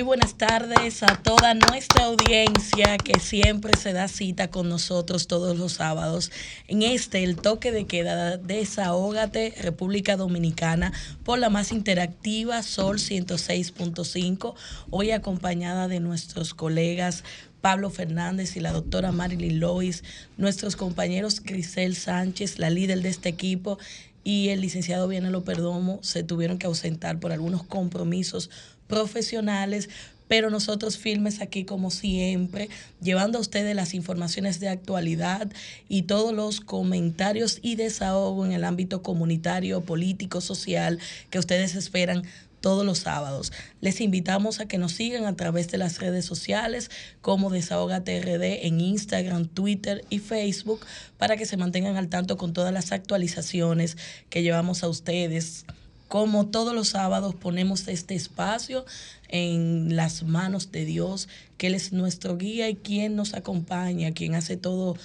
Muy 0.00 0.06
buenas 0.06 0.38
tardes 0.38 1.02
a 1.02 1.16
toda 1.22 1.52
nuestra 1.52 2.06
audiencia 2.06 2.96
que 2.96 3.20
siempre 3.20 3.76
se 3.76 3.92
da 3.92 4.08
cita 4.08 4.48
con 4.48 4.66
nosotros 4.66 5.26
todos 5.26 5.58
los 5.58 5.72
sábados 5.72 6.32
en 6.68 6.80
este, 6.80 7.22
el 7.22 7.36
toque 7.36 7.70
de 7.70 7.84
queda 7.84 8.38
Desahógate 8.38 9.52
República 9.60 10.16
Dominicana 10.16 10.94
por 11.22 11.38
la 11.38 11.50
más 11.50 11.70
interactiva 11.70 12.62
Sol 12.62 12.96
106.5, 12.96 14.54
hoy 14.88 15.10
acompañada 15.10 15.86
de 15.86 16.00
nuestros 16.00 16.54
colegas 16.54 17.22
Pablo 17.60 17.90
Fernández 17.90 18.56
y 18.56 18.60
la 18.60 18.72
doctora 18.72 19.12
Marilyn 19.12 19.60
Lois, 19.60 20.02
nuestros 20.38 20.76
compañeros 20.76 21.42
Grisel 21.42 21.94
Sánchez, 21.94 22.58
la 22.58 22.70
líder 22.70 23.02
de 23.02 23.10
este 23.10 23.28
equipo, 23.28 23.76
y 24.22 24.50
el 24.50 24.60
licenciado 24.60 25.08
Vianelo 25.08 25.44
Perdomo 25.44 25.98
se 26.02 26.22
tuvieron 26.22 26.58
que 26.58 26.66
ausentar 26.66 27.20
por 27.20 27.32
algunos 27.32 27.62
compromisos 27.62 28.50
profesionales, 28.90 29.88
pero 30.28 30.50
nosotros 30.50 30.96
firmes 30.96 31.40
aquí 31.40 31.64
como 31.64 31.90
siempre, 31.90 32.68
llevando 33.02 33.38
a 33.38 33.40
ustedes 33.40 33.74
las 33.74 33.94
informaciones 33.94 34.60
de 34.60 34.68
actualidad 34.68 35.50
y 35.88 36.02
todos 36.02 36.32
los 36.32 36.60
comentarios 36.60 37.58
y 37.62 37.74
desahogo 37.74 38.44
en 38.44 38.52
el 38.52 38.64
ámbito 38.64 39.02
comunitario, 39.02 39.80
político, 39.80 40.40
social 40.40 41.00
que 41.30 41.38
ustedes 41.38 41.74
esperan 41.74 42.22
todos 42.60 42.86
los 42.86 42.98
sábados. 42.98 43.52
Les 43.80 44.00
invitamos 44.00 44.60
a 44.60 44.66
que 44.66 44.78
nos 44.78 44.92
sigan 44.92 45.24
a 45.24 45.34
través 45.34 45.68
de 45.68 45.78
las 45.78 45.98
redes 45.98 46.26
sociales 46.26 46.90
como 47.22 47.50
Desahogate 47.50 48.20
RD 48.20 48.66
en 48.66 48.80
Instagram, 48.80 49.46
Twitter 49.46 50.04
y 50.10 50.18
Facebook 50.18 50.86
para 51.18 51.36
que 51.36 51.46
se 51.46 51.56
mantengan 51.56 51.96
al 51.96 52.08
tanto 52.08 52.36
con 52.36 52.52
todas 52.52 52.72
las 52.72 52.92
actualizaciones 52.92 53.96
que 54.28 54.42
llevamos 54.42 54.84
a 54.84 54.88
ustedes 54.88 55.64
como 56.10 56.48
todos 56.48 56.74
los 56.74 56.88
sábados 56.88 57.36
ponemos 57.36 57.86
este 57.86 58.16
espacio 58.16 58.84
en 59.28 59.94
las 59.94 60.24
manos 60.24 60.72
de 60.72 60.84
Dios, 60.84 61.28
que 61.56 61.68
Él 61.68 61.76
es 61.76 61.92
nuestro 61.92 62.36
guía 62.36 62.68
y 62.68 62.74
quien 62.74 63.14
nos 63.14 63.34
acompaña, 63.34 64.10
quien 64.10 64.34
hace 64.34 64.56
todo 64.56 64.96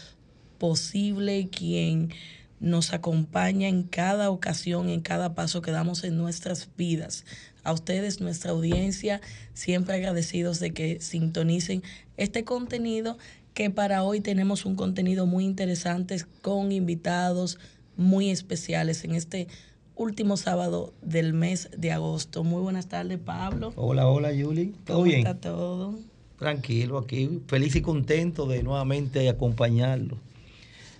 posible, 0.57 1.47
quien 1.47 2.11
nos 2.59 2.91
acompaña 2.91 3.67
en 3.67 3.83
cada 3.83 4.31
ocasión, 4.31 4.89
en 4.89 5.01
cada 5.01 5.35
paso 5.35 5.61
que 5.61 5.69
damos 5.69 6.03
en 6.03 6.17
nuestras 6.17 6.69
vidas. 6.75 7.23
A 7.63 7.71
ustedes, 7.71 8.19
nuestra 8.19 8.49
audiencia, 8.49 9.21
siempre 9.53 9.93
agradecidos 9.93 10.59
de 10.59 10.71
que 10.71 10.99
sintonicen 11.01 11.83
este 12.17 12.45
contenido, 12.45 13.19
que 13.53 13.69
para 13.69 14.01
hoy 14.01 14.21
tenemos 14.21 14.65
un 14.65 14.75
contenido 14.75 15.27
muy 15.27 15.45
interesante 15.45 16.25
con 16.41 16.71
invitados 16.71 17.59
muy 17.95 18.31
especiales 18.31 19.03
en 19.03 19.13
este 19.13 19.47
último 19.95 20.37
sábado 20.37 20.93
del 21.01 21.33
mes 21.33 21.69
de 21.77 21.91
agosto. 21.91 22.43
Muy 22.43 22.61
buenas 22.61 22.87
tardes, 22.87 23.19
Pablo. 23.19 23.73
Hola, 23.75 24.07
hola, 24.07 24.31
Yuli. 24.33 24.73
¿Todo 24.85 24.97
¿Cómo 24.97 25.03
bien? 25.05 25.19
está 25.19 25.35
todo? 25.35 25.95
Tranquilo, 26.37 26.97
aquí 26.97 27.41
feliz 27.47 27.75
y 27.75 27.81
contento 27.81 28.45
de 28.45 28.61
nuevamente 28.61 29.29
acompañarlo. 29.29 30.17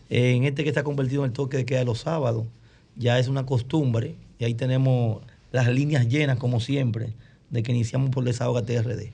En 0.10 0.46
este 0.46 0.64
que 0.64 0.70
está 0.70 0.84
convertido 0.84 1.24
en 1.24 1.32
el 1.32 1.34
toque 1.34 1.58
de 1.58 1.66
queda 1.66 1.80
de 1.80 1.86
los 1.86 2.00
sábados, 2.00 2.46
ya 2.96 3.20
es 3.20 3.28
una 3.28 3.46
costumbre 3.46 4.16
y 4.40 4.46
ahí 4.46 4.54
tenemos 4.54 5.22
las 5.52 5.68
líneas 5.68 6.08
llenas, 6.08 6.38
como 6.38 6.60
siempre, 6.60 7.14
de 7.50 7.64
que 7.64 7.72
iniciamos 7.72 8.12
por 8.12 8.24
Desahoga 8.24 8.62
TRD. 8.62 9.12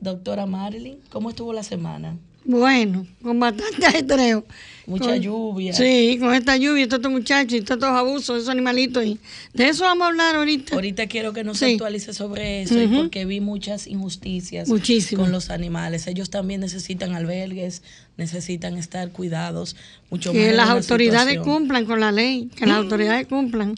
Doctora 0.00 0.46
Marilyn, 0.46 0.98
¿cómo 1.10 1.30
estuvo 1.30 1.52
la 1.52 1.62
semana? 1.62 2.16
Bueno, 2.46 3.06
con 3.22 3.40
bastante 3.40 3.84
ajetreo. 3.86 4.44
Mucha 4.86 5.06
Con- 5.06 5.20
lluvia. 5.20 5.72
Sí, 5.72 6.16
con 6.20 6.32
esta 6.32 6.56
lluvia, 6.56 6.84
estos 6.84 7.00
muchachos 7.10 7.54
y 7.54 7.56
estos 7.56 7.82
abusos, 7.82 8.36
esos 8.36 8.48
animalitos. 8.48 9.04
Y 9.04 9.18
de 9.52 9.68
eso 9.68 9.82
vamos 9.82 10.04
a 10.04 10.08
hablar 10.10 10.36
ahorita. 10.36 10.76
Ahorita 10.76 11.08
quiero 11.08 11.32
que 11.32 11.42
nos 11.42 11.58
Sí. 11.58 11.72
actualice 11.72 12.12
sobre 12.14 12.62
eso, 12.62 12.76
porque 12.94 13.24
vi 13.24 13.40
muchas 13.40 13.88
injusticias 13.88 14.68
con 15.16 15.32
los 15.32 15.50
animales. 15.50 16.06
Ellos 16.06 16.30
también 16.30 16.60
necesitan 16.60 17.16
albergues, 17.16 17.82
necesitan 18.16 18.78
estar 18.78 19.10
cuidados, 19.10 19.74
mucho 20.08 20.30
Que 20.30 20.52
las 20.52 20.68
autoridades 20.70 21.30
situación. 21.30 21.56
cumplan 21.56 21.84
con 21.84 21.98
la 21.98 22.12
ley, 22.12 22.48
que 22.54 22.64
las 22.66 22.76
autoridades 22.76 23.26
cumplan. 23.26 23.74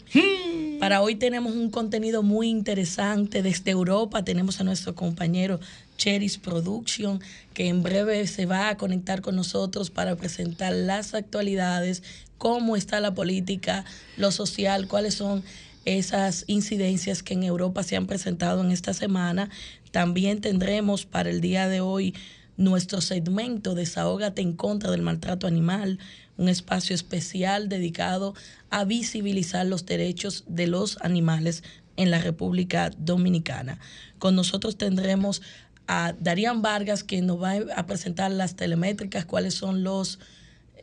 Para 0.79 1.01
hoy 1.01 1.15
tenemos 1.15 1.55
un 1.55 1.71
contenido 1.71 2.21
muy 2.21 2.49
interesante. 2.49 3.41
Desde 3.41 3.71
Europa 3.71 4.23
tenemos 4.23 4.61
a 4.61 4.63
nuestro 4.63 4.93
compañero 4.93 5.59
Cheris 5.99 6.37
Production, 6.37 7.21
que 7.53 7.67
en 7.67 7.83
breve 7.83 8.25
se 8.25 8.47
va 8.47 8.69
a 8.69 8.77
conectar 8.77 9.21
con 9.21 9.35
nosotros 9.35 9.91
para 9.91 10.15
presentar 10.15 10.73
las 10.73 11.13
actualidades, 11.13 12.01
cómo 12.39 12.75
está 12.75 12.99
la 13.01 13.13
política, 13.13 13.85
lo 14.17 14.31
social, 14.31 14.87
cuáles 14.87 15.13
son 15.15 15.43
esas 15.85 16.45
incidencias 16.47 17.21
que 17.21 17.33
en 17.33 17.43
Europa 17.43 17.83
se 17.83 17.97
han 17.97 18.07
presentado 18.07 18.63
en 18.63 18.71
esta 18.71 18.93
semana. 18.93 19.49
También 19.91 20.39
tendremos 20.41 21.05
para 21.05 21.29
el 21.29 21.41
día 21.41 21.67
de 21.67 21.81
hoy 21.81 22.15
nuestro 22.57 23.01
segmento 23.01 23.75
Desahógate 23.75 24.41
en 24.41 24.53
contra 24.53 24.91
del 24.91 25.01
maltrato 25.01 25.47
animal, 25.47 25.99
un 26.37 26.47
espacio 26.47 26.95
especial 26.95 27.67
dedicado 27.67 28.33
a 28.69 28.85
visibilizar 28.85 29.65
los 29.65 29.85
derechos 29.85 30.45
de 30.47 30.67
los 30.67 30.97
animales 31.01 31.63
en 31.99 32.11
la 32.11 32.19
República 32.19 32.91
Dominicana. 32.97 33.77
Con 34.19 34.35
nosotros 34.35 34.77
tendremos 34.77 35.41
a 35.89 36.13
Darían 36.19 36.61
Vargas, 36.61 37.03
que 37.03 37.19
nos 37.23 37.41
va 37.41 37.55
a 37.75 37.87
presentar 37.87 38.29
las 38.29 38.55
telemétricas, 38.55 39.25
cuáles 39.25 39.55
son 39.55 39.83
los 39.83 40.19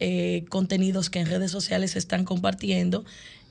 eh, 0.00 0.44
contenidos 0.48 1.10
que 1.10 1.20
en 1.20 1.26
redes 1.26 1.52
sociales 1.52 1.92
se 1.92 2.00
están 2.00 2.24
compartiendo. 2.24 3.04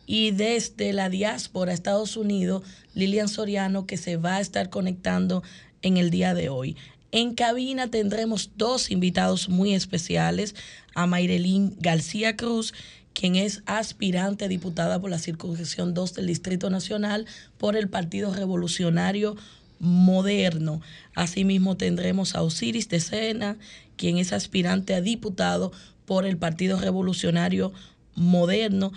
Y 0.05 0.31
desde 0.31 0.91
la 0.91 1.07
diáspora, 1.07 1.71
Estados 1.71 2.17
Unidos, 2.17 2.63
Lilian 2.93 3.29
Soriano, 3.29 3.85
que 3.87 3.95
se 3.95 4.17
va 4.17 4.35
a 4.35 4.41
estar 4.41 4.69
conectando 4.69 5.43
en 5.81 5.95
el 5.95 6.09
día 6.09 6.33
de 6.33 6.49
hoy. 6.49 6.75
En 7.13 7.35
cabina 7.35 7.89
tendremos 7.89 8.51
dos 8.57 8.91
invitados 8.91 9.47
muy 9.47 9.73
especiales, 9.73 10.55
a 10.93 11.07
Mayrelín 11.07 11.77
García 11.79 12.35
Cruz, 12.35 12.73
quien 13.13 13.37
es 13.37 13.63
aspirante 13.65 14.49
diputada 14.49 14.99
por 14.99 15.09
la 15.09 15.19
circunscripción 15.19 15.93
2 15.93 16.15
del 16.15 16.27
Distrito 16.27 16.69
Nacional 16.69 17.27
por 17.57 17.77
el 17.77 17.87
Partido 17.87 18.33
Revolucionario 18.33 19.37
Moderno. 19.79 20.81
Asimismo 21.15 21.77
tendremos 21.77 22.35
a 22.35 22.41
Osiris 22.41 22.89
de 22.89 22.99
Sena, 22.99 23.57
quien 23.97 24.17
es 24.17 24.33
aspirante 24.33 24.93
a 24.93 25.01
diputado 25.01 25.71
por 26.05 26.25
el 26.25 26.37
Partido 26.37 26.79
Revolucionario 26.79 27.73
Moderno 28.15 28.91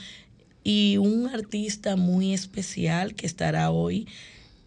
y 0.62 0.98
un 0.98 1.28
artista 1.28 1.96
muy 1.96 2.34
especial 2.34 3.14
que 3.14 3.26
estará 3.26 3.70
hoy, 3.70 4.06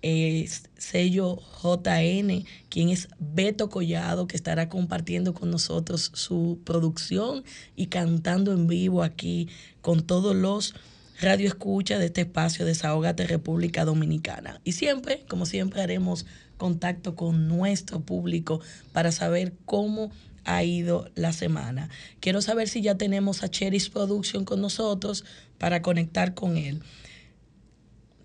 es 0.02 0.64
sello 0.78 1.40
JN, 1.62 2.44
quien 2.70 2.90
es 2.90 3.08
Beto 3.20 3.70
Collado, 3.70 4.28
que 4.28 4.36
estará 4.36 4.68
compartiendo 4.68 5.34
con 5.36 5.52
nosotros 5.52 6.12
su 6.16 6.60
producción 6.64 7.44
y 7.76 7.88
cantando 7.88 8.52
en 8.52 8.66
vivo 8.66 9.04
aquí 9.04 9.48
con 9.82 10.02
todos 10.02 10.36
los 10.36 10.74
radio 11.22 11.48
escucha 11.48 12.00
de 12.00 12.08
este 12.08 12.22
espacio 12.22 12.66
Desahogate 12.66 13.28
República 13.28 13.86
Dominicana. 13.86 14.60
Y 14.64 14.74
siempre, 14.74 15.24
como 15.28 15.46
siempre, 15.46 15.82
haremos 15.82 16.26
contacto 16.58 17.16
con 17.16 17.48
nuestro 17.48 18.02
público 18.02 18.60
para 18.92 19.12
saber 19.12 19.54
cómo 19.66 20.12
ha 20.44 20.64
ido 20.64 21.10
la 21.16 21.32
semana. 21.32 21.90
Quiero 22.20 22.42
saber 22.42 22.68
si 22.68 22.82
ya 22.82 22.96
tenemos 22.96 23.44
a 23.44 23.50
Cheris 23.50 23.90
Production 23.90 24.46
con 24.46 24.62
nosotros 24.62 25.24
para 25.58 25.82
conectar 25.82 26.34
con 26.34 26.58
él. 26.58 26.82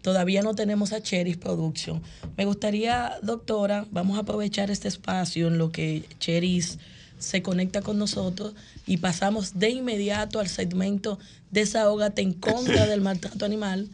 todavía 0.00 0.40
no 0.40 0.54
tenemos 0.54 0.92
a 0.92 1.02
Cheris 1.02 1.36
Production. 1.36 2.00
Me 2.36 2.44
gustaría, 2.44 3.18
doctora, 3.22 3.86
vamos 3.90 4.16
a 4.16 4.20
aprovechar 4.20 4.70
este 4.70 4.86
espacio 4.86 5.48
en 5.48 5.58
lo 5.58 5.72
que 5.72 6.04
Cheris 6.20 6.78
se 7.18 7.42
conecta 7.42 7.82
con 7.82 7.98
nosotros 7.98 8.54
y 8.86 8.98
pasamos 8.98 9.58
de 9.58 9.70
inmediato 9.70 10.38
al 10.40 10.48
segmento 10.48 11.18
Desahógate 11.50 12.22
en 12.22 12.32
contra 12.32 12.86
del 12.86 13.00
maltrato 13.00 13.44
animal 13.44 13.88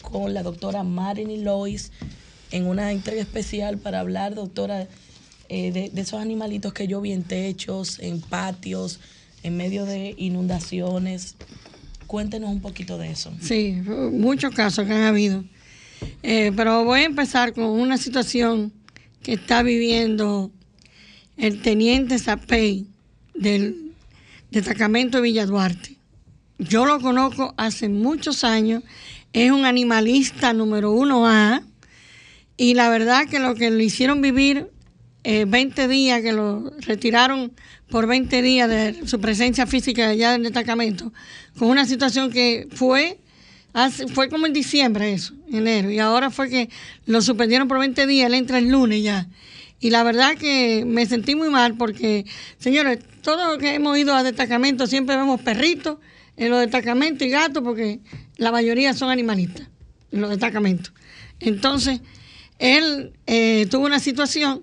con 0.00 0.34
la 0.34 0.42
doctora 0.42 0.82
Marilyn 0.82 1.44
Lois 1.44 1.92
en 2.50 2.66
una 2.66 2.92
entrega 2.92 3.22
especial 3.22 3.78
para 3.78 4.00
hablar, 4.00 4.34
doctora, 4.34 4.86
eh, 5.48 5.72
de, 5.72 5.90
de 5.90 6.00
esos 6.00 6.20
animalitos 6.20 6.72
que 6.72 6.86
yo 6.86 7.00
vi 7.00 7.12
en 7.12 7.22
techos, 7.24 7.98
en 7.98 8.20
patios, 8.20 9.00
en 9.42 9.56
medio 9.56 9.84
de 9.84 10.14
inundaciones. 10.18 11.36
Cuéntenos 12.06 12.50
un 12.50 12.60
poquito 12.60 12.98
de 12.98 13.10
eso. 13.10 13.32
Sí, 13.40 13.82
muchos 14.12 14.54
casos 14.54 14.86
que 14.86 14.92
han 14.92 15.02
habido. 15.02 15.44
Eh, 16.22 16.52
pero 16.56 16.84
voy 16.84 17.00
a 17.00 17.04
empezar 17.04 17.54
con 17.54 17.64
una 17.64 17.96
situación 17.96 18.72
que 19.22 19.34
está 19.34 19.62
viviendo 19.62 20.50
el 21.36 21.62
teniente 21.62 22.18
Zapey 22.18 22.86
del 23.34 23.92
destacamento 24.50 25.18
de 25.18 25.22
Villa 25.22 25.46
Duarte. 25.46 25.96
Yo 26.58 26.86
lo 26.86 27.00
conozco 27.00 27.54
hace 27.56 27.88
muchos 27.88 28.44
años, 28.44 28.82
es 29.32 29.50
un 29.50 29.64
animalista 29.64 30.52
número 30.52 30.92
uno 30.92 31.26
A 31.26 31.62
y 32.56 32.74
la 32.74 32.88
verdad 32.90 33.26
que 33.28 33.38
lo 33.38 33.54
que 33.54 33.70
le 33.70 33.82
hicieron 33.84 34.20
vivir 34.20 34.68
eh, 35.24 35.44
20 35.46 35.88
días, 35.88 36.20
que 36.20 36.32
lo 36.32 36.70
retiraron 36.80 37.52
por 37.88 38.06
20 38.06 38.42
días 38.42 38.68
de 38.68 39.06
su 39.06 39.20
presencia 39.20 39.66
física 39.66 40.08
allá 40.08 40.32
del 40.32 40.42
destacamento, 40.42 41.12
con 41.58 41.68
una 41.68 41.86
situación 41.86 42.30
que 42.30 42.68
fue, 42.72 43.18
hace- 43.72 44.06
fue 44.08 44.28
como 44.28 44.46
en 44.46 44.52
diciembre 44.52 45.12
eso, 45.12 45.34
enero, 45.50 45.90
y 45.90 45.98
ahora 45.98 46.30
fue 46.30 46.48
que 46.48 46.68
lo 47.06 47.20
suspendieron 47.22 47.68
por 47.68 47.78
20 47.78 48.06
días, 48.06 48.26
él 48.26 48.34
entra 48.34 48.58
el 48.58 48.68
lunes 48.68 49.02
ya. 49.02 49.26
Y 49.82 49.90
la 49.90 50.04
verdad 50.04 50.36
que 50.36 50.84
me 50.86 51.06
sentí 51.06 51.34
muy 51.34 51.50
mal 51.50 51.76
porque, 51.76 52.24
señores, 52.56 53.00
todos 53.20 53.48
los 53.48 53.58
que 53.58 53.74
hemos 53.74 53.98
ido 53.98 54.14
a 54.14 54.22
destacamentos 54.22 54.88
siempre 54.88 55.16
vemos 55.16 55.40
perritos 55.40 55.98
en 56.36 56.50
los 56.50 56.60
destacamentos 56.60 57.26
y 57.26 57.30
gatos 57.30 57.64
porque 57.64 57.98
la 58.36 58.52
mayoría 58.52 58.94
son 58.94 59.10
animalistas 59.10 59.66
en 60.12 60.20
los 60.20 60.30
destacamentos. 60.30 60.92
Entonces, 61.40 62.00
él 62.60 63.12
eh, 63.26 63.66
tuvo 63.72 63.86
una 63.86 63.98
situación 63.98 64.62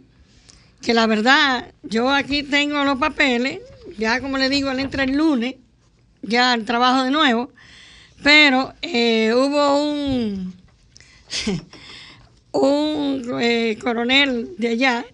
que 0.81 0.93
la 0.93 1.05
verdad, 1.05 1.73
yo 1.83 2.09
aquí 2.09 2.41
tengo 2.41 2.81
los 2.85 2.97
papeles, 2.97 3.59
ya 3.97 4.21
como 4.21 4.37
le 4.37 4.47
digo, 4.47 4.71
él 4.71 4.79
entra 4.79 5.03
el 5.03 5.17
lunes, 5.17 5.55
ya 6.21 6.53
al 6.53 6.63
trabajo 6.63 7.03
de 7.03 7.11
nuevo, 7.11 7.51
pero 8.23 8.73
eh, 8.81 9.33
hubo 9.35 9.83
un, 9.83 10.53
un 12.51 13.23
eh, 13.41 13.77
coronel 13.81 14.55
de 14.57 14.69
allá, 14.69 15.05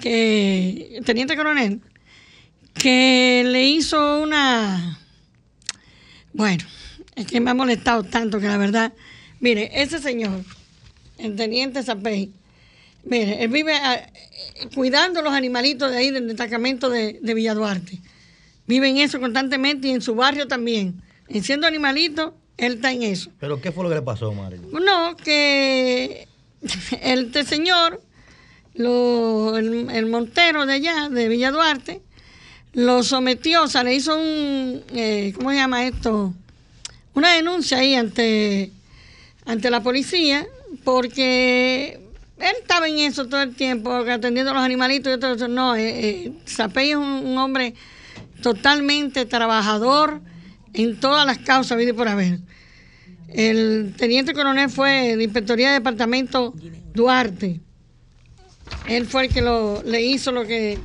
que, 0.00 1.00
teniente 1.04 1.36
coronel, 1.36 1.80
que 2.74 3.44
le 3.46 3.64
hizo 3.64 4.22
una, 4.22 4.98
bueno, 6.32 6.64
es 7.14 7.26
que 7.26 7.40
me 7.40 7.50
ha 7.50 7.54
molestado 7.54 8.02
tanto 8.02 8.40
que 8.40 8.46
la 8.46 8.58
verdad, 8.58 8.92
mire, 9.40 9.70
ese 9.74 10.00
señor, 10.00 10.42
el 11.18 11.36
teniente 11.36 11.82
Zapey, 11.82 12.32
Mire, 13.06 13.42
él 13.42 13.50
vive 13.50 13.74
ah, 13.74 13.96
eh, 13.96 14.68
cuidando 14.74 15.20
los 15.20 15.32
animalitos 15.32 15.90
de 15.90 15.98
ahí 15.98 16.10
del 16.10 16.26
destacamento 16.26 16.88
de, 16.88 17.18
de 17.20 17.34
Villa 17.34 17.54
Duarte. 17.54 18.00
Vive 18.66 18.88
en 18.88 18.96
eso 18.96 19.20
constantemente 19.20 19.88
y 19.88 19.90
en 19.90 20.00
su 20.00 20.14
barrio 20.14 20.48
también. 20.48 21.02
En 21.28 21.42
siendo 21.44 21.66
animalito, 21.66 22.34
él 22.58 22.74
está 22.74 22.92
en 22.92 23.02
eso. 23.02 23.30
¿Pero 23.40 23.60
qué 23.60 23.72
fue 23.72 23.82
lo 23.84 23.88
que 23.90 23.96
le 23.96 24.02
pasó, 24.02 24.32
Marilyn? 24.32 24.70
No, 24.72 25.16
que 25.16 26.26
el 27.02 27.24
este 27.26 27.44
señor, 27.44 28.00
lo- 28.74 29.56
el, 29.56 29.90
el 29.90 30.06
montero 30.06 30.66
de 30.66 30.74
allá, 30.74 31.08
de 31.08 31.28
Villa 31.28 31.50
Duarte, 31.50 32.00
lo 32.72 33.02
sometió, 33.02 33.62
o 33.64 33.68
sea, 33.68 33.84
le 33.84 33.94
hizo 33.94 34.16
un, 34.16 34.82
eh, 34.94 35.32
¿cómo 35.36 35.50
se 35.50 35.56
llama 35.56 35.86
esto? 35.86 36.34
Una 37.14 37.32
denuncia 37.34 37.78
ahí 37.78 37.94
ante, 37.94 38.72
ante 39.44 39.70
la 39.70 39.80
policía, 39.82 40.44
porque 40.82 42.00
él 42.38 42.52
estaba 42.60 42.88
en 42.88 42.98
eso 42.98 43.26
todo 43.28 43.42
el 43.42 43.54
tiempo, 43.54 43.92
atendiendo 43.92 44.50
a 44.50 44.54
los 44.54 44.62
animalitos 44.64 45.16
y 45.16 45.20
todo 45.20 45.34
eso. 45.34 45.46
No, 45.46 45.76
eh, 45.76 45.88
eh, 46.26 46.32
Zapey 46.48 46.90
es 46.90 46.96
un, 46.96 47.04
un 47.04 47.38
hombre 47.38 47.74
totalmente 48.42 49.24
trabajador 49.24 50.20
en 50.74 50.98
todas 51.00 51.24
las 51.26 51.38
causas, 51.38 51.80
y 51.82 51.92
por 51.92 52.08
haber. 52.08 52.38
El 53.28 53.94
teniente 53.96 54.32
coronel 54.34 54.70
fue 54.70 55.16
de 55.16 55.24
Inspectoría 55.24 55.68
de 55.68 55.74
Departamento 55.74 56.54
Duarte. 56.92 57.60
Él 58.88 59.06
fue 59.06 59.26
el 59.26 59.32
que 59.32 59.42
le 59.84 60.02
hizo 60.02 60.30
lo 60.32 60.44
que, 60.46 60.78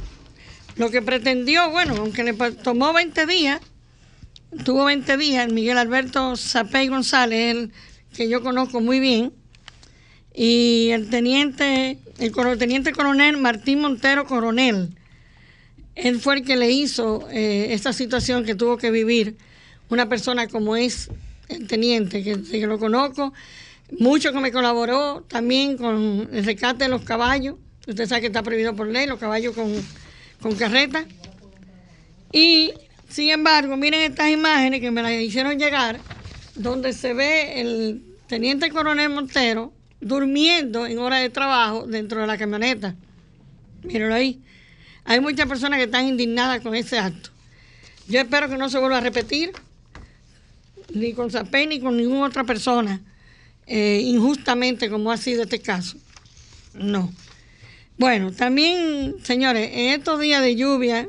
lo 0.78 0.90
que 0.90 1.02
pretendió. 1.02 1.70
Bueno, 1.72 1.96
aunque 1.98 2.24
le 2.24 2.34
tomó 2.34 2.94
20 2.94 3.26
días, 3.26 3.62
tuvo 4.64 4.86
20 4.86 5.18
días, 5.18 5.52
Miguel 5.52 5.78
Alberto 5.78 6.36
Zapey 6.36 6.88
González, 6.88 7.56
el 7.56 7.72
que 8.16 8.30
yo 8.30 8.42
conozco 8.42 8.82
muy 8.82 9.00
bien, 9.00 9.34
y 10.34 10.90
el 10.92 11.10
teniente, 11.10 12.00
el 12.20 12.32
coro- 12.32 12.58
teniente 12.58 12.92
coronel 12.94 13.38
Martín 13.38 13.80
Montero 13.82 14.26
Coronel. 14.26 14.96
Él 15.96 16.20
fue 16.20 16.38
el 16.38 16.46
que 16.46 16.56
le 16.56 16.72
hizo 16.72 17.28
eh, 17.30 17.68
esta 17.74 17.92
situación 17.94 18.46
que 18.46 18.56
tuvo 18.56 18.78
que 18.78 18.90
vivir 18.90 19.36
una 19.90 20.08
persona 20.08 20.48
como 20.48 20.76
es 20.76 21.10
el 21.48 21.68
teniente, 21.68 22.24
que, 22.24 22.42
que 22.42 22.68
lo 22.68 22.80
conozco, 22.80 23.34
mucho 23.98 24.32
que 24.32 24.40
me 24.40 24.52
colaboró 24.52 25.26
también 25.28 25.78
con 25.78 26.30
el 26.32 26.46
rescate 26.46 26.86
de 26.86 26.90
los 26.90 27.02
caballos. 27.02 27.56
Usted 27.88 28.08
sabe 28.08 28.22
que 28.22 28.28
está 28.28 28.44
prohibido 28.44 28.76
por 28.76 28.88
ley, 28.88 29.08
los 29.08 29.20
caballos 29.20 29.56
con, 29.56 29.74
con 30.42 30.56
carreta. 30.56 31.06
Y, 32.32 32.74
sin 33.10 33.30
embargo, 33.30 33.76
miren 33.78 34.02
estas 34.02 34.30
imágenes 34.30 34.82
que 34.82 34.92
me 34.92 35.02
las 35.02 35.14
hicieron 35.14 35.58
llegar, 35.58 36.00
donde 36.56 36.94
se 36.94 37.14
ve 37.14 37.60
el 37.60 38.04
teniente 38.28 38.70
coronel 38.70 39.10
Montero 39.10 39.74
durmiendo 40.02 40.86
en 40.86 41.00
hora 41.00 41.18
de 41.18 41.30
trabajo 41.30 41.88
dentro 41.88 42.22
de 42.22 42.28
la 42.28 42.38
camioneta. 42.38 42.96
Mírenlo 43.84 44.14
ahí. 44.14 44.42
Hay 45.06 45.20
muchas 45.20 45.48
personas 45.48 45.80
que 45.80 45.86
están 45.86 46.06
indignadas 46.06 46.62
con 46.62 46.76
ese 46.76 47.00
acto. 47.00 47.32
Yo 48.08 48.20
espero 48.20 48.50
que 48.50 48.58
no 48.58 48.70
se 48.70 48.78
vuelva 48.78 48.98
a 48.98 49.02
repetir, 49.02 49.52
ni 50.94 51.14
con 51.14 51.32
Zapé 51.32 51.68
ni 51.68 51.80
con 51.80 51.98
ninguna 51.98 52.28
otra 52.28 52.44
persona, 52.44 53.02
eh, 53.68 54.02
injustamente 54.04 54.90
como 54.90 55.12
ha 55.12 55.18
sido 55.18 55.44
este 55.44 55.60
caso. 55.60 55.98
No. 56.74 57.12
Bueno, 57.98 58.32
también, 58.32 59.16
señores, 59.24 59.70
en 59.74 60.00
estos 60.00 60.20
días 60.20 60.42
de 60.42 60.56
lluvia, 60.56 61.08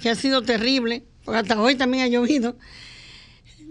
que 0.00 0.10
ha 0.10 0.14
sido 0.14 0.42
terrible, 0.42 1.02
porque 1.24 1.40
hasta 1.40 1.60
hoy 1.60 1.74
también 1.74 2.04
ha 2.04 2.08
llovido, 2.08 2.56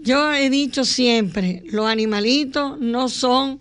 yo 0.02 0.32
he 0.32 0.48
dicho 0.50 0.84
siempre, 0.84 1.62
los 1.66 1.86
animalitos 1.86 2.78
no 2.78 3.08
son 3.08 3.60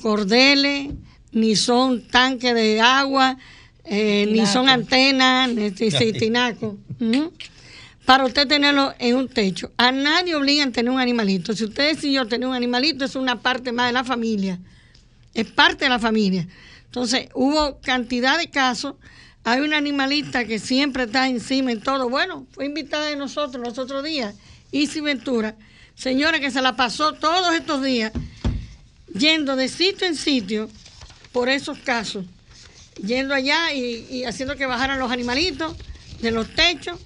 cordeles, 0.00 0.88
ni 1.32 1.56
son 1.56 2.06
tanques 2.08 2.54
de 2.54 2.80
agua, 2.80 3.38
eh, 3.84 4.26
ni 4.30 4.46
son 4.46 4.68
antenas, 4.68 5.52
ni 5.52 5.70
sí, 5.76 5.90
sí, 5.90 6.12
tinaco. 6.12 6.76
Para 8.08 8.24
usted 8.24 8.48
tenerlo 8.48 8.94
en 8.98 9.16
un 9.16 9.28
techo. 9.28 9.70
A 9.76 9.92
nadie 9.92 10.34
obligan 10.34 10.70
a 10.70 10.72
tener 10.72 10.90
un 10.90 10.98
animalito. 10.98 11.52
Si 11.54 11.66
usted 11.66 11.94
decidió 11.94 12.26
tener 12.26 12.48
un 12.48 12.54
animalito, 12.54 13.04
es 13.04 13.14
una 13.16 13.42
parte 13.42 13.70
más 13.70 13.88
de 13.88 13.92
la 13.92 14.02
familia. 14.02 14.58
Es 15.34 15.46
parte 15.50 15.84
de 15.84 15.90
la 15.90 15.98
familia. 15.98 16.48
Entonces, 16.86 17.28
hubo 17.34 17.78
cantidad 17.82 18.38
de 18.38 18.48
casos. 18.48 18.94
Hay 19.44 19.60
una 19.60 19.76
animalista 19.76 20.46
que 20.46 20.58
siempre 20.58 21.02
está 21.02 21.28
encima 21.28 21.70
en 21.70 21.82
todo. 21.82 22.08
Bueno, 22.08 22.46
fue 22.52 22.64
invitada 22.64 23.08
de 23.08 23.16
nosotros 23.16 23.62
los 23.62 23.76
otros 23.76 24.02
días, 24.02 24.34
Isi 24.72 25.02
Ventura. 25.02 25.56
Señora 25.94 26.40
que 26.40 26.50
se 26.50 26.62
la 26.62 26.76
pasó 26.76 27.12
todos 27.12 27.54
estos 27.54 27.82
días 27.82 28.12
yendo 29.12 29.54
de 29.54 29.68
sitio 29.68 30.06
en 30.06 30.16
sitio 30.16 30.70
por 31.30 31.50
esos 31.50 31.76
casos. 31.80 32.24
Yendo 33.04 33.34
allá 33.34 33.74
y, 33.74 34.06
y 34.10 34.24
haciendo 34.24 34.56
que 34.56 34.64
bajaran 34.64 34.98
los 34.98 35.12
animalitos 35.12 35.76
de 36.22 36.30
los 36.30 36.48
techos, 36.54 36.98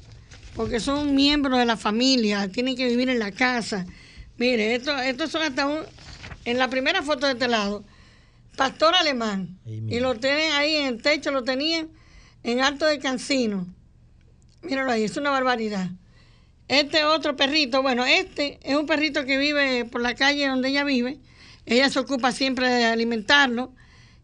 porque 0.55 0.81
son 0.81 1.15
miembros 1.15 1.59
de 1.59 1.67
la 1.67 1.77
familia, 1.77 2.49
tienen 2.49 2.77
que 2.77 2.87
vivir 2.87 3.09
en 3.09 3.19
la 3.19 3.33
casa. 3.33 3.87
Mire, 4.37 4.75
estos 4.75 5.01
estos 5.03 5.31
son 5.31 5.43
hasta 5.43 5.67
un... 5.67 5.81
En 6.45 6.59
la 6.59 6.69
primera 6.69 7.03
foto 7.03 7.27
de 7.27 7.33
este 7.33 7.47
lado, 7.47 7.85
pastor 8.57 8.95
alemán. 8.95 9.59
Y 9.65 10.01
lo 10.01 10.17
tienen 10.17 10.53
ahí 10.53 10.75
en 10.77 10.87
el 10.87 11.03
techo, 11.03 11.31
lo 11.31 11.45
tenían 11.45 11.89
en 12.43 12.61
Alto 12.61 12.85
de 12.87 12.99
Cancino. 12.99 13.67
Míralo 14.63 14.91
ahí, 14.91 15.05
es 15.05 15.17
una 15.17 15.31
barbaridad. 15.31 15.91
Este 16.69 17.05
otro 17.05 17.37
perrito, 17.37 17.83
bueno, 17.83 18.05
este 18.05 18.59
es 18.63 18.77
un 18.77 18.87
perrito 18.87 19.25
que 19.25 19.39
vive 19.39 19.85
por 19.85 20.01
la 20.01 20.15
calle 20.15 20.49
donde 20.49 20.71
ella 20.71 20.85
vive. 20.85 21.21
Ella 21.67 21.89
se 21.91 21.99
ocupa 21.99 22.33
siempre 22.33 22.69
de 22.69 22.87
alimentarlo 22.87 23.73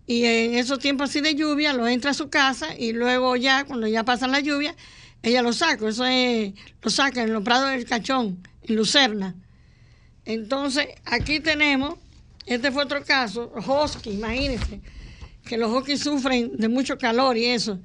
y 0.06 0.24
en 0.24 0.54
esos 0.54 0.78
tiempos 0.78 1.10
así 1.10 1.20
de 1.20 1.34
lluvia 1.34 1.72
lo 1.74 1.86
entra 1.86 2.12
a 2.12 2.14
su 2.14 2.30
casa 2.30 2.68
y 2.76 2.92
luego 2.92 3.36
ya, 3.36 3.64
cuando 3.64 3.86
ya 3.86 4.04
pasan 4.04 4.30
la 4.32 4.40
lluvia, 4.40 4.74
ella 5.22 5.42
lo 5.42 5.52
saca. 5.52 5.88
Eso 5.88 6.04
es, 6.04 6.54
lo 6.82 6.90
saca 6.90 7.22
en 7.22 7.32
los 7.32 7.42
prados 7.42 7.70
del 7.70 7.84
cachón, 7.84 8.46
en 8.62 8.76
Lucerna. 8.76 9.34
Entonces, 10.24 10.88
aquí 11.04 11.40
tenemos 11.40 11.98
Este 12.44 12.70
fue 12.70 12.84
otro 12.84 13.04
caso, 13.04 13.52
husky, 13.66 14.10
imagínense, 14.10 14.80
que 15.44 15.58
los 15.58 15.70
husky 15.70 15.98
sufren 15.98 16.56
de 16.56 16.68
mucho 16.68 16.96
calor 16.96 17.36
y 17.36 17.44
eso. 17.44 17.78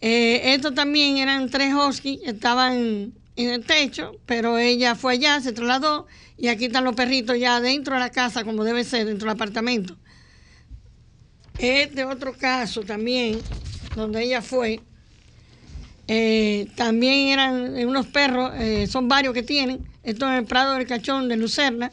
Eh, 0.00 0.54
estos 0.54 0.74
también 0.74 1.16
eran 1.16 1.48
tres 1.48 1.72
husky, 1.74 2.20
estaban 2.24 3.14
en 3.36 3.48
el 3.48 3.64
techo, 3.64 4.12
pero 4.26 4.58
ella 4.58 4.94
fue 4.94 5.14
allá, 5.14 5.40
se 5.40 5.52
trasladó 5.52 6.06
y 6.36 6.48
aquí 6.48 6.66
están 6.66 6.84
los 6.84 6.94
perritos 6.94 7.38
ya 7.38 7.60
dentro 7.60 7.94
de 7.94 8.00
la 8.00 8.10
casa, 8.10 8.44
como 8.44 8.62
debe 8.62 8.84
ser, 8.84 9.06
dentro 9.06 9.26
del 9.26 9.36
apartamento. 9.36 9.96
Este 11.58 12.04
otro 12.04 12.34
caso 12.34 12.82
también, 12.82 13.40
donde 13.96 14.22
ella 14.22 14.42
fue, 14.42 14.80
eh, 16.10 16.68
también 16.74 17.28
eran 17.28 17.74
unos 17.86 18.06
perros, 18.06 18.52
eh, 18.56 18.86
son 18.86 19.08
varios 19.08 19.34
que 19.34 19.42
tienen, 19.42 19.86
esto 20.02 20.26
en 20.26 20.34
el 20.34 20.44
Prado 20.46 20.72
del 20.72 20.86
Cachón 20.86 21.28
de 21.28 21.36
Lucerna, 21.36 21.90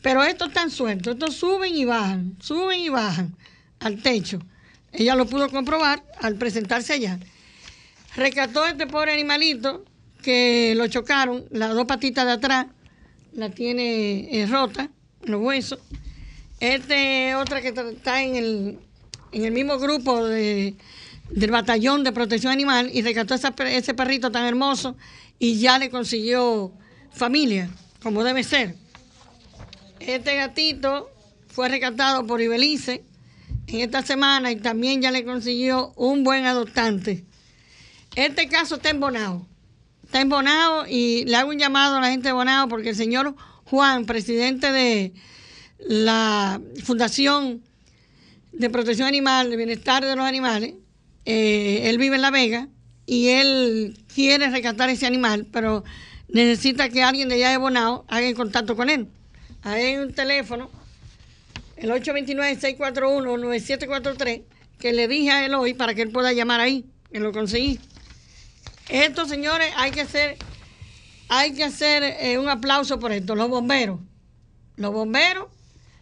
pero 0.00 0.22
estos 0.22 0.48
están 0.48 0.70
sueltos, 0.70 1.14
estos 1.14 1.34
suben 1.34 1.74
y 1.74 1.84
bajan, 1.84 2.36
suben 2.40 2.78
y 2.78 2.88
bajan 2.88 3.36
al 3.80 4.00
techo. 4.00 4.38
Ella 4.92 5.16
lo 5.16 5.26
pudo 5.26 5.48
comprobar 5.48 6.04
al 6.20 6.36
presentarse 6.36 6.92
allá. 6.92 7.18
Rescató 8.14 8.62
a 8.62 8.70
este 8.70 8.86
pobre 8.86 9.12
animalito 9.12 9.84
que 10.22 10.74
lo 10.76 10.86
chocaron, 10.86 11.44
las 11.50 11.74
dos 11.74 11.86
patitas 11.86 12.24
de 12.26 12.32
atrás, 12.32 12.66
la 13.32 13.50
tiene 13.50 14.40
eh, 14.40 14.46
rota, 14.46 14.88
los 15.22 15.40
huesos. 15.40 15.80
Este 16.60 17.34
otra 17.34 17.60
que 17.60 17.68
está 17.68 18.22
en 18.22 18.36
el, 18.36 18.78
en 19.32 19.44
el 19.44 19.50
mismo 19.50 19.78
grupo 19.78 20.24
de, 20.24 20.76
del 21.32 21.50
batallón 21.50 22.04
de 22.04 22.12
protección 22.12 22.52
animal 22.52 22.90
y 22.92 23.02
rescató 23.02 23.34
esa, 23.34 23.54
ese 23.66 23.94
perrito 23.94 24.30
tan 24.30 24.44
hermoso 24.44 24.96
y 25.38 25.58
ya 25.58 25.78
le 25.78 25.90
consiguió 25.90 26.72
familia, 27.10 27.68
como 28.02 28.22
debe 28.22 28.44
ser. 28.44 28.76
Este 29.98 30.36
gatito 30.36 31.10
fue 31.48 31.68
rescatado 31.68 32.26
por 32.26 32.40
Ibelice 32.40 33.04
en 33.66 33.80
esta 33.80 34.02
semana 34.02 34.50
y 34.50 34.56
también 34.56 35.00
ya 35.00 35.10
le 35.10 35.24
consiguió 35.24 35.92
un 35.96 36.24
buen 36.24 36.44
adoptante. 36.44 37.24
Este 38.14 38.48
caso 38.48 38.76
está 38.76 38.90
embonado. 38.90 39.46
Está 40.04 40.20
embonado 40.20 40.84
y 40.86 41.24
le 41.24 41.36
hago 41.36 41.50
un 41.50 41.58
llamado 41.58 41.96
a 41.96 42.00
la 42.00 42.10
gente 42.10 42.28
de 42.28 42.32
Bonao 42.32 42.68
porque 42.68 42.90
el 42.90 42.96
señor 42.96 43.34
Juan, 43.64 44.04
presidente 44.04 44.70
de 44.70 45.14
la 45.78 46.60
Fundación 46.84 47.62
de 48.52 48.68
Protección 48.68 49.08
Animal, 49.08 49.48
de 49.48 49.56
Bienestar 49.56 50.04
de 50.04 50.14
los 50.14 50.26
Animales, 50.26 50.74
eh, 51.24 51.82
él 51.84 51.98
vive 51.98 52.16
en 52.16 52.22
La 52.22 52.30
Vega 52.30 52.68
y 53.06 53.28
él 53.28 53.98
quiere 54.14 54.50
rescatar 54.50 54.90
ese 54.90 55.06
animal, 55.06 55.46
pero 55.52 55.84
necesita 56.28 56.88
que 56.88 57.02
alguien 57.02 57.28
de 57.28 57.34
allá 57.36 57.50
de 57.50 57.58
Bonao 57.58 58.04
haga 58.08 58.34
contacto 58.34 58.74
con 58.76 58.90
él. 58.90 59.08
Hay 59.62 59.96
un 59.96 60.12
teléfono, 60.12 60.70
el 61.76 61.90
829-641-9743, 61.90 64.42
que 64.78 64.92
le 64.92 65.08
dije 65.08 65.30
a 65.30 65.46
él 65.46 65.54
hoy 65.54 65.72
para 65.74 65.94
que 65.94 66.02
él 66.02 66.10
pueda 66.10 66.32
llamar 66.32 66.60
ahí, 66.60 66.84
que 67.12 67.20
lo 67.20 67.32
conseguí. 67.32 67.78
Esto, 68.88 69.26
señores, 69.26 69.72
hay 69.76 69.92
que 69.92 70.00
hacer, 70.00 70.36
hay 71.28 71.52
que 71.52 71.62
hacer 71.64 72.02
eh, 72.02 72.38
un 72.38 72.48
aplauso 72.48 72.98
por 72.98 73.12
esto. 73.12 73.36
Los 73.36 73.48
bomberos, 73.48 74.00
los 74.76 74.92
bomberos 74.92 75.46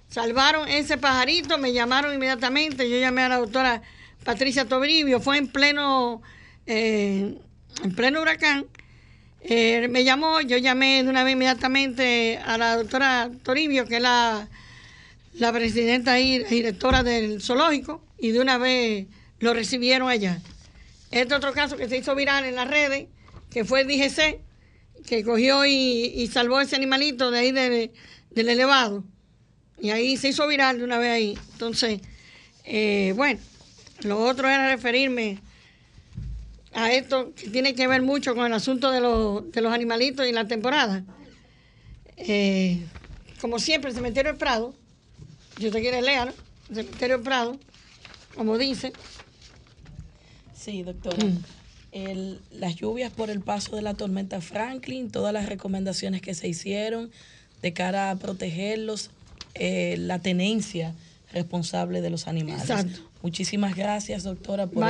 salvaron 0.09 0.69
ese 0.69 0.97
pajarito, 0.97 1.59
me 1.59 1.73
llamaron 1.73 2.15
inmediatamente, 2.15 2.89
yo 2.89 2.99
llamé 2.99 3.23
a 3.23 3.29
la 3.29 3.39
doctora 3.39 3.83
Patricia 4.25 4.67
Tobrivio, 4.67 5.21
fue 5.21 5.39
en 5.39 5.49
pleno, 5.49 6.23
eh, 6.67 7.39
en 7.83 7.95
pleno 7.95 8.21
huracán. 8.21 8.67
Eh, 9.43 9.89
me 9.89 10.05
llamó, 10.05 10.41
yo 10.43 10.59
llamé 10.59 11.03
de 11.03 11.09
una 11.09 11.25
vez 11.25 11.33
inmediatamente 11.33 12.39
a 12.45 12.59
la 12.59 12.77
doctora 12.77 13.31
Toribio, 13.43 13.87
que 13.87 13.97
es 13.97 14.03
la, 14.03 14.49
la 15.35 15.53
presidenta 15.53 16.21
y 16.21 16.45
directora 16.45 17.03
del 17.03 17.41
zoológico, 17.41 18.05
y 18.19 18.33
de 18.33 18.41
una 18.41 18.59
vez 18.59 19.07
lo 19.39 19.55
recibieron 19.55 20.09
allá. 20.09 20.41
Este 21.11 21.35
otro 21.35 21.53
caso 21.53 21.77
que 21.77 21.89
se 21.89 21.97
hizo 21.97 22.15
viral 22.15 22.45
en 22.45 22.55
las 22.55 22.69
redes, 22.69 23.09
que 23.51 23.65
fue 23.65 23.81
el 23.81 23.89
DGC, 23.89 24.41
que 25.07 25.25
cogió 25.25 25.65
y, 25.65 26.29
salvó 26.33 26.61
ese 26.61 26.77
animalito 26.77 27.31
de 27.31 27.39
ahí 27.39 27.53
del 27.53 28.49
elevado. 28.49 29.03
Y 29.81 29.91
ahí 29.91 30.19
se 30.19 30.29
hizo 30.29 30.47
viral 30.47 30.79
de 30.79 30.85
una 30.85 30.99
vez 30.99 31.11
ahí. 31.11 31.39
Entonces, 31.53 32.01
eh, 32.65 33.15
bueno, 33.17 33.41
lo 34.03 34.19
otro 34.19 34.49
era 34.49 34.69
referirme 34.69 35.39
a 36.73 36.93
esto 36.93 37.33
que 37.35 37.49
tiene 37.49 37.75
que 37.75 37.87
ver 37.87 38.03
mucho 38.03 38.35
con 38.35 38.47
el 38.47 38.53
asunto 38.53 38.91
de 38.91 39.01
los, 39.01 39.51
de 39.51 39.61
los 39.61 39.73
animalitos 39.73 40.27
y 40.27 40.33
la 40.33 40.47
temporada. 40.47 41.05
Eh, 42.17 42.85
como 43.41 43.59
siempre, 43.59 43.91
el 43.91 43.97
cementerio 43.97 44.33
del 44.33 44.39
Prado, 44.39 44.75
yo 45.59 45.71
te 45.71 45.81
quiero 45.81 46.01
leer, 46.01 46.33
el 46.69 46.77
cementerio 46.77 47.17
del 47.17 47.25
Prado, 47.25 47.59
como 48.35 48.59
dice, 48.59 48.93
Sí, 50.61 50.83
doctora. 50.83 51.17
Mm. 51.25 52.37
las 52.53 52.77
lluvias 52.77 53.11
por 53.11 53.31
el 53.31 53.41
paso 53.41 53.77
de 53.77 53.83
la 53.83 53.95
tormenta 53.95 54.43
Franklin, 54.43 55.11
todas 55.11 55.33
las 55.33 55.47
recomendaciones 55.47 56.21
que 56.21 56.35
se 56.35 56.49
hicieron 56.49 57.11
de 57.63 57.73
cara 57.73 58.11
a 58.11 58.17
protegerlos, 58.17 59.11
eh, 59.55 59.97
la 59.99 60.19
tenencia 60.19 60.95
responsable 61.33 62.03
de 62.03 62.11
los 62.11 62.29
animales. 62.29 62.63
Exacto. 62.63 63.10
Muchísimas 63.23 63.77
gracias, 63.77 64.23
doctora, 64.25 64.67
por 64.67 64.85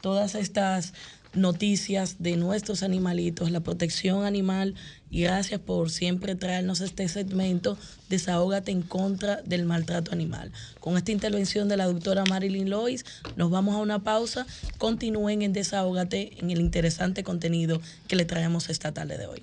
todas 0.00 0.34
estas 0.34 0.92
noticias 1.34 2.16
de 2.18 2.36
nuestros 2.36 2.82
animalitos, 2.82 3.50
la 3.50 3.60
protección 3.60 4.24
animal 4.24 4.74
y 5.10 5.22
gracias 5.22 5.60
por 5.60 5.90
siempre 5.90 6.34
traernos 6.34 6.80
este 6.80 7.08
segmento 7.08 7.78
Desahógate 8.08 8.72
en 8.72 8.82
contra 8.82 9.40
del 9.42 9.64
maltrato 9.64 10.12
animal. 10.12 10.50
Con 10.80 10.96
esta 10.96 11.12
intervención 11.12 11.68
de 11.68 11.76
la 11.76 11.86
doctora 11.86 12.24
Marilyn 12.24 12.68
Lois, 12.68 13.04
nos 13.36 13.50
vamos 13.50 13.76
a 13.76 13.78
una 13.78 14.00
pausa. 14.00 14.46
Continúen 14.78 15.42
en 15.42 15.52
Desahógate 15.52 16.38
en 16.40 16.50
el 16.50 16.60
interesante 16.60 17.22
contenido 17.22 17.80
que 18.08 18.16
le 18.16 18.24
traemos 18.24 18.68
esta 18.68 18.92
tarde 18.92 19.16
de 19.16 19.26
hoy. 19.26 19.42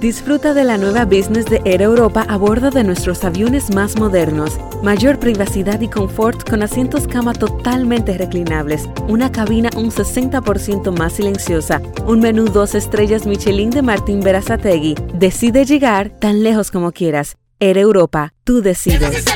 Disfruta 0.00 0.54
de 0.54 0.64
la 0.64 0.78
nueva 0.78 1.04
business 1.04 1.44
de 1.44 1.60
Air 1.66 1.82
Europa 1.82 2.24
a 2.26 2.38
bordo 2.38 2.70
de 2.70 2.84
nuestros 2.84 3.22
aviones 3.22 3.74
más 3.74 3.98
modernos. 3.98 4.58
Mayor 4.82 5.18
privacidad 5.18 5.78
y 5.82 5.88
confort 5.88 6.48
con 6.48 6.62
asientos 6.62 7.06
cama 7.06 7.34
totalmente 7.34 8.16
reclinables, 8.16 8.88
una 9.08 9.30
cabina 9.30 9.68
un 9.76 9.90
60% 9.90 10.96
más 10.96 11.12
silenciosa, 11.12 11.82
un 12.06 12.20
menú 12.20 12.46
dos 12.46 12.74
estrellas 12.74 13.26
Michelin 13.26 13.68
de 13.68 13.82
Martín 13.82 14.20
Berazategui. 14.20 14.94
Decide 15.12 15.66
llegar 15.66 16.08
tan 16.08 16.42
lejos 16.42 16.70
como 16.70 16.92
quieras. 16.92 17.36
Air 17.58 17.76
Europa, 17.76 18.32
tú 18.44 18.62
decides. 18.62 19.26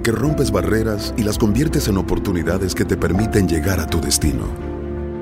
que 0.02 0.10
rompes 0.10 0.50
barreras 0.50 1.14
y 1.16 1.22
las 1.22 1.38
conviertes 1.38 1.86
en 1.86 1.98
oportunidades 1.98 2.74
que 2.74 2.84
te 2.84 2.96
permiten 2.96 3.48
llegar 3.48 3.78
a 3.78 3.86
tu 3.86 4.00
destino. 4.00 4.71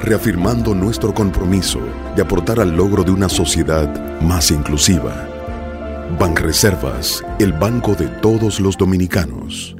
reafirmando 0.00 0.74
nuestro 0.74 1.12
compromiso 1.12 1.80
de 2.14 2.22
aportar 2.22 2.60
al 2.60 2.76
logro 2.76 3.02
de 3.02 3.10
una 3.10 3.28
sociedad 3.28 4.20
más 4.20 4.50
inclusiva. 4.50 5.28
Banreservas, 6.18 7.24
el 7.38 7.52
banco 7.52 7.94
de 7.94 8.08
todos 8.08 8.60
los 8.60 8.76
dominicanos. 8.76 9.76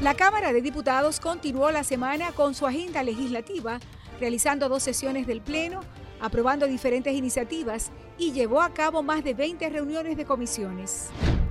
La 0.00 0.14
Cámara 0.14 0.52
de 0.52 0.62
Diputados 0.62 1.20
continuó 1.20 1.70
la 1.70 1.84
semana 1.84 2.32
con 2.32 2.54
su 2.54 2.66
agenda 2.66 3.02
legislativa, 3.02 3.78
realizando 4.18 4.68
dos 4.68 4.82
sesiones 4.82 5.26
del 5.26 5.42
Pleno, 5.42 5.80
aprobando 6.20 6.66
diferentes 6.66 7.14
iniciativas 7.14 7.92
y 8.16 8.32
llevó 8.32 8.62
a 8.62 8.72
cabo 8.72 9.02
más 9.02 9.22
de 9.22 9.34
20 9.34 9.68
reuniones 9.68 10.16
de 10.16 10.24
comisiones. 10.24 11.10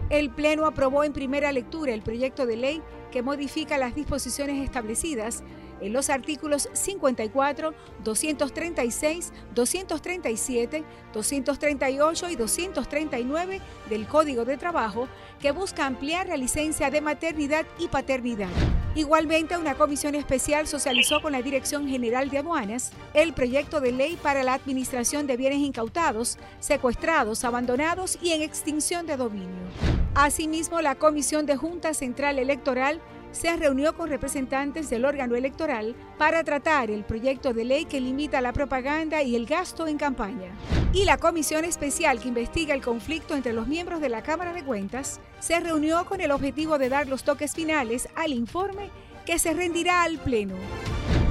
El 0.10 0.30
Pleno 0.30 0.66
aprobó 0.66 1.04
en 1.04 1.14
primera 1.14 1.52
lectura 1.52 1.94
el 1.94 2.02
proyecto 2.02 2.46
de 2.46 2.58
ley 2.58 2.82
que 3.18 3.24
modifica 3.24 3.80
las 3.80 3.96
disposiciones 3.96 4.64
establecidas 4.64 5.42
en 5.82 5.92
los 5.92 6.12
artículos 6.12 6.70
54, 6.74 7.74
236, 8.04 9.34
237, 9.56 10.84
238 11.14 12.30
y 12.30 12.36
239 12.36 13.62
del 13.90 14.08
Código 14.08 14.46
de 14.46 14.58
Trabajo 14.58 15.08
que 15.40 15.52
busca 15.52 15.86
ampliar 15.86 16.28
la 16.28 16.38
licencia 16.38 16.90
de 16.90 17.02
maternidad 17.02 17.66
y 17.80 17.88
paternidad. 17.88 18.50
Igualmente, 18.96 19.58
una 19.58 19.76
comisión 19.76 20.16
especial 20.16 20.66
socializó 20.68 21.22
con 21.22 21.32
la 21.32 21.44
Dirección 21.44 21.88
General 21.88 22.30
de 22.30 22.40
Aduanas 22.40 22.92
el 23.14 23.34
proyecto 23.34 23.80
de 23.80 23.92
ley 23.92 24.18
para 24.22 24.44
la 24.44 24.56
administración 24.56 25.28
de 25.28 25.38
bienes 25.38 25.60
incautados, 25.60 26.40
secuestrados, 26.60 27.44
abandonados 27.44 28.18
y 28.22 28.32
en 28.32 28.42
extinción 28.42 29.06
de 29.06 29.18
dominio. 29.18 29.68
Asimismo, 30.16 30.82
la 30.82 30.96
Comisión 30.96 31.46
de 31.46 31.58
Junta 31.58 31.94
Central 31.94 32.40
Electoral 32.40 33.00
se 33.32 33.56
reunió 33.56 33.96
con 33.96 34.10
representantes 34.10 34.90
del 34.90 35.06
órgano 35.06 35.36
electoral 35.36 35.96
para 36.18 36.44
tratar 36.44 36.90
el 36.92 37.04
proyecto 37.04 37.54
de 37.54 37.66
ley 37.66 37.86
que 37.86 38.02
limita 38.02 38.42
la 38.42 38.54
propaganda 38.54 39.22
y 39.24 39.36
el 39.36 39.46
gasto 39.46 39.88
en 39.88 39.98
campaña. 39.98 40.52
Y 40.94 41.06
la 41.06 41.18
comisión 41.18 41.66
especial 41.66 42.20
que 42.20 42.30
investiga 42.30 42.74
el 42.74 42.82
conflicto 42.82 43.36
entre 43.36 43.54
los 43.54 43.68
miembros 43.68 44.02
de 44.02 44.10
la 44.10 44.24
Cámara 44.24 44.54
de 44.54 44.64
Cuentas 44.64 45.20
se 45.40 45.60
reunió 45.60 46.06
con 46.06 46.22
el 46.22 46.32
objetivo 46.32 46.78
de 46.78 46.90
dar 46.90 47.08
los 47.08 47.24
toques 47.24 47.54
finales 47.54 48.10
al 48.16 48.34
informe 48.34 48.90
que 49.26 49.40
se 49.40 49.54
rendirá 49.54 50.04
al 50.04 50.18
Pleno. 50.18 50.56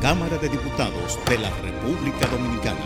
Cámara 0.01 0.37
de 0.39 0.49
Diputados 0.49 1.19
de 1.29 1.39
la 1.39 1.51
República 1.63 2.27
Dominicana. 2.27 2.81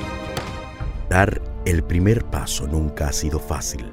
Dar 1.09 1.43
el 1.67 1.83
primer 1.83 2.25
paso 2.25 2.67
nunca 2.69 3.09
ha 3.09 3.13
sido 3.13 3.41
fácil, 3.41 3.93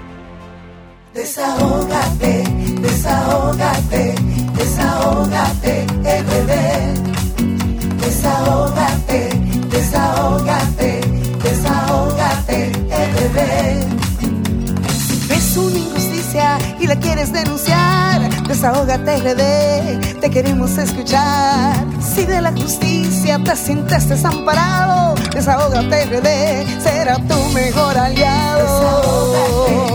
Desahógate, 1.13 2.43
desahógate, 2.79 4.15
desahógate, 4.55 5.85
RD. 6.05 6.53
Desahógate, 7.99 9.29
desahógate, 9.69 11.01
desahógate, 11.43 12.71
RD. 13.19 13.39
Es 15.33 15.57
una 15.57 15.77
injusticia 15.77 16.57
y 16.79 16.87
la 16.87 16.95
quieres 16.95 17.33
denunciar. 17.33 18.21
Desahógate 18.47 19.17
RD, 19.17 20.21
te 20.21 20.29
queremos 20.29 20.77
escuchar. 20.77 21.75
Si 21.99 22.23
de 22.25 22.41
la 22.41 22.53
justicia 22.53 23.37
te 23.43 23.57
sientes 23.57 24.07
desamparado, 24.07 25.15
desahógate 25.33 26.05
RD, 26.05 26.81
será 26.81 27.17
tu 27.17 27.37
mejor 27.53 27.97
aliado. 27.97 28.61
Desahógate. 28.61 29.90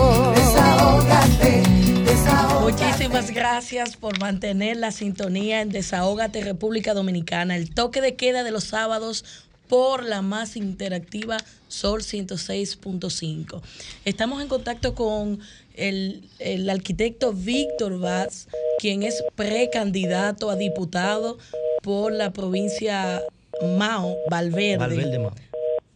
Muchísimas 2.66 3.30
gracias 3.30 3.96
por 3.96 4.18
mantener 4.18 4.76
la 4.76 4.90
sintonía 4.90 5.60
en 5.60 5.68
Desahógate 5.68 6.42
República 6.42 6.94
Dominicana. 6.94 7.54
El 7.54 7.72
toque 7.72 8.00
de 8.00 8.16
queda 8.16 8.42
de 8.42 8.50
los 8.50 8.64
sábados 8.64 9.24
por 9.68 10.02
la 10.02 10.20
más 10.20 10.56
interactiva 10.56 11.36
Sol 11.68 12.02
106.5. 12.02 13.62
Estamos 14.04 14.42
en 14.42 14.48
contacto 14.48 14.96
con 14.96 15.38
el, 15.74 16.28
el 16.40 16.68
arquitecto 16.68 17.32
Víctor 17.32 18.00
Vaz, 18.00 18.48
quien 18.80 19.04
es 19.04 19.22
precandidato 19.36 20.50
a 20.50 20.56
diputado 20.56 21.38
por 21.84 22.10
la 22.10 22.32
provincia 22.32 23.22
Mao, 23.62 24.16
Valverde. 24.28 24.76
Valverde 24.78 25.18
Mao. 25.20 25.32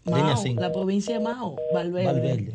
Mao, 0.04 0.44
la 0.56 0.72
provincia 0.72 1.18
de 1.18 1.24
Mao, 1.24 1.56
Valverde. 1.72 2.06
Valverde. 2.06 2.54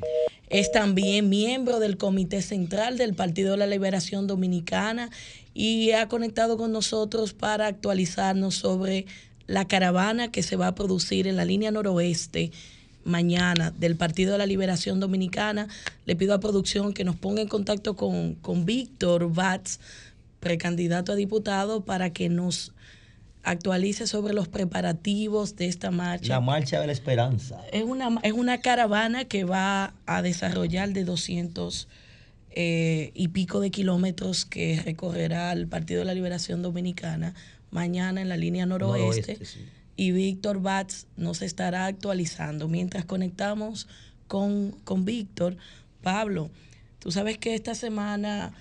Es 0.49 0.71
también 0.71 1.29
miembro 1.29 1.79
del 1.79 1.97
Comité 1.97 2.41
Central 2.41 2.97
del 2.97 3.15
Partido 3.15 3.51
de 3.51 3.57
la 3.57 3.67
Liberación 3.67 4.27
Dominicana 4.27 5.09
y 5.53 5.91
ha 5.91 6.07
conectado 6.07 6.57
con 6.57 6.71
nosotros 6.71 7.33
para 7.33 7.67
actualizarnos 7.67 8.55
sobre 8.55 9.05
la 9.47 9.67
caravana 9.67 10.31
que 10.31 10.43
se 10.43 10.55
va 10.55 10.67
a 10.67 10.75
producir 10.75 11.27
en 11.27 11.35
la 11.35 11.45
línea 11.45 11.71
noroeste 11.71 12.51
mañana 13.03 13.71
del 13.71 13.95
Partido 13.95 14.33
de 14.33 14.37
la 14.39 14.45
Liberación 14.45 14.99
Dominicana. 14.99 15.67
Le 16.05 16.15
pido 16.15 16.33
a 16.33 16.39
producción 16.39 16.93
que 16.93 17.03
nos 17.03 17.15
ponga 17.15 17.41
en 17.41 17.47
contacto 17.47 17.95
con, 17.95 18.35
con 18.35 18.65
Víctor 18.65 19.33
Batz, 19.33 19.79
precandidato 20.39 21.13
a 21.13 21.15
diputado, 21.15 21.81
para 21.81 22.11
que 22.11 22.29
nos 22.29 22.73
actualice 23.45 24.07
sobre 24.07 24.33
los 24.33 24.47
preparativos 24.47 25.55
de 25.55 25.67
esta 25.67 25.91
marcha. 25.91 26.33
La 26.33 26.41
marcha 26.41 26.81
de 26.81 26.87
la 26.87 26.93
esperanza. 26.93 27.61
Es 27.71 27.83
una, 27.83 28.19
es 28.23 28.33
una 28.33 28.59
caravana 28.59 29.25
que 29.25 29.43
va 29.43 29.93
a 30.05 30.21
desarrollar 30.21 30.89
de 30.89 31.05
200 31.05 31.87
eh, 32.49 33.11
y 33.13 33.27
pico 33.29 33.59
de 33.59 33.69
kilómetros 33.69 34.45
que 34.45 34.81
recorrerá 34.83 35.51
el 35.53 35.67
Partido 35.67 35.99
de 35.99 36.05
la 36.05 36.13
Liberación 36.13 36.63
Dominicana 36.63 37.35
mañana 37.69 38.21
en 38.21 38.29
la 38.29 38.37
línea 38.37 38.65
noroeste. 38.65 39.33
Noroeste, 39.33 39.45
sí. 39.45 39.65
Y 39.95 40.11
Víctor 40.11 40.61
Batz 40.61 41.05
nos 41.15 41.41
estará 41.41 41.85
actualizando. 41.85 42.67
Mientras 42.67 43.05
conectamos 43.05 43.87
con, 44.27 44.71
con 44.83 45.05
Víctor, 45.05 45.55
Pablo, 46.01 46.49
tú 46.99 47.11
sabes 47.11 47.37
que 47.37 47.53
esta 47.53 47.75
semana 47.75 48.53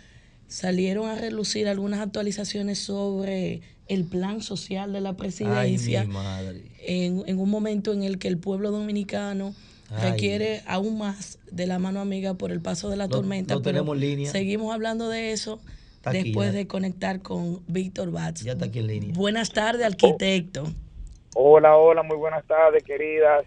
salieron 0.47 1.09
a 1.09 1.15
relucir 1.15 1.69
algunas 1.69 2.01
actualizaciones 2.01 2.79
sobre 2.79 3.63
el 3.89 4.05
plan 4.05 4.41
social 4.41 4.93
de 4.93 5.01
la 5.01 5.15
presidencia 5.15 6.01
Ay, 6.03 6.07
mi 6.07 6.13
madre. 6.15 6.63
en, 6.87 7.23
en 7.27 7.39
un 7.39 7.51
momento 7.51 7.93
en 7.93 8.03
el 8.03 8.19
que 8.19 8.29
el 8.29 8.39
pueblo 8.39 8.71
dominicano 8.71 9.55
Ay. 9.91 10.11
requiere 10.13 10.63
aún 10.67 10.99
más 10.99 11.39
de 11.51 11.67
la 11.67 11.79
mano 11.79 12.01
amiga 12.01 12.35
por 12.35 12.51
el 12.51 12.61
paso 12.61 12.89
de 12.91 12.97
la 12.97 13.05
Lo- 13.05 13.11
tormenta. 13.11 13.55
lo 13.55 13.63
tenemos 13.63 13.95
en 13.97 14.01
línea. 14.01 14.31
Seguimos 14.33 14.73
hablando 14.75 15.09
de 15.09 15.33
eso 15.33 15.61
aquí 16.05 16.23
después 16.23 16.53
ya. 16.53 16.59
de 16.59 16.67
conectar 16.67 17.21
con 17.23 17.63
Víctor 17.67 18.11
Batz. 18.11 18.43
Ya 18.43 18.53
está 18.53 18.65
aquí 18.67 18.79
en 18.79 18.87
línea. 18.87 19.11
Buenas 19.15 19.51
tardes, 19.51 19.85
arquitecto. 19.85 20.65
Hola, 21.35 21.77
hola, 21.77 22.03
muy 22.03 22.17
buenas 22.17 22.45
tardes, 22.47 22.83
queridas. 22.85 23.45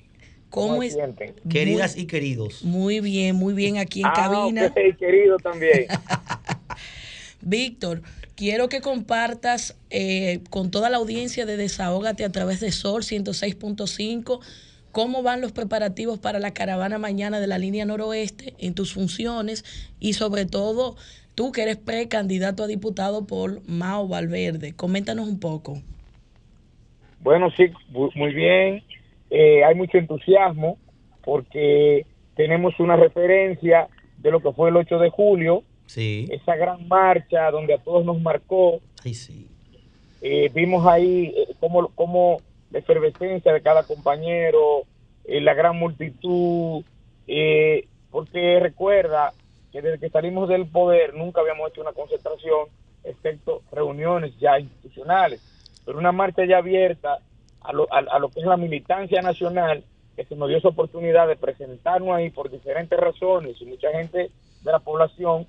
¿Cómo 0.49 0.77
me 0.77 0.87
es? 0.87 0.93
sienten? 0.93 1.33
Queridas 1.49 1.97
y 1.97 2.05
queridos. 2.05 2.63
Muy 2.63 2.99
bien, 3.01 3.35
muy 3.35 3.53
bien 3.53 3.77
aquí 3.77 4.01
en 4.01 4.07
Ah, 4.07 4.13
cabina. 4.15 4.67
ok, 4.67 4.97
querido 4.97 5.37
también. 5.37 5.87
Víctor, 7.41 8.01
quiero 8.37 8.69
que 8.69 8.79
compartas 8.79 9.77
eh, 9.89 10.39
con 10.49 10.71
toda 10.71 10.89
la 10.89 10.97
audiencia 10.97 11.45
de 11.45 11.57
Desahógate 11.57 12.23
a 12.23 12.31
través 12.31 12.61
de 12.61 12.71
Sol 12.71 13.01
106.5 13.01 14.39
cómo 14.91 15.23
van 15.23 15.41
los 15.41 15.51
preparativos 15.51 16.19
para 16.19 16.39
la 16.39 16.53
caravana 16.53 16.99
mañana 16.99 17.39
de 17.39 17.47
la 17.47 17.57
línea 17.57 17.85
noroeste 17.85 18.53
en 18.59 18.75
tus 18.75 18.93
funciones 18.93 19.65
y 19.99 20.13
sobre 20.13 20.45
todo 20.45 20.95
tú 21.35 21.51
que 21.51 21.63
eres 21.63 21.77
precandidato 21.77 22.63
a 22.63 22.67
diputado 22.67 23.25
por 23.25 23.67
Mao 23.67 24.07
Valverde. 24.07 24.73
Coméntanos 24.75 25.27
un 25.27 25.39
poco. 25.39 25.81
Bueno, 27.21 27.49
sí, 27.51 27.71
muy 28.15 28.33
bien. 28.33 28.83
Eh, 29.31 29.63
hay 29.63 29.75
mucho 29.75 29.97
entusiasmo 29.97 30.77
porque 31.23 32.05
tenemos 32.35 32.79
una 32.79 32.95
referencia 32.95 33.87
de 34.19 34.31
lo 34.31 34.41
que 34.41 34.51
fue 34.51 34.69
el 34.69 34.77
8 34.77 34.99
de 34.99 35.09
julio, 35.09 35.63
Sí. 35.87 36.27
esa 36.29 36.55
gran 36.55 36.87
marcha 36.87 37.49
donde 37.49 37.73
a 37.73 37.77
todos 37.79 38.05
nos 38.05 38.21
marcó. 38.21 38.79
Ay, 39.03 39.13
sí. 39.13 39.47
Eh, 40.21 40.51
vimos 40.53 40.85
ahí 40.85 41.33
eh, 41.35 41.55
cómo, 41.59 41.89
cómo 41.95 42.41
la 42.71 42.79
efervescencia 42.79 43.53
de 43.53 43.61
cada 43.61 43.83
compañero, 43.83 44.83
eh, 45.25 45.41
la 45.41 45.53
gran 45.53 45.77
multitud, 45.77 46.83
eh, 47.27 47.87
porque 48.11 48.59
recuerda 48.59 49.33
que 49.71 49.81
desde 49.81 49.99
que 49.99 50.09
salimos 50.09 50.49
del 50.49 50.65
poder 50.65 51.13
nunca 51.13 51.41
habíamos 51.41 51.69
hecho 51.69 51.81
una 51.81 51.93
concentración, 51.93 52.67
excepto 53.03 53.61
reuniones 53.71 54.37
ya 54.39 54.59
institucionales, 54.59 55.41
pero 55.85 55.97
una 55.97 56.11
marcha 56.11 56.45
ya 56.45 56.57
abierta 56.57 57.19
a 57.61 57.73
lo, 57.73 57.87
a, 57.93 57.99
a 57.99 58.19
lo 58.19 58.29
que 58.29 58.41
es 58.41 58.45
la 58.45 58.57
militancia 58.57 59.21
nacional, 59.21 59.83
que 60.15 60.25
se 60.25 60.35
nos 60.35 60.49
dio 60.49 60.57
esa 60.57 60.69
oportunidad 60.69 61.27
de 61.27 61.35
presentarnos 61.35 62.15
ahí 62.15 62.29
por 62.29 62.49
diferentes 62.49 62.99
razones 62.99 63.55
y 63.61 63.65
mucha 63.65 63.91
gente 63.91 64.31
de 64.63 64.71
la 64.71 64.79
población 64.79 65.47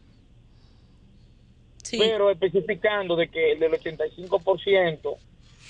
pero 1.96 2.30
especificando 2.30 3.16
de 3.16 3.28
que 3.28 3.52
el 3.52 3.60
del 3.60 3.72
85% 3.72 5.16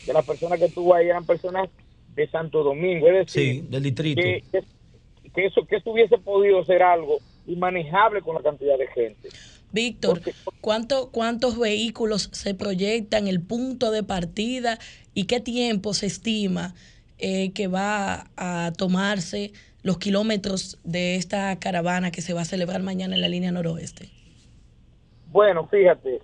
de 0.06 0.12
las 0.12 0.24
personas 0.24 0.58
que 0.58 0.66
estuvo 0.66 0.94
ahí 0.94 1.08
eran 1.08 1.24
personas 1.24 1.68
de 2.14 2.28
Santo 2.28 2.62
Domingo, 2.62 3.06
es 3.08 3.26
decir, 3.26 3.62
Sí, 3.62 3.66
del 3.68 3.82
distrito. 3.82 4.22
que, 4.22 4.42
que, 4.50 4.62
que 5.34 5.46
eso 5.46 5.64
que 5.66 5.76
esto 5.76 5.92
hubiese 5.92 6.18
podido 6.18 6.64
ser 6.64 6.82
algo 6.82 7.18
inmanejable 7.46 8.22
con 8.22 8.34
la 8.34 8.42
cantidad 8.42 8.78
de 8.78 8.86
gente. 8.88 9.28
Víctor, 9.70 10.22
¿cuánto, 10.60 11.10
¿cuántos 11.10 11.58
vehículos 11.58 12.30
se 12.32 12.54
proyectan, 12.54 13.28
el 13.28 13.42
punto 13.42 13.90
de 13.90 14.02
partida 14.02 14.78
y 15.14 15.24
qué 15.24 15.40
tiempo 15.40 15.92
se 15.92 16.06
estima 16.06 16.74
eh, 17.18 17.52
que 17.52 17.66
va 17.66 18.30
a 18.36 18.72
tomarse 18.76 19.52
los 19.82 19.98
kilómetros 19.98 20.78
de 20.84 21.16
esta 21.16 21.58
caravana 21.58 22.10
que 22.10 22.22
se 22.22 22.32
va 22.32 22.42
a 22.42 22.44
celebrar 22.46 22.82
mañana 22.82 23.14
en 23.14 23.20
la 23.20 23.28
línea 23.28 23.52
noroeste? 23.52 24.08
Bueno, 25.30 25.66
fíjate, 25.66 26.20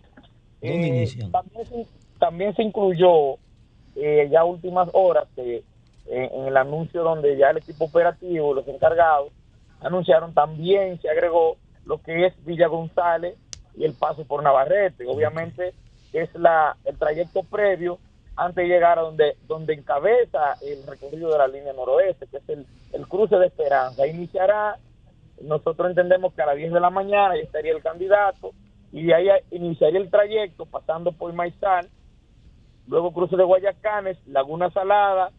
eh, 0.62 1.08
también, 1.30 1.66
se, 1.66 1.86
también 2.18 2.54
se 2.56 2.62
incluyó 2.62 3.36
eh, 3.96 4.28
ya 4.30 4.44
últimas 4.44 4.88
horas 4.92 5.26
que 5.36 5.62
eh, 6.06 6.30
en 6.32 6.46
el 6.46 6.56
anuncio 6.56 7.02
donde 7.02 7.36
ya 7.36 7.50
el 7.50 7.58
equipo 7.58 7.84
operativo, 7.84 8.54
los 8.54 8.66
encargados, 8.66 9.30
anunciaron 9.80 10.32
también 10.32 11.00
se 11.00 11.10
agregó 11.10 11.56
lo 11.84 11.98
que 11.98 12.26
es 12.26 12.44
Villa 12.46 12.66
González 12.68 13.36
y 13.76 13.84
el 13.84 13.92
paso 13.92 14.24
por 14.24 14.42
Navarrete. 14.42 15.06
Obviamente 15.06 15.74
es 16.14 16.34
la 16.34 16.76
el 16.84 16.96
trayecto 16.96 17.42
previo 17.42 17.98
antes 18.36 18.56
de 18.64 18.68
llegar 18.68 18.98
a 18.98 19.02
donde 19.02 19.36
donde 19.46 19.74
encabeza 19.74 20.54
el 20.62 20.86
recorrido 20.86 21.30
de 21.30 21.38
la 21.38 21.48
línea 21.48 21.74
noroeste, 21.74 22.26
que 22.26 22.38
es 22.38 22.48
el, 22.48 22.66
el 22.92 23.06
cruce 23.06 23.36
de 23.36 23.46
Esperanza. 23.46 24.06
Iniciará, 24.06 24.78
nosotros 25.42 25.90
entendemos 25.90 26.32
que 26.32 26.42
a 26.42 26.46
las 26.46 26.56
10 26.56 26.72
de 26.72 26.80
la 26.80 26.90
mañana 26.90 27.36
ya 27.36 27.42
estaría 27.42 27.72
el 27.72 27.82
candidato 27.82 28.52
y 28.94 29.02
de 29.02 29.12
ahí 29.12 29.28
iniciaría 29.50 29.98
el 29.98 30.08
trayecto 30.08 30.66
pasando 30.66 31.10
por 31.10 31.32
Maizal, 31.32 31.88
luego 32.86 33.12
cruce 33.12 33.36
de 33.36 33.42
Guayacanes, 33.42 34.16
Laguna 34.28 34.70
Salada, 34.70 35.32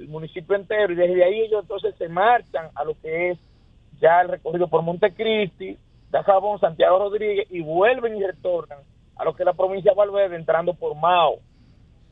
el 0.00 0.08
municipio 0.08 0.56
entero, 0.56 0.92
y 0.92 0.96
desde 0.96 1.22
ahí 1.22 1.42
ellos 1.42 1.62
entonces 1.62 1.94
se 1.98 2.08
marchan 2.08 2.68
a 2.74 2.82
lo 2.82 3.00
que 3.00 3.30
es 3.30 3.38
ya 4.00 4.22
el 4.22 4.28
recorrido 4.28 4.66
por 4.66 4.82
Montecristi, 4.82 5.78
Dajabón, 6.10 6.58
Santiago 6.58 6.98
Rodríguez, 6.98 7.46
y 7.48 7.60
vuelven 7.60 8.16
y 8.16 8.24
retornan 8.24 8.80
a 9.14 9.24
lo 9.24 9.36
que 9.36 9.44
es 9.44 9.46
la 9.46 9.54
provincia 9.54 9.92
de 9.92 9.96
Valverde 9.96 10.34
entrando 10.34 10.74
por 10.74 10.96
Mao. 10.96 11.36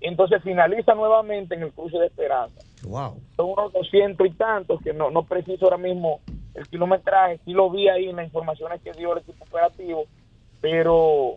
Entonces 0.01 0.45
finaliza 0.45 0.95
nuevamente 0.95 1.57
en 1.57 1.65
el 1.65 1.73
cruce 1.73 1.99
de 1.99 2.07
Esperanza. 2.07 2.61
Wow. 2.87 3.21
Son 3.35 3.51
unos 3.51 3.73
doscientos 3.73 4.29
y 4.29 4.31
tantos 4.31 4.81
que 4.81 4.93
no, 4.93 5.11
no 5.11 5.25
preciso 5.25 5.65
ahora 5.65 5.79
mismo 5.79 6.21
el 6.55 6.69
kilometraje, 6.69 7.41
sí 7.45 7.53
lo 7.53 7.69
vi 7.69 7.89
ahí 7.89 8.11
en 8.11 8.17
las 8.17 8.27
informaciones 8.27 8.81
que 8.81 8.93
dio 8.93 9.13
el 9.13 9.23
equipo 9.23 9.45
operativo, 9.45 10.05
pero 10.65 11.37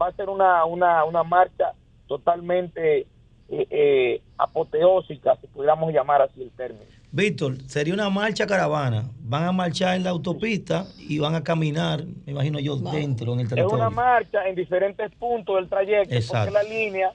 va 0.00 0.06
a 0.06 0.12
ser 0.12 0.28
una, 0.28 0.64
una, 0.64 1.04
una 1.04 1.24
marcha 1.24 1.72
totalmente 2.06 3.00
eh, 3.00 3.66
eh, 3.70 4.22
apoteósica, 4.36 5.34
si 5.40 5.48
pudiéramos 5.48 5.92
llamar 5.92 6.22
así 6.22 6.42
el 6.44 6.50
término. 6.52 6.84
Víctor, 7.10 7.56
sería 7.66 7.92
una 7.92 8.08
marcha 8.08 8.46
caravana. 8.46 9.10
Van 9.18 9.42
a 9.42 9.50
marchar 9.50 9.96
en 9.96 10.04
la 10.04 10.10
autopista 10.10 10.84
y 10.96 11.18
van 11.18 11.34
a 11.34 11.42
caminar, 11.42 12.04
me 12.24 12.30
imagino 12.30 12.60
yo, 12.60 12.76
dentro, 12.76 13.32
en 13.32 13.40
el 13.40 13.46
Es 13.46 13.52
una 13.52 13.56
territorio. 13.62 13.90
marcha 13.90 14.46
en 14.48 14.54
diferentes 14.54 15.10
puntos 15.16 15.56
del 15.56 15.68
trayecto, 15.68 16.14
Exacto. 16.14 16.52
porque 16.52 16.64
la 16.68 16.72
línea, 16.72 17.10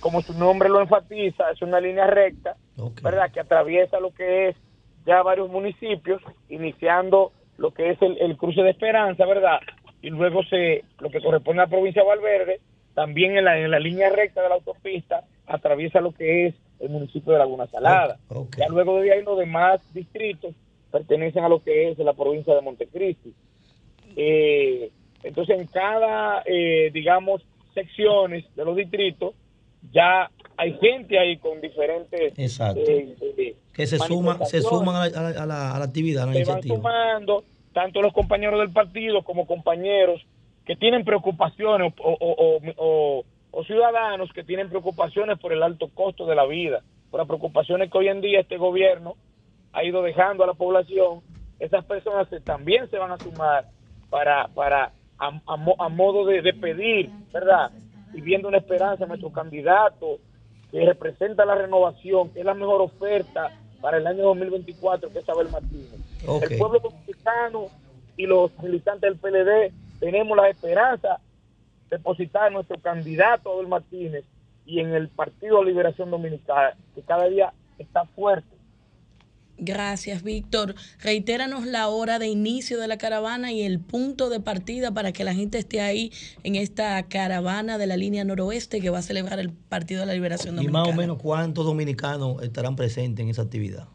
como 0.00 0.20
su 0.20 0.32
nombre 0.34 0.68
lo 0.68 0.80
enfatiza, 0.80 1.48
es 1.52 1.62
una 1.62 1.78
línea 1.78 2.08
recta, 2.08 2.56
¿verdad? 3.04 3.30
Que 3.30 3.38
atraviesa 3.38 4.00
lo 4.00 4.12
que 4.12 4.48
es 4.48 4.56
ya 5.06 5.22
varios 5.22 5.48
municipios, 5.48 6.20
iniciando 6.48 7.30
lo 7.56 7.72
que 7.72 7.90
es 7.90 8.02
el, 8.02 8.18
el 8.18 8.36
cruce 8.36 8.62
de 8.62 8.70
Esperanza, 8.70 9.24
¿verdad? 9.26 9.60
Y 10.02 10.10
luego 10.10 10.42
se 10.44 10.84
lo 11.00 11.10
que 11.10 11.20
corresponde 11.20 11.62
a 11.62 11.64
la 11.66 11.70
provincia 11.70 12.02
de 12.02 12.08
Valverde, 12.08 12.60
también 12.94 13.36
en 13.36 13.44
la, 13.44 13.58
en 13.58 13.70
la 13.70 13.78
línea 13.78 14.10
recta 14.10 14.42
de 14.42 14.48
la 14.48 14.54
autopista, 14.56 15.24
atraviesa 15.46 16.00
lo 16.00 16.12
que 16.12 16.46
es 16.46 16.54
el 16.80 16.90
municipio 16.90 17.32
de 17.32 17.38
Laguna 17.38 17.66
Salada. 17.66 18.18
Ya 18.56 18.68
luego 18.68 19.00
de 19.00 19.12
ahí 19.12 19.22
los 19.22 19.38
demás 19.38 19.80
distritos 19.94 20.54
pertenecen 20.92 21.44
a 21.44 21.48
lo 21.48 21.62
que 21.62 21.90
es 21.90 21.98
la 21.98 22.12
provincia 22.12 22.54
de 22.54 22.60
Montecristi. 22.60 23.32
Eh, 24.16 24.90
entonces 25.22 25.58
en 25.58 25.66
cada, 25.66 26.42
eh, 26.46 26.90
digamos, 26.92 27.42
secciones 27.74 28.44
de 28.54 28.64
los 28.64 28.76
distritos, 28.76 29.34
ya 29.92 30.30
hay 30.56 30.76
gente 30.80 31.18
ahí 31.18 31.36
con 31.38 31.60
diferentes... 31.60 32.38
Exacto. 32.38 32.80
eh, 32.86 33.14
eh, 33.38 33.56
que 33.72 33.86
se 33.86 33.98
suman, 33.98 34.44
se 34.46 34.60
suman 34.60 34.96
a 34.96 35.08
la, 35.08 35.18
a 35.42 35.46
la- 35.46 35.72
a 35.74 35.78
la- 35.78 35.84
actividad, 35.84 36.24
a 36.24 36.26
la 36.26 36.32
se 36.32 36.44
van 36.44 36.58
iniciativa. 36.58 36.76
sumando 36.76 37.44
tanto 37.78 38.02
los 38.02 38.12
compañeros 38.12 38.58
del 38.58 38.72
partido 38.72 39.22
como 39.22 39.46
compañeros 39.46 40.20
que 40.66 40.74
tienen 40.74 41.04
preocupaciones 41.04 41.94
o, 41.96 43.24
ciudadanos 43.64 44.32
que 44.32 44.42
tienen 44.42 44.68
preocupaciones 44.68 45.38
por 45.38 45.52
el 45.52 45.62
alto 45.62 45.88
costo 45.94 46.26
de 46.26 46.34
la 46.34 46.44
vida, 46.44 46.82
por 47.08 47.18
las 47.20 47.28
preocupaciones 47.28 47.88
que 47.88 47.98
hoy 47.98 48.08
en 48.08 48.20
día 48.20 48.40
este 48.40 48.56
gobierno 48.56 49.14
ha 49.72 49.84
ido 49.84 50.02
dejando 50.02 50.42
a 50.42 50.48
la 50.48 50.54
población, 50.54 51.20
esas 51.60 51.84
personas 51.84 52.28
se- 52.30 52.40
también 52.40 52.90
se 52.90 52.98
van 52.98 53.12
a 53.12 53.18
sumar 53.18 53.66
para, 54.10 54.48
para 54.48 54.90
a 55.18 55.88
modo 55.88 56.24
de, 56.24 56.42
de 56.42 56.54
pedir, 56.54 57.10
¿verdad? 57.32 57.70
Y 58.12 58.20
viendo 58.22 58.48
una 58.48 58.58
esperanza 58.58 59.04
a 59.04 59.06
nuestro 59.06 59.30
candidato 59.30 60.18
que 60.72 60.84
representa 60.84 61.44
la 61.44 61.54
renovación, 61.54 62.30
que 62.32 62.40
es 62.40 62.44
la 62.44 62.54
mejor 62.54 62.80
oferta 62.80 63.52
para 63.80 63.98
el 63.98 64.06
año 64.08 64.24
2024, 64.24 65.12
que 65.12 65.20
es 65.20 65.28
Abel 65.28 65.48
Martínez. 65.50 66.07
El 66.22 66.58
pueblo 66.58 66.80
dominicano 66.80 67.66
y 68.16 68.26
los 68.26 68.50
militantes 68.62 69.10
del 69.10 69.16
PLD 69.18 69.72
tenemos 70.00 70.36
la 70.36 70.48
esperanza 70.48 71.20
de 71.90 71.96
depositar 71.96 72.48
en 72.48 72.54
nuestro 72.54 72.78
candidato 72.80 73.52
Abel 73.52 73.68
Martínez 73.68 74.24
y 74.66 74.80
en 74.80 74.92
el 74.92 75.08
Partido 75.08 75.60
de 75.60 75.66
Liberación 75.66 76.10
Dominicana, 76.10 76.76
que 76.94 77.02
cada 77.02 77.28
día 77.28 77.52
está 77.78 78.04
fuerte. 78.04 78.58
Gracias, 79.60 80.22
Víctor. 80.22 80.76
Reitéranos 81.00 81.66
la 81.66 81.88
hora 81.88 82.20
de 82.20 82.28
inicio 82.28 82.78
de 82.78 82.86
la 82.86 82.96
caravana 82.96 83.50
y 83.50 83.62
el 83.62 83.80
punto 83.80 84.30
de 84.30 84.38
partida 84.38 84.92
para 84.92 85.12
que 85.12 85.24
la 85.24 85.34
gente 85.34 85.58
esté 85.58 85.80
ahí 85.80 86.12
en 86.44 86.54
esta 86.54 87.02
caravana 87.04 87.76
de 87.76 87.88
la 87.88 87.96
línea 87.96 88.24
noroeste 88.24 88.80
que 88.80 88.90
va 88.90 88.98
a 88.98 89.02
celebrar 89.02 89.40
el 89.40 89.50
Partido 89.50 90.00
de 90.00 90.06
la 90.06 90.14
Liberación 90.14 90.54
Y 90.54 90.56
Dominicana. 90.58 90.84
más 90.84 90.94
o 90.94 90.96
menos 90.96 91.18
cuántos 91.20 91.64
dominicanos 91.64 92.40
estarán 92.42 92.76
presentes 92.76 93.24
en 93.24 93.30
esa 93.30 93.42
actividad. 93.42 93.88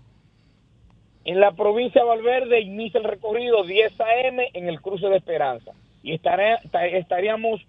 En 1.25 1.39
la 1.39 1.51
provincia 1.53 2.01
de 2.01 2.07
Valverde 2.07 2.59
inicia 2.61 2.99
el 2.99 3.05
recorrido 3.05 3.63
10 3.63 3.99
a.m. 4.01 4.49
en 4.53 4.67
el 4.67 4.81
cruce 4.81 5.07
de 5.07 5.17
Esperanza. 5.17 5.71
Y 6.03 6.13
estaré- 6.13 6.59
estaríamos 6.97 7.61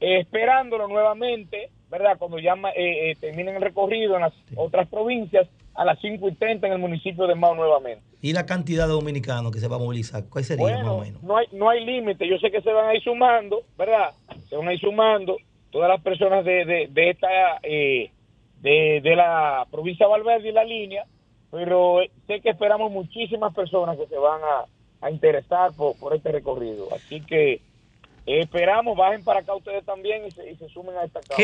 eh, 0.00 0.18
esperándolo 0.20 0.88
nuevamente, 0.88 1.70
¿verdad? 1.90 2.16
Cuando 2.18 2.38
ya 2.38 2.54
eh, 2.74 3.10
eh, 3.10 3.16
terminen 3.20 3.56
el 3.56 3.62
recorrido 3.62 4.16
en 4.16 4.22
las 4.22 4.32
otras 4.56 4.88
provincias 4.88 5.46
a 5.74 5.84
las 5.84 5.98
5 6.00 6.28
y 6.28 6.34
30 6.34 6.66
en 6.66 6.72
el 6.74 6.78
municipio 6.80 7.26
de 7.26 7.34
Mao 7.36 7.54
nuevamente. 7.54 8.02
¿Y 8.22 8.32
la 8.32 8.44
cantidad 8.44 8.86
de 8.86 8.92
dominicanos 8.92 9.52
que 9.52 9.60
se 9.60 9.68
va 9.68 9.76
a 9.76 9.78
movilizar? 9.78 10.24
¿Cuál 10.28 10.44
sería 10.44 10.78
más 10.78 10.86
o 10.88 10.98
menos? 11.00 11.22
no 11.22 11.36
hay, 11.36 11.46
no 11.52 11.70
hay 11.70 11.84
límite. 11.84 12.26
Yo 12.28 12.38
sé 12.38 12.50
que 12.50 12.60
se 12.60 12.72
van 12.72 12.88
a 12.88 12.94
ir 12.94 13.02
sumando, 13.02 13.62
¿verdad? 13.78 14.10
Se 14.48 14.56
van 14.56 14.68
a 14.68 14.74
ir 14.74 14.80
sumando 14.80 15.36
todas 15.70 15.88
las 15.88 16.00
personas 16.02 16.44
de, 16.44 16.64
de, 16.64 16.88
de 16.90 17.10
esta, 17.10 17.28
eh, 17.62 18.10
de, 18.60 19.00
de 19.02 19.16
la 19.16 19.64
provincia 19.70 20.06
de 20.06 20.10
Valverde 20.12 20.48
y 20.48 20.52
la 20.52 20.64
línea, 20.64 21.04
pero 21.50 22.02
eh, 22.02 22.10
sé 22.26 22.40
que 22.40 22.50
esperamos 22.50 22.90
muchísimas 22.90 23.54
personas 23.54 23.96
que 23.98 24.06
se 24.06 24.16
van 24.16 24.40
a, 24.42 25.06
a 25.06 25.10
interesar 25.10 25.72
por, 25.72 25.96
por 25.96 26.14
este 26.14 26.32
recorrido. 26.32 26.88
Así 26.94 27.20
que 27.20 27.54
eh, 27.54 27.60
esperamos, 28.26 28.96
bajen 28.96 29.24
para 29.24 29.40
acá 29.40 29.54
ustedes 29.54 29.84
también 29.84 30.26
y 30.26 30.30
se, 30.30 30.50
y 30.50 30.56
se 30.56 30.68
sumen 30.68 30.96
a 30.96 31.04
esta 31.04 31.20
causa. 31.20 31.42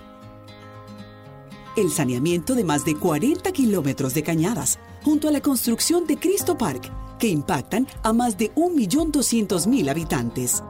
El 1.77 1.89
saneamiento 1.89 2.55
de 2.55 2.65
más 2.65 2.83
de 2.83 2.95
40 2.95 3.49
kilómetros 3.53 4.13
de 4.13 4.23
cañadas, 4.23 4.77
junto 5.05 5.29
a 5.29 5.31
la 5.31 5.39
construcción 5.39 6.05
de 6.05 6.17
Cristo 6.17 6.57
Park, 6.57 6.91
que 7.17 7.29
impactan 7.29 7.87
a 8.03 8.11
más 8.11 8.37
de 8.37 8.53
1.200.000 8.55 9.89
habitantes. 9.89 10.61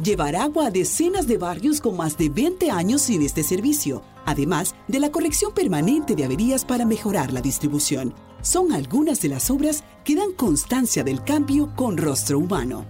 Llevar 0.00 0.36
agua 0.36 0.66
a 0.66 0.70
decenas 0.70 1.26
de 1.26 1.38
barrios 1.38 1.80
con 1.80 1.96
más 1.96 2.16
de 2.16 2.28
20 2.28 2.70
años 2.70 3.02
sin 3.02 3.22
este 3.22 3.42
servicio, 3.42 4.04
además 4.26 4.74
de 4.88 5.00
la 5.00 5.10
corrección 5.10 5.52
permanente 5.52 6.14
de 6.14 6.24
averías 6.24 6.64
para 6.64 6.84
mejorar 6.84 7.32
la 7.32 7.40
distribución, 7.40 8.14
son 8.42 8.72
algunas 8.72 9.20
de 9.20 9.28
las 9.28 9.50
obras 9.50 9.84
que 10.04 10.16
dan 10.16 10.32
constancia 10.32 11.04
del 11.04 11.22
cambio 11.22 11.72
con 11.76 11.96
rostro 11.96 12.38
humano. 12.38 12.84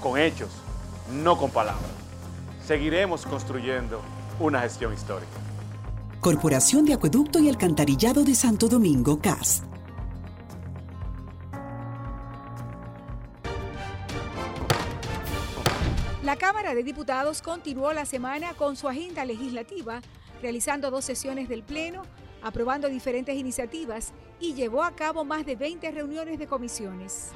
Con 0.00 0.18
hechos, 0.18 0.50
no 1.22 1.38
con 1.38 1.50
palabras. 1.50 1.90
Seguiremos 2.66 3.24
construyendo 3.26 4.00
una 4.40 4.60
gestión 4.60 4.92
histórica. 4.92 5.30
Corporación 6.20 6.84
de 6.84 6.94
Acueducto 6.94 7.40
y 7.40 7.48
Alcantarillado 7.48 8.24
de 8.24 8.34
Santo 8.34 8.68
Domingo, 8.68 9.18
CAS. 9.20 9.62
La 16.22 16.36
Cámara 16.36 16.72
de 16.72 16.84
Diputados 16.84 17.42
continuó 17.42 17.92
la 17.92 18.04
semana 18.04 18.54
con 18.54 18.76
su 18.76 18.86
agenda 18.88 19.24
legislativa, 19.24 20.00
realizando 20.40 20.88
dos 20.88 21.04
sesiones 21.04 21.48
del 21.48 21.64
Pleno, 21.64 22.02
aprobando 22.42 22.88
diferentes 22.88 23.34
iniciativas 23.34 24.12
y 24.38 24.54
llevó 24.54 24.84
a 24.84 24.94
cabo 24.94 25.24
más 25.24 25.44
de 25.44 25.56
20 25.56 25.90
reuniones 25.90 26.38
de 26.38 26.46
comisiones. 26.46 27.32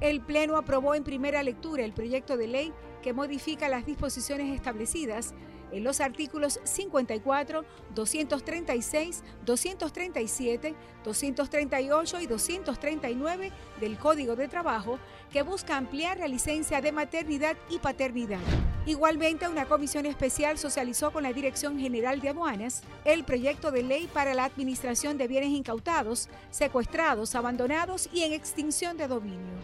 El 0.00 0.22
Pleno 0.22 0.56
aprobó 0.56 0.94
en 0.94 1.04
primera 1.04 1.42
lectura 1.42 1.84
el 1.84 1.92
proyecto 1.92 2.38
de 2.38 2.48
ley 2.48 2.72
que 3.02 3.12
modifica 3.12 3.68
las 3.68 3.84
disposiciones 3.84 4.54
establecidas 4.54 5.34
en 5.70 5.84
los 5.84 6.00
artículos 6.00 6.60
54, 6.64 7.64
236, 7.94 9.22
237, 9.44 10.74
238 11.04 12.20
y 12.20 12.26
239 12.26 13.52
del 13.80 13.98
Código 13.98 14.34
de 14.34 14.48
Trabajo 14.48 14.98
que 15.32 15.42
busca 15.42 15.76
ampliar 15.76 16.18
la 16.18 16.28
licencia 16.28 16.80
de 16.80 16.92
maternidad 16.92 17.56
y 17.68 17.78
paternidad. 17.78 18.40
Igualmente, 18.86 19.48
una 19.48 19.66
comisión 19.66 20.06
especial 20.06 20.58
socializó 20.58 21.12
con 21.12 21.22
la 21.22 21.32
Dirección 21.32 21.78
General 21.78 22.20
de 22.20 22.30
Aduanas 22.30 22.82
el 23.04 23.24
proyecto 23.24 23.70
de 23.70 23.82
ley 23.82 24.08
para 24.12 24.34
la 24.34 24.44
administración 24.44 25.18
de 25.18 25.28
bienes 25.28 25.50
incautados, 25.50 26.28
secuestrados, 26.50 27.34
abandonados 27.34 28.08
y 28.12 28.22
en 28.22 28.32
extinción 28.32 28.96
de 28.96 29.06
dominio. 29.06 29.54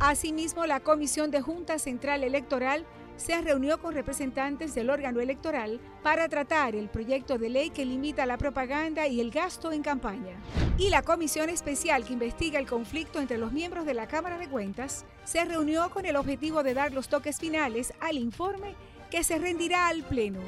Asimismo, 0.00 0.66
la 0.66 0.80
Comisión 0.80 1.30
de 1.30 1.40
Junta 1.40 1.78
Central 1.78 2.24
Electoral 2.24 2.84
se 3.16 3.40
reunió 3.40 3.78
con 3.80 3.94
representantes 3.94 4.74
del 4.74 4.90
órgano 4.90 5.20
electoral 5.20 5.80
para 6.02 6.28
tratar 6.28 6.74
el 6.74 6.88
proyecto 6.88 7.38
de 7.38 7.48
ley 7.48 7.70
que 7.70 7.84
limita 7.84 8.26
la 8.26 8.38
propaganda 8.38 9.06
y 9.06 9.20
el 9.20 9.30
gasto 9.30 9.72
en 9.72 9.82
campaña. 9.82 10.36
Y 10.78 10.90
la 10.90 11.02
comisión 11.02 11.48
especial 11.48 12.04
que 12.04 12.12
investiga 12.12 12.58
el 12.58 12.66
conflicto 12.66 13.20
entre 13.20 13.38
los 13.38 13.52
miembros 13.52 13.86
de 13.86 13.94
la 13.94 14.08
Cámara 14.08 14.38
de 14.38 14.48
Cuentas 14.48 15.04
se 15.24 15.44
reunió 15.44 15.90
con 15.90 16.06
el 16.06 16.16
objetivo 16.16 16.62
de 16.62 16.74
dar 16.74 16.92
los 16.92 17.08
toques 17.08 17.38
finales 17.38 17.92
al 18.00 18.18
informe 18.18 18.74
que 19.10 19.22
se 19.22 19.38
rendirá 19.38 19.88
al 19.88 20.02
Pleno. 20.02 20.40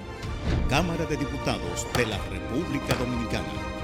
Cámara 0.68 1.04
de 1.06 1.16
Diputados 1.16 1.86
de 1.96 2.06
la 2.06 2.18
República 2.18 2.94
Dominicana. 2.96 3.75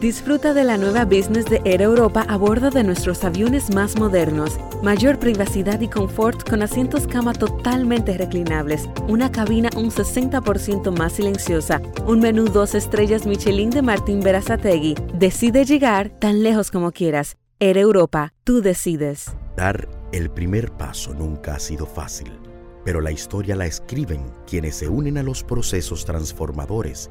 Disfruta 0.00 0.54
de 0.54 0.62
la 0.62 0.76
nueva 0.76 1.04
business 1.04 1.46
de 1.46 1.60
Air 1.64 1.82
Europa 1.82 2.24
a 2.28 2.36
bordo 2.36 2.70
de 2.70 2.84
nuestros 2.84 3.24
aviones 3.24 3.74
más 3.74 3.98
modernos. 3.98 4.56
Mayor 4.80 5.18
privacidad 5.18 5.80
y 5.80 5.88
confort 5.88 6.48
con 6.48 6.62
asientos 6.62 7.08
cama 7.08 7.32
totalmente 7.32 8.16
reclinables, 8.16 8.88
una 9.08 9.32
cabina 9.32 9.70
un 9.74 9.90
60% 9.90 10.96
más 10.96 11.14
silenciosa, 11.14 11.82
un 12.06 12.20
menú 12.20 12.44
dos 12.44 12.76
estrellas 12.76 13.26
Michelin 13.26 13.70
de 13.70 13.82
Martín 13.82 14.20
Berazategui. 14.20 14.94
Decide 15.14 15.64
llegar 15.64 16.10
tan 16.10 16.44
lejos 16.44 16.70
como 16.70 16.92
quieras. 16.92 17.36
Air 17.58 17.78
Europa, 17.78 18.34
tú 18.44 18.62
decides. 18.62 19.32
Dar 19.56 19.88
el 20.12 20.30
primer 20.30 20.70
paso 20.70 21.12
nunca 21.12 21.56
ha 21.56 21.58
sido 21.58 21.86
fácil, 21.86 22.38
pero 22.84 23.00
la 23.00 23.10
historia 23.10 23.56
la 23.56 23.66
escriben 23.66 24.22
quienes 24.46 24.76
se 24.76 24.88
unen 24.88 25.18
a 25.18 25.24
los 25.24 25.42
procesos 25.42 26.04
transformadores, 26.04 27.10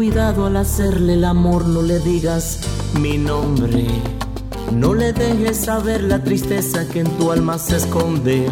Cuidado 0.00 0.46
al 0.46 0.56
hacerle 0.56 1.12
el 1.12 1.26
amor, 1.26 1.66
no 1.66 1.82
le 1.82 1.98
digas 1.98 2.60
mi 2.98 3.18
nombre. 3.18 3.86
No 4.72 4.94
le 4.94 5.12
dejes 5.12 5.58
saber 5.58 6.02
la 6.04 6.24
tristeza 6.24 6.88
que 6.88 7.00
en 7.00 7.18
tu 7.18 7.30
alma 7.30 7.58
se 7.58 7.76
esconde. 7.76 8.50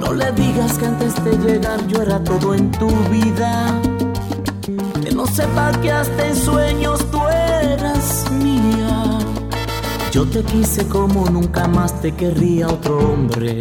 No 0.00 0.14
le 0.14 0.32
digas 0.32 0.78
que 0.78 0.86
antes 0.86 1.22
de 1.22 1.36
llegar 1.36 1.86
yo 1.86 2.00
era 2.00 2.24
todo 2.24 2.54
en 2.54 2.70
tu 2.70 2.88
vida. 3.10 3.78
Que 5.02 5.10
no 5.14 5.26
sepa 5.26 5.70
que 5.82 5.92
hasta 5.92 6.28
en 6.28 6.34
sueños 6.34 7.04
tú 7.10 7.20
eras 7.28 8.24
mía. 8.30 9.18
Yo 10.12 10.24
te 10.24 10.42
quise 10.44 10.88
como 10.88 11.28
nunca 11.28 11.68
más 11.68 12.00
te 12.00 12.14
querría 12.14 12.68
otro 12.68 13.00
hombre. 13.00 13.60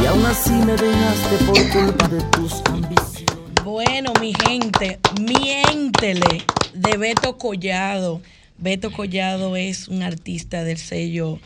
Y 0.00 0.06
aún 0.06 0.24
así 0.24 0.52
me 0.52 0.76
dejaste 0.76 1.36
por 1.46 1.68
culpa 1.70 2.06
de 2.06 2.20
tus 2.30 2.62
ambiciones. 2.66 2.99
Bueno, 3.82 4.12
mi 4.20 4.34
gente, 4.46 4.98
miéntele 5.18 6.44
de 6.74 6.98
Beto 6.98 7.38
Collado. 7.38 8.20
Beto 8.58 8.92
Collado 8.92 9.56
es 9.56 9.88
un 9.88 10.02
artista 10.02 10.64
del 10.64 10.76
sello 10.76 11.38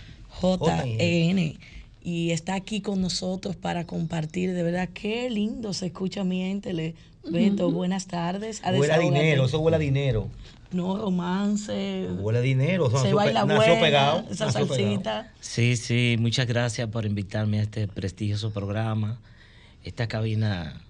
JN 0.43 1.57
y 2.03 2.31
está 2.33 2.57
aquí 2.57 2.81
con 2.81 3.01
nosotros 3.01 3.55
para 3.55 3.85
compartir. 3.87 4.53
De 4.53 4.65
verdad, 4.65 4.89
qué 4.93 5.31
lindo 5.31 5.73
se 5.75 5.87
escucha 5.87 6.25
miéntele. 6.25 6.97
Beto, 7.25 7.71
buenas 7.71 8.09
tardes. 8.09 8.61
A 8.65 8.73
Huele 8.73 8.79
a 8.79 8.97
Desahógate. 8.97 9.15
dinero, 9.23 9.45
eso 9.45 9.61
huele 9.61 9.77
a 9.77 9.79
dinero. 9.79 10.29
No, 10.73 10.99
romance. 10.99 12.09
Huele 12.19 12.41
a 12.41 12.43
dinero. 12.43 12.89
eso 12.89 12.97
Se 12.97 13.05
nació 13.05 13.17
baila 13.17 13.45
buena, 13.45 13.81
pegado, 13.81 14.25
esa 14.29 14.47
nació 14.47 14.67
pegado. 14.67 14.75
salsita. 14.75 15.33
Sí, 15.39 15.77
sí, 15.77 16.17
muchas 16.19 16.49
gracias 16.49 16.89
por 16.89 17.07
invitarme 17.07 17.61
a 17.61 17.63
este 17.63 17.87
prestigioso 17.87 18.51
programa. 18.51 19.21
Esta 19.85 20.09
cabina, 20.09 20.81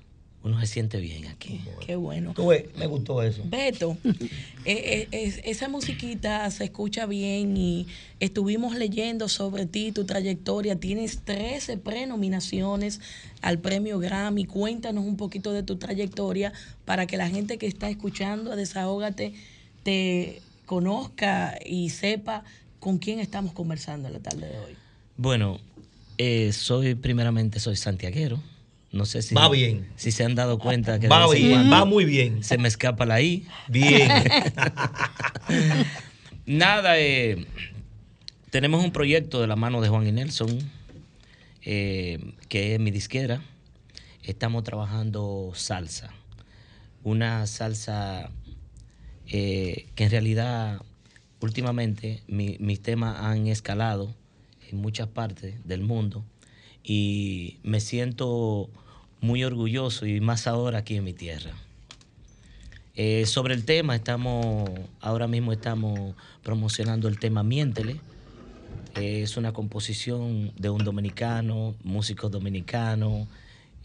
uno 0.45 0.61
se 0.61 0.67
siente 0.67 1.01
bien 1.01 1.27
aquí. 1.27 1.61
Qué 1.85 1.97
bueno. 1.97 2.33
Tú 2.35 2.47
me 2.77 2.87
gustó 2.87 3.23
eso. 3.23 3.43
Beto, 3.45 3.97
eh, 4.05 4.29
eh, 4.67 5.09
es- 5.11 5.41
esa 5.45 5.69
musiquita 5.69 6.49
se 6.51 6.65
escucha 6.65 7.07
bien 7.07 7.57
y 7.57 7.87
estuvimos 8.21 8.77
leyendo 8.77 9.29
sobre 9.29 9.67
ti, 9.67 9.91
tu 9.91 10.05
trayectoria. 10.05 10.77
Tienes 10.77 11.21
13 11.25 11.79
prenominaciones 11.79 13.01
al 13.41 13.59
premio 13.59 13.99
Grammy. 13.99 14.45
Cuéntanos 14.45 15.05
un 15.05 15.17
poquito 15.17 15.53
de 15.53 15.63
tu 15.63 15.77
trayectoria 15.77 16.53
para 16.85 17.07
que 17.07 17.17
la 17.17 17.29
gente 17.29 17.59
que 17.59 17.67
está 17.67 17.89
escuchando 17.89 18.53
a 18.53 18.57
Desahógate 18.57 19.33
te 19.83 20.43
conozca 20.67 21.59
y 21.65 21.89
sepa 21.91 22.45
con 22.81 22.99
quién 22.99 23.19
estamos 23.19 23.53
conversando 23.55 24.09
en 24.09 24.15
la 24.15 24.21
tarde 24.21 24.47
de 24.49 24.59
hoy. 24.59 24.77
Bueno, 25.17 25.59
eh, 26.19 26.53
soy 26.53 26.95
primeramente 26.95 27.61
soy 27.61 27.77
santiaguero. 27.77 28.43
No 28.95 29.07
sé 29.07 29.23
si, 29.23 29.35
Va 29.35 29.49
bien. 29.49 29.89
si 29.97 30.13
se 30.13 30.23
han 30.25 30.37
dado 30.37 30.59
cuenta 30.61 31.01
que 31.01 31.09
Va 31.09 31.29
bien, 31.33 31.73
va 31.73 31.85
muy 31.85 32.05
bien. 32.05 32.45
Se 32.45 32.59
me 32.59 32.69
escapa 32.69 33.05
la 33.05 33.21
I. 33.21 33.45
Bien. 33.69 34.09
Nada, 36.47 36.99
eh, 37.01 37.45
tenemos 38.51 38.85
un 38.85 38.93
proyecto 38.93 39.41
de 39.41 39.49
la 39.49 39.57
mano 39.57 39.81
de 39.81 39.89
Juan 39.89 40.07
y 40.07 40.13
Nelson, 40.13 40.59
eh, 41.65 42.35
que 42.49 42.75
es 42.75 42.81
mi 42.81 42.93
disquera. 42.93 43.43
Estamos 44.23 44.63
trabajando 44.63 45.51
salsa. 45.55 46.13
Una 47.03 47.47
salsa 47.49 48.31
eh, 49.27 49.87
que 49.97 50.05
en 50.05 50.11
realidad 50.11 50.81
últimamente 51.41 52.23
mi- 52.29 52.57
mis 52.61 52.81
temas 52.81 53.19
han 53.21 53.49
escalado 53.49 54.15
en 54.71 54.79
muchas 54.79 55.09
partes 55.09 55.67
del 55.67 55.83
mundo 55.83 56.25
y 56.83 57.59
me 57.63 57.81
siento 57.81 58.71
muy 59.25 59.43
orgulloso 59.43 60.05
y 60.07 60.21
más 60.21 60.47
ahora 60.47 60.79
aquí 60.81 60.97
en 60.97 61.05
mi 61.05 61.15
tierra. 61.15 61.51
Eh, 62.95 63.25
sobre 63.25 63.55
el 63.55 63.65
tema, 63.65 63.97
estamos, 63.97 64.69
ahora 65.01 65.27
mismo 65.27 65.51
estamos 65.53 66.15
promocionando 66.43 67.09
el 67.09 67.19
tema 67.19 67.43
Miéntele. 67.43 68.01
Eh, 68.97 69.23
es 69.23 69.39
una 69.39 69.53
composición 69.53 70.53
de 70.59 70.69
un 70.69 70.85
dominicano, 70.85 71.75
músico 71.83 72.29
dominicano, 72.29 73.27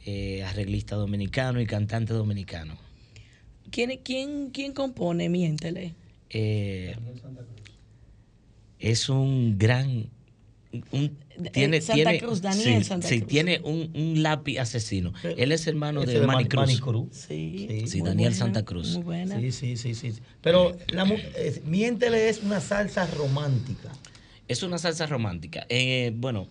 eh, 0.06 0.44
arreglista 0.44 0.98
dominicano 0.98 1.62
y 1.62 1.66
cantante 1.66 2.14
dominicano. 2.14 2.76
¿Quién, 3.72 3.98
quién, 4.04 4.50
quién 4.50 4.74
compone 4.74 5.30
Miéntele? 5.30 5.96
Es 8.78 9.08
un 9.08 9.58
gran... 9.58 10.10
un- 10.92 11.18
tiene, 11.52 11.78
Eh, 11.78 11.82
Santa 11.82 11.94
tiene- 12.12 12.20
Cruz, 12.20 12.42
Daniel 12.42 12.84
sí, 12.84 12.90
Santa 12.90 13.08
sí, 13.08 13.18
Cruz. 13.20 13.30
tiene 13.30 13.62
un, 13.64 13.92
un 13.96 14.24
lápiz 14.24 14.58
asesino. 14.60 15.14
Él 15.38 15.52
es 15.52 15.66
hermano 15.68 16.02
de 16.02 16.20
de 16.20 16.26
Manny 16.28 16.46
Cruz. 16.48 16.66
Manny 16.68 16.80
Cruz. 16.80 17.08
Sí, 17.12 17.86
Sí, 17.88 18.00
Daniel 18.02 18.32
buena, 18.32 18.36
Santa 18.36 18.64
Cruz. 18.66 18.94
muy 18.96 19.04
buena. 19.04 19.40
Sí, 19.40 19.52
sí, 19.52 19.78
sí, 19.78 19.96
sí. 19.96 20.14
Pero 20.42 20.78
la, 20.88 21.06
mu- 21.06 21.18
es- 21.38 21.64
miéntele 21.66 22.30
es 22.30 22.42
una 22.44 22.60
salsa 22.62 23.06
romántica. 23.08 23.90
Es 24.48 24.64
una 24.64 24.78
salsa 24.78 25.06
romántica. 25.06 25.66
Eh, 25.70 26.12
bueno, 26.16 26.48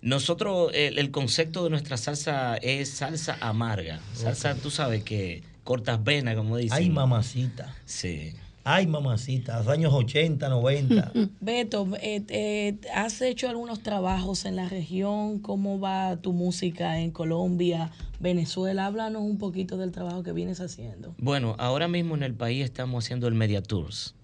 nosotros, 0.00 0.70
el, 0.74 0.98
el 0.98 1.10
concepto 1.10 1.64
de 1.64 1.70
nuestra 1.70 1.96
salsa 1.96 2.56
es 2.56 2.88
salsa 2.88 3.36
amarga. 3.40 4.00
Salsa, 4.14 4.54
tú 4.54 4.70
sabes 4.70 5.02
que 5.02 5.42
cortas 5.64 6.02
venas, 6.02 6.36
como 6.36 6.56
dicen. 6.56 6.78
Ay, 6.78 6.88
mamacita. 6.90 7.74
Sí. 7.84 8.32
Ay, 8.70 8.86
mamacita. 8.86 9.56
Los 9.60 9.68
años 9.68 9.94
80, 9.94 10.46
90. 10.50 11.12
Beto, 11.40 11.88
eh, 12.02 12.22
eh, 12.28 12.76
¿has 12.94 13.22
hecho 13.22 13.48
algunos 13.48 13.82
trabajos 13.82 14.44
en 14.44 14.56
la 14.56 14.68
región? 14.68 15.38
¿Cómo 15.38 15.80
va 15.80 16.18
tu 16.18 16.34
música 16.34 17.00
en 17.00 17.10
Colombia, 17.10 17.90
Venezuela? 18.20 18.84
Háblanos 18.84 19.22
un 19.22 19.38
poquito 19.38 19.78
del 19.78 19.90
trabajo 19.90 20.22
que 20.22 20.32
vienes 20.32 20.60
haciendo. 20.60 21.14
Bueno, 21.16 21.56
ahora 21.58 21.88
mismo 21.88 22.14
en 22.14 22.22
el 22.22 22.34
país 22.34 22.62
estamos 22.62 23.06
haciendo 23.06 23.26
el 23.26 23.34
Media 23.34 23.62
Tours 23.62 24.14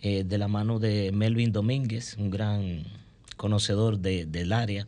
eh, 0.00 0.24
de 0.24 0.38
la 0.38 0.48
mano 0.48 0.78
de 0.78 1.12
Melvin 1.12 1.52
Domínguez, 1.52 2.16
un 2.18 2.30
gran 2.30 2.82
conocedor 3.36 3.98
de- 3.98 4.24
del 4.24 4.54
área. 4.54 4.86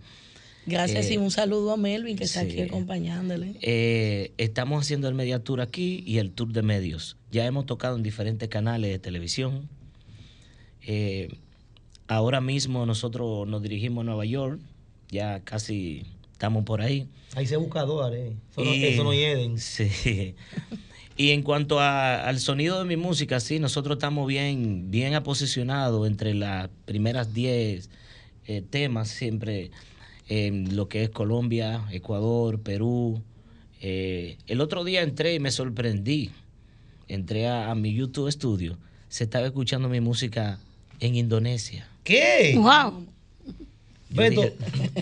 Gracias 0.69 1.07
Eh, 1.07 1.15
y 1.15 1.17
un 1.17 1.31
saludo 1.31 1.73
a 1.73 1.77
Melvin 1.77 2.17
que 2.17 2.25
está 2.25 2.43
sí. 2.43 2.51
aquí 2.53 2.61
acompañándole. 2.63 3.55
Eh, 3.63 4.33
estamos 4.39 4.81
haciendo 4.85 5.09
el 5.09 5.15
Media 5.15 5.39
Tour 5.43 5.61
aquí 5.61 6.03
y 6.07 6.19
el 6.19 6.31
Tour 6.33 6.53
de 6.53 6.63
Medios. 6.63 7.17
Ya 7.31 7.47
hemos 7.47 7.67
tocado 7.67 7.97
en 7.97 8.03
diferentes 8.03 8.49
canales 8.49 8.91
de 8.91 8.99
televisión. 8.99 9.69
Eh, 10.87 11.29
ahora 12.07 12.41
mismo 12.41 12.87
nosotros 12.87 13.47
nos 13.49 13.63
dirigimos 13.63 14.03
a 14.03 14.05
Nueva 14.05 14.25
York. 14.25 14.61
Ya 15.11 15.41
casi 15.41 16.05
estamos 16.33 16.65
por 16.65 16.83
ahí. 16.83 17.09
Ahí 17.35 17.47
se 17.47 17.57
busca 17.57 17.83
dólares. 17.83 18.35
Eso, 18.53 18.65
no, 18.65 18.71
eso 18.73 19.05
no 19.05 19.13
hieden. 19.15 19.59
Sí. 19.59 20.35
Y 21.17 21.31
en 21.31 21.43
cuanto 21.43 21.81
a- 21.81 22.29
al 22.29 22.39
sonido 22.39 22.79
de 22.79 22.85
mi 22.85 22.97
música, 22.97 23.41
sí, 23.41 23.59
nosotros 23.59 23.97
estamos 23.97 24.29
bien, 24.29 24.91
bien 24.91 25.15
aposicionados 25.15 26.07
entre 26.07 26.33
las 26.33 26.69
primeras 26.85 27.35
10 27.35 27.91
eh, 28.47 28.63
temas, 28.71 29.09
siempre 29.09 29.73
en 30.29 30.77
lo 30.77 30.89
que 30.89 31.03
es 31.05 31.11
Colombia, 31.11 31.85
Ecuador, 31.91 32.61
Perú. 32.61 33.23
Eh, 33.81 34.37
el 34.47 34.61
otro 34.61 34.85
día 34.85 35.03
entré 35.03 35.35
y 35.35 35.41
me 35.41 35.51
sorprendí. 35.51 36.31
Entré 37.09 37.47
a, 37.49 37.71
a 37.71 37.75
mi 37.75 37.95
YouTube 37.95 38.31
Studio. 38.31 38.77
Se 39.09 39.25
estaba 39.25 39.47
escuchando 39.47 39.89
mi 39.89 40.01
música 40.01 40.59
en 41.01 41.15
Indonesia. 41.15 41.89
¿Qué? 42.05 42.55
¡Wow! 42.57 43.07
Yo 44.11 44.17
Beto. 44.17 44.43
dije- 44.43 44.57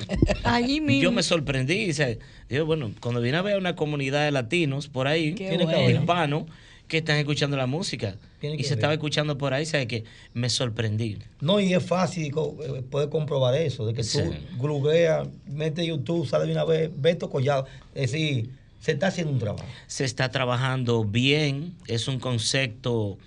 Allí 0.45 0.81
mismo. 0.81 1.03
yo 1.03 1.13
me 1.13 1.23
sorprendí. 1.23 1.91
o 1.91 1.95
sea, 1.95 2.17
bueno, 2.65 2.93
cuando 3.01 3.21
vine 3.21 3.37
a 3.37 3.43
ver 3.43 3.57
una 3.59 3.75
comunidad 3.77 4.25
de 4.25 4.31
latinos 4.33 4.89
por 4.89 5.07
ahí, 5.09 5.33
bueno. 5.33 6.01
hispanos, 6.01 6.45
que 6.89 6.99
están 6.99 7.17
escuchando 7.19 7.57
la 7.57 7.67
música. 7.67 8.17
Tiene 8.41 8.57
Y 8.57 8.63
se 8.63 8.71
ver. 8.71 8.79
estaba 8.79 8.93
escuchando 8.93 9.37
por 9.39 9.53
ahí, 9.55 9.67
¿sabes 9.67 9.87
que 9.87 10.05
Me 10.35 10.49
sorprendí. 10.51 11.19
No, 11.41 11.59
y 11.61 11.75
es 11.75 11.85
fácil 11.85 12.27
eh, 12.27 12.83
poder 12.91 13.09
comprobar 13.09 13.55
eso, 13.57 13.87
de 13.87 13.95
que 13.95 14.03
tú 14.03 14.09
Sí. 14.09 14.23
googleas, 14.57 15.27
mete 15.47 15.85
YouTube, 15.87 16.27
sale 16.29 16.47
de 16.47 16.53
una 16.53 16.65
vez, 16.65 16.91
Beto 16.97 17.29
Collado. 17.31 17.67
Es 17.95 18.13
decir, 18.13 18.51
se 18.81 18.93
está 18.93 19.09
haciendo 19.09 19.33
un 19.33 19.39
trabajo. 19.39 19.67
Se 19.89 20.05
está 20.05 20.31
trabajando 20.31 21.05
bien, 21.05 21.75
es 21.89 22.07
un 22.09 22.21
concepto 22.21 23.19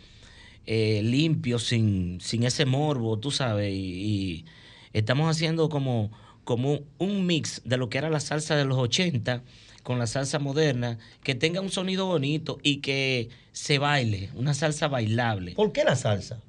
eh, 0.66 1.02
limpio, 1.04 1.58
sin, 1.60 2.20
sin 2.22 2.44
ese 2.44 2.66
morbo, 2.66 3.18
tú 3.18 3.32
sabes, 3.32 3.74
y, 3.74 3.76
y 3.78 4.46
estamos 4.94 5.28
haciendo 5.30 5.68
como, 5.68 6.12
como 6.44 6.82
un 7.00 7.26
mix 7.26 7.62
de 7.66 7.78
lo 7.78 7.90
que 7.90 7.98
era 7.98 8.10
la 8.12 8.20
salsa 8.20 8.56
de 8.56 8.66
los 8.66 8.78
80 8.78 9.42
con 9.90 9.98
la 9.98 10.06
salsa 10.06 10.38
moderna, 10.38 11.00
que 11.24 11.34
tenga 11.34 11.62
un 11.62 11.72
sonido 11.72 12.06
bonito 12.06 12.60
y 12.62 12.78
que 12.78 13.30
se 13.54 13.80
baile, 13.80 14.30
una 14.36 14.54
salsa 14.54 14.88
bailable. 14.88 15.54
¿Por 15.54 15.72
qué 15.72 15.84
la 15.84 15.96
salsa? 15.96 16.44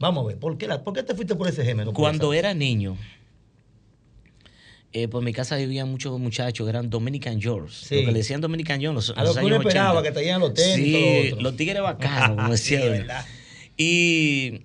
Vamos 0.00 0.22
a 0.22 0.28
ver, 0.28 0.38
¿por 0.38 0.58
qué, 0.58 0.68
la, 0.68 0.84
¿por 0.84 0.92
qué 0.92 1.02
te 1.02 1.14
fuiste 1.14 1.34
por 1.34 1.48
ese 1.48 1.64
género? 1.64 1.94
Cuando 1.94 2.34
era 2.34 2.52
niño, 2.52 2.98
eh, 4.92 5.08
por 5.08 5.22
mi 5.22 5.32
casa 5.32 5.56
vivían 5.56 5.90
muchos 5.90 6.20
muchachos 6.20 6.66
que 6.66 6.68
eran 6.68 6.90
Dominican 6.90 7.40
George. 7.40 7.74
Sí. 7.74 7.94
Lo 7.94 8.00
que 8.02 8.12
le 8.12 8.18
decían 8.18 8.42
Dominican 8.42 8.80
George. 8.82 8.94
Los, 8.96 9.10
A 9.16 9.20
lo 9.22 9.28
los 9.28 9.36
que 9.38 9.44
uno 9.46 9.54
años 9.54 9.66
esperaba, 9.66 10.00
80. 10.00 10.02
que 10.10 10.12
traían 10.12 10.40
los 10.40 10.52
tenis 10.52 10.78
y 10.78 10.84
Sí, 10.84 10.92
todo 10.92 11.02
lo 11.14 11.28
otro. 11.28 11.40
los 11.40 11.56
tigres 11.56 11.82
bacanos, 11.82 12.36
como 12.36 12.50
decía. 12.52 13.24
Sí, 13.78 13.82
y 13.82 14.60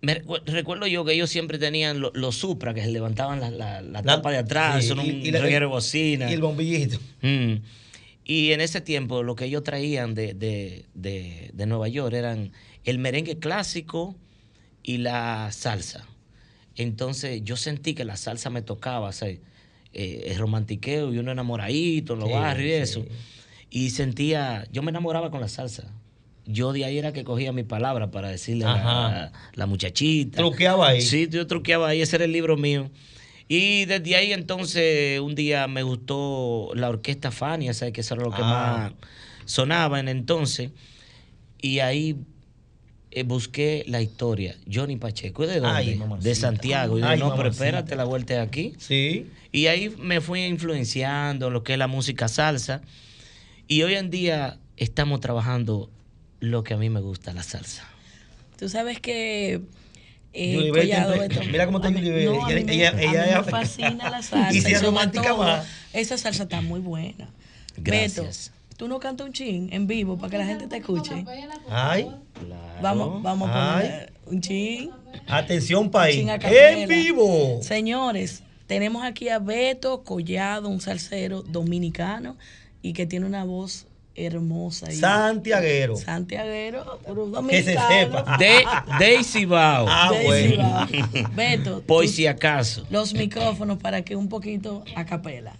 me 0.00 0.22
recuerdo 0.46 0.86
yo 0.86 1.04
que 1.04 1.12
ellos 1.14 1.28
siempre 1.30 1.58
tenían 1.58 2.00
lo- 2.00 2.12
los 2.14 2.36
Supra, 2.36 2.72
que 2.74 2.82
se 2.82 2.90
levantaban 2.92 3.40
la, 3.40 3.80
la- 3.82 4.02
tapa 4.02 4.30
de 4.30 4.38
atrás, 4.38 4.82
sí, 4.82 4.88
son 4.88 5.00
un 5.00 5.06
y- 5.06 5.10
y 5.26 5.30
la- 5.30 5.40
reguero 5.40 5.66
de 5.66 5.72
bocina. 5.72 6.30
Y 6.30 6.34
el 6.34 6.40
bombillito. 6.40 6.98
Mm. 7.22 7.54
Y 8.24 8.52
en 8.52 8.60
ese 8.60 8.80
tiempo 8.80 9.22
lo 9.22 9.34
que 9.34 9.46
ellos 9.46 9.64
traían 9.64 10.14
de, 10.14 10.34
de- 10.34 10.84
de- 10.94 11.50
de 11.52 11.66
Nueva 11.66 11.88
York 11.88 12.14
eran 12.14 12.52
el 12.84 12.98
merengue 12.98 13.38
clásico 13.38 14.14
y 14.82 14.98
la 14.98 15.50
salsa. 15.52 16.06
Entonces 16.76 17.42
yo 17.42 17.56
sentí 17.56 17.94
que 17.94 18.04
la 18.04 18.16
salsa 18.16 18.50
me 18.50 18.62
tocaba, 18.62 19.08
o 19.08 19.12
sea, 19.12 19.28
eh, 19.28 19.40
el 20.26 20.38
romantiqueo 20.38 21.12
y 21.12 21.18
uno 21.18 21.32
enamoradito 21.32 22.12
en 22.12 22.20
los 22.20 22.28
Sí, 22.28 22.34
barrios 22.34 22.90
y 22.90 22.92
sí. 22.92 23.00
eso. 23.00 23.06
Y 23.70 23.90
sentía, 23.90 24.66
yo 24.72 24.82
me 24.82 24.90
enamoraba 24.90 25.30
con 25.30 25.40
la 25.40 25.48
salsa. 25.48 25.92
Yo 26.50 26.72
de 26.72 26.84
ahí 26.86 26.96
era 26.96 27.12
que 27.12 27.24
cogía 27.24 27.52
mi 27.52 27.62
palabra 27.62 28.10
para 28.10 28.28
decirle 28.30 28.64
a 28.64 28.72
la, 28.74 29.32
la 29.54 29.66
muchachita. 29.66 30.38
Truqueaba 30.38 30.88
ahí. 30.88 31.02
Sí, 31.02 31.28
yo 31.30 31.46
truqueaba 31.46 31.88
ahí, 31.88 32.00
ese 32.00 32.16
era 32.16 32.24
el 32.24 32.32
libro 32.32 32.56
mío. 32.56 32.90
Y 33.48 33.84
desde 33.84 34.16
ahí 34.16 34.32
entonces 34.32 35.20
un 35.20 35.34
día 35.34 35.68
me 35.68 35.82
gustó 35.82 36.70
la 36.74 36.88
orquesta 36.88 37.30
Fania, 37.30 37.74
¿sabes? 37.74 37.92
Que 37.92 38.00
eso 38.00 38.14
era 38.14 38.24
lo 38.24 38.30
que 38.30 38.40
Ah. 38.42 38.92
más 38.98 39.10
sonaba 39.44 40.00
en 40.00 40.08
entonces. 40.08 40.70
Y 41.60 41.80
ahí 41.80 42.16
eh, 43.10 43.22
busqué 43.24 43.84
la 43.86 44.00
historia. 44.00 44.56
Johnny 44.72 44.96
Pacheco, 44.96 45.46
¿de 45.46 45.60
dónde? 45.60 45.76
Ay, 45.76 46.00
de 46.20 46.34
Santiago. 46.34 46.98
Y 46.98 47.00
yo, 47.02 47.08
Ay, 47.08 47.18
no, 47.18 47.34
pero 47.36 47.48
espérate, 47.50 47.94
la 47.96 48.04
vuelta 48.04 48.34
es 48.34 48.40
aquí. 48.46 48.74
Sí. 48.78 49.26
Y 49.52 49.66
ahí 49.66 49.94
me 49.98 50.20
fui 50.20 50.44
influenciando 50.44 51.48
en 51.48 51.52
lo 51.54 51.62
que 51.62 51.72
es 51.74 51.78
la 51.78 51.86
música 51.88 52.28
salsa. 52.28 52.82
Y 53.66 53.82
hoy 53.82 53.94
en 53.94 54.10
día 54.10 54.58
estamos 54.76 55.20
trabajando 55.20 55.90
lo 56.40 56.62
que 56.64 56.74
a 56.74 56.76
mí 56.76 56.90
me 56.90 57.00
gusta, 57.00 57.32
la 57.32 57.42
salsa. 57.42 57.84
Tú 58.58 58.68
sabes 58.68 59.00
que. 59.00 59.60
eh, 60.32 60.70
siempre- 60.72 61.46
mira 61.50 61.66
cómo 61.66 61.78
está 61.78 61.90
Bell. 61.90 62.24
no, 62.26 62.48
Ella- 62.48 62.64
me- 62.64 62.74
ella- 62.74 62.94
ella- 63.00 63.42
me 63.44 63.50
fascina 63.50 64.10
la 64.10 64.22
salsa. 64.22 64.52
Y 64.52 64.60
si 64.60 64.72
es 64.72 64.82
romántica 64.82 65.28
todo, 65.30 65.38
más. 65.38 65.66
Esa 65.92 66.18
salsa 66.18 66.44
está 66.44 66.60
muy 66.60 66.80
buena. 66.80 67.28
Gracias. 67.76 68.50
Beto, 68.50 68.76
tú 68.76 68.88
no 68.88 68.98
cantas 69.00 69.26
un 69.26 69.32
chin 69.32 69.68
en 69.72 69.86
vivo 69.86 70.16
para 70.18 70.30
que 70.30 70.38
la 70.38 70.46
gente 70.46 70.66
te 70.66 70.76
escuche. 70.78 71.24
Ay. 71.68 72.10
Vamos, 72.82 73.22
vamos 73.22 73.48
a 73.50 73.78
Ay. 73.78 73.86
poner 73.86 74.12
un 74.26 74.40
chin. 74.40 74.90
Atención, 75.26 75.90
país. 75.90 76.16
Chin. 76.16 76.28
En 76.50 76.88
vivo. 76.88 77.60
Señores, 77.62 78.42
tenemos 78.66 79.04
aquí 79.04 79.28
a 79.30 79.38
Beto 79.40 80.04
Collado, 80.04 80.68
un 80.68 80.80
salsero 80.80 81.42
dominicano 81.42 82.36
y 82.82 82.92
que 82.92 83.06
tiene 83.06 83.26
una 83.26 83.42
voz 83.44 83.86
hermosa. 84.26 84.92
y- 84.92 84.96
Santiaguero. 84.96 85.96
Santiaguero, 85.96 87.00
pero 87.06 87.46
Que 87.48 87.62
se 87.62 87.76
sepa. 87.88 88.36
De, 88.38 88.64
Daisy 88.98 89.44
Bao. 89.44 89.86
Ah, 89.88 90.10
Daisy 90.12 90.26
bueno. 90.56 90.62
Bao. 90.70 91.30
Beto, 91.36 91.82
Por 91.86 92.04
tú- 92.04 92.10
si 92.10 92.26
acaso. 92.26 92.86
los 92.90 93.14
micrófonos 93.14 93.78
para 93.78 94.02
que 94.02 94.16
un 94.16 94.28
poquito 94.28 94.84
a 94.96 95.04
capela. 95.04 95.54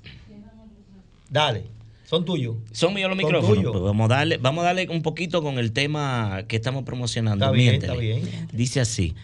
Dale. 1.31 1.65
Son 2.05 2.25
tuyos. 2.25 2.57
Son 2.73 2.95
míos 2.95 3.11
los 3.11 3.19
Son 3.19 3.27
micrófonos. 3.27 3.57
tuyos. 3.57 3.73
Pues 3.73 3.85
vamos 3.85 4.11
a 4.11 4.15
darle, 4.15 4.39
vamos 4.39 4.63
a 4.63 4.69
darle 4.69 4.89
un 4.89 5.03
poquito 5.03 5.43
con 5.43 5.59
el 5.59 5.73
tema 5.73 6.45
que 6.49 6.57
estamos 6.57 6.85
promocionando. 6.85 7.45
Está 7.45 7.53
bien, 7.55 7.75
está 7.75 7.95
bien. 7.95 8.49
Dice 8.53 8.81
así: 8.81 9.15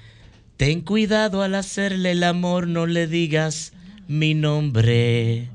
Ten 0.59 0.82
cuidado 0.82 1.43
al 1.43 1.55
hacerle 1.55 2.11
el 2.11 2.22
amor, 2.24 2.66
no 2.68 2.85
le 2.87 3.07
digas 3.07 3.72
mi 4.07 4.35
nombre. 4.35 5.49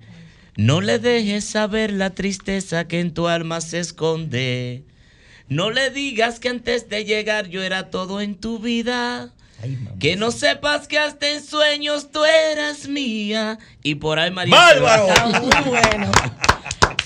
No 0.60 0.82
le 0.82 1.00
dejes 1.00 1.46
saber 1.46 1.90
la 1.90 2.10
tristeza 2.10 2.86
que 2.86 3.00
en 3.00 3.14
tu 3.14 3.30
alma 3.30 3.62
se 3.62 3.80
esconde. 3.80 4.84
No 5.48 5.72
le 5.72 5.90
digas 5.90 6.42
que 6.42 6.50
antes 6.50 6.90
de 6.90 7.06
llegar 7.06 7.48
yo 7.48 7.64
era 7.64 7.90
todo 7.90 8.20
en 8.20 8.36
tu 8.36 8.60
vida. 8.60 9.32
Que 10.02 10.18
no 10.18 10.32
sepas 10.32 10.90
que 10.90 11.00
hasta 11.00 11.30
en 11.30 11.42
sueños 11.42 12.12
tú 12.12 12.26
eras 12.26 12.90
mía. 12.90 13.58
Y 13.84 13.96
por 13.96 14.20
ahí 14.20 14.32
María. 14.32 14.74
se 14.74 14.82
va. 14.82 14.98
Está 14.98 15.28
muy 15.28 15.50
bueno. 15.64 16.12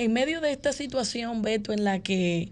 En 0.00 0.14
medio 0.14 0.40
de 0.40 0.50
esta 0.50 0.72
situación, 0.72 1.42
Beto, 1.42 1.74
en 1.74 1.84
la 1.84 2.02
que 2.02 2.50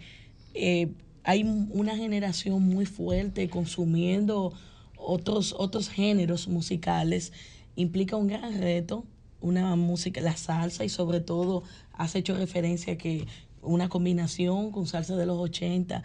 eh, 0.53 0.89
hay 1.25 1.45
una 1.45 1.97
generación 1.97 2.61
muy 2.61 2.85
fuerte 2.85 3.49
consumiendo 3.49 4.53
otros, 4.99 5.55
otros 5.57 5.89
géneros 5.89 6.47
musicales, 6.47 7.33
implica 7.75 8.17
un 8.17 8.27
gran 8.27 8.61
reto, 8.61 9.07
una 9.41 9.75
música, 9.77 10.21
la 10.21 10.37
salsa 10.37 10.85
y 10.85 10.91
sobre 10.91 11.21
todo 11.21 11.63
has 11.95 12.15
hecho 12.17 12.37
referencia 12.37 12.93
a 12.93 12.99
que 12.99 13.27
una 13.63 13.89
combinación 13.89 14.71
con 14.71 14.87
salsa 14.87 15.17
de 15.17 15.25
los 15.25 15.39
80. 15.39 16.03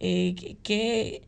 Eh, 0.00 1.20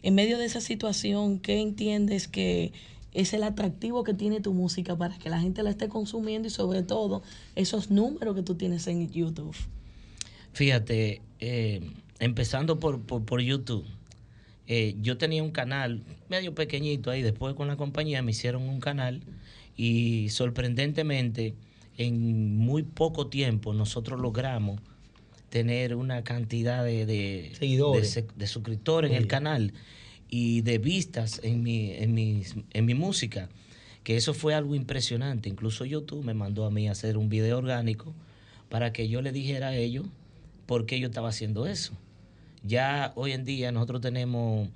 en 0.00 0.14
medio 0.14 0.38
de 0.38 0.44
esa 0.44 0.60
situación, 0.60 1.40
¿qué 1.40 1.60
entiendes 1.60 2.28
que 2.28 2.72
es 3.18 3.32
el 3.34 3.42
atractivo 3.42 4.04
que 4.04 4.14
tiene 4.14 4.40
tu 4.40 4.54
música 4.54 4.96
para 4.96 5.18
que 5.18 5.28
la 5.28 5.40
gente 5.40 5.64
la 5.64 5.70
esté 5.70 5.88
consumiendo 5.88 6.46
y 6.46 6.52
sobre 6.52 6.84
todo 6.84 7.22
esos 7.56 7.90
números 7.90 8.36
que 8.36 8.42
tú 8.42 8.54
tienes 8.54 8.86
en 8.86 9.10
YouTube? 9.10 9.56
Fíjate, 10.52 11.20
eh, 11.40 11.90
empezando 12.20 12.78
por, 12.78 13.00
por, 13.00 13.24
por 13.24 13.40
YouTube, 13.40 13.84
eh, 14.68 14.94
yo 15.02 15.18
tenía 15.18 15.42
un 15.42 15.50
canal 15.50 16.04
medio 16.28 16.54
pequeñito 16.54 17.10
ahí, 17.10 17.22
después 17.22 17.56
con 17.56 17.66
la 17.66 17.76
compañía 17.76 18.22
me 18.22 18.30
hicieron 18.30 18.62
un 18.62 18.78
canal 18.78 19.20
y 19.76 20.28
sorprendentemente 20.28 21.54
en 21.96 22.56
muy 22.56 22.84
poco 22.84 23.26
tiempo 23.26 23.74
nosotros 23.74 24.20
logramos 24.20 24.80
tener 25.48 25.96
una 25.96 26.22
cantidad 26.22 26.84
de, 26.84 27.04
de, 27.04 27.52
Seguidores. 27.58 28.24
de, 28.36 28.46
suscriptores 28.46 29.10
en 29.10 29.16
el 29.16 29.26
canal 29.26 29.72
y 30.28 30.60
de 30.62 30.78
vistas 30.78 31.40
en 31.42 31.62
mi, 31.62 31.92
en, 31.92 32.14
mis- 32.14 32.54
en 32.72 32.84
mi 32.84 32.94
música, 32.94 33.48
que 34.04 34.16
eso 34.16 34.34
fue 34.34 34.54
algo 34.54 34.74
impresionante. 34.74 35.48
Incluso 35.48 35.84
YouTube 35.84 36.24
me 36.24 36.34
mandó 36.34 36.64
a 36.64 36.70
mí 36.70 36.88
a 36.88 36.92
hacer 36.92 37.16
un 37.16 37.28
video 37.28 37.58
orgánico 37.58 38.14
para 38.68 38.92
que 38.92 39.08
yo 39.08 39.22
le 39.22 39.32
dijera 39.32 39.68
a 39.68 39.76
ellos 39.76 40.06
por 40.66 40.86
qué 40.86 41.00
yo 41.00 41.08
estaba 41.08 41.28
haciendo 41.30 41.66
eso. 41.66 41.92
Ya 42.64 43.12
hoy 43.14 43.32
en 43.32 43.44
día 43.44 43.72
nosotros 43.72 44.00
tenemos 44.00 44.68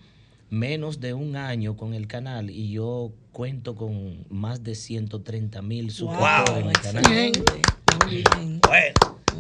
menos 0.51 1.01
de 1.01 1.15
un 1.15 1.37
año 1.37 1.77
con 1.77 1.95
el 1.95 2.07
canal 2.07 2.51
y 2.51 2.71
yo 2.71 3.11
cuento 3.33 3.75
con 3.75 4.25
más 4.31 4.63
de 4.63 4.75
130 4.75 5.63
mil 5.63 5.91
suscriptores 5.91 6.65
en 6.65 6.69
el 6.69 6.73
canal. 6.81 7.03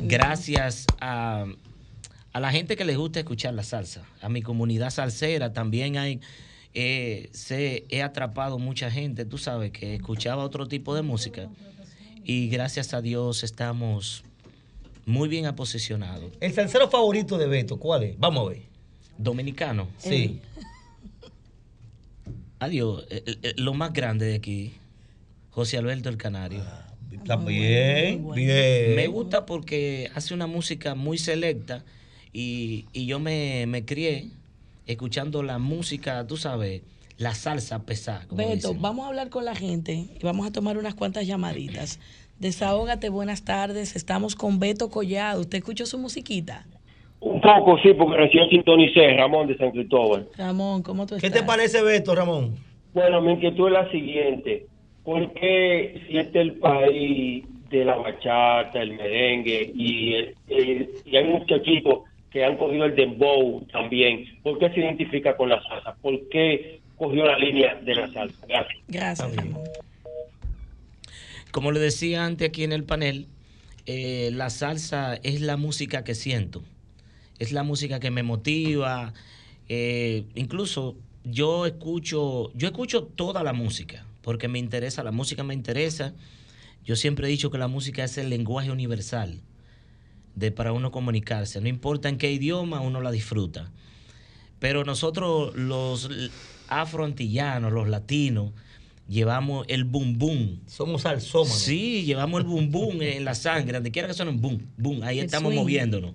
Gracias 0.09 0.87
a, 1.01 1.45
a 2.33 2.41
la 2.41 2.51
gente 2.51 2.77
que 2.77 2.85
les 2.85 2.97
gusta 2.97 3.21
escuchar 3.21 3.55
la 3.55 3.63
salsa, 3.63 4.05
a 4.21 4.29
mi 4.29 4.43
comunidad 4.43 4.91
salsera 4.91 5.53
también 5.53 5.99
hay, 5.99 6.21
eh, 6.75 7.29
se, 7.33 7.85
he 7.91 8.03
atrapado 8.03 8.59
mucha 8.59 8.91
gente, 8.91 9.25
tú 9.25 9.39
sabes, 9.39 9.71
que 9.71 9.95
escuchaba 9.95 10.43
otro 10.45 10.67
tipo 10.67 10.95
de 10.95 11.03
música 11.03 11.49
y 12.25 12.49
gracias 12.49 12.95
a 12.95 13.03
Dios 13.03 13.45
estamos 13.45 14.25
muy 15.05 15.29
bien 15.29 15.47
aposicionados. 15.47 16.33
El 16.41 16.53
salsero 16.53 16.89
favorito 16.89 17.37
de 17.37 17.47
Beto, 17.47 17.79
¿cuál 17.79 18.05
es? 18.05 18.19
Vamos 18.19 18.47
a 18.47 18.51
ver. 18.51 18.63
Dominicano. 19.19 19.89
Sí. 19.99 20.41
Adiós, 22.61 23.05
eh, 23.11 23.23
eh, 23.43 23.55
lo 23.57 23.75
más 23.75 23.93
grande 23.93 24.27
de 24.27 24.37
aquí, 24.37 24.73
José 25.51 25.77
Alberto 25.77 26.09
el 26.09 26.17
Canario. 26.17 26.63
Está 27.11 27.37
bien, 27.37 28.33
bien. 28.33 28.97
Me 28.97 29.07
gusta 29.09 29.45
porque 29.45 30.11
hace 30.15 30.33
una 30.33 30.47
música 30.47 30.95
muy 30.95 31.19
selecta 31.19 31.85
y, 32.33 32.87
y 32.93 33.07
yo 33.07 33.19
me, 33.19 33.67
me 33.67 33.85
crié 33.85 34.29
escuchando 34.87 35.43
la 35.43 35.59
música, 35.59 36.27
tú 36.27 36.37
sabes, 36.37 36.83
la 37.19 37.35
salsa 37.35 37.85
pesada. 37.85 38.27
como 38.29 38.39
Beto, 38.39 38.55
dicen. 38.69 38.83
vamos 38.83 39.05
a 39.05 39.09
hablar 39.09 39.29
con 39.29 39.45
la 39.45 39.55
gente 39.55 39.93
y 39.93 40.19
vamos 40.23 40.47
a 40.47 40.53
tomar 40.53 40.79
unas 40.79 40.95
cuantas 40.95 41.27
llamaditas. 41.27 42.01
Desahógate, 42.39 43.09
buenas 43.09 43.45
tardes. 43.45 43.95
Estamos 43.95 44.35
con 44.35 44.59
Beto 44.59 44.89
Collado. 44.91 45.43
¿Usted 45.43 45.59
escuchó 45.59 45.87
su 45.87 45.99
musiquita? 45.99 46.67
Un 47.21 47.41
poco, 47.41 47.79
sí, 47.83 47.91
porque 47.97 48.17
recién 48.17 48.49
sintonicé, 48.51 49.15
Ramón 49.17 49.47
de 49.47 49.57
San 49.57 49.71
Cristóbal. 49.71 50.29
Ramón, 50.37 50.83
¿cómo 50.83 51.07
tú 51.07 51.17
¿Qué 51.21 51.29
estás? 51.29 51.41
te 51.43 51.47
parece 51.47 51.81
Beto, 51.83 52.15
Ramón? 52.17 52.57
Bueno, 52.95 53.21
mi 53.21 53.33
inquietud 53.35 53.69
es 53.69 53.73
la 53.73 53.91
siguiente. 53.93 54.67
¿Por 55.05 55.33
qué 55.35 56.03
si 56.09 56.19
este 56.19 56.41
es 56.41 56.47
el 56.49 56.55
país 56.55 57.45
de 57.71 57.85
la 57.85 57.95
bachata, 57.97 58.83
el 58.83 58.93
merengue, 58.97 59.71
y, 59.75 60.15
el- 60.15 60.35
el- 60.49 60.91
y 61.07 61.17
hay 61.17 61.25
muchachitos 61.25 62.01
que 62.33 62.45
han 62.45 62.57
cogido 62.57 62.87
el 62.87 62.97
dembow 62.97 63.65
también. 63.71 64.25
¿Por 64.43 64.59
qué 64.59 64.71
se 64.71 64.81
identifica 64.81 65.37
con 65.37 65.51
la 65.51 65.63
salsa? 65.63 65.95
¿Por 66.01 66.29
qué 66.31 66.81
cogió 66.97 67.27
la 67.27 67.39
línea 67.39 67.75
de 67.77 67.95
la 67.95 68.11
salsa? 68.13 68.47
Gracias. 68.47 68.83
Gracias. 68.89 69.33
Como 71.51 71.71
le 71.73 71.81
decía 71.81 72.25
antes 72.25 72.49
aquí 72.49 72.65
en 72.65 72.73
el 72.73 72.85
panel, 72.85 73.27
eh, 73.85 74.31
la 74.33 74.49
salsa 74.49 75.17
es 75.23 75.43
la 75.43 75.59
música 75.59 76.05
que 76.05 76.15
siento, 76.15 76.63
es 77.39 77.53
la 77.53 77.63
música 77.63 78.01
que 78.01 78.11
me 78.11 78.23
motiva. 78.23 79.13
eh, 79.69 80.25
incluso 80.35 80.97
yo 81.25 81.67
escucho, 81.67 82.51
yo 82.55 82.67
escucho 82.69 83.05
toda 83.05 83.43
la 83.45 83.53
música 83.53 84.07
porque 84.23 84.49
me 84.49 84.59
interesa, 84.59 85.05
la 85.05 85.13
música 85.13 85.45
me 85.45 85.55
interesa. 85.55 86.15
Yo 86.85 86.97
siempre 86.97 87.27
he 87.27 87.31
dicho 87.31 87.51
que 87.51 87.59
la 87.59 87.69
música 87.69 88.03
es 88.03 88.19
el 88.19 88.31
lenguaje 88.31 88.71
universal 88.71 89.41
de 90.35 90.51
para 90.51 90.73
uno 90.73 90.91
comunicarse. 90.91 91.61
No 91.61 91.69
importa 91.69 92.09
en 92.09 92.19
qué 92.19 92.33
idioma 92.33 92.81
uno 92.81 93.01
la 93.01 93.11
disfruta. 93.11 93.71
Pero 94.59 94.85
nosotros 94.85 95.55
los 95.57 96.09
afroantillanos, 96.69 97.73
los 97.73 97.89
latinos, 97.89 98.53
llevamos 99.09 99.67
el 99.69 99.85
boom 99.85 100.19
boom. 100.19 100.61
Somos 100.67 101.03
salsómanos. 101.03 101.59
Sí, 101.59 102.05
llevamos 102.05 102.41
el 102.41 102.47
boom 102.47 102.71
boom 102.71 103.03
en 103.03 103.25
la 103.25 103.35
sangre, 103.35 103.75
donde 103.75 103.91
quiera 103.91 104.09
que 104.09 104.15
suene 104.15 104.31
un 104.31 104.41
boom, 104.41 104.67
boom, 104.77 105.03
ahí 105.03 105.19
El 105.19 105.27
estamos 105.27 105.51
swing. 105.53 105.61
moviéndonos. 105.61 106.15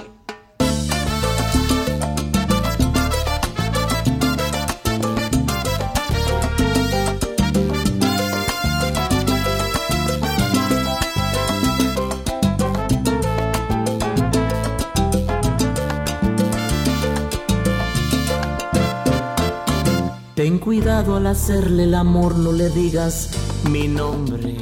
Ten 20.38 20.60
cuidado 20.60 21.16
al 21.16 21.26
hacerle 21.26 21.86
el 21.86 21.96
amor, 21.96 22.38
no 22.38 22.52
le 22.52 22.70
digas 22.70 23.32
mi 23.72 23.88
nombre. 23.88 24.54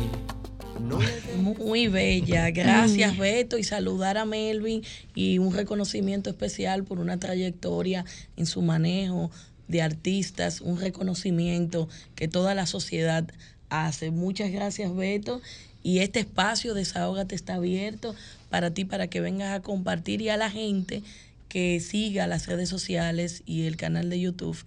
Muy 1.60 1.90
bella, 1.90 2.50
gracias 2.52 3.18
Beto 3.18 3.58
y 3.58 3.66
saludar 3.66 4.18
a 4.18 4.24
Melvin 4.24 4.84
y 5.16 5.38
un 5.38 5.54
reconocimiento 5.54 6.30
especial 6.30 6.86
por 6.86 7.00
una 7.00 7.20
trayectoria 7.20 8.06
en 8.38 8.46
su 8.46 8.62
manejo 8.62 9.32
de 9.68 9.82
artistas, 9.82 10.62
un 10.62 10.80
reconocimiento 10.80 11.90
que 12.16 12.30
toda 12.30 12.56
la 12.56 12.68
sociedad 12.68 13.30
hace. 13.70 14.12
Muchas 14.12 14.52
gracias 14.52 14.96
Beto 14.96 15.42
y 15.84 16.00
este 16.00 16.22
espacio 16.22 16.74
Desahógate 16.74 17.36
está 17.36 17.56
abierto 17.56 18.16
para 18.50 18.72
ti, 18.72 18.86
para 18.86 19.08
que 19.08 19.20
vengas 19.20 19.54
a 19.54 19.62
compartir 19.62 20.22
y 20.22 20.30
a 20.30 20.38
la 20.38 20.50
gente 20.50 21.04
que 21.50 21.82
siga 21.82 22.28
las 22.28 22.48
redes 22.48 22.70
sociales 22.70 23.44
y 23.46 23.64
el 23.64 23.76
canal 23.76 24.10
de 24.10 24.22
YouTube 24.22 24.58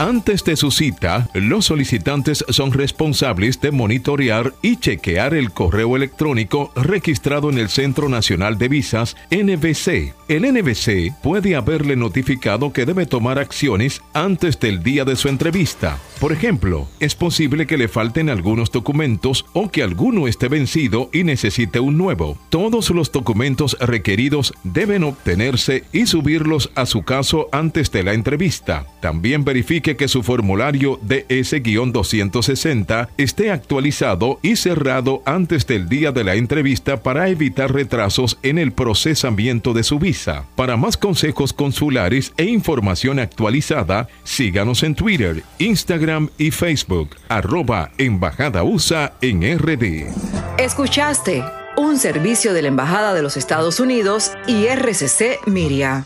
Antes 0.04 0.44
de 0.44 0.58
su 0.58 0.70
cita, 0.70 1.30
los 1.34 1.68
solicitantes 1.68 2.44
son 2.50 2.74
responsables 2.74 3.62
de 3.62 3.72
monitorear 3.72 4.54
y 4.62 4.76
chequear 4.76 5.34
el 5.34 5.52
correo 5.52 5.96
electrónico 5.96 6.74
registrado 6.76 7.50
en 7.50 7.58
el 7.58 7.70
Centro 7.70 8.10
Nacional 8.10 8.58
de 8.58 8.68
Visas, 8.68 9.16
NVC. 9.32 10.14
El 10.28 10.44
NVC 10.52 11.14
puede 11.24 11.56
haberle 11.56 11.96
notificado 11.96 12.74
que 12.74 12.86
debe 12.86 13.06
tomar 13.06 13.40
acciones 13.40 14.02
antes 14.14 14.60
del 14.60 14.84
día 14.84 15.06
de 15.06 15.16
su 15.16 15.30
entrevista. 15.30 15.98
Por 16.20 16.34
ejemplo, 16.34 16.88
es 17.00 17.16
posible 17.16 17.66
que 17.66 17.78
le 17.78 17.88
falten 17.88 18.30
algunos 18.30 18.72
documentos 18.72 19.46
o 19.54 19.70
que 19.70 19.84
alguno 19.84 20.28
esté 20.28 20.50
vencido 20.50 21.10
y 21.14 21.24
necesite 21.24 21.80
un 21.80 21.98
nuevo. 21.98 22.38
Todos 22.50 22.90
los 22.90 23.10
documentos 23.12 23.78
requeridos 23.80 24.54
deben 24.66 25.06
obtenerse 25.06 25.86
y 25.94 26.08
subirlos 26.08 26.72
a 26.76 26.86
su 26.86 27.04
caso 27.04 27.48
antes 27.54 27.90
de 27.92 28.04
la 28.04 28.14
entrevista. 28.14 28.86
También 29.02 29.44
verifique 29.44 29.93
que 29.96 30.08
su 30.08 30.24
formulario 30.24 31.00
DS-260 31.02 33.10
esté 33.18 33.52
actualizado 33.52 34.40
y 34.42 34.56
cerrado 34.56 35.22
antes 35.26 35.68
del 35.68 35.90
día 35.90 36.12
de 36.12 36.24
la 36.24 36.36
entrevista 36.36 37.04
para 37.04 37.30
evitar 37.30 37.74
retrasos 37.74 38.38
en 38.44 38.58
el 38.58 38.72
procesamiento 38.72 39.74
de 39.74 39.84
su 39.84 40.00
visa. 40.00 40.46
Para 40.56 40.78
más 40.78 40.98
consejos 40.98 41.54
consulares 41.54 42.34
e 42.38 42.46
información 42.46 43.20
actualizada, 43.20 44.08
síganos 44.24 44.84
en 44.84 44.96
Twitter, 44.96 45.44
Instagram 45.60 46.30
y 46.38 46.52
Facebook, 46.52 47.16
arroba 47.30 47.92
Embajada 47.98 48.64
USA 48.64 49.14
en 49.22 49.58
RD. 49.58 50.08
Escuchaste 50.58 51.44
un 51.78 51.98
servicio 51.98 52.54
de 52.54 52.62
la 52.62 52.68
Embajada 52.68 53.14
de 53.14 53.22
los 53.22 53.38
Estados 53.38 53.80
Unidos 53.80 54.32
y 54.48 54.68
RCC 54.68 55.48
Miria. 55.48 56.06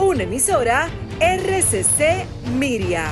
Una 0.00 0.22
emisora 0.22 0.88
RCC 1.18 2.24
Miria. 2.52 3.10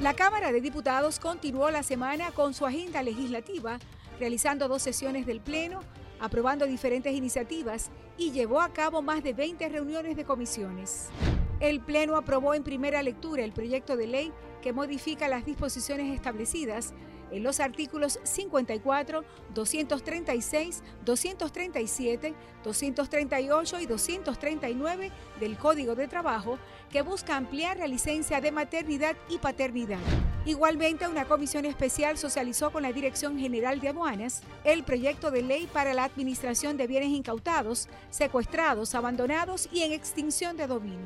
La 0.00 0.14
Cámara 0.14 0.52
de 0.52 0.60
Diputados 0.60 1.18
continuó 1.18 1.72
la 1.72 1.82
semana 1.82 2.30
con 2.30 2.54
su 2.54 2.64
agenda 2.64 3.02
legislativa, 3.02 3.80
realizando 4.20 4.68
dos 4.68 4.82
sesiones 4.82 5.26
del 5.26 5.40
Pleno, 5.40 5.80
aprobando 6.20 6.64
diferentes 6.64 7.12
iniciativas 7.12 7.90
y 8.16 8.30
llevó 8.30 8.60
a 8.60 8.72
cabo 8.72 9.02
más 9.02 9.24
de 9.24 9.32
20 9.32 9.68
reuniones 9.68 10.16
de 10.16 10.24
comisiones. 10.24 11.08
El 11.58 11.80
Pleno 11.80 12.16
aprobó 12.16 12.54
en 12.54 12.62
primera 12.62 13.02
lectura 13.02 13.42
el 13.42 13.52
proyecto 13.52 13.96
de 13.96 14.06
ley 14.06 14.32
que 14.62 14.72
modifica 14.72 15.26
las 15.26 15.44
disposiciones 15.44 16.14
establecidas 16.14 16.94
en 17.30 17.42
los 17.42 17.60
artículos 17.60 18.18
54, 18.22 19.24
236, 19.54 20.82
237, 21.04 22.34
238 22.64 23.80
y 23.80 23.86
239 23.86 25.12
del 25.38 25.56
Código 25.56 25.94
de 25.94 26.08
Trabajo 26.08 26.58
que 26.90 27.02
busca 27.02 27.36
ampliar 27.36 27.78
la 27.78 27.86
licencia 27.86 28.40
de 28.40 28.52
maternidad 28.52 29.16
y 29.28 29.38
paternidad. 29.38 29.98
Igualmente, 30.46 31.06
una 31.06 31.26
comisión 31.26 31.66
especial 31.66 32.16
socializó 32.16 32.70
con 32.72 32.82
la 32.82 32.92
Dirección 32.92 33.38
General 33.38 33.78
de 33.78 33.88
Aduanas 33.88 34.42
el 34.64 34.84
proyecto 34.84 35.30
de 35.30 35.42
ley 35.42 35.68
para 35.70 35.92
la 35.92 36.04
administración 36.04 36.76
de 36.76 36.86
bienes 36.86 37.10
incautados, 37.10 37.88
secuestrados, 38.10 38.94
abandonados 38.94 39.68
y 39.70 39.82
en 39.82 39.92
extinción 39.92 40.56
de 40.56 40.66
dominio. 40.66 40.98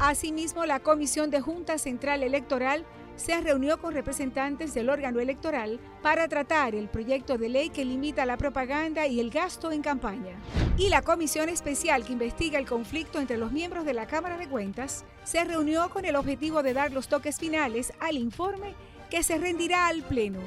Asimismo, 0.00 0.66
la 0.66 0.80
Comisión 0.80 1.30
de 1.30 1.40
Junta 1.40 1.78
Central 1.78 2.24
Electoral 2.24 2.84
se 3.16 3.40
reunió 3.40 3.80
con 3.80 3.94
representantes 3.94 4.74
del 4.74 4.90
órgano 4.90 5.20
electoral 5.20 5.78
para 6.02 6.28
tratar 6.28 6.74
el 6.74 6.88
proyecto 6.88 7.38
de 7.38 7.48
ley 7.48 7.70
que 7.70 7.84
limita 7.84 8.26
la 8.26 8.36
propaganda 8.36 9.06
y 9.06 9.20
el 9.20 9.30
gasto 9.30 9.72
en 9.72 9.82
campaña. 9.82 10.36
Y 10.76 10.88
la 10.88 11.02
comisión 11.02 11.48
especial 11.48 12.04
que 12.04 12.12
investiga 12.12 12.58
el 12.58 12.66
conflicto 12.66 13.20
entre 13.20 13.38
los 13.38 13.52
miembros 13.52 13.84
de 13.84 13.94
la 13.94 14.06
Cámara 14.06 14.36
de 14.36 14.48
Cuentas 14.48 15.04
se 15.24 15.44
reunió 15.44 15.90
con 15.90 16.04
el 16.04 16.16
objetivo 16.16 16.62
de 16.62 16.74
dar 16.74 16.92
los 16.92 17.08
toques 17.08 17.38
finales 17.38 17.92
al 18.00 18.16
informe 18.16 18.74
que 19.10 19.22
se 19.22 19.38
rendirá 19.38 19.86
al 19.86 20.02
Pleno. 20.02 20.40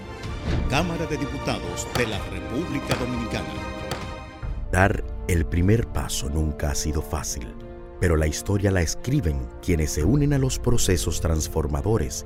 Cámara 0.70 1.05
de 1.05 1.18
Diputados 1.18 1.88
de 1.97 2.07
la 2.07 2.20
República 2.26 2.95
Dominicana. 2.95 3.45
Dar 4.72 5.03
el 5.30 5.45
primer 5.45 5.88
paso 5.88 6.30
nunca 6.30 6.72
ha 6.72 6.76
sido 6.76 7.01
fácil, 7.01 7.53
pero 8.01 8.18
la 8.18 8.28
historia 8.28 8.70
la 8.70 8.82
escriben 8.82 9.47
quienes 9.61 9.91
se 9.91 10.03
unen 10.03 10.34
a 10.34 10.38
los 10.38 10.59
procesos 10.59 11.22
transformadores 11.22 12.26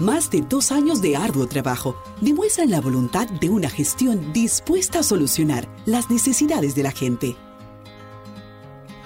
Más 0.00 0.28
de 0.28 0.40
dos 0.40 0.72
años 0.72 1.00
de 1.00 1.16
arduo 1.16 1.46
trabajo 1.46 1.94
demuestran 2.20 2.68
la 2.68 2.80
voluntad 2.80 3.28
de 3.28 3.48
una 3.48 3.70
gestión 3.70 4.32
dispuesta 4.32 4.98
a 4.98 5.02
solucionar 5.04 5.68
las 5.86 6.10
necesidades 6.10 6.74
de 6.74 6.82
la 6.82 6.90
gente. 6.90 7.36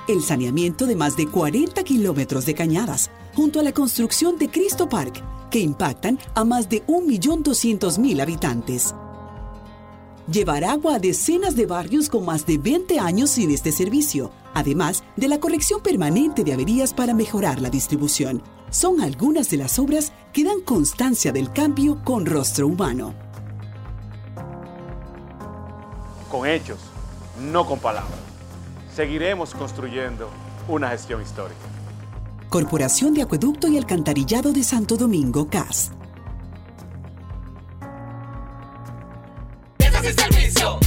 El 0.09 0.23
saneamiento 0.23 0.87
de 0.87 0.97
más 0.97 1.15
de 1.15 1.27
40 1.27 1.85
kilómetros 1.85 2.47
de 2.47 2.55
cañadas, 2.55 3.11
junto 3.35 3.61
a 3.61 3.63
la 3.63 3.73
construcción 3.73 4.39
de 4.39 4.49
Cristo 4.49 4.89
Park, 4.89 5.23
que 5.51 5.59
impactan 5.59 6.19
a 6.35 6.45
más 6.45 6.71
de 6.71 6.83
1.200.000 6.87 8.23
habitantes. 8.23 8.95
Llevar 10.33 10.65
agua 10.65 10.95
a 10.95 10.99
decenas 10.99 11.55
de 11.55 11.67
barrios 11.67 12.09
con 12.09 12.25
más 12.25 12.47
de 12.47 12.57
20 12.57 12.99
años 12.99 13.29
sin 13.29 13.51
este 13.51 13.73
servicio, 13.73 14.31
además 14.55 15.05
de 15.17 15.29
la 15.29 15.39
corrección 15.39 15.83
permanente 15.83 16.45
de 16.45 16.55
averías 16.55 16.95
para 16.95 17.13
mejorar 17.13 17.61
la 17.61 17.69
distribución 17.69 18.43
son 18.71 19.01
algunas 19.01 19.51
de 19.51 19.57
las 19.57 19.79
obras 19.79 20.13
que 20.39 20.45
dan 20.45 20.61
constancia 20.61 21.33
del 21.33 21.51
cambio 21.53 22.01
con 22.05 22.25
rostro 22.25 22.69
humano. 22.69 23.13
Con 26.31 26.47
hechos, 26.47 26.79
no 27.41 27.67
con 27.67 27.81
palabras. 27.81 28.21
Seguiremos 28.95 29.53
construyendo 29.53 30.31
una 30.69 30.91
gestión 30.91 31.23
histórica. 31.23 31.59
Corporación 32.51 33.15
de 33.15 33.23
Acueducto 33.23 33.67
y 33.67 33.79
Alcantarillado 33.79 34.53
de 34.53 34.63
Santo 34.63 34.97
Domingo, 34.97 35.49
CAS. 35.51 35.91
Este 39.81 39.99
es 39.99 40.05
el 40.05 40.15
servicio. 40.15 40.79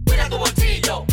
Cuida 0.04 0.28
tu 0.28 0.38
bolsillo. 0.38 1.04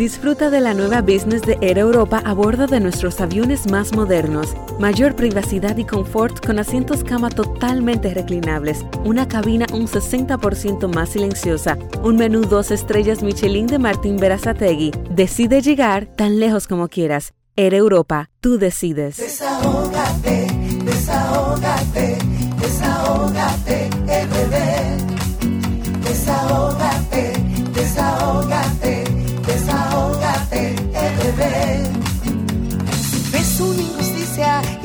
Disfruta 0.00 0.48
de 0.48 0.62
la 0.62 0.72
nueva 0.72 1.02
business 1.02 1.42
de 1.42 1.58
Air 1.60 1.76
Europa 1.76 2.22
a 2.24 2.32
bordo 2.32 2.66
de 2.66 2.80
nuestros 2.80 3.20
aviones 3.20 3.70
más 3.70 3.92
modernos. 3.94 4.54
Mayor 4.78 5.14
privacidad 5.14 5.76
y 5.76 5.84
confort 5.84 6.42
con 6.42 6.58
asientos 6.58 7.04
cama 7.04 7.28
totalmente 7.28 8.14
reclinables, 8.14 8.86
una 9.04 9.28
cabina 9.28 9.66
un 9.74 9.86
60% 9.86 10.90
más 10.90 11.10
silenciosa, 11.10 11.76
un 12.02 12.16
menú 12.16 12.46
dos 12.46 12.70
estrellas 12.70 13.22
Michelin 13.22 13.66
de 13.66 13.78
Martín 13.78 14.16
Berazategui. 14.16 14.90
Decide 15.10 15.60
llegar 15.60 16.06
tan 16.06 16.40
lejos 16.40 16.66
como 16.66 16.88
quieras. 16.88 17.34
Air 17.56 17.74
Europa, 17.74 18.30
tú 18.40 18.56
decides. 18.56 19.18
Desahógate, 19.18 20.46
desahógate, 20.82 22.16
desahógate, 22.58 23.90
RD. 24.06 24.56
Desahógate, 26.08 26.89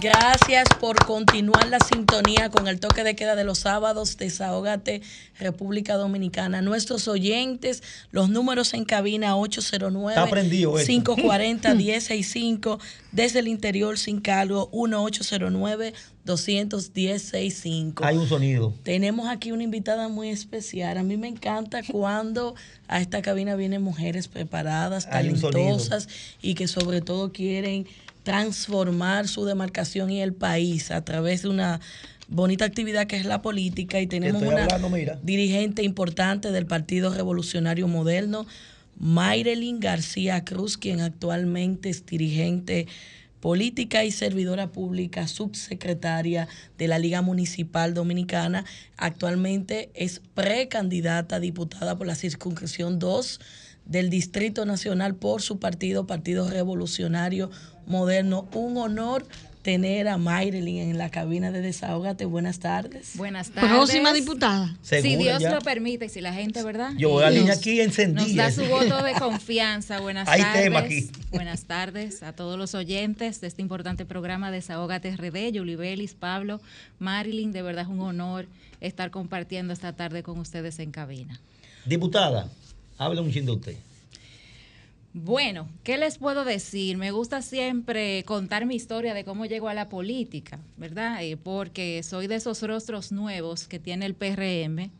Gracias 0.00 0.68
por 0.78 1.04
continuar 1.06 1.66
la 1.66 1.80
sintonía 1.80 2.50
con 2.50 2.68
el 2.68 2.78
toque 2.78 3.02
de 3.02 3.16
queda 3.16 3.34
de 3.34 3.42
los 3.42 3.58
sábados. 3.58 4.16
Desahógate, 4.16 5.02
República 5.40 5.96
Dominicana. 5.96 6.62
Nuestros 6.62 7.08
oyentes, 7.08 7.82
los 8.12 8.28
números 8.28 8.74
en 8.74 8.84
cabina 8.84 9.36
809 9.36 10.14
Está 10.14 10.30
prendido 10.30 10.78
esto. 10.78 10.86
540 10.86 11.74
1065 11.74 12.78
desde 13.12 13.40
el 13.40 13.48
interior 13.48 13.98
sin 13.98 14.20
cargo 14.20 14.70
1809 14.72 15.94
210 16.24 17.20
65. 17.20 18.04
Hay 18.04 18.16
un 18.18 18.28
sonido. 18.28 18.72
Tenemos 18.84 19.28
aquí 19.28 19.50
una 19.50 19.64
invitada 19.64 20.08
muy 20.08 20.28
especial. 20.28 20.96
A 20.96 21.02
mí 21.02 21.16
me 21.16 21.26
encanta 21.26 21.80
cuando 21.90 22.54
a 22.86 23.00
esta 23.00 23.20
cabina 23.20 23.56
vienen 23.56 23.82
mujeres 23.82 24.28
preparadas, 24.28 25.10
talentosas 25.10 26.08
y 26.40 26.54
que 26.54 26.68
sobre 26.68 27.00
todo 27.00 27.32
quieren 27.32 27.88
transformar 28.28 29.26
su 29.26 29.46
demarcación 29.46 30.10
y 30.10 30.20
el 30.20 30.34
país 30.34 30.90
a 30.90 31.02
través 31.02 31.44
de 31.44 31.48
una 31.48 31.80
bonita 32.28 32.66
actividad 32.66 33.06
que 33.06 33.16
es 33.16 33.24
la 33.24 33.40
política 33.40 34.02
y 34.02 34.06
tenemos 34.06 34.42
estoy 34.42 34.54
una 34.54 34.64
hablando, 34.64 35.18
dirigente 35.22 35.82
importante 35.82 36.52
del 36.52 36.66
Partido 36.66 37.08
Revolucionario 37.08 37.88
Moderno, 37.88 38.46
Mayrelin 38.98 39.80
García 39.80 40.44
Cruz, 40.44 40.76
quien 40.76 41.00
actualmente 41.00 41.88
es 41.88 42.04
dirigente 42.04 42.86
política 43.40 44.04
y 44.04 44.10
servidora 44.10 44.66
pública, 44.72 45.26
subsecretaria 45.26 46.48
de 46.76 46.86
la 46.86 46.98
Liga 46.98 47.22
Municipal 47.22 47.94
Dominicana. 47.94 48.66
Actualmente 48.98 49.88
es 49.94 50.20
precandidata 50.34 51.36
a 51.36 51.40
diputada 51.40 51.96
por 51.96 52.06
la 52.06 52.14
circunscripción 52.14 52.98
2 52.98 53.40
del 53.88 54.10
Distrito 54.10 54.64
Nacional 54.64 55.14
por 55.16 55.42
su 55.42 55.58
partido, 55.58 56.06
Partido 56.06 56.48
Revolucionario 56.48 57.50
Moderno. 57.86 58.46
Un 58.54 58.76
honor 58.76 59.26
tener 59.62 60.08
a 60.08 60.16
Mayrelin 60.16 60.90
en 60.90 60.98
la 60.98 61.10
cabina 61.10 61.50
de 61.50 61.60
Desahógate. 61.60 62.24
Buenas 62.24 62.58
tardes. 62.58 63.16
Buenas 63.16 63.50
tardes. 63.50 63.70
Próxima 63.70 64.12
diputada. 64.12 64.74
Si 64.80 65.16
Dios 65.16 65.42
ya. 65.42 65.54
lo 65.54 65.60
permite 65.60 66.06
y 66.06 66.08
si 66.08 66.20
la 66.20 66.32
gente, 66.32 66.62
¿verdad? 66.62 66.92
Yo 66.96 67.16
veo 67.16 67.26
a 67.26 67.30
niña 67.30 67.54
aquí 67.54 67.80
encendida. 67.80 68.46
Nos 68.46 68.56
da 68.56 68.64
su 68.64 68.70
voto 68.70 69.02
de 69.02 69.12
confianza. 69.14 70.00
Buenas 70.00 70.28
Hay 70.28 70.40
tardes. 70.40 70.62
tema 70.62 70.78
aquí. 70.80 71.10
Buenas 71.32 71.64
tardes 71.64 72.22
a 72.22 72.32
todos 72.32 72.58
los 72.58 72.74
oyentes 72.74 73.40
de 73.40 73.46
este 73.48 73.60
importante 73.60 74.04
programa 74.06 74.50
Desahógate 74.50 75.14
RD, 75.16 75.52
Yuli 75.52 75.76
Belis, 75.76 76.14
Pablo, 76.14 76.60
Marilyn. 76.98 77.52
De 77.52 77.62
verdad 77.62 77.82
es 77.82 77.88
un 77.88 78.00
honor 78.00 78.46
estar 78.80 79.10
compartiendo 79.10 79.72
esta 79.72 79.92
tarde 79.92 80.22
con 80.22 80.38
ustedes 80.38 80.78
en 80.78 80.92
cabina. 80.92 81.40
Diputada, 81.84 82.48
hable 82.98 83.20
un 83.20 83.30
chin 83.30 83.46
de 83.46 83.52
usted. 83.52 83.76
Bueno, 85.14 85.68
¿qué 85.84 85.96
les 85.96 86.18
puedo 86.18 86.44
decir? 86.44 86.98
Me 86.98 87.10
gusta 87.12 87.40
siempre 87.40 88.22
contar 88.24 88.66
mi 88.66 88.76
historia 88.76 89.14
de 89.14 89.24
cómo 89.24 89.46
llego 89.46 89.68
a 89.68 89.74
la 89.74 89.88
política, 89.88 90.60
¿verdad? 90.76 91.22
Eh, 91.24 91.36
porque 91.36 92.02
soy 92.02 92.26
de 92.26 92.34
esos 92.36 92.62
rostros 92.62 93.10
nuevos 93.10 93.66
que 93.66 93.78
tiene 93.78 94.04
el 94.04 94.14
PRM 94.14 94.90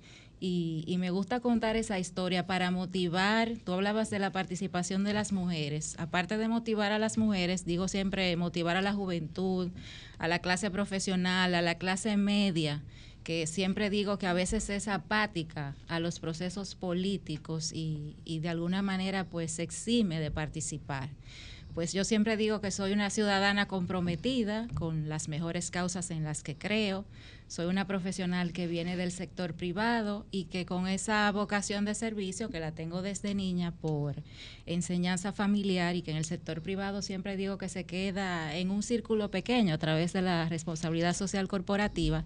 y, 0.41 0.83
y 0.87 0.97
me 0.99 1.11
gusta 1.11 1.41
contar 1.41 1.77
esa 1.77 1.99
historia 1.99 2.47
para 2.47 2.71
motivar, 2.71 3.53
tú 3.65 3.73
hablabas 3.73 4.09
de 4.09 4.19
la 4.19 4.33
participación 4.33 5.05
de 5.05 5.13
las 5.13 5.33
mujeres, 5.33 5.95
aparte 5.99 6.39
de 6.39 6.49
motivar 6.49 6.91
a 6.91 6.99
las 6.99 7.19
mujeres, 7.19 7.67
digo 7.67 7.87
siempre 7.87 8.35
motivar 8.37 8.77
a 8.77 8.83
la 8.83 8.95
juventud, 8.95 9.71
a 10.19 10.27
la 10.27 10.39
clase 10.39 10.71
profesional, 10.71 11.55
a 11.55 11.63
la 11.63 11.75
clase 11.77 12.17
media, 12.17 12.83
que 13.29 13.47
siempre 13.47 13.91
digo 13.91 14.18
que 14.18 14.26
a 14.26 14.33
veces 14.33 14.70
es 14.70 14.89
apática 14.89 15.76
a 15.87 16.01
los 16.01 16.18
procesos 16.18 16.74
políticos 16.74 17.74
y, 17.74 18.16
y 18.24 18.39
de 18.39 18.49
alguna 18.49 18.81
manera 18.81 19.24
pues 19.24 19.53
se 19.53 19.62
exime 19.64 20.18
de 20.18 20.31
participar. 20.31 21.11
Pues 21.74 21.93
yo 21.93 22.05
siempre 22.05 22.39
digo 22.39 22.62
que 22.62 22.70
soy 22.70 22.95
una 22.95 23.11
ciudadana 23.11 23.68
comprometida 23.68 24.66
con 24.72 25.11
las 25.11 25.29
mejores 25.29 25.70
causas 25.70 26.11
en 26.11 26.24
las 26.24 26.43
que 26.43 26.57
creo. 26.57 27.05
Soy 27.49 27.65
una 27.65 27.87
profesional 27.87 28.53
que 28.53 28.67
viene 28.67 28.95
del 28.95 29.11
sector 29.11 29.55
privado 29.55 30.27
y 30.31 30.45
que 30.45 30.67
con 30.67 30.87
esa 30.87 31.33
vocación 31.33 31.87
de 31.87 31.95
servicio 31.95 32.51
que 32.51 32.61
la 32.61 32.73
tengo 32.73 33.01
desde 33.01 33.35
niña 33.35 33.73
por 33.73 34.17
enseñanza 34.67 35.33
familiar 35.33 35.97
y 35.97 36.03
que 36.03 36.11
en 36.11 36.19
el 36.19 36.27
sector 36.27 36.61
privado 36.61 37.01
siempre 37.01 37.39
digo 37.39 37.57
que 37.57 37.71
se 37.71 37.85
queda 37.85 38.55
en 38.55 38.71
un 38.71 38.83
círculo 38.83 39.31
pequeño 39.31 39.73
a 39.73 39.79
través 39.79 40.13
de 40.13 40.21
la 40.21 40.47
responsabilidad 40.51 41.17
social 41.17 41.49
corporativa, 41.49 42.23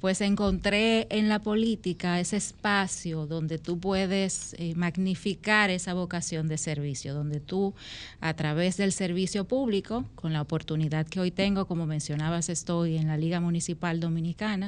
pues 0.00 0.20
encontré 0.20 1.06
en 1.10 1.28
la 1.28 1.38
política 1.38 2.18
ese 2.18 2.36
espacio 2.36 3.26
donde 3.26 3.58
tú 3.58 3.78
puedes 3.78 4.56
eh, 4.58 4.74
magnificar 4.74 5.70
esa 5.70 5.94
vocación 5.94 6.48
de 6.48 6.58
servicio, 6.58 7.14
donde 7.14 7.38
tú 7.38 7.74
a 8.20 8.34
través 8.34 8.76
del 8.76 8.90
servicio 8.90 9.44
público, 9.44 10.04
con 10.16 10.32
la 10.32 10.42
oportunidad 10.42 11.06
que 11.06 11.20
hoy 11.20 11.30
tengo, 11.30 11.66
como 11.66 11.86
mencionabas, 11.86 12.48
estoy 12.48 12.96
en 12.96 13.06
la 13.06 13.16
Liga 13.16 13.38
Municipal 13.38 14.00
Dominicana 14.00 14.63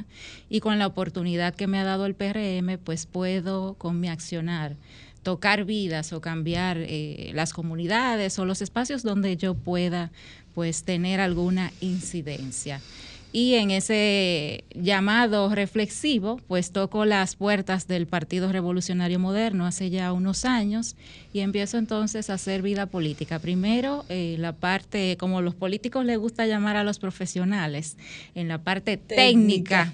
y 0.49 0.61
con 0.61 0.79
la 0.79 0.87
oportunidad 0.87 1.55
que 1.55 1.67
me 1.67 1.79
ha 1.79 1.85
dado 1.85 2.07
el 2.07 2.15
PRM, 2.15 2.79
pues 2.83 3.07
puedo 3.07 3.75
con 3.75 4.01
mi 4.01 4.09
accionar 4.09 4.77
tocar 5.23 5.65
vidas 5.65 6.13
o 6.13 6.21
cambiar 6.21 6.77
eh, 6.79 7.33
las 7.35 7.53
comunidades 7.53 8.39
o 8.39 8.45
los 8.45 8.63
espacios 8.63 9.03
donde 9.03 9.37
yo 9.37 9.55
pueda 9.55 10.13
pues 10.55 10.85
tener 10.85 11.21
alguna 11.21 11.73
incidencia. 11.81 12.81
Y 13.33 13.55
en 13.55 13.71
ese 13.71 14.65
llamado 14.73 15.55
reflexivo, 15.55 16.41
pues 16.47 16.71
toco 16.71 17.05
las 17.05 17.35
puertas 17.37 17.89
del 17.89 18.07
Partido 18.07 18.53
Revolucionario 18.53 19.19
Moderno 19.19 19.67
hace 19.67 19.91
ya 19.91 20.13
unos 20.13 20.45
años 20.45 20.95
y 21.37 21.41
empiezo 21.41 21.77
entonces 21.77 22.31
a 22.31 22.35
hacer 22.35 22.63
vida 22.63 22.87
política. 22.87 23.39
Primero, 23.39 24.07
eh, 24.09 24.37
la 24.39 24.53
parte, 24.53 25.19
como 25.19 25.43
los 25.43 25.55
políticos 25.55 26.07
les 26.07 26.17
gusta 26.17 26.47
llamar 26.47 26.77
a 26.77 26.83
los 26.83 26.99
profesionales, 26.99 27.99
en 28.35 28.49
la 28.49 28.57
parte 28.57 28.97
técnica, 28.97 29.93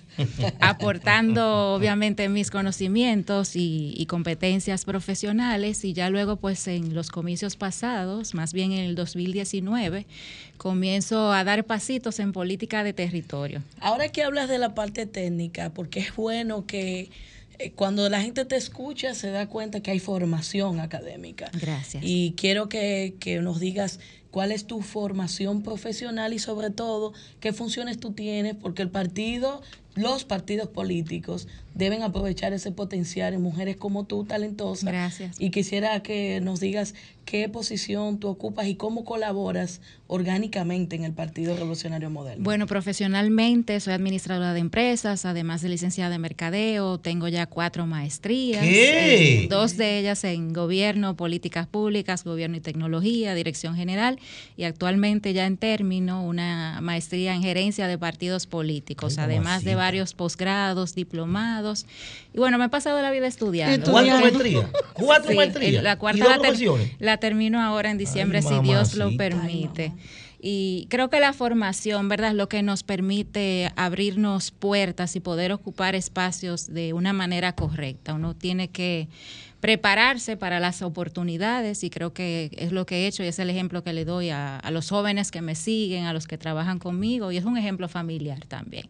aportando 0.60 1.74
obviamente 1.74 2.28
mis 2.28 2.48
conocimientos 2.48 3.56
y, 3.56 3.92
y 3.96 4.06
competencias 4.06 4.84
profesionales 4.84 5.84
y 5.84 5.94
ya 5.94 6.10
luego 6.10 6.36
pues 6.36 6.68
en 6.68 6.94
los 6.94 7.10
comicios 7.10 7.56
pasados, 7.56 8.34
más 8.34 8.52
bien 8.52 8.70
en 8.70 8.84
el 8.84 8.94
2019, 8.94 10.06
comienzo 10.58 11.32
a 11.32 11.42
dar 11.42 11.64
pasitos 11.64 12.20
en 12.20 12.32
política 12.32 12.84
de 12.84 12.92
territorio. 12.92 13.64
Ahora 13.80 14.10
que 14.10 14.22
hablas 14.22 14.48
de 14.48 14.58
la 14.58 14.76
parte 14.76 15.06
técnica, 15.06 15.70
porque 15.70 15.98
es 15.98 16.14
bueno 16.14 16.66
que 16.66 17.10
cuando 17.76 18.08
la 18.08 18.20
gente 18.20 18.44
te 18.44 18.56
escucha 18.56 19.14
se 19.14 19.30
da 19.30 19.48
cuenta 19.48 19.80
que 19.80 19.90
hay 19.90 19.98
formación 19.98 20.80
académica. 20.80 21.50
Gracias. 21.60 22.02
Y 22.06 22.34
quiero 22.36 22.68
que, 22.68 23.14
que 23.20 23.40
nos 23.40 23.60
digas 23.60 24.00
cuál 24.30 24.50
es 24.50 24.66
tu 24.66 24.80
formación 24.80 25.62
profesional 25.62 26.32
y 26.32 26.38
sobre 26.38 26.70
todo 26.70 27.12
qué 27.38 27.52
funciones 27.52 28.00
tú 28.00 28.12
tienes, 28.12 28.56
porque 28.56 28.82
el 28.82 28.90
partido, 28.90 29.62
los 29.94 30.24
partidos 30.24 30.68
políticos 30.68 31.46
deben 31.74 32.02
aprovechar 32.02 32.52
ese 32.52 32.72
potencial 32.72 33.34
en 33.34 33.42
mujeres 33.42 33.76
como 33.76 34.04
tú, 34.04 34.24
talentosas. 34.24 34.84
Gracias. 34.84 35.36
Y 35.38 35.50
quisiera 35.50 36.02
que 36.02 36.40
nos 36.40 36.60
digas 36.60 36.94
qué 37.24 37.48
posición 37.48 38.18
tú 38.18 38.28
ocupas 38.28 38.66
y 38.66 38.74
cómo 38.74 39.04
colaboras 39.04 39.80
orgánicamente 40.06 40.96
en 40.96 41.04
el 41.04 41.12
Partido 41.12 41.54
Revolucionario 41.54 42.10
Moderno. 42.10 42.44
Bueno, 42.44 42.66
profesionalmente 42.66 43.80
soy 43.80 43.94
administradora 43.94 44.52
de 44.52 44.60
empresas, 44.60 45.24
además 45.24 45.62
de 45.62 45.70
licenciada 45.70 46.14
en 46.14 46.20
mercadeo, 46.20 46.98
tengo 46.98 47.28
ya 47.28 47.46
cuatro 47.46 47.86
maestrías, 47.86 48.62
¿Qué? 48.62 49.44
eh, 49.44 49.46
dos 49.48 49.76
de 49.76 50.00
ellas 50.00 50.24
en 50.24 50.52
gobierno, 50.52 51.16
políticas 51.16 51.66
públicas, 51.66 52.24
gobierno 52.24 52.56
y 52.58 52.60
tecnología, 52.60 53.34
dirección 53.34 53.74
general, 53.74 54.18
y 54.56 54.64
actualmente 54.64 55.32
ya 55.32 55.46
en 55.46 55.56
término 55.56 56.24
una 56.26 56.80
maestría 56.82 57.34
en 57.34 57.42
gerencia 57.42 57.86
de 57.86 57.96
partidos 57.96 58.46
políticos, 58.46 59.16
Ay, 59.16 59.24
además 59.24 59.64
de 59.64 59.76
varios 59.76 60.12
posgrados, 60.12 60.94
diplomados, 60.94 61.61
y 62.34 62.38
bueno, 62.38 62.58
me 62.58 62.66
he 62.66 62.68
pasado 62.68 63.00
la 63.02 63.10
vida 63.10 63.26
estudiando. 63.26 63.90
¿Cuatro 63.90 64.18
maestrías? 64.20 64.66
¿Cuatro 64.94 65.30
Sí, 65.30 65.36
maestrías? 65.36 65.82
La 65.82 65.92
¿Y 65.92 65.96
cuarta 65.96 66.24
dos 66.24 66.28
la, 66.30 66.38
ter- 66.38 66.46
profesiones? 66.48 66.90
la 66.98 67.16
termino 67.18 67.60
ahora 67.62 67.90
en 67.90 67.98
diciembre, 67.98 68.38
Ay, 68.38 68.44
si 68.44 68.60
Dios 68.62 68.94
lo 68.94 69.16
permite. 69.16 69.92
Y 70.44 70.86
creo 70.90 71.08
que 71.08 71.20
la 71.20 71.32
formación, 71.32 72.08
¿verdad?, 72.08 72.30
es 72.30 72.36
lo 72.36 72.48
que 72.48 72.62
nos 72.62 72.82
permite 72.82 73.70
abrirnos 73.76 74.50
puertas 74.50 75.14
y 75.14 75.20
poder 75.20 75.52
ocupar 75.52 75.94
espacios 75.94 76.66
de 76.66 76.92
una 76.94 77.12
manera 77.12 77.52
correcta. 77.54 78.12
Uno 78.14 78.34
tiene 78.34 78.66
que 78.68 79.06
prepararse 79.60 80.36
para 80.36 80.58
las 80.58 80.82
oportunidades 80.82 81.84
y 81.84 81.90
creo 81.90 82.12
que 82.12 82.50
es 82.56 82.72
lo 82.72 82.84
que 82.84 83.04
he 83.04 83.06
hecho 83.06 83.22
y 83.22 83.28
es 83.28 83.38
el 83.38 83.48
ejemplo 83.48 83.84
que 83.84 83.92
le 83.92 84.04
doy 84.04 84.30
a, 84.30 84.56
a 84.56 84.70
los 84.72 84.90
jóvenes 84.90 85.30
que 85.30 85.40
me 85.40 85.54
siguen, 85.54 86.04
a 86.06 86.12
los 86.12 86.26
que 86.26 86.36
trabajan 86.36 86.80
conmigo 86.80 87.30
y 87.30 87.36
es 87.36 87.44
un 87.44 87.56
ejemplo 87.56 87.88
familiar 87.88 88.44
también. 88.46 88.88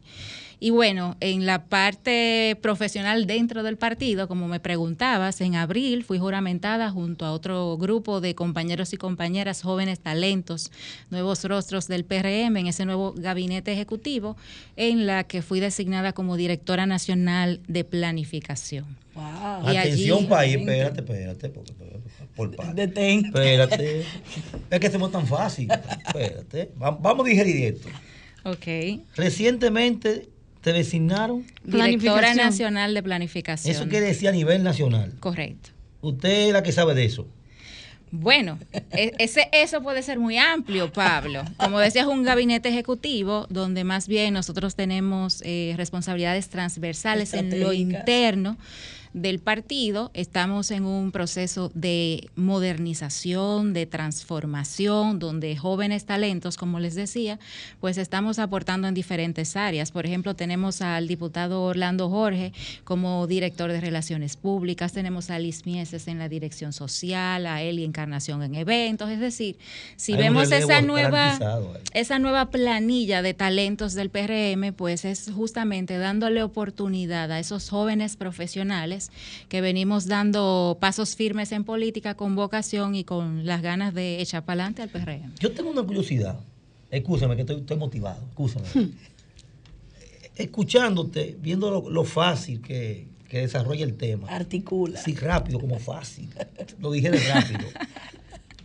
Y 0.65 0.71
bueno, 0.71 1.17
en 1.19 1.45
la 1.45 1.65
parte 1.65 2.57
profesional 2.63 3.27
dentro 3.27 3.65
del 3.65 3.77
partido, 3.77 4.29
como 4.29 4.47
me 4.47 4.61
preguntabas, 4.61 5.41
en 5.41 5.57
abril 5.57 6.05
fui 6.05 6.21
juramentada 6.21 6.89
junto 6.89 7.25
a 7.25 7.33
otro 7.33 7.77
grupo 7.77 8.21
de 8.21 8.37
compañeros 8.37 8.93
y 8.93 8.97
compañeras, 8.97 9.63
jóvenes 9.63 9.99
talentos, 9.99 10.71
nuevos 11.11 11.43
rostros 11.43 11.89
del 11.89 12.05
PRM, 12.05 12.57
en 12.59 12.69
ese 12.69 12.85
nuevo 12.85 13.13
gabinete 13.17 13.73
ejecutivo, 13.73 14.37
en 14.77 15.05
la 15.05 15.25
que 15.25 15.43
fui 15.43 15.59
designada 15.59 16.13
como 16.13 16.37
directora 16.37 16.87
nacional 16.87 17.59
de 17.67 17.83
planificación. 17.83 18.85
Wow. 19.17 19.73
Y 19.73 19.77
Atención, 19.77 20.19
allí- 20.19 20.27
país, 20.29 20.57
espérate, 20.59 21.01
espérate. 21.01 21.49
Porque, 21.49 21.73
por 22.37 22.55
parte. 22.55 22.87
Detén. 22.87 23.25
Espérate. 23.25 24.05
Es 24.71 24.79
que 24.79 24.87
hacemos 24.87 25.11
tan 25.11 25.27
fácil. 25.27 25.69
Espérate. 26.07 26.71
Va- 26.81 26.93
Vamos 26.93 27.27
a 27.27 27.29
digerir 27.31 27.75
esto. 27.75 27.89
Ok. 28.45 29.01
Recientemente 29.17 30.29
te 30.63 30.73
designaron. 30.73 31.45
Directora 31.65 32.35
Nacional 32.35 32.95
de 32.95 33.03
Planificación. 33.03 33.75
Eso 33.75 33.89
quiere 33.89 34.07
decir 34.07 34.29
a 34.29 34.33
nivel 34.33 34.63
nacional. 34.63 35.13
Correcto. 35.21 35.71
Usted 36.01 36.49
es 36.49 36.53
la 36.53 36.63
que 36.63 36.73
sabe 36.73 36.95
de 36.95 37.05
eso. 37.05 37.27
Bueno, 38.13 38.59
e- 38.93 39.13
ese, 39.19 39.49
eso 39.53 39.83
puede 39.83 40.03
ser 40.03 40.19
muy 40.19 40.37
amplio, 40.39 40.93
Pablo. 40.93 41.45
Como 41.57 41.79
decías, 41.79 42.07
un 42.07 42.23
gabinete 42.23 42.69
ejecutivo 42.69 43.47
donde 43.49 43.85
más 43.85 44.07
bien 44.07 44.35
nosotros 44.35 44.75
tenemos 44.75 45.43
eh, 45.45 45.75
responsabilidades 45.77 46.49
transversales 46.49 47.33
en 47.35 47.59
lo 47.59 47.73
interno 47.73 48.57
del 49.13 49.39
partido. 49.39 50.11
Estamos 50.15 50.71
en 50.71 50.85
un 50.85 51.13
proceso 51.13 51.71
de 51.75 52.31
modernización, 52.35 53.73
de 53.73 53.87
transformación, 53.87 55.19
donde 55.19 55.57
jóvenes 55.57 56.07
talentos, 56.07 56.57
como 56.57 56.81
les 56.81 56.95
decía, 56.95 57.39
pues 57.81 57.99
estamos 57.99 58.39
aportando 58.39 58.89
en 58.89 58.95
diferentes 58.95 59.57
áreas. 59.57 59.91
Por 59.91 60.07
ejemplo, 60.07 60.35
tenemos 60.35 60.83
al 60.83 61.09
diputado 61.09 61.63
Orlando 61.63 62.09
Jorge 62.09 62.53
como 62.85 63.27
director 63.27 63.71
de 63.71 63.81
Relaciones 63.81 64.37
Públicas, 64.37 64.93
tenemos 64.93 65.31
a 65.31 65.39
Liz 65.39 65.67
Mieses 65.67 66.09
en 66.09 66.19
la 66.19 66.29
dirección 66.29 66.73
social, 66.73 67.47
a 67.47 67.63
Eli 67.63 67.85
Encarnación 67.85 68.43
en 68.43 68.55
eventos. 68.55 69.11
Es 69.11 69.21
decir, 69.21 69.57
si 69.97 70.13
Hay 70.15 70.19
vemos 70.19 70.51
esa 70.53 70.81
nueva 70.81 71.39
esa 71.93 72.19
nueva 72.19 72.51
planilla 72.51 73.23
de 73.23 73.35
talentos 73.35 73.95
del 73.95 74.11
PRM, 74.11 74.73
pues 74.75 75.05
es 75.05 75.31
justamente 75.35 75.99
dándole 75.99 76.43
oportunidad 76.43 77.31
a 77.31 77.39
esos 77.39 77.69
jóvenes 77.69 78.17
profesionales 78.17 79.02
que 79.49 79.61
venimos 79.61 80.07
dando 80.07 80.77
pasos 80.81 81.17
firmes 81.17 81.53
en 81.53 81.65
política 81.65 82.15
con 82.15 82.37
vocación 82.37 82.95
y 82.95 83.05
con 83.05 83.47
las 83.47 83.63
ganas 83.63 83.95
de 83.95 84.21
echar 84.21 84.45
para 84.45 84.65
adelante 84.65 84.83
al 84.83 84.89
PRM. 84.89 85.35
Yo 85.41 85.53
tengo 85.53 85.71
una 85.71 85.83
curiosidad. 85.83 86.39
Escúchame, 86.91 87.37
que 87.37 87.43
estoy, 87.43 87.57
estoy 87.57 87.77
motivado. 87.77 88.23
Escúchame. 88.29 88.67
Escuchándote, 90.37 91.37
viendo 91.41 91.71
lo, 91.71 91.91
lo 91.91 92.05
fácil 92.05 92.61
que, 92.61 93.07
que 93.29 93.39
desarrolla 93.39 93.85
el 93.85 93.95
tema. 93.97 94.29
Articula. 94.29 95.01
Sí, 95.01 95.15
rápido, 95.15 95.59
como 95.59 95.79
fácil. 95.79 96.29
Lo 96.79 96.93
dije 96.93 97.11
de 97.11 97.19
rápido. 97.19 97.67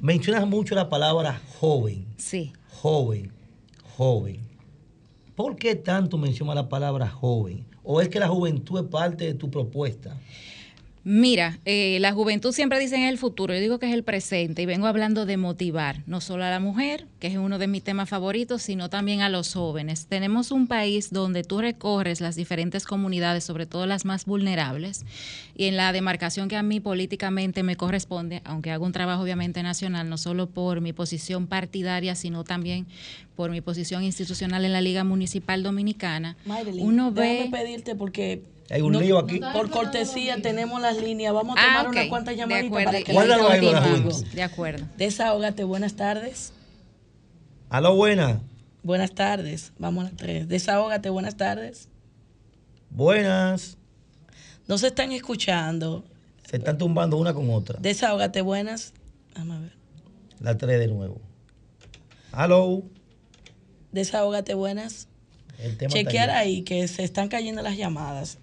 Mencionas 0.01 0.45
mucho 0.45 0.75
la 0.75 0.89
palabra 0.89 1.41
joven. 1.59 2.05
Sí. 2.17 2.51
Joven, 2.69 3.31
joven. 3.95 4.41
¿Por 5.37 5.55
qué 5.55 5.75
tanto 5.75 6.17
menciona 6.17 6.53
la 6.53 6.67
palabra 6.67 7.07
joven? 7.07 7.65
¿O 7.89 8.01
es 8.01 8.09
que 8.09 8.19
la 8.19 8.27
juventud 8.27 8.81
es 8.81 8.87
parte 8.87 9.23
de 9.23 9.33
tu 9.33 9.49
propuesta? 9.49 10.19
Mira, 11.09 11.57
eh, 11.63 11.99
la 12.01 12.11
juventud 12.11 12.51
siempre 12.51 12.79
dicen 12.79 13.03
es 13.03 13.09
el 13.09 13.17
futuro, 13.17 13.53
yo 13.53 13.61
digo 13.61 13.79
que 13.79 13.85
es 13.85 13.93
el 13.93 14.03
presente 14.03 14.63
y 14.63 14.65
vengo 14.65 14.87
hablando 14.87 15.25
de 15.25 15.37
motivar, 15.37 16.03
no 16.05 16.19
solo 16.19 16.43
a 16.43 16.49
la 16.49 16.59
mujer, 16.59 17.07
que 17.21 17.27
es 17.27 17.37
uno 17.37 17.59
de 17.59 17.67
mis 17.67 17.81
temas 17.81 18.09
favoritos, 18.09 18.61
sino 18.61 18.89
también 18.89 19.21
a 19.21 19.29
los 19.29 19.53
jóvenes. 19.53 20.07
Tenemos 20.07 20.51
un 20.51 20.67
país 20.67 21.09
donde 21.09 21.45
tú 21.45 21.61
recorres 21.61 22.19
las 22.19 22.35
diferentes 22.35 22.83
comunidades, 22.83 23.45
sobre 23.45 23.65
todo 23.65 23.85
las 23.85 24.03
más 24.03 24.25
vulnerables, 24.25 25.05
y 25.55 25.67
en 25.67 25.77
la 25.77 25.93
demarcación 25.93 26.49
que 26.49 26.57
a 26.57 26.61
mí 26.61 26.81
políticamente 26.81 27.63
me 27.63 27.77
corresponde, 27.77 28.41
aunque 28.43 28.71
hago 28.71 28.85
un 28.85 28.91
trabajo 28.91 29.23
obviamente 29.23 29.63
nacional, 29.63 30.09
no 30.09 30.17
solo 30.17 30.49
por 30.49 30.81
mi 30.81 30.91
posición 30.91 31.47
partidaria, 31.47 32.15
sino 32.15 32.43
también 32.43 32.85
por 33.37 33.49
mi 33.49 33.61
posición 33.61 34.03
institucional 34.03 34.65
en 34.65 34.73
la 34.73 34.81
Liga 34.81 35.05
Municipal 35.05 35.63
Dominicana, 35.63 36.35
Mayrelin, 36.43 36.85
uno 36.85 37.13
ve... 37.13 37.47
pedirte 37.49 37.95
porque 37.95 38.41
Hay 38.69 38.81
un 38.81 38.97
lío 38.99 39.17
aquí. 39.17 39.39
Por 39.53 39.69
cortesía 39.69 40.41
tenemos 40.41 40.81
las 40.81 40.97
líneas. 41.01 41.33
Vamos 41.33 41.55
a 41.57 41.61
Ah, 41.61 41.65
tomar 41.65 41.85
ok. 41.87 41.91
unas 41.93 42.07
cuantas 42.07 42.33
De 42.33 42.37
llamaditas 42.39 42.67
acuerdo. 42.67 42.85
para 42.91 43.03
que 43.03 43.13
la 43.13 43.21
algo. 43.81 44.11
De 44.33 44.43
acuerdo. 44.43 44.85
Desahógate, 44.97 45.63
buenas 45.63 45.93
tardes. 45.95 46.53
Aló, 47.69 47.95
buena. 47.95 48.41
Buenas 48.83 49.13
tardes. 49.13 49.73
Vamos 49.79 50.05
a 50.05 50.09
las 50.09 50.17
tres. 50.17 50.47
Desahógate, 50.47 51.09
buenas 51.09 51.37
tardes. 51.37 51.87
Buenas. 52.89 53.77
No 54.67 54.77
se 54.77 54.87
están 54.87 55.11
escuchando. 55.11 56.03
Se 56.49 56.57
están 56.57 56.77
tumbando 56.77 57.17
una 57.17 57.33
con 57.33 57.49
otra. 57.49 57.77
Desahógate, 57.81 58.41
buenas. 58.41 58.93
Vamos 59.35 59.57
a 59.57 59.59
ver. 59.61 59.73
La 60.39 60.57
tres 60.57 60.79
de 60.79 60.87
nuevo. 60.87 61.19
Aló. 62.31 62.83
Desahógate, 63.91 64.53
buenas. 64.53 65.07
El 65.59 65.77
tema 65.77 65.87
está 65.89 65.97
Chequear 66.11 66.29
ahí 66.29 66.61
que 66.63 66.87
se 66.87 67.03
están 67.03 67.29
cayendo 67.29 67.61
las 67.61 67.77
llamadas. 67.77 68.37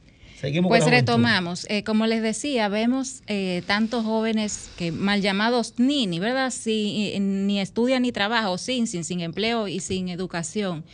Seguimos 0.45 0.69
Pues 0.69 0.85
retomamos. 0.85 1.67
Eh, 1.71 1.85
como 1.85 2.07
les 2.07 2.21
decía, 2.21 2.69
vemos 2.69 3.23
eh, 3.29 3.63
tantos 3.67 4.05
jóvenes 4.05 4.69
que 4.77 4.93
mal 4.93 5.23
llamados 5.23 5.73
nini, 5.79 6.19
¿verdad? 6.19 6.51
Si, 6.51 7.13
eh, 7.15 7.21
ni 7.21 7.61
estudian 7.61 8.03
ni 8.03 8.13
trabajan, 8.13 8.59
sin, 8.59 8.87
sin, 8.87 9.05
sin 9.05 9.21
empleo 9.21 9.69
y 9.69 9.81
sin 9.81 10.11
educación. 10.11 10.85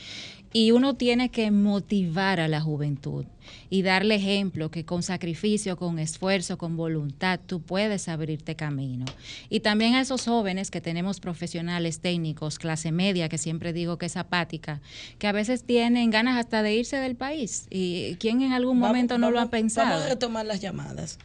Y 0.53 0.73
uno 0.73 0.95
tiene 0.95 1.31
que 1.31 1.51
motivar 1.53 2.41
a 2.41 2.49
la 2.49 2.61
juventud 2.61 3.25
y 3.69 3.83
darle 3.83 4.17
ejemplo 4.17 4.71
que 4.71 4.85
con 4.85 5.05
sacrificio, 5.05 5.77
con 5.77 6.01
esfuerzo, 6.01 6.59
con 6.59 6.77
voluntad, 6.77 7.39
tú 7.47 7.63
puedes 7.63 8.09
abrirte 8.09 8.57
camino. 8.57 9.05
Y 9.49 9.61
también 9.61 9.95
a 9.95 10.01
esos 10.01 10.25
jóvenes 10.25 10.73
que 10.73 10.81
tenemos 10.81 11.21
profesionales 11.21 12.01
técnicos, 12.01 12.59
clase 12.59 12.91
media, 12.91 13.29
que 13.29 13.39
siempre 13.39 13.73
digo 13.73 13.97
que 13.97 14.07
es 14.07 14.17
apática, 14.17 14.81
que 15.19 15.29
a 15.29 15.33
veces 15.33 15.63
tienen 15.63 16.11
ganas 16.11 16.37
hasta 16.37 16.65
de 16.65 16.75
irse 16.75 16.97
del 16.97 17.15
país. 17.15 17.67
¿Y 17.71 18.17
quién 18.17 18.43
en 18.43 18.53
algún 18.53 18.79
momento 18.79 19.19
no 19.19 19.31
lo 19.31 19.41
ha 19.41 19.51
pensado? 19.51 19.91
Vamos 19.91 20.07
a 20.07 20.09
retomar 20.09 20.47
las 20.47 20.61
llamadas. 20.61 21.19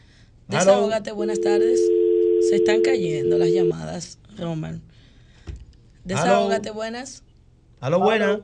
Desahógate, 0.48 1.12
buenas 1.12 1.42
tardes. 1.42 1.80
Se 2.50 2.58
están 2.58 2.82
cayendo 2.82 3.40
las 3.40 3.50
llamadas, 3.50 4.20
Roman. 4.38 4.84
Desahógate, 6.04 6.70
buenas. 6.70 7.24
Aló, 7.80 8.00
buena. 8.00 8.40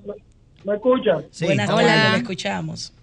¿Me 0.63 0.75
escuchan? 0.75 1.25
Sí. 1.31 1.45
buenas 1.45 1.69
Hola. 1.69 1.87
tardes, 1.87 2.11
le 2.11 2.17
escuchamos. 2.17 2.93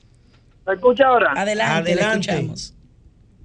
¿Me 0.66 0.74
escucha 0.74 1.06
ahora? 1.06 1.32
Adelante, 1.36 1.94
le 1.94 2.02
Adelante. 2.02 2.30
escuchamos. 2.30 2.74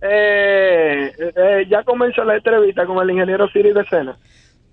Eh, 0.02 1.14
eh, 1.18 1.66
ya 1.70 1.84
comenzó 1.84 2.24
la 2.26 2.36
entrevista 2.36 2.86
con 2.86 3.02
el 3.02 3.10
ingeniero 3.10 3.48
Siri 3.50 3.72
de 3.72 3.86
Sena. 3.86 4.18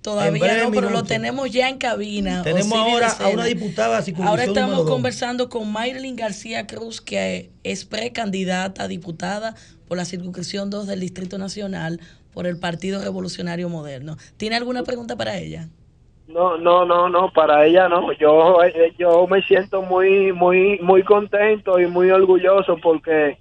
Todavía 0.02 0.64
no, 0.64 0.70
pero 0.70 0.88
lo 0.88 1.04
tenemos 1.04 1.50
ya 1.50 1.68
en 1.68 1.76
cabina. 1.76 2.42
Tenemos 2.42 2.72
Osiris 2.72 2.94
ahora 2.94 3.08
a 3.20 3.28
una 3.28 3.44
diputada 3.44 4.02
Ahora 4.24 4.44
estamos 4.44 4.86
conversando 4.86 5.50
con 5.50 5.70
Maylin 5.70 6.16
García 6.16 6.66
Cruz, 6.66 7.02
que 7.02 7.50
es 7.64 7.84
precandidata 7.84 8.84
a 8.84 8.88
diputada 8.88 9.54
por 9.88 9.98
la 9.98 10.06
circunscripción 10.06 10.70
2 10.70 10.86
del 10.86 11.00
Distrito 11.00 11.36
Nacional 11.36 12.00
por 12.32 12.46
el 12.46 12.58
Partido 12.58 13.02
Revolucionario 13.02 13.68
Moderno. 13.68 14.16
¿Tiene 14.38 14.56
alguna 14.56 14.84
pregunta 14.84 15.16
para 15.16 15.36
ella? 15.36 15.68
No, 16.32 16.56
no, 16.56 16.84
no, 16.84 17.08
no, 17.08 17.30
para 17.32 17.66
ella 17.66 17.88
no. 17.88 18.12
Yo, 18.12 18.62
eh, 18.62 18.94
yo 18.98 19.26
me 19.26 19.42
siento 19.42 19.82
muy, 19.82 20.32
muy, 20.32 20.78
muy 20.80 21.02
contento 21.02 21.78
y 21.80 21.86
muy 21.86 22.10
orgulloso 22.10 22.76
porque 22.82 23.36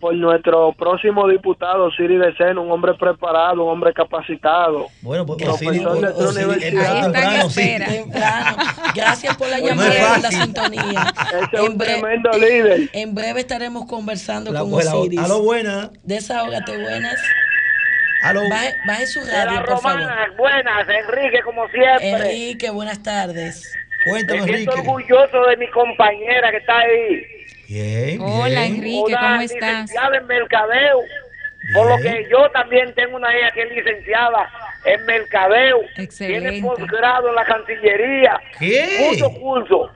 por 0.00 0.14
nuestro 0.14 0.72
próximo 0.74 1.26
diputado, 1.28 1.90
Siri 1.92 2.16
de 2.18 2.34
Sena, 2.36 2.60
un 2.60 2.70
hombre 2.70 2.92
preparado, 2.92 3.64
un 3.64 3.70
hombre 3.70 3.92
capacitado. 3.94 4.88
Bueno, 5.00 5.24
pues 5.24 5.38
sí. 7.50 7.60
espera. 7.60 7.86
Temprano. 7.86 8.56
Gracias 8.94 9.36
por 9.36 9.48
la 9.48 9.58
Pues 9.60 9.74
no 9.76 9.82
llamada 9.82 9.94
y 9.94 10.12
por 10.12 10.22
la 10.22 10.30
sintonía. 10.30 11.14
Ese 11.26 11.56
es 11.56 11.68
un 11.70 11.78
tremendo 11.78 12.30
líder. 12.32 12.90
En 12.92 13.14
breve 13.14 13.40
estaremos 13.40 13.86
conversando 13.86 14.52
La- 14.52 14.60
con 14.60 14.74
Osiris. 14.74 15.20
Aló, 15.20 15.42
buena. 15.42 15.90
Desahógate, 16.02 16.82
buenas. 16.82 17.14
Aló. 18.24 18.48
Baje, 18.48 18.74
baje 18.86 19.06
su 19.06 19.20
radio, 19.20 19.62
por 19.64 19.80
favor. 19.80 20.00
Romana, 20.00 20.32
buenas, 20.36 20.88
Enrique, 20.88 21.42
como 21.42 21.68
siempre. 21.68 22.08
Enrique, 22.10 22.70
buenas 22.70 23.02
tardes. 23.02 23.70
Cuéntame, 24.08 24.40
Me 24.40 24.46
siento 24.46 24.72
Enrique. 24.72 24.88
orgulloso 24.90 25.44
de 25.46 25.56
mi 25.58 25.68
compañera 25.68 26.50
que 26.50 26.56
está 26.56 26.78
ahí. 26.78 27.22
Bien, 27.68 28.20
Hola, 28.20 28.60
bien. 28.62 28.76
Enrique, 28.76 29.14
¿cómo 29.14 29.40
estás? 29.40 29.40
licenciada 29.40 30.16
en 30.16 30.26
mercadeo. 30.26 31.00
Por 31.74 31.88
lo 31.88 31.96
que 31.98 32.26
yo 32.30 32.50
también 32.50 32.92
tengo 32.94 33.16
una 33.16 33.36
hija 33.38 33.50
que 33.52 33.62
es 33.62 33.70
licenciada 33.72 34.50
en 34.84 35.04
mercadeo. 35.06 35.80
Excelente. 35.96 36.50
Tiene 36.50 36.62
posgrado 36.62 37.28
en 37.30 37.34
la 37.34 37.44
Cancillería. 37.44 38.38
¿Qué? 38.58 39.06
Mucho 39.10 39.30
curso. 39.40 39.90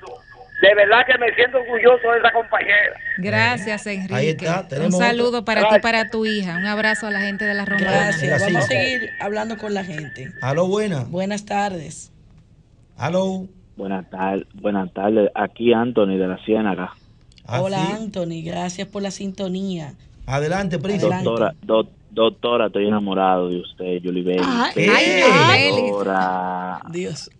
De 0.60 0.74
verdad 0.74 1.02
que 1.06 1.16
me 1.18 1.32
siento 1.34 1.58
orgulloso 1.58 2.10
de 2.10 2.18
esa 2.18 2.32
compañera. 2.32 2.92
Gracias, 3.18 3.86
Enrique. 3.86 4.14
Ahí 4.14 4.28
está, 4.30 4.66
Un 4.84 4.90
saludo 4.92 5.28
otro. 5.38 5.44
para 5.44 5.60
ti 5.60 5.66
y 5.66 5.68
Gracias. 5.70 5.82
para 5.82 6.10
tu 6.10 6.26
hija. 6.26 6.56
Un 6.56 6.66
abrazo 6.66 7.06
a 7.06 7.10
la 7.12 7.20
gente 7.20 7.44
de 7.44 7.54
la 7.54 7.64
Romana. 7.64 7.90
Gracias. 7.90 8.40
Vamos 8.42 8.64
a 8.64 8.66
seguir 8.66 9.10
hablando 9.20 9.56
con 9.56 9.72
la 9.74 9.84
gente. 9.84 10.32
Aló, 10.42 10.66
buena. 10.66 11.04
Buenas 11.04 11.44
tardes. 11.44 12.12
Aló. 12.96 13.46
Buenas 13.76 14.10
tardes, 14.10 14.44
buenas 14.54 14.92
tardes. 14.92 15.30
Aquí 15.36 15.72
Anthony 15.72 16.16
de 16.18 16.26
la 16.26 16.38
Ciénaga. 16.44 16.92
Ah, 17.46 17.60
Hola, 17.62 17.78
sí. 17.78 17.92
Anthony. 18.02 18.42
Gracias 18.44 18.88
por 18.88 19.02
la 19.02 19.12
sintonía. 19.12 19.94
Adelante. 20.26 20.76
Adelante. 20.76 21.24
Doctora, 21.24 21.54
do- 21.62 21.88
doctora, 22.10 22.66
estoy 22.66 22.88
enamorado 22.88 23.48
de 23.48 23.60
usted, 23.60 24.00
Julie 24.02 24.24
Belli. 24.24 24.42
Ay, 24.44 24.72
Pero, 24.74 24.92
ay, 24.92 25.22
ay. 25.22 25.70
doctora, 25.70 26.80
Dios. 26.90 27.30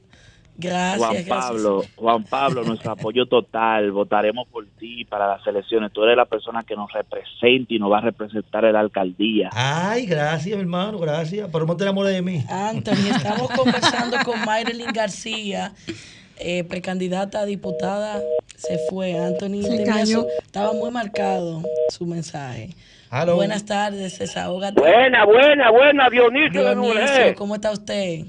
Gracias, 0.61 0.98
Juan 0.98 1.12
gracias. 1.14 1.28
Pablo, 1.28 1.82
Juan 1.94 2.24
Pablo, 2.24 2.62
nuestro 2.64 2.90
apoyo 2.90 3.26
total. 3.26 3.92
Votaremos 3.92 4.48
por 4.48 4.66
ti 4.78 5.04
para 5.04 5.28
las 5.28 5.46
elecciones. 5.46 5.92
Tú 5.92 6.02
eres 6.02 6.16
la 6.16 6.24
persona 6.26 6.64
que 6.64 6.74
nos 6.74 6.92
representa 6.92 7.72
y 7.72 7.78
nos 7.78 7.92
va 7.92 7.98
a 7.98 8.00
representar 8.02 8.64
en 8.64 8.72
la 8.72 8.80
alcaldía. 8.80 9.50
Ay, 9.52 10.04
gracias, 10.06 10.56
mi 10.56 10.61
hermano, 10.62 10.98
gracias. 10.98 11.48
Pero 11.52 11.64
no 11.64 11.76
te 11.76 11.84
enamores 11.84 12.12
de 12.12 12.22
mí. 12.22 12.44
Anthony, 12.50 13.09
estamos 13.14 13.50
conversando 13.56 14.16
con 14.24 14.44
Mayrelin 14.44 14.92
García, 14.92 15.72
eh, 16.38 16.64
precandidata 16.64 17.40
a 17.40 17.44
diputada 17.46 18.20
se 18.56 18.78
fue. 18.90 19.16
Anthony 19.16 19.62
Se 19.62 20.06
su- 20.06 20.26
estaba 20.42 20.72
muy 20.72 20.90
marcado 20.90 21.62
su 21.90 22.04
mensaje. 22.04 22.70
Aló. 23.11 23.36
Buenas 23.36 23.64
tardes, 23.64 24.18
desahógate. 24.18 24.78
Buena, 24.80 25.24
buena, 25.24 25.70
buena, 25.70 26.11
Dionisio 26.11 26.62
de 26.64 26.74
Dionisio. 26.74 27.34
¿cómo 27.36 27.54
está 27.54 27.70
usted? 27.70 28.24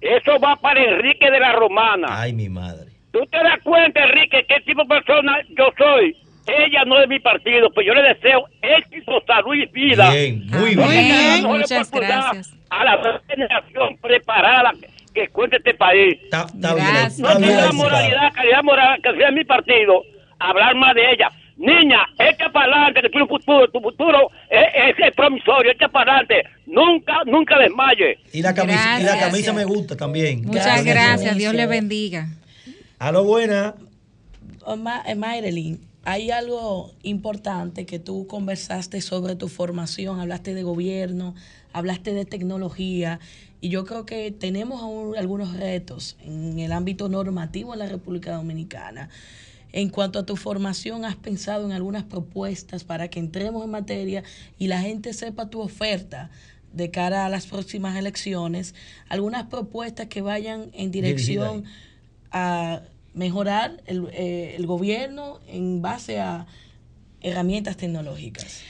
Eso 0.00 0.38
va 0.38 0.56
para 0.56 0.82
Enrique 0.82 1.30
de 1.30 1.40
la 1.40 1.52
Romana. 1.52 2.08
Ay, 2.10 2.32
mi 2.32 2.48
madre. 2.48 2.86
¿Tú 3.10 3.20
te 3.30 3.38
das 3.38 3.58
cuenta, 3.64 4.04
Enrique, 4.04 4.44
qué 4.48 4.60
tipo 4.60 4.82
de 4.82 4.88
persona 4.88 5.38
yo 5.56 5.70
soy? 5.76 6.16
Ella 6.46 6.84
no 6.86 7.00
es 7.00 7.08
mi 7.08 7.18
partido, 7.20 7.70
pues 7.74 7.86
yo 7.86 7.94
le 7.94 8.02
deseo 8.02 8.46
éxito, 8.62 9.22
salud 9.26 9.54
y 9.54 9.66
vida. 9.66 10.10
Bien, 10.10 10.46
muy 10.46 10.76
bien. 10.76 11.42
mejor 11.42 11.58
Muchas 11.58 11.90
gracias. 11.90 12.54
A 12.70 12.84
la 12.84 13.20
generación 13.28 13.96
preparada 14.00 14.72
que 15.14 15.28
cuente 15.28 15.56
este 15.56 15.74
país. 15.74 16.18
Está, 16.22 16.46
bien. 16.54 16.86
No 17.18 17.28
bien 17.28 17.42
tiene 17.42 17.62
la 17.62 17.72
moralidad, 17.72 18.32
calidad 18.32 18.62
moral 18.62 19.00
que 19.02 19.14
sea 19.16 19.30
mi 19.30 19.44
partido, 19.44 20.02
hablar 20.38 20.74
más 20.76 20.94
de 20.94 21.10
ella. 21.12 21.30
Niña, 21.58 22.06
echa 22.18 22.50
para 22.52 22.72
adelante, 22.86 23.02
que 23.02 23.10
tu 23.18 23.26
futuro, 23.26 23.68
tu 23.70 23.80
futuro 23.80 24.30
es, 24.48 24.94
es 24.96 25.12
promisorio, 25.14 25.72
echa 25.72 25.88
para 25.88 26.18
adelante. 26.18 26.48
Nunca, 26.66 27.24
nunca 27.26 27.58
desmaye. 27.58 28.18
Y 28.32 28.42
la 28.42 28.54
camisa, 28.54 29.00
y 29.00 29.02
la 29.02 29.10
Gracias. 29.16 29.30
camisa 29.30 29.52
me 29.52 29.64
gusta 29.64 29.96
también. 29.96 30.44
Muchas 30.44 30.84
gracias, 30.84 31.36
Dios 31.36 31.52
le 31.54 31.66
bendiga. 31.66 32.28
A 33.00 33.10
lo 33.12 33.24
buena. 33.24 33.74
Ma- 34.76 35.02
eh, 35.06 35.14
Mayrelin, 35.16 35.80
hay 36.04 36.30
algo 36.30 36.92
importante 37.02 37.86
que 37.86 37.98
tú 37.98 38.26
conversaste 38.28 39.00
sobre 39.00 39.34
tu 39.34 39.48
formación, 39.48 40.20
hablaste 40.20 40.54
de 40.54 40.62
gobierno, 40.62 41.34
hablaste 41.72 42.12
de 42.14 42.24
tecnología 42.24 43.18
y 43.60 43.70
yo 43.70 43.84
creo 43.84 44.06
que 44.06 44.30
tenemos 44.30 44.80
aún 44.82 45.16
algunos 45.16 45.56
retos 45.56 46.16
en 46.22 46.58
el 46.60 46.70
ámbito 46.72 47.08
normativo 47.08 47.72
en 47.72 47.80
la 47.80 47.86
República 47.88 48.32
Dominicana. 48.34 49.08
En 49.72 49.90
cuanto 49.90 50.18
a 50.18 50.26
tu 50.26 50.36
formación, 50.36 51.04
¿has 51.04 51.16
pensado 51.16 51.66
en 51.66 51.72
algunas 51.72 52.04
propuestas 52.04 52.84
para 52.84 53.08
que 53.08 53.18
entremos 53.18 53.64
en 53.64 53.70
materia 53.70 54.22
y 54.58 54.68
la 54.68 54.80
gente 54.80 55.12
sepa 55.12 55.50
tu 55.50 55.60
oferta 55.60 56.30
de 56.72 56.90
cara 56.90 57.26
a 57.26 57.28
las 57.28 57.46
próximas 57.46 57.96
elecciones? 57.96 58.74
Algunas 59.08 59.46
propuestas 59.46 60.06
que 60.06 60.22
vayan 60.22 60.70
en 60.72 60.90
dirección 60.90 61.64
a 62.30 62.82
mejorar 63.14 63.82
el, 63.86 64.08
eh, 64.12 64.54
el 64.56 64.66
gobierno 64.66 65.40
en 65.46 65.82
base 65.82 66.20
a 66.20 66.46
herramientas 67.20 67.76
tecnológicas. 67.76 68.62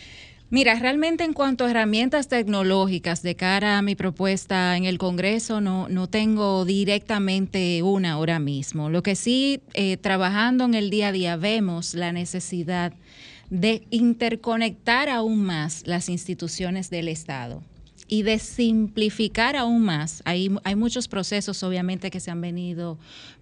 Mira, 0.50 0.74
realmente 0.76 1.24
en 1.24 1.34
cuanto 1.34 1.66
a 1.66 1.70
herramientas 1.70 2.28
tecnológicas 2.28 3.22
de 3.22 3.34
cara 3.34 3.76
a 3.76 3.82
mi 3.82 3.94
propuesta 3.94 4.78
en 4.78 4.84
el 4.84 4.96
Congreso, 4.96 5.60
no, 5.60 5.90
no 5.90 6.06
tengo 6.06 6.64
directamente 6.64 7.82
una 7.82 8.12
ahora 8.12 8.38
mismo. 8.38 8.88
Lo 8.88 9.02
que 9.02 9.14
sí, 9.14 9.60
eh, 9.74 9.98
trabajando 9.98 10.64
en 10.64 10.72
el 10.72 10.88
día 10.88 11.08
a 11.08 11.12
día, 11.12 11.36
vemos 11.36 11.92
la 11.92 12.12
necesidad 12.12 12.94
de 13.50 13.86
interconectar 13.90 15.10
aún 15.10 15.42
más 15.42 15.86
las 15.86 16.08
instituciones 16.08 16.88
del 16.88 17.08
Estado 17.08 17.62
y 18.08 18.22
de 18.22 18.38
simplificar 18.38 19.54
aún 19.54 19.82
más. 19.82 20.22
Hay, 20.24 20.50
hay 20.64 20.76
muchos 20.76 21.08
procesos, 21.08 21.62
obviamente, 21.62 22.10
que 22.10 22.20
se 22.20 22.30
han 22.30 22.40
venido 22.40 22.98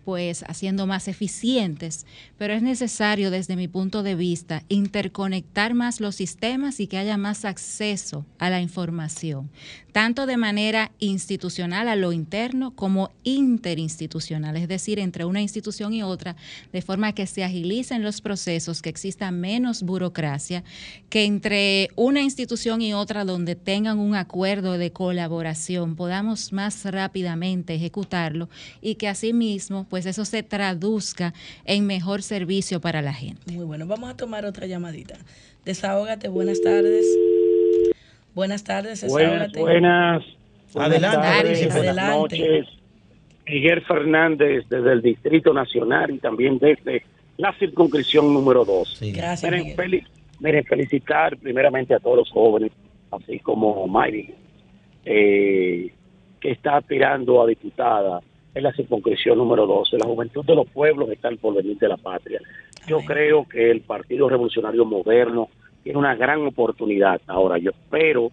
pues 0.06 0.44
haciendo 0.46 0.86
más 0.86 1.08
eficientes, 1.08 2.06
pero 2.38 2.54
es 2.54 2.62
necesario 2.62 3.32
desde 3.32 3.56
mi 3.56 3.66
punto 3.66 4.04
de 4.04 4.14
vista 4.14 4.62
interconectar 4.68 5.74
más 5.74 6.00
los 6.00 6.14
sistemas 6.14 6.78
y 6.78 6.86
que 6.86 6.96
haya 6.96 7.16
más 7.16 7.44
acceso 7.44 8.24
a 8.38 8.48
la 8.48 8.60
información, 8.60 9.50
tanto 9.90 10.26
de 10.26 10.36
manera 10.36 10.92
institucional 11.00 11.88
a 11.88 11.96
lo 11.96 12.12
interno 12.12 12.70
como 12.70 13.10
interinstitucional, 13.24 14.56
es 14.56 14.68
decir, 14.68 15.00
entre 15.00 15.24
una 15.24 15.40
institución 15.40 15.92
y 15.92 16.04
otra, 16.04 16.36
de 16.72 16.82
forma 16.82 17.12
que 17.12 17.26
se 17.26 17.42
agilicen 17.42 18.04
los 18.04 18.20
procesos, 18.20 18.82
que 18.82 18.90
exista 18.90 19.32
menos 19.32 19.82
burocracia, 19.82 20.62
que 21.10 21.24
entre 21.24 21.88
una 21.96 22.22
institución 22.22 22.80
y 22.80 22.94
otra 22.94 23.24
donde 23.24 23.56
tengan 23.56 23.98
un 23.98 24.14
acuerdo 24.14 24.78
de 24.78 24.92
colaboración 24.92 25.96
podamos 25.96 26.52
más 26.52 26.84
rápidamente 26.84 27.74
ejecutarlo 27.74 28.48
y 28.80 28.94
que 28.94 29.08
asimismo 29.08 29.84
pues 29.90 29.95
eso 30.04 30.26
se 30.26 30.42
traduzca 30.42 31.32
en 31.64 31.86
mejor 31.86 32.20
servicio 32.22 32.80
para 32.80 33.00
la 33.00 33.14
gente. 33.14 33.52
Muy 33.52 33.64
bueno, 33.64 33.86
vamos 33.86 34.10
a 34.10 34.16
tomar 34.16 34.44
otra 34.44 34.66
llamadita. 34.66 35.16
Desahógate, 35.64 36.28
buenas 36.28 36.60
tardes. 36.60 37.06
Buenas 38.34 38.64
tardes, 38.64 39.06
Buenas, 39.08 39.52
desahógate. 39.52 39.60
buenas. 39.60 40.22
Adelante, 40.74 41.16
Buenas 41.16 41.32
tardes, 41.36 41.58
príncipe. 41.58 41.68
buenas 41.78 41.98
Adelante. 41.98 42.38
noches. 42.38 42.66
Miguel 43.48 43.82
Fernández 43.86 44.64
desde 44.68 44.92
el 44.92 45.02
Distrito 45.02 45.54
Nacional 45.54 46.10
y 46.10 46.18
también 46.18 46.58
desde 46.58 47.04
la 47.38 47.52
circunscripción 47.58 48.34
número 48.34 48.64
2. 48.64 48.98
Gracias, 49.14 49.50
Miren, 49.50 49.66
Miguel. 49.68 49.76
fel- 49.76 50.06
miren, 50.40 50.64
felicitar 50.64 51.36
primeramente 51.38 51.94
a 51.94 52.00
todos 52.00 52.16
los 52.18 52.30
jóvenes, 52.30 52.72
así 53.12 53.38
como 53.38 53.86
Mayri, 53.86 54.34
eh, 55.04 55.92
que 56.40 56.50
está 56.50 56.78
aspirando 56.78 57.40
a 57.42 57.46
diputada 57.46 58.20
en 58.56 58.62
la 58.62 58.72
circunscripción 58.72 59.36
número 59.36 59.66
12. 59.66 59.98
La 59.98 60.06
juventud 60.06 60.42
de 60.42 60.54
los 60.54 60.66
pueblos 60.68 61.10
está 61.10 61.28
al 61.28 61.36
porvenir 61.36 61.76
de 61.76 61.88
la 61.88 61.98
patria. 61.98 62.40
Yo 62.88 63.00
creo 63.00 63.46
que 63.46 63.70
el 63.70 63.82
Partido 63.82 64.30
Revolucionario 64.30 64.86
Moderno 64.86 65.50
tiene 65.82 65.98
una 65.98 66.14
gran 66.14 66.40
oportunidad. 66.46 67.20
Ahora, 67.26 67.58
yo 67.58 67.72
espero, 67.72 68.30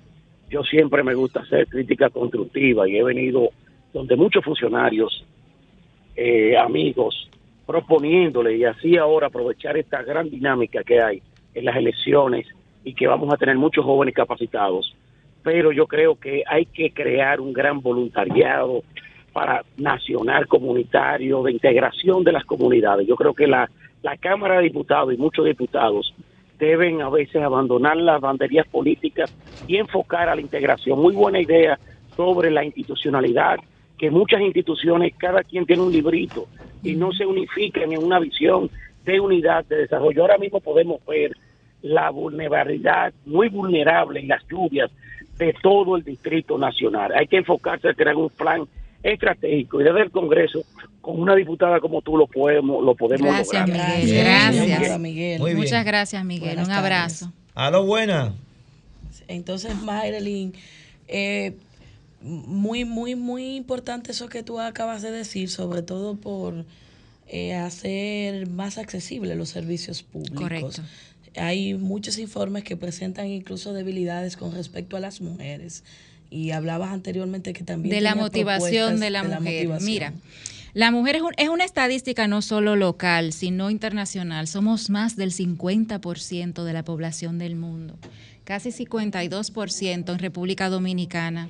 yo 0.49 0.63
siempre 0.63 1.03
me 1.03 1.13
gusta 1.13 1.41
hacer 1.41 1.67
crítica 1.67 2.09
constructiva 2.09 2.87
y 2.87 2.95
he 2.95 3.03
venido 3.03 3.49
donde 3.91 4.15
muchos 4.15 4.45
funcionarios, 4.45 5.25
eh, 6.15 6.55
amigos, 6.57 7.29
proponiéndole 7.65 8.55
y 8.55 8.63
así 8.63 8.95
ahora 8.95 9.27
aprovechar 9.27 9.75
esta 9.75 10.03
gran 10.03 10.29
dinámica 10.29 10.85
que 10.85 11.01
hay 11.01 11.21
en 11.53 11.65
las 11.65 11.75
elecciones 11.75 12.47
y 12.85 12.93
que 12.93 13.07
vamos 13.07 13.33
a 13.33 13.37
tener 13.37 13.57
muchos 13.57 13.83
jóvenes 13.83 14.15
capacitados. 14.15 14.95
Pero 15.43 15.73
yo 15.73 15.85
creo 15.85 16.15
que 16.15 16.43
hay 16.47 16.65
que 16.65 16.91
crear 16.91 17.41
un 17.41 17.51
gran 17.51 17.81
voluntariado 17.81 18.83
para 19.33 19.65
nacional, 19.77 20.47
comunitario, 20.47 21.43
de 21.43 21.51
integración 21.51 22.23
de 22.23 22.31
las 22.31 22.45
comunidades. 22.45 23.07
Yo 23.07 23.15
creo 23.15 23.33
que 23.33 23.47
la, 23.47 23.69
la 24.03 24.15
Cámara 24.17 24.57
de 24.57 24.63
Diputados 24.63 25.13
y 25.13 25.17
muchos 25.17 25.45
diputados 25.45 26.13
deben 26.59 27.01
a 27.01 27.09
veces 27.09 27.41
abandonar 27.41 27.97
las 27.97 28.21
banderías 28.21 28.67
políticas 28.67 29.35
y 29.67 29.77
enfocar 29.77 30.29
a 30.29 30.35
la 30.35 30.41
integración. 30.41 30.99
Muy 30.99 31.15
buena 31.15 31.41
idea 31.41 31.77
sobre 32.15 32.51
la 32.51 32.63
institucionalidad, 32.63 33.57
que 33.97 34.11
muchas 34.11 34.41
instituciones, 34.41 35.13
cada 35.17 35.43
quien 35.43 35.65
tiene 35.65 35.81
un 35.81 35.91
librito 35.91 36.47
y 36.83 36.95
no 36.95 37.11
se 37.11 37.25
unifican 37.25 37.91
en 37.91 38.03
una 38.03 38.19
visión 38.19 38.69
de 39.03 39.19
unidad 39.19 39.65
de 39.65 39.77
desarrollo. 39.77 40.21
Ahora 40.21 40.37
mismo 40.37 40.59
podemos 40.59 41.03
ver 41.05 41.35
la 41.81 42.09
vulnerabilidad 42.11 43.13
muy 43.25 43.49
vulnerable 43.49 44.21
en 44.21 44.29
las 44.29 44.45
lluvias 44.47 44.89
de 45.37 45.53
todo 45.61 45.97
el 45.97 46.03
Distrito 46.03 46.57
Nacional. 46.57 47.11
Hay 47.13 47.27
que 47.27 47.37
enfocarse 47.37 47.89
a 47.89 47.93
crear 47.93 48.15
un 48.15 48.29
plan 48.29 48.65
estratégico 49.03 49.81
y 49.81 49.83
desde 49.83 50.01
el 50.01 50.11
Congreso, 50.11 50.63
con 51.01 51.19
una 51.19 51.35
diputada 51.35 51.79
como 51.79 52.01
tú 52.01 52.17
lo 52.17 52.27
podemos, 52.27 52.83
lo 52.83 52.95
podemos 52.95 53.27
Gracias, 53.27 53.67
lograr. 53.67 53.89
Miguel. 53.97 54.05
Bien, 54.05 54.25
Gracias. 54.25 54.99
Miguel. 54.99 55.39
Muy 55.39 55.49
bien. 55.49 55.57
Muchas 55.57 55.85
gracias, 55.85 56.25
Miguel. 56.25 56.55
Buenas 56.55 56.67
Un 56.67 56.73
tardes. 56.73 56.91
abrazo. 56.91 57.33
A 57.53 57.69
lo 57.69 57.85
buena. 57.85 58.33
Entonces, 59.27 59.75
Mayrelin, 59.81 60.53
eh, 61.07 61.53
muy, 62.21 62.85
muy, 62.85 63.15
muy 63.15 63.55
importante 63.55 64.11
eso 64.11 64.29
que 64.29 64.43
tú 64.43 64.59
acabas 64.59 65.01
de 65.01 65.11
decir, 65.11 65.49
sobre 65.49 65.81
todo 65.81 66.15
por 66.15 66.65
eh, 67.27 67.53
hacer 67.53 68.47
más 68.47 68.77
accesibles 68.77 69.37
los 69.37 69.49
servicios 69.49 70.03
públicos. 70.03 70.39
Correcto. 70.41 70.81
Hay 71.35 71.73
muchos 71.73 72.19
informes 72.19 72.63
que 72.63 72.77
presentan 72.77 73.27
incluso 73.27 73.73
debilidades 73.73 74.37
con 74.37 74.53
respecto 74.53 74.97
a 74.97 74.99
las 74.99 75.19
mujeres. 75.19 75.83
Y 76.33 76.49
hablabas 76.51 76.91
anteriormente 76.91 77.53
que 77.53 77.63
también... 77.63 77.93
de 77.93 78.01
la 78.01 78.15
motivación 78.15 78.99
de 78.99 79.09
la 79.11 79.23
mujer. 79.23 79.69
Mira, 79.81 80.13
la 80.73 80.89
mujer 80.89 81.17
es, 81.17 81.21
un- 81.21 81.33
es 81.37 81.49
una 81.49 81.63
estadística 81.63 82.27
no 82.27 82.41
solo 82.41 82.75
local, 82.75 83.33
sino 83.33 83.69
internacional. 83.69 84.47
Somos 84.47 84.89
más 84.89 85.15
del 85.15 85.31
50% 85.31 86.63
de 86.63 86.73
la 86.73 86.83
población 86.83 87.37
del 87.37 87.55
mundo, 87.55 87.99
casi 88.45 88.69
52% 88.71 90.11
en 90.11 90.19
República 90.19 90.69
Dominicana. 90.69 91.49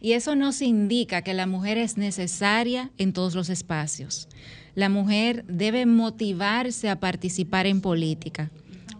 Y 0.00 0.12
eso 0.14 0.34
nos 0.34 0.62
indica 0.62 1.22
que 1.22 1.34
la 1.34 1.46
mujer 1.46 1.76
es 1.78 1.96
necesaria 1.96 2.90
en 2.98 3.12
todos 3.12 3.34
los 3.34 3.50
espacios. 3.50 4.28
La 4.74 4.88
mujer 4.88 5.44
debe 5.46 5.84
motivarse 5.86 6.88
a 6.88 6.98
participar 6.98 7.66
en 7.66 7.80
política. 7.82 8.50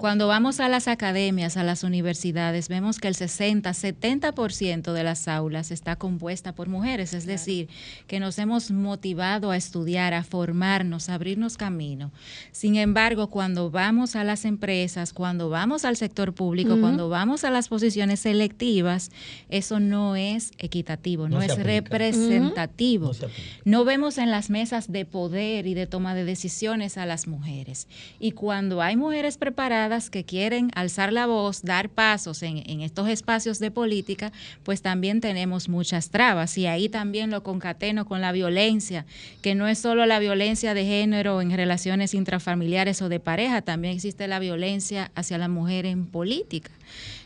Cuando 0.02 0.26
vamos 0.26 0.58
a 0.58 0.68
las 0.68 0.88
academias, 0.88 1.56
a 1.56 1.62
las 1.62 1.84
universidades, 1.84 2.68
vemos 2.68 2.98
que 2.98 3.06
el 3.06 3.14
60, 3.14 3.70
70% 3.70 4.92
de 4.92 5.04
las 5.04 5.28
aulas 5.28 5.70
está 5.70 5.94
compuesta 5.94 6.56
por 6.56 6.68
mujeres, 6.68 7.14
es 7.14 7.24
decir, 7.24 7.68
que 8.08 8.18
nos 8.18 8.36
hemos 8.40 8.72
motivado 8.72 9.52
a 9.52 9.56
estudiar, 9.56 10.12
a 10.12 10.24
formarnos, 10.24 11.08
a 11.08 11.14
abrirnos 11.14 11.56
camino. 11.56 12.10
Sin 12.50 12.74
embargo, 12.74 13.28
cuando 13.28 13.70
vamos 13.70 14.16
a 14.16 14.24
las 14.24 14.44
empresas, 14.44 15.12
cuando 15.12 15.50
vamos 15.50 15.84
al 15.84 15.96
sector 15.96 16.34
público, 16.34 16.80
cuando 16.80 17.08
vamos 17.08 17.44
a 17.44 17.50
las 17.52 17.68
posiciones 17.68 18.18
selectivas, 18.18 19.12
eso 19.50 19.78
no 19.78 20.16
es 20.16 20.50
equitativo, 20.58 21.28
no, 21.28 21.42
es 21.42 21.56
representativo. 21.56 23.12
No. 23.12 23.28
No 23.64 23.84
vemos 23.84 24.18
en 24.18 24.32
las 24.32 24.50
mesas 24.50 24.90
de 24.90 25.04
poder 25.04 25.68
y 25.68 25.74
de 25.74 25.86
toma 25.86 26.16
de 26.16 26.24
decisiones 26.24 26.98
a 26.98 27.06
las 27.06 27.28
mujeres. 27.28 27.86
Y 28.18 28.32
cuando 28.32 28.82
hay 28.82 28.96
mujeres 28.96 29.38
preparadas 29.38 29.91
que 29.92 30.24
quieren 30.24 30.70
alzar 30.74 31.12
la 31.12 31.26
voz, 31.26 31.62
dar 31.62 31.88
pasos 31.88 32.42
en, 32.42 32.62
en 32.66 32.80
estos 32.80 33.08
espacios 33.08 33.58
de 33.58 33.70
política, 33.70 34.32
pues 34.62 34.82
también 34.82 35.20
tenemos 35.20 35.68
muchas 35.68 36.10
trabas. 36.10 36.56
Y 36.56 36.66
ahí 36.66 36.88
también 36.88 37.30
lo 37.30 37.42
concateno 37.42 38.06
con 38.06 38.20
la 38.20 38.32
violencia, 38.32 39.04
que 39.42 39.54
no 39.54 39.68
es 39.68 39.78
solo 39.78 40.06
la 40.06 40.18
violencia 40.18 40.74
de 40.74 40.84
género 40.84 41.40
en 41.40 41.50
relaciones 41.50 42.14
intrafamiliares 42.14 43.02
o 43.02 43.08
de 43.08 43.20
pareja, 43.20 43.62
también 43.62 43.94
existe 43.94 44.26
la 44.28 44.38
violencia 44.38 45.10
hacia 45.14 45.38
la 45.38 45.48
mujer 45.48 45.86
en 45.86 46.06
política. 46.06 46.70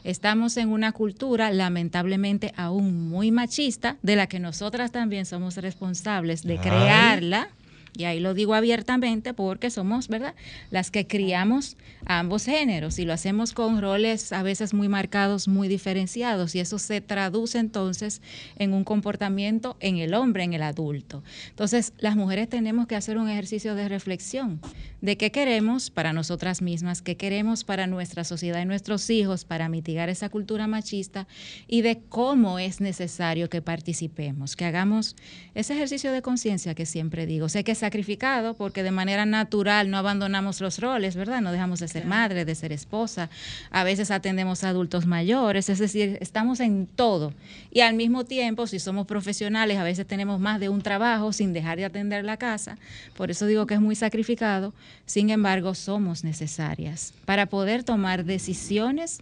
Estamos 0.04 0.56
en 0.56 0.68
una 0.68 0.92
cultura 0.92 1.50
lamentablemente 1.50 2.52
aún 2.56 3.08
muy 3.08 3.30
machista, 3.32 3.96
de 4.02 4.16
la 4.16 4.26
que 4.26 4.38
nosotras 4.38 4.92
también 4.92 5.26
somos 5.26 5.56
responsables 5.56 6.42
de 6.42 6.54
Ay. 6.54 6.58
crearla. 6.58 7.48
Y 7.96 8.04
ahí 8.04 8.20
lo 8.20 8.34
digo 8.34 8.54
abiertamente 8.54 9.34
porque 9.34 9.70
somos, 9.70 10.08
¿verdad?, 10.08 10.34
las 10.70 10.90
que 10.90 11.06
criamos 11.06 11.76
a 12.04 12.18
ambos 12.18 12.44
géneros 12.44 12.98
y 12.98 13.04
lo 13.04 13.12
hacemos 13.12 13.52
con 13.52 13.80
roles 13.80 14.32
a 14.32 14.42
veces 14.42 14.74
muy 14.74 14.88
marcados, 14.88 15.48
muy 15.48 15.68
diferenciados 15.68 16.54
y 16.54 16.60
eso 16.60 16.78
se 16.78 17.00
traduce 17.00 17.58
entonces 17.58 18.20
en 18.58 18.72
un 18.72 18.84
comportamiento 18.84 19.76
en 19.80 19.96
el 19.96 20.14
hombre, 20.14 20.44
en 20.44 20.52
el 20.52 20.62
adulto. 20.62 21.22
Entonces, 21.50 21.92
las 21.98 22.16
mujeres 22.16 22.48
tenemos 22.48 22.86
que 22.86 22.96
hacer 22.96 23.18
un 23.18 23.28
ejercicio 23.28 23.74
de 23.74 23.88
reflexión 23.88 24.60
de 25.00 25.16
qué 25.16 25.30
queremos 25.30 25.90
para 25.90 26.12
nosotras 26.12 26.62
mismas, 26.62 27.02
qué 27.02 27.16
queremos 27.16 27.64
para 27.64 27.86
nuestra 27.86 28.24
sociedad 28.24 28.60
y 28.60 28.64
nuestros 28.64 29.08
hijos 29.10 29.44
para 29.44 29.68
mitigar 29.68 30.08
esa 30.08 30.28
cultura 30.28 30.66
machista 30.66 31.26
y 31.68 31.82
de 31.82 32.00
cómo 32.08 32.58
es 32.58 32.80
necesario 32.80 33.48
que 33.48 33.62
participemos, 33.62 34.56
que 34.56 34.64
hagamos 34.64 35.16
ese 35.54 35.74
ejercicio 35.74 36.12
de 36.12 36.22
conciencia 36.22 36.74
que 36.74 36.86
siempre 36.86 37.26
digo. 37.26 37.48
Sé 37.48 37.64
que 37.64 37.72
es 37.72 37.82
sacrificado 37.86 38.54
porque 38.54 38.82
de 38.82 38.90
manera 38.90 39.26
natural 39.26 39.90
no 39.90 39.96
abandonamos 39.96 40.60
los 40.60 40.80
roles, 40.80 41.14
¿verdad? 41.14 41.40
No 41.40 41.52
dejamos 41.52 41.78
de 41.78 41.86
ser 41.86 42.04
madre, 42.04 42.44
de 42.44 42.54
ser 42.56 42.72
esposa. 42.72 43.30
A 43.70 43.84
veces 43.84 44.10
atendemos 44.10 44.64
a 44.64 44.70
adultos 44.70 45.06
mayores, 45.06 45.68
es 45.68 45.78
decir, 45.78 46.18
estamos 46.20 46.58
en 46.58 46.86
todo. 46.86 47.32
Y 47.70 47.80
al 47.80 47.94
mismo 47.94 48.24
tiempo, 48.24 48.66
si 48.66 48.80
somos 48.80 49.06
profesionales, 49.06 49.78
a 49.78 49.84
veces 49.84 50.04
tenemos 50.04 50.40
más 50.40 50.58
de 50.58 50.68
un 50.68 50.82
trabajo 50.82 51.32
sin 51.32 51.52
dejar 51.52 51.78
de 51.78 51.84
atender 51.84 52.24
la 52.24 52.36
casa. 52.36 52.76
Por 53.16 53.30
eso 53.30 53.46
digo 53.46 53.66
que 53.66 53.74
es 53.74 53.80
muy 53.80 53.94
sacrificado. 53.94 54.72
Sin 55.06 55.30
embargo, 55.30 55.74
somos 55.76 56.24
necesarias 56.24 57.14
para 57.24 57.46
poder 57.46 57.84
tomar 57.84 58.24
decisiones 58.24 59.20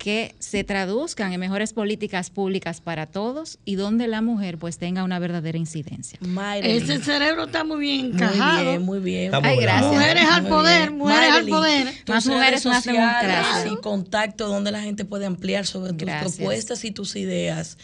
que 0.00 0.34
se 0.38 0.64
traduzcan 0.64 1.32
en 1.34 1.38
mejores 1.38 1.74
políticas 1.74 2.30
públicas 2.30 2.80
para 2.80 3.06
todos 3.06 3.58
y 3.66 3.74
donde 3.74 4.08
la 4.08 4.22
mujer 4.22 4.56
pues 4.56 4.78
tenga 4.78 5.04
una 5.04 5.18
verdadera 5.18 5.58
incidencia. 5.58 6.18
Ese 6.62 7.00
cerebro 7.00 7.44
está 7.44 7.64
muy 7.64 7.80
bien 7.80 8.06
Muy 8.06 8.14
encajado. 8.14 8.62
bien, 8.70 8.82
muy 8.82 8.98
bien. 8.98 9.30
Ay, 9.34 9.58
gracias. 9.58 9.92
Mujeres 9.92 10.24
al 10.30 10.42
Muy 10.42 10.50
poder, 10.50 10.88
bien. 10.88 10.98
mujeres 10.98 11.30
al 11.32 11.46
poder. 11.46 11.94
Más 12.08 12.26
mujeres, 12.26 12.66
más 12.66 12.82
sociales 12.84 13.12
democracia. 13.22 13.72
Y 13.72 13.76
contacto 13.82 14.48
donde 14.48 14.72
la 14.72 14.80
gente 14.80 15.04
puede 15.04 15.26
ampliar 15.26 15.66
sobre 15.66 15.92
Gracias. 15.92 16.24
tus 16.24 16.36
propuestas 16.36 16.84
y 16.86 16.90
tus 16.92 17.14
ideas. 17.16 17.76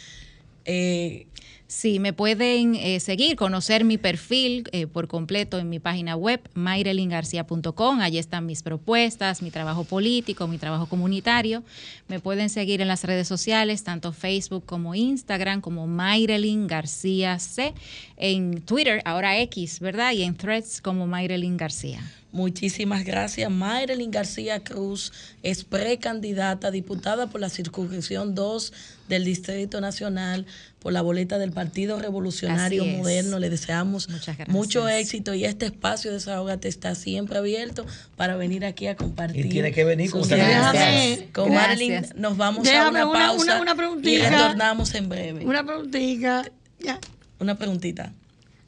Eh, 0.65 1.27
Sí, 1.69 1.99
me 1.99 2.13
pueden 2.13 2.77
eh, 2.77 3.01
seguir, 3.01 3.35
conocer 3.35 3.85
mi 3.85 3.99
perfil 3.99 4.69
eh, 4.71 4.87
por 4.87 5.09
completo 5.09 5.59
en 5.59 5.69
mi 5.69 5.81
página 5.81 6.15
web, 6.15 6.41
mairelingarcia.com. 6.55 8.01
Allí 8.01 8.19
están 8.19 8.47
mis 8.47 8.63
propuestas, 8.63 9.43
mi 9.43 9.51
trabajo 9.51 9.83
político, 9.83 10.47
mi 10.47 10.59
trabajo 10.59 10.87
comunitario. 10.87 11.65
Me 12.07 12.21
pueden 12.21 12.51
seguir 12.51 12.81
en 12.83 12.89
las 12.89 13.03
redes 13.03 13.27
sociales, 13.27 13.83
tanto 13.83 14.13
Facebook 14.13 14.65
como 14.65 14.95
Instagram, 14.95 15.61
como 15.61 15.89
Mayrelin 15.89 16.69
García 16.69 17.41
C. 17.41 17.75
En 18.17 18.63
Twitter, 18.63 19.03
ahora 19.05 19.41
X, 19.41 19.81
¿verdad? 19.81 20.13
Y 20.13 20.23
en 20.23 20.37
Threads 20.37 20.81
como 20.81 21.09
Mayrelin 21.09 21.57
García. 21.57 22.01
Muchísimas 22.33 23.05
gracias. 23.05 23.51
Mayrelin 23.51 24.11
García 24.11 24.61
Cruz 24.63 25.13
es 25.43 25.65
precandidata, 25.65 26.71
diputada 26.71 27.29
por 27.29 27.41
la 27.41 27.49
circunscripción 27.49 28.35
2 28.35 28.73
del 29.09 29.25
Distrito 29.25 29.81
Nacional, 29.81 30.45
por 30.81 30.93
la 30.93 31.01
boleta 31.01 31.39
del 31.39 31.53
Partido 31.53 31.99
Revolucionario. 31.99 32.85
Moderno. 32.85 33.39
Le 33.39 33.49
deseamos 33.49 34.09
mucho 34.49 34.89
éxito 34.89 35.33
y 35.35 35.45
este 35.45 35.67
espacio 35.67 36.11
de 36.11 36.17
Desahogate 36.19 36.69
está 36.69 36.95
siempre 36.95 37.39
abierto 37.39 37.87
para 38.17 38.37
venir 38.37 38.65
aquí 38.65 38.87
a 38.87 38.97
compartir. 38.97 39.47
Y 39.47 39.49
tiene 39.49 39.73
que 39.73 39.85
venir 39.85 40.11
con. 40.11 40.23
Déjame- 40.29 41.29
Con 41.33 41.55
Marilyn 41.55 42.07
nos 42.17 42.37
vamos 42.37 42.65
Déjame 42.65 43.01
a 43.01 43.07
una 43.07 43.11
una- 43.19 43.27
pausa 43.29 43.61
una- 43.63 43.73
una 43.75 44.11
y 44.11 44.19
retornamos 44.19 44.95
en 44.95 45.09
breve. 45.09 45.45
Una 45.47 45.65
preguntita. 45.65 46.45
Ya. 46.81 47.01
Una 47.39 47.57
preguntita. 47.57 48.13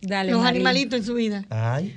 Dale, 0.01 0.31
Los 0.31 0.45
animalitos 0.45 1.01
en 1.01 1.05
su 1.05 1.15
vida. 1.15 1.45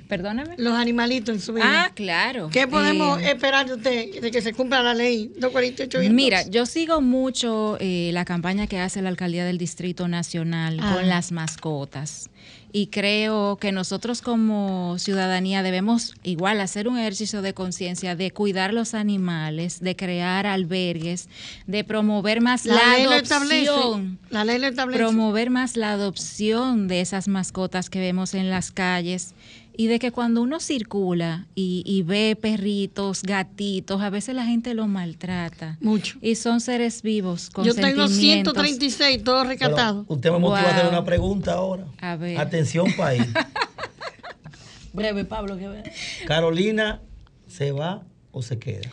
Perdóname. 0.08 0.54
Los 0.58 0.74
animalitos 0.74 1.34
en 1.36 1.40
su 1.40 1.52
vida. 1.52 1.64
Ah, 1.84 1.92
claro. 1.94 2.48
¿Qué 2.52 2.66
podemos 2.66 3.20
Eh, 3.22 3.30
esperar 3.30 3.66
de 3.66 3.74
usted 3.74 4.20
de 4.20 4.30
que 4.32 4.42
se 4.42 4.52
cumpla 4.52 4.82
la 4.82 4.92
ley 4.92 5.28
248 5.38 6.02
y 6.02 6.10
Mira, 6.10 6.42
yo 6.48 6.66
sigo 6.66 7.00
mucho 7.00 7.76
eh, 7.80 8.10
la 8.12 8.24
campaña 8.24 8.66
que 8.66 8.78
hace 8.80 9.02
la 9.02 9.08
alcaldía 9.08 9.44
del 9.44 9.56
Distrito 9.58 10.08
Nacional 10.08 10.78
Ah. 10.82 10.94
con 10.94 11.08
las 11.08 11.30
mascotas. 11.30 12.28
Y 12.74 12.86
creo 12.86 13.56
que 13.56 13.70
nosotros 13.70 14.22
como 14.22 14.96
ciudadanía 14.98 15.62
debemos 15.62 16.14
igual 16.22 16.58
hacer 16.60 16.88
un 16.88 16.98
ejercicio 16.98 17.42
de 17.42 17.52
conciencia 17.52 18.16
de 18.16 18.30
cuidar 18.30 18.72
los 18.72 18.94
animales, 18.94 19.80
de 19.80 19.94
crear 19.94 20.46
albergues, 20.46 21.28
de 21.66 21.84
promover 21.84 22.40
más 22.40 22.64
La 22.64 22.74
adopción. 22.76 24.18
La 24.30 24.44
ley 24.44 24.58
lo 24.58 24.66
establece. 24.66 24.98
Promover 24.98 25.50
más 25.50 25.76
la 25.76 25.92
adopción 25.92 26.88
de 26.88 27.02
esas 27.02 27.28
mascotas 27.28 27.90
que 27.90 28.00
vemos 28.00 28.32
en 28.32 28.48
las 28.48 28.70
calles 28.70 29.34
y 29.76 29.86
de 29.86 29.98
que 29.98 30.12
cuando 30.12 30.42
uno 30.42 30.60
circula 30.60 31.46
y, 31.54 31.82
y 31.86 32.02
ve 32.02 32.36
perritos, 32.40 33.22
gatitos, 33.22 34.00
a 34.02 34.10
veces 34.10 34.34
la 34.34 34.44
gente 34.44 34.74
los 34.74 34.88
maltrata. 34.88 35.78
Mucho. 35.80 36.18
Y 36.20 36.34
son 36.34 36.60
seres 36.60 37.02
vivos 37.02 37.50
con 37.50 37.64
Yo 37.64 37.74
tengo 37.74 38.06
sentimientos. 38.08 38.54
136, 38.54 39.24
todos 39.24 39.46
rescatados. 39.46 40.04
Usted 40.08 40.30
me 40.30 40.38
motiva 40.38 40.68
a 40.68 40.76
hacer 40.76 40.88
una 40.88 41.04
pregunta 41.04 41.54
ahora. 41.54 41.86
A 42.00 42.16
ver. 42.16 42.38
Atención, 42.38 42.86
país. 42.96 43.26
Breve, 44.92 45.24
Pablo, 45.24 45.56
que. 45.56 45.90
Carolina, 46.26 47.00
¿se 47.48 47.72
va 47.72 48.02
o 48.30 48.42
se 48.42 48.58
queda? 48.58 48.90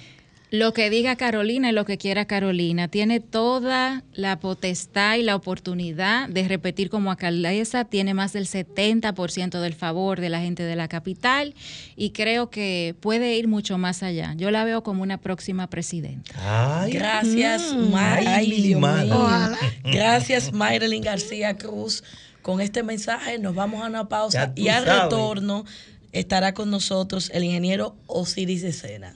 Lo 0.52 0.74
que 0.74 0.89
diga 0.89 1.16
Carolina 1.16 1.70
y 1.70 1.74
lo 1.74 1.86
que 1.86 2.00
quiera 2.00 2.26
Carolina. 2.26 2.88
Tiene 2.88 3.20
toda 3.20 4.04
la 4.14 4.39
potestad 4.39 5.16
y 5.18 5.22
la 5.22 5.36
oportunidad 5.36 6.28
de 6.28 6.47
repetir 6.47 6.89
como 6.89 7.12
alcaldesa. 7.12 7.86
Tiene 7.86 8.16
más 8.16 8.34
del 8.34 8.47
70% 8.47 9.60
del 9.62 9.74
favor 9.76 10.20
de 10.20 10.30
la 10.30 10.39
gente 10.41 10.64
de 10.64 10.76
la 10.76 10.88
capital 10.88 11.54
y 11.95 12.10
creo 12.12 12.50
que 12.50 12.95
puede 13.00 13.36
ir 13.38 13.47
mucho 13.47 13.78
más 13.78 14.02
allá. 14.02 14.34
Yo 14.38 14.50
la 14.50 14.64
veo 14.64 14.82
como 14.82 15.04
una 15.04 15.20
próxima 15.20 15.68
presidenta. 15.70 16.32
Ay. 16.82 16.93
Gracias, 16.93 17.74
Mm. 17.76 17.93
Ay. 17.95 18.74
Gracias, 19.84 20.52
Mayrelin 20.52 21.04
García 21.04 21.58
Cruz. 21.58 22.04
Con 22.41 22.60
este 22.62 22.82
mensaje 22.82 23.38
nos 23.38 23.54
vamos 23.54 23.84
a 23.84 23.88
una 23.88 24.10
pausa 24.10 24.52
y 24.56 24.70
al 24.70 24.86
sabes. 24.86 25.04
retorno 25.04 25.65
estará 26.11 26.56
con 26.56 26.72
nosotros 26.72 27.30
el 27.36 27.44
ingeniero 27.44 27.95
Osiris 28.07 28.64
de 28.64 28.72
Sena. 28.74 29.15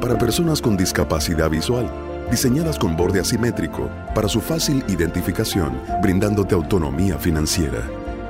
para 0.00 0.16
personas 0.16 0.60
con 0.60 0.76
discapacidad 0.76 1.50
visual, 1.50 1.90
diseñadas 2.30 2.78
con 2.78 2.96
borde 2.96 3.20
asimétrico 3.20 3.90
para 4.14 4.28
su 4.28 4.40
fácil 4.40 4.84
identificación, 4.88 5.80
brindándote 6.02 6.54
autonomía 6.54 7.18
financiera, 7.18 7.82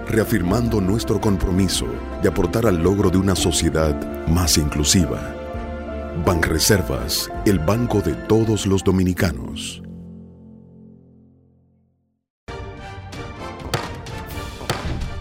reafirmando 0.09 0.81
nuestro 0.81 1.21
compromiso 1.21 1.87
de 2.23 2.29
aportar 2.29 2.67
al 2.67 2.83
logro 2.83 3.11
de 3.11 3.19
una 3.19 3.35
sociedad 3.35 3.95
más 4.29 4.57
inclusiva. 4.57 5.35
Banreservas, 6.25 7.31
el 7.45 7.59
banco 7.59 8.01
de 8.01 8.15
todos 8.15 8.67
los 8.67 8.83
dominicanos. 8.83 9.83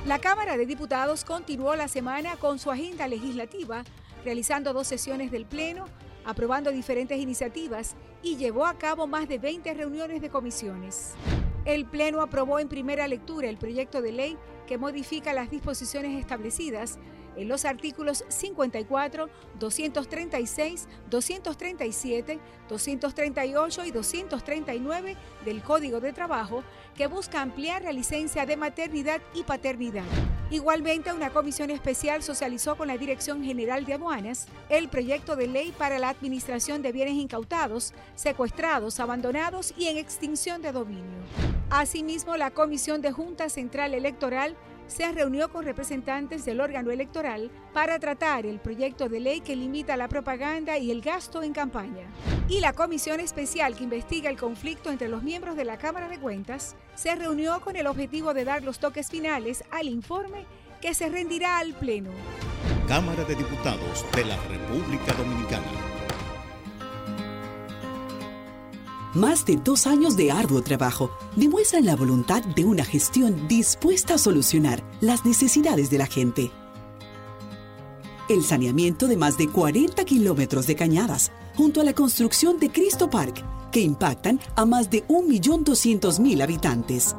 La 0.06 0.20
Cámara 0.20 0.56
de 0.56 0.66
Diputados 0.66 1.26
continuó 1.26 1.76
la 1.76 1.90
semana 1.90 2.38
con 2.38 2.60
su 2.60 2.72
agenda 2.72 3.08
legislativa, 3.10 3.84
realizando 4.24 4.72
dos 4.72 4.88
sesiones 4.88 5.32
del 5.32 5.46
Pleno, 5.46 5.86
aprobando 6.28 6.72
diferentes 6.72 7.18
iniciativas 7.18 7.96
y 8.22 8.36
llevó 8.36 8.66
a 8.66 8.78
cabo 8.78 9.08
más 9.08 9.30
de 9.30 9.40
20 9.40 9.74
reuniones 9.74 10.22
de 10.22 10.30
comisiones. 10.30 11.14
El 11.64 11.86
Pleno 11.86 12.22
aprobó 12.22 12.60
en 12.60 12.68
primera 12.68 13.08
lectura 13.08 13.48
el 13.48 13.58
proyecto 13.58 14.02
de 14.02 14.12
ley 14.12 14.38
que 14.68 14.78
modifica 14.78 15.32
las 15.32 15.50
disposiciones 15.50 16.20
establecidas 16.20 17.00
en 17.38 17.48
los 17.48 17.64
artículos 17.64 18.26
54, 18.28 19.30
236, 19.58 20.90
237, 21.10 22.40
238 22.68 23.86
y 23.86 23.92
239 23.92 25.16
del 25.46 25.64
Código 25.64 26.02
de 26.02 26.12
Trabajo 26.12 26.64
que 26.98 27.08
busca 27.08 27.42
ampliar 27.42 27.84
la 27.84 27.94
licencia 27.94 28.46
de 28.48 28.58
maternidad 28.58 29.22
y 29.36 29.44
paternidad. 29.44 30.04
Igualmente, 30.50 31.14
una 31.14 31.30
comisión 31.30 31.70
especial 31.70 32.24
socializó 32.24 32.76
con 32.76 32.88
la 32.88 32.98
Dirección 32.98 33.44
General 33.44 33.86
de 33.86 33.94
Aduanas 33.94 34.48
el 34.70 34.90
proyecto 34.90 35.36
de 35.36 35.48
ley 35.48 35.74
para 35.78 36.00
la 36.00 36.10
administración 36.10 36.82
de 36.82 36.92
bienes 36.92 37.14
incautados, 37.14 37.94
secuestrados, 38.16 39.00
abandonados 39.00 39.74
y 39.78 39.88
en 39.88 39.98
extinción 39.98 40.62
de 40.62 40.72
dominio. 40.72 41.20
Asimismo, 41.70 42.36
la 42.36 42.50
Comisión 42.50 43.02
de 43.02 43.12
Junta 43.12 43.50
Central 43.50 43.94
Electoral 43.94 44.56
se 44.88 45.12
reunió 45.12 45.50
con 45.50 45.66
representantes 45.66 46.46
del 46.46 46.62
órgano 46.62 46.92
electoral 46.92 47.52
para 47.74 48.00
tratar 48.00 48.46
el 48.46 48.60
proyecto 48.60 49.10
de 49.10 49.20
ley 49.20 49.42
que 49.42 49.56
limita 49.56 49.98
la 49.98 50.08
propaganda 50.08 50.78
y 50.78 50.92
el 50.92 51.02
gasto 51.02 51.44
en 51.44 51.54
campaña. 51.54 52.08
Y 52.48 52.60
la 52.60 52.74
comisión 52.74 53.20
especial 53.20 53.76
que 53.76 53.84
investiga 53.84 54.30
el 54.30 54.38
conflicto 54.38 54.90
entre 54.90 55.10
los 55.10 55.24
miembros 55.24 55.56
de 55.56 55.66
la 55.66 55.78
Cámara 55.78 56.08
de 56.08 56.20
Cuentas 56.20 56.76
se 56.96 57.16
reunió 57.16 57.62
con 57.62 57.76
el 57.76 57.88
objetivo 57.88 58.34
de 58.34 58.46
dar 58.46 58.64
los 58.64 58.80
toques 58.80 59.10
finales 59.10 59.64
al 59.72 59.88
informe 59.88 60.46
que 60.82 60.94
se 60.94 61.10
rendirá 61.10 61.58
al 61.60 61.74
Pleno. 61.74 62.12
Cámara 62.88 63.24
de 63.26 63.36
Diputados 63.36 64.06
de 64.16 64.26
la 64.26 64.38
República 64.48 65.14
Dominicana. 65.14 65.97
Más 69.18 69.48
de 69.48 69.56
dos 69.58 69.88
años 69.88 70.16
de 70.16 70.32
arduo 70.32 70.62
trabajo 70.62 71.10
demuestran 71.36 71.88
la 71.88 71.96
voluntad 71.96 72.44
de 72.44 72.66
una 72.66 72.86
gestión 72.86 73.48
dispuesta 73.48 74.14
a 74.14 74.18
solucionar 74.20 74.84
las 75.02 75.26
necesidades 75.26 75.90
de 75.90 75.98
la 75.98 76.06
gente. 76.06 76.52
El 78.30 78.44
saneamiento 78.44 79.08
de 79.08 79.18
más 79.18 79.36
de 79.36 79.48
40 79.48 80.06
kilómetros 80.06 80.68
de 80.68 80.76
cañadas, 80.76 81.32
junto 81.56 81.82
a 81.82 81.84
la 81.84 81.94
construcción 81.94 82.60
de 82.60 82.70
Cristo 82.70 83.10
Park, 83.10 83.44
que 83.72 83.80
impactan 83.80 84.40
a 84.56 84.68
más 84.68 84.92
de 84.92 85.04
1.200.000 85.08 86.44
habitantes. 86.44 87.16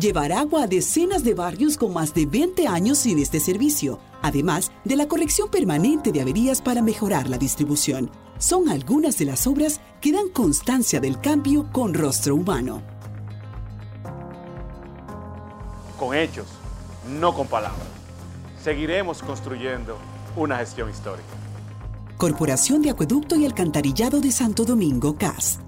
Llevar 0.00 0.32
agua 0.32 0.62
a 0.62 0.66
decenas 0.66 1.24
de 1.24 1.34
barrios 1.34 1.76
con 1.76 1.92
más 1.92 2.14
de 2.14 2.24
20 2.24 2.68
años 2.68 2.96
sin 2.96 3.18
este 3.18 3.38
servicio, 3.38 3.98
además 4.22 4.72
de 4.84 4.96
la 4.96 5.08
corrección 5.08 5.50
permanente 5.50 6.10
de 6.10 6.22
averías 6.22 6.62
para 6.62 6.80
mejorar 6.80 7.28
la 7.28 7.36
distribución 7.36 8.10
son 8.38 8.68
algunas 8.68 9.18
de 9.18 9.24
las 9.24 9.46
obras 9.46 9.80
que 10.00 10.12
dan 10.12 10.28
constancia 10.28 11.00
del 11.00 11.20
cambio 11.20 11.70
con 11.72 11.94
rostro 11.94 12.34
humano. 12.34 12.82
Con 15.98 16.14
hechos, 16.16 16.46
no 17.18 17.34
con 17.34 17.46
palabras. 17.46 17.86
Seguiremos 18.62 19.22
construyendo 19.22 19.98
una 20.36 20.58
gestión 20.58 20.90
histórica. 20.90 21.28
Corporación 22.16 22.82
de 22.82 22.90
Acueducto 22.90 23.36
y 23.36 23.44
Alcantarillado 23.44 24.20
de 24.20 24.32
Santo 24.32 24.64
Domingo, 24.64 25.16
CAS. 25.16 25.58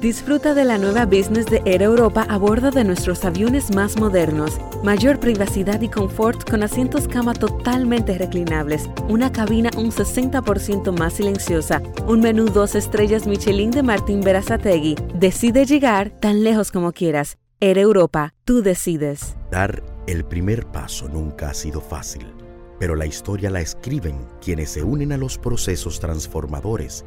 Disfruta 0.00 0.52
de 0.52 0.66
la 0.66 0.76
nueva 0.76 1.06
business 1.06 1.46
de 1.46 1.62
Air 1.64 1.80
Europa 1.80 2.26
a 2.28 2.36
bordo 2.36 2.70
de 2.70 2.84
nuestros 2.84 3.24
aviones 3.24 3.74
más 3.74 3.98
modernos. 3.98 4.58
Mayor 4.84 5.18
privacidad 5.18 5.80
y 5.80 5.88
confort 5.88 6.48
con 6.48 6.62
asientos 6.62 7.08
cama 7.08 7.32
totalmente 7.32 8.18
reclinables, 8.18 8.90
una 9.08 9.32
cabina 9.32 9.70
un 9.78 9.90
60% 9.90 10.96
más 10.98 11.14
silenciosa, 11.14 11.80
un 12.06 12.20
menú 12.20 12.44
dos 12.44 12.74
estrellas 12.74 13.26
Michelin 13.26 13.70
de 13.70 13.82
Martín 13.82 14.20
Berazategui. 14.20 14.96
Decide 15.14 15.64
llegar 15.64 16.10
tan 16.10 16.44
lejos 16.44 16.70
como 16.70 16.92
quieras. 16.92 17.38
Air 17.60 17.78
Europa, 17.78 18.34
tú 18.44 18.60
decides. 18.60 19.34
Dar 19.50 19.82
el 20.06 20.26
primer 20.26 20.66
paso 20.66 21.08
nunca 21.08 21.48
ha 21.48 21.54
sido 21.54 21.80
fácil, 21.80 22.26
pero 22.78 22.96
la 22.96 23.06
historia 23.06 23.48
la 23.48 23.62
escriben 23.62 24.26
quienes 24.42 24.68
se 24.68 24.82
unen 24.82 25.12
a 25.12 25.16
los 25.16 25.38
procesos 25.38 26.00
transformadores 26.00 27.06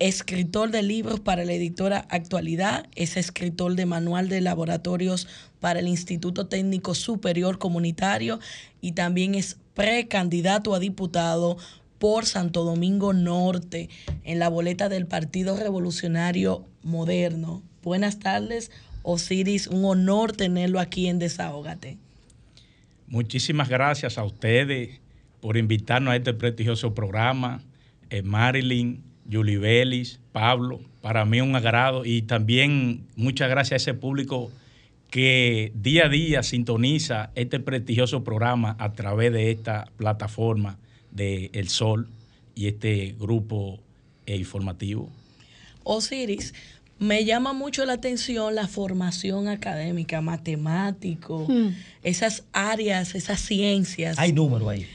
escritor 0.00 0.72
de 0.72 0.82
libros 0.82 1.20
para 1.20 1.44
la 1.44 1.52
editora 1.52 2.06
Actualidad, 2.10 2.88
es 2.96 3.16
escritor 3.16 3.76
de 3.76 3.86
manual 3.86 4.28
de 4.28 4.40
laboratorios 4.40 5.28
para 5.60 5.78
el 5.78 5.86
Instituto 5.86 6.48
Técnico 6.48 6.96
Superior 6.96 7.58
Comunitario 7.58 8.40
y 8.80 8.92
también 8.92 9.36
es 9.36 9.56
precandidato 9.74 10.74
a 10.74 10.80
diputado 10.80 11.58
por 12.04 12.26
Santo 12.26 12.64
Domingo 12.64 13.14
Norte 13.14 13.88
en 14.24 14.38
la 14.38 14.50
boleta 14.50 14.90
del 14.90 15.06
Partido 15.06 15.56
Revolucionario 15.56 16.66
Moderno. 16.82 17.62
Buenas 17.82 18.18
tardes, 18.18 18.70
Osiris. 19.02 19.68
Un 19.68 19.86
honor 19.86 20.32
tenerlo 20.32 20.80
aquí 20.80 21.06
en 21.06 21.18
Desahógate. 21.18 21.96
Muchísimas 23.06 23.70
gracias 23.70 24.18
a 24.18 24.24
ustedes 24.24 25.00
por 25.40 25.56
invitarnos 25.56 26.12
a 26.12 26.16
este 26.16 26.34
prestigioso 26.34 26.92
programa. 26.92 27.62
Eh, 28.10 28.20
Marilyn, 28.20 29.02
Julie 29.32 29.56
Vélez, 29.56 30.20
Pablo, 30.30 30.82
para 31.00 31.24
mí 31.24 31.40
un 31.40 31.56
agrado 31.56 32.04
y 32.04 32.20
también 32.20 33.06
muchas 33.16 33.48
gracias 33.48 33.72
a 33.72 33.76
ese 33.76 33.94
público 33.94 34.52
que 35.08 35.72
día 35.74 36.04
a 36.04 36.08
día 36.10 36.42
sintoniza 36.42 37.30
este 37.34 37.60
prestigioso 37.60 38.24
programa 38.24 38.76
a 38.78 38.92
través 38.92 39.32
de 39.32 39.50
esta 39.50 39.90
plataforma 39.96 40.76
de 41.14 41.50
El 41.54 41.68
Sol 41.68 42.08
y 42.54 42.68
este 42.68 43.14
grupo 43.18 43.78
informativo. 44.26 45.08
Osiris, 45.84 46.54
me 46.98 47.24
llama 47.24 47.52
mucho 47.52 47.84
la 47.84 47.94
atención 47.94 48.54
la 48.54 48.68
formación 48.68 49.48
académica, 49.48 50.20
matemático, 50.20 51.46
Hmm. 51.48 51.70
esas 52.02 52.44
áreas, 52.52 53.14
esas 53.14 53.40
ciencias. 53.40 54.18
Hay 54.18 54.32
número 54.32 54.68
ahí. 54.68 54.86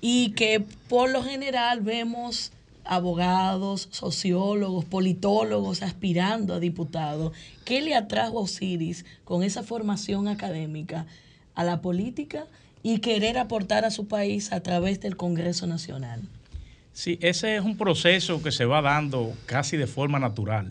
Y 0.00 0.30
que 0.30 0.64
por 0.88 1.10
lo 1.10 1.22
general 1.22 1.80
vemos 1.80 2.52
abogados, 2.84 3.88
sociólogos, 3.90 4.84
politólogos 4.84 5.82
aspirando 5.82 6.54
a 6.54 6.60
diputados. 6.60 7.32
¿Qué 7.64 7.80
le 7.80 7.94
atrajo 7.94 8.38
a 8.38 8.42
Osiris 8.42 9.04
con 9.24 9.42
esa 9.42 9.62
formación 9.62 10.28
académica 10.28 11.06
a 11.54 11.64
la 11.64 11.80
política 11.80 12.46
y 12.86 13.00
querer 13.00 13.36
aportar 13.36 13.84
a 13.84 13.90
su 13.90 14.06
país 14.06 14.52
a 14.52 14.62
través 14.62 15.00
del 15.00 15.16
Congreso 15.16 15.66
Nacional? 15.66 16.22
Sí, 16.92 17.18
ese 17.20 17.56
es 17.56 17.64
un 17.64 17.76
proceso 17.76 18.40
que 18.44 18.52
se 18.52 18.64
va 18.64 18.80
dando 18.80 19.34
casi 19.46 19.76
de 19.76 19.88
forma 19.88 20.20
natural. 20.20 20.70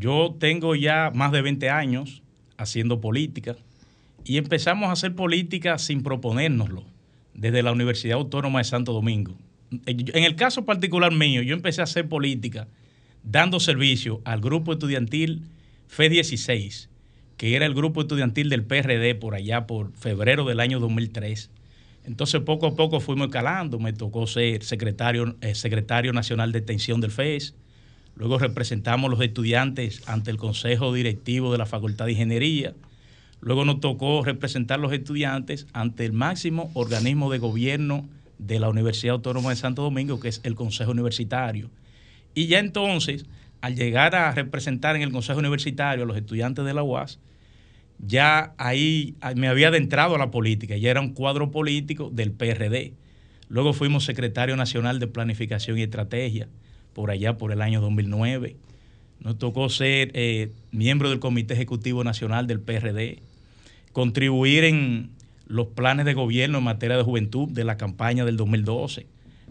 Yo 0.00 0.34
tengo 0.36 0.74
ya 0.74 1.12
más 1.14 1.30
de 1.30 1.40
20 1.40 1.70
años 1.70 2.22
haciendo 2.56 3.00
política 3.00 3.54
y 4.24 4.36
empezamos 4.36 4.88
a 4.88 4.94
hacer 4.94 5.14
política 5.14 5.78
sin 5.78 6.02
proponérnoslo 6.02 6.82
desde 7.34 7.62
la 7.62 7.70
Universidad 7.70 8.18
Autónoma 8.18 8.58
de 8.58 8.64
Santo 8.64 8.92
Domingo. 8.92 9.36
En 9.86 10.24
el 10.24 10.34
caso 10.34 10.64
particular 10.64 11.12
mío, 11.12 11.42
yo 11.42 11.54
empecé 11.54 11.82
a 11.82 11.84
hacer 11.84 12.08
política 12.08 12.66
dando 13.22 13.60
servicio 13.60 14.20
al 14.24 14.40
grupo 14.40 14.72
estudiantil 14.72 15.44
FE 15.86 16.08
16, 16.08 16.87
que 17.38 17.54
era 17.54 17.64
el 17.64 17.72
grupo 17.72 18.02
estudiantil 18.02 18.50
del 18.50 18.64
PRD 18.64 19.14
por 19.14 19.34
allá 19.34 19.66
por 19.66 19.92
febrero 19.92 20.44
del 20.44 20.58
año 20.60 20.80
2003. 20.80 21.50
Entonces 22.04 22.40
poco 22.40 22.66
a 22.66 22.74
poco 22.74 23.00
fuimos 23.00 23.28
escalando, 23.28 23.78
me 23.78 23.92
tocó 23.92 24.26
ser 24.26 24.64
secretario, 24.64 25.36
eh, 25.40 25.54
secretario 25.54 26.12
nacional 26.12 26.50
de 26.50 26.58
extensión 26.58 27.00
del 27.00 27.12
FES, 27.12 27.54
luego 28.16 28.38
representamos 28.38 29.08
los 29.08 29.20
estudiantes 29.20 30.02
ante 30.06 30.32
el 30.32 30.36
Consejo 30.36 30.92
Directivo 30.92 31.52
de 31.52 31.58
la 31.58 31.66
Facultad 31.66 32.06
de 32.06 32.12
Ingeniería, 32.12 32.74
luego 33.40 33.64
nos 33.64 33.78
tocó 33.78 34.24
representar 34.24 34.80
los 34.80 34.92
estudiantes 34.92 35.68
ante 35.72 36.04
el 36.04 36.12
máximo 36.12 36.72
organismo 36.74 37.30
de 37.30 37.38
gobierno 37.38 38.08
de 38.38 38.58
la 38.58 38.68
Universidad 38.68 39.14
Autónoma 39.14 39.50
de 39.50 39.56
Santo 39.56 39.82
Domingo, 39.82 40.18
que 40.18 40.28
es 40.28 40.40
el 40.42 40.56
Consejo 40.56 40.90
Universitario. 40.90 41.70
Y 42.34 42.48
ya 42.48 42.58
entonces, 42.58 43.26
al 43.60 43.76
llegar 43.76 44.16
a 44.16 44.32
representar 44.32 44.96
en 44.96 45.02
el 45.02 45.12
Consejo 45.12 45.38
Universitario 45.38 46.02
a 46.02 46.06
los 46.06 46.16
estudiantes 46.16 46.64
de 46.64 46.74
la 46.74 46.82
UAS, 46.82 47.20
ya 47.98 48.54
ahí 48.58 49.16
me 49.34 49.48
había 49.48 49.68
adentrado 49.68 50.14
a 50.14 50.18
la 50.18 50.30
política, 50.30 50.76
ya 50.76 50.90
era 50.90 51.00
un 51.00 51.12
cuadro 51.12 51.50
político 51.50 52.10
del 52.10 52.32
PRD. 52.32 52.94
Luego 53.48 53.72
fuimos 53.72 54.04
secretario 54.04 54.56
nacional 54.56 54.98
de 55.00 55.06
Planificación 55.06 55.78
y 55.78 55.82
Estrategia, 55.82 56.48
por 56.92 57.10
allá 57.10 57.36
por 57.38 57.52
el 57.52 57.62
año 57.62 57.80
2009. 57.80 58.56
Nos 59.20 59.38
tocó 59.38 59.68
ser 59.68 60.10
eh, 60.14 60.52
miembro 60.70 61.10
del 61.10 61.18
Comité 61.18 61.54
Ejecutivo 61.54 62.04
Nacional 62.04 62.46
del 62.46 62.60
PRD, 62.60 63.20
contribuir 63.92 64.64
en 64.64 65.10
los 65.46 65.68
planes 65.68 66.04
de 66.06 66.14
gobierno 66.14 66.58
en 66.58 66.64
materia 66.64 66.96
de 66.96 67.02
juventud 67.02 67.48
de 67.48 67.64
la 67.64 67.76
campaña 67.76 68.24
del 68.24 68.36
2012, 68.36 69.06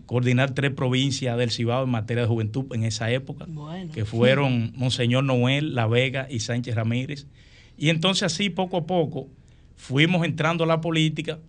coordinar 0.06 0.52
tres 0.52 0.72
provincias 0.72 1.38
del 1.38 1.52
Cibao 1.52 1.84
en 1.84 1.90
materia 1.90 2.24
de 2.24 2.30
juventud 2.30 2.66
en 2.74 2.84
esa 2.84 3.12
época, 3.12 3.46
Bueno. 3.48 3.92
que 3.92 4.06
fueron 4.06 4.72
Monseñor 4.76 5.24
Noel, 5.24 5.76
La 5.76 5.88
Vega 5.88 6.28
y 6.30 6.40
Sánchez 6.40 6.76
Ramírez. 6.76 7.26
Y 7.78 7.90
entonces 7.90 8.24
así 8.24 8.50
poco 8.50 8.78
a 8.78 8.86
poco 8.86 9.28
fuimos 9.76 10.26
entrando 10.26 10.64
a 10.64 10.68
la 10.68 10.82
política 10.82 11.40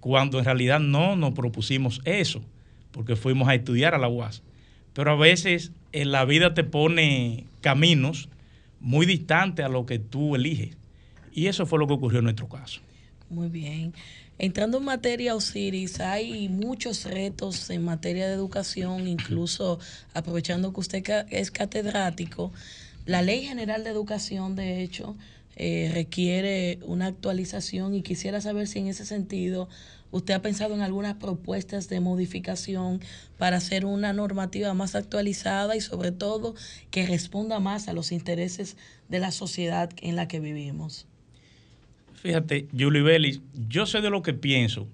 cuando 0.00 0.38
en 0.38 0.44
realidad 0.44 0.80
no 0.80 1.16
nos 1.16 1.32
propusimos 1.32 2.00
eso, 2.04 2.42
porque 2.90 3.16
fuimos 3.16 3.48
a 3.48 3.54
estudiar 3.54 3.94
a 3.94 3.98
la 3.98 4.08
UAS. 4.08 4.42
Pero 4.94 5.12
a 5.12 5.16
veces 5.16 5.72
en 5.92 6.12
la 6.12 6.24
vida 6.24 6.54
te 6.54 6.64
pone 6.64 7.46
caminos 7.60 8.28
muy 8.80 9.06
distantes 9.06 9.64
a 9.64 9.68
lo 9.68 9.86
que 9.86 9.98
tú 9.98 10.34
eliges. 10.34 10.76
Y 11.32 11.46
eso 11.46 11.66
fue 11.66 11.78
lo 11.78 11.86
que 11.86 11.94
ocurrió 11.94 12.18
en 12.18 12.24
nuestro 12.24 12.48
caso. 12.48 12.80
Muy 13.30 13.48
bien. 13.48 13.94
Entrando 14.38 14.78
en 14.78 14.84
materia, 14.84 15.34
Osiris, 15.34 16.00
hay 16.00 16.48
muchos 16.48 17.04
retos 17.04 17.70
en 17.70 17.84
materia 17.84 18.26
de 18.26 18.34
educación, 18.34 19.06
incluso 19.06 19.78
aprovechando 20.14 20.72
que 20.72 20.80
usted 20.80 21.26
es 21.30 21.50
catedrático. 21.50 22.52
La 23.06 23.22
Ley 23.22 23.44
General 23.44 23.84
de 23.84 23.90
Educación, 23.90 24.56
de 24.56 24.82
hecho, 24.82 25.16
eh, 25.64 25.92
requiere 25.94 26.80
una 26.82 27.06
actualización 27.06 27.94
y 27.94 28.02
quisiera 28.02 28.40
saber 28.40 28.66
si 28.66 28.80
en 28.80 28.88
ese 28.88 29.06
sentido 29.06 29.68
usted 30.10 30.34
ha 30.34 30.42
pensado 30.42 30.74
en 30.74 30.80
algunas 30.80 31.14
propuestas 31.14 31.88
de 31.88 32.00
modificación 32.00 32.98
para 33.38 33.58
hacer 33.58 33.86
una 33.86 34.12
normativa 34.12 34.74
más 34.74 34.96
actualizada 34.96 35.76
y 35.76 35.80
sobre 35.80 36.10
todo 36.10 36.56
que 36.90 37.06
responda 37.06 37.60
más 37.60 37.86
a 37.86 37.92
los 37.92 38.10
intereses 38.10 38.76
de 39.08 39.20
la 39.20 39.30
sociedad 39.30 39.88
en 40.02 40.16
la 40.16 40.26
que 40.26 40.40
vivimos. 40.40 41.06
Fíjate, 42.14 42.66
Julie 42.76 43.02
Bellis, 43.02 43.40
yo 43.68 43.86
sé 43.86 44.00
de 44.00 44.10
lo 44.10 44.22
que 44.22 44.34
pienso, 44.34 44.88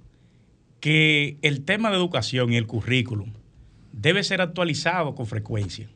que 0.81 1.39
el 1.41 1.65
tema 1.65 1.89
de 1.89 1.97
educación 1.97 2.53
y 2.53 2.59
el 2.59 2.67
currículum 2.67 3.33
debe 3.93 4.23
ser 4.23 4.43
actualizado 4.43 5.15
con 5.15 5.25
frecuencia, 5.25 5.89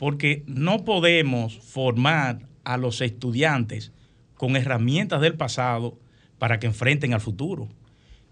porque 0.00 0.42
no 0.48 0.84
podemos 0.84 1.60
formar 1.60 2.52
a 2.64 2.76
los 2.76 3.00
estudiantes 3.00 3.92
con 4.34 4.56
herramientas 4.56 5.20
del 5.20 5.34
pasado 5.34 5.98
para 6.38 6.58
que 6.58 6.66
enfrenten 6.66 7.14
al 7.14 7.20
futuro. 7.20 7.68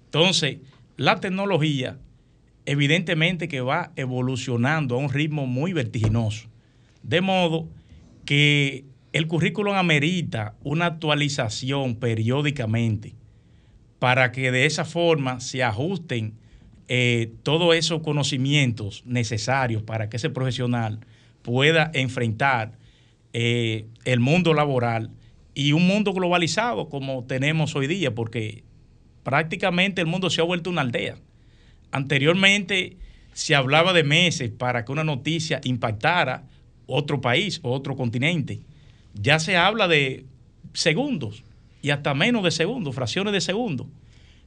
Entonces, 0.06 0.58
la 0.96 1.20
tecnología 1.20 1.98
evidentemente 2.66 3.48
que 3.48 3.60
va 3.60 3.92
evolucionando 3.96 4.94
a 4.94 4.98
un 4.98 5.10
ritmo 5.10 5.46
muy 5.46 5.72
vertiginoso, 5.72 6.48
de 7.02 7.20
modo 7.20 7.68
que 8.24 8.84
el 9.12 9.26
currículum 9.26 9.74
amerita 9.74 10.54
una 10.62 10.86
actualización 10.86 11.96
periódicamente 11.96 13.14
para 13.98 14.32
que 14.32 14.50
de 14.50 14.66
esa 14.66 14.84
forma 14.84 15.40
se 15.40 15.62
ajusten 15.62 16.34
eh, 16.88 17.32
todos 17.42 17.74
esos 17.74 18.02
conocimientos 18.02 19.02
necesarios 19.06 19.82
para 19.82 20.08
que 20.08 20.16
ese 20.16 20.30
profesional 20.30 21.00
pueda 21.42 21.90
enfrentar 21.94 22.78
eh, 23.32 23.86
el 24.04 24.20
mundo 24.20 24.54
laboral 24.54 25.10
y 25.54 25.72
un 25.72 25.86
mundo 25.86 26.12
globalizado 26.12 26.88
como 26.88 27.24
tenemos 27.24 27.74
hoy 27.76 27.86
día, 27.86 28.14
porque 28.14 28.64
prácticamente 29.22 30.00
el 30.00 30.06
mundo 30.06 30.30
se 30.30 30.40
ha 30.40 30.44
vuelto 30.44 30.70
una 30.70 30.80
aldea. 30.82 31.16
Anteriormente 31.90 32.96
se 33.32 33.54
hablaba 33.54 33.92
de 33.92 34.04
meses 34.04 34.50
para 34.50 34.84
que 34.84 34.92
una 34.92 35.04
noticia 35.04 35.60
impactara 35.64 36.44
otro 36.86 37.20
país 37.20 37.60
o 37.62 37.72
otro 37.72 37.96
continente. 37.96 38.60
Ya 39.14 39.38
se 39.38 39.56
habla 39.56 39.88
de 39.88 40.26
segundos 40.72 41.44
y 41.82 41.90
hasta 41.90 42.14
menos 42.14 42.42
de 42.44 42.50
segundos, 42.50 42.94
fracciones 42.94 43.32
de 43.32 43.40
segundos. 43.40 43.86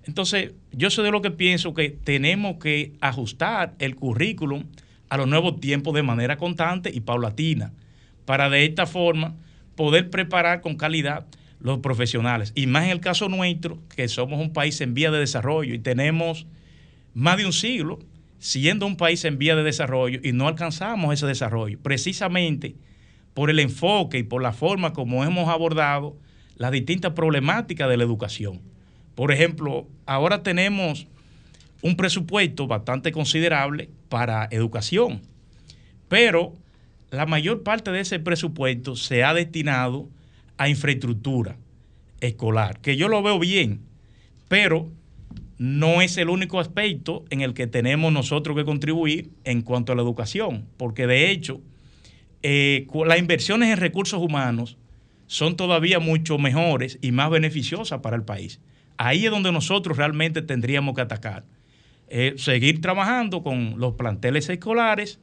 Entonces, 0.06 0.52
yo 0.72 0.90
soy 0.90 1.06
de 1.06 1.12
lo 1.12 1.22
que 1.22 1.32
pienso 1.32 1.74
que 1.74 1.90
tenemos 1.90 2.58
que 2.58 2.94
ajustar 3.02 3.76
el 3.80 3.96
currículum 3.96 4.66
a 5.10 5.18
los 5.18 5.28
nuevos 5.28 5.60
tiempos 5.60 5.94
de 5.96 6.04
manera 6.04 6.38
constante 6.38 6.92
y 6.94 7.02
paulatina, 7.02 7.74
para 8.26 8.50
de 8.50 8.66
esta 8.66 8.86
forma 8.86 9.36
poder 9.76 10.10
preparar 10.10 10.62
con 10.62 10.76
calidad 10.76 11.26
los 11.60 11.80
profesionales. 11.80 12.52
Y 12.56 12.68
más 12.68 12.86
en 12.86 12.92
el 12.92 13.00
caso 13.00 13.30
nuestro, 13.30 13.80
que 13.96 14.08
somos 14.08 14.40
un 14.40 14.54
país 14.54 14.80
en 14.82 14.94
vía 14.94 15.12
de 15.12 15.20
desarrollo 15.20 15.74
y 15.74 15.80
tenemos 15.80 16.46
más 17.14 17.38
de 17.38 17.46
un 17.46 17.54
siglo 17.54 18.00
siendo 18.40 18.86
un 18.86 18.98
país 18.98 19.26
en 19.26 19.38
vía 19.38 19.56
de 19.56 19.64
desarrollo 19.64 20.20
y 20.24 20.32
no 20.32 20.48
alcanzamos 20.48 21.14
ese 21.14 21.26
desarrollo, 21.26 21.80
precisamente 21.82 22.76
por 23.34 23.50
el 23.50 23.60
enfoque 23.60 24.20
y 24.20 24.24
por 24.24 24.42
la 24.42 24.54
forma 24.54 24.94
como 24.94 25.24
hemos 25.24 25.50
abordado 25.50 26.16
las 26.56 26.72
distintas 26.72 27.14
problemáticas 27.14 27.90
de 27.90 27.98
la 27.98 28.04
educación. 28.04 28.62
Por 29.16 29.32
ejemplo, 29.32 29.88
ahora 30.06 30.44
tenemos 30.44 31.08
un 31.82 31.98
presupuesto 31.98 32.68
bastante 32.68 33.12
considerable 33.12 33.90
para 34.10 34.48
educación, 34.52 35.22
pero 36.08 36.54
la 37.16 37.26
mayor 37.26 37.64
parte 37.64 37.92
de 37.92 38.02
ese 38.02 38.20
presupuesto 38.20 38.96
se 38.96 39.24
ha 39.24 39.34
destinado 39.34 40.10
a 40.58 40.70
infraestructura 40.70 41.58
escolar, 42.22 42.80
que 42.80 42.98
yo 42.98 43.08
lo 43.08 43.22
veo 43.22 43.40
bien, 43.40 43.82
pero 44.48 44.90
no 45.58 46.02
es 46.02 46.18
el 46.18 46.30
único 46.30 46.60
aspecto 46.60 47.26
en 47.30 47.42
el 47.42 47.54
que 47.54 47.68
tenemos 47.68 48.12
nosotros 48.12 48.56
que 48.56 48.66
contribuir 48.66 49.32
en 49.44 49.62
cuanto 49.62 49.94
a 49.94 49.96
la 49.96 50.02
educación, 50.02 50.66
porque 50.78 51.08
de 51.08 51.32
hecho 51.32 51.62
eh, 52.44 52.88
las 53.06 53.20
inversiones 53.20 53.70
en 53.70 53.78
recursos 53.78 54.22
humanos 54.22 54.78
son 55.28 55.56
todavía 55.56 56.00
mucho 56.00 56.38
mejores 56.38 57.00
y 57.02 57.12
más 57.12 57.30
beneficiosas 57.30 58.02
para 58.02 58.16
el 58.16 58.24
país. 58.24 58.60
Ahí 58.98 59.26
es 59.26 59.32
donde 59.32 59.52
nosotros 59.52 59.98
realmente 59.98 60.42
tendríamos 60.42 60.96
que 60.96 61.02
atacar. 61.02 61.46
Eh, 62.08 62.36
seguir 62.38 62.82
trabajando 62.82 63.42
con 63.42 63.80
los 63.80 63.96
planteles 63.96 64.48
escolares, 64.50 65.20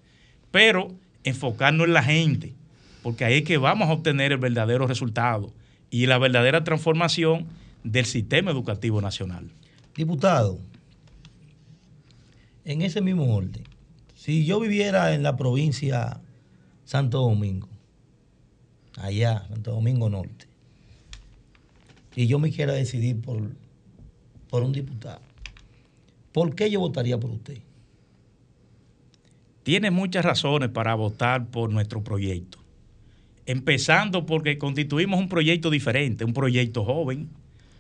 pero 0.51 0.89
enfocarnos 1.25 1.87
en 1.87 1.93
la 1.95 2.03
gente, 2.03 2.55
porque 3.03 3.25
ahí 3.25 3.39
es 3.39 3.45
que 3.45 3.59
vamos 3.59 3.89
a 3.89 3.93
obtener 3.93 4.33
el 4.33 4.39
verdadero 4.39 4.87
resultado 4.87 5.53
y 5.91 6.07
la 6.07 6.19
verdadera 6.19 6.65
transformación 6.65 7.47
del 7.85 8.07
sistema 8.07 8.51
educativo 8.51 9.01
nacional. 9.01 9.51
Diputado, 9.95 10.59
en 12.65 12.83
ese 12.83 13.01
mismo 13.01 13.35
orden, 13.35 13.65
si 14.15 14.45
yo 14.45 14.61
viviera 14.61 15.15
en 15.15 15.23
la 15.23 15.37
provincia 15.37 16.21
Santo 16.85 17.21
Domingo, 17.21 17.69
allá, 18.97 19.47
Santo 19.49 19.73
Domingo 19.73 20.09
Norte, 20.09 20.47
y 22.15 22.27
yo 22.27 22.39
me 22.39 22.51
quiera 22.51 22.73
decidir 22.73 23.21
por, 23.21 23.51
por 24.49 24.63
un 24.63 24.73
diputado, 24.73 25.21
¿por 26.33 26.55
qué 26.55 26.71
yo 26.71 26.81
votaría 26.81 27.19
por 27.19 27.31
usted? 27.31 27.59
Tiene 29.63 29.91
muchas 29.93 30.25
razones 30.25 30.71
para 30.71 30.95
votar 30.95 31.47
por 31.47 31.71
nuestro 31.71 32.03
proyecto. 32.03 32.59
Empezando 33.47 34.27
porque 34.27 34.59
constituimos 34.59 35.21
un 35.21 35.29
proyecto 35.29 35.71
diferente, 35.71 36.25
un 36.25 36.33
proyecto 36.33 36.85
joven. 36.85 37.29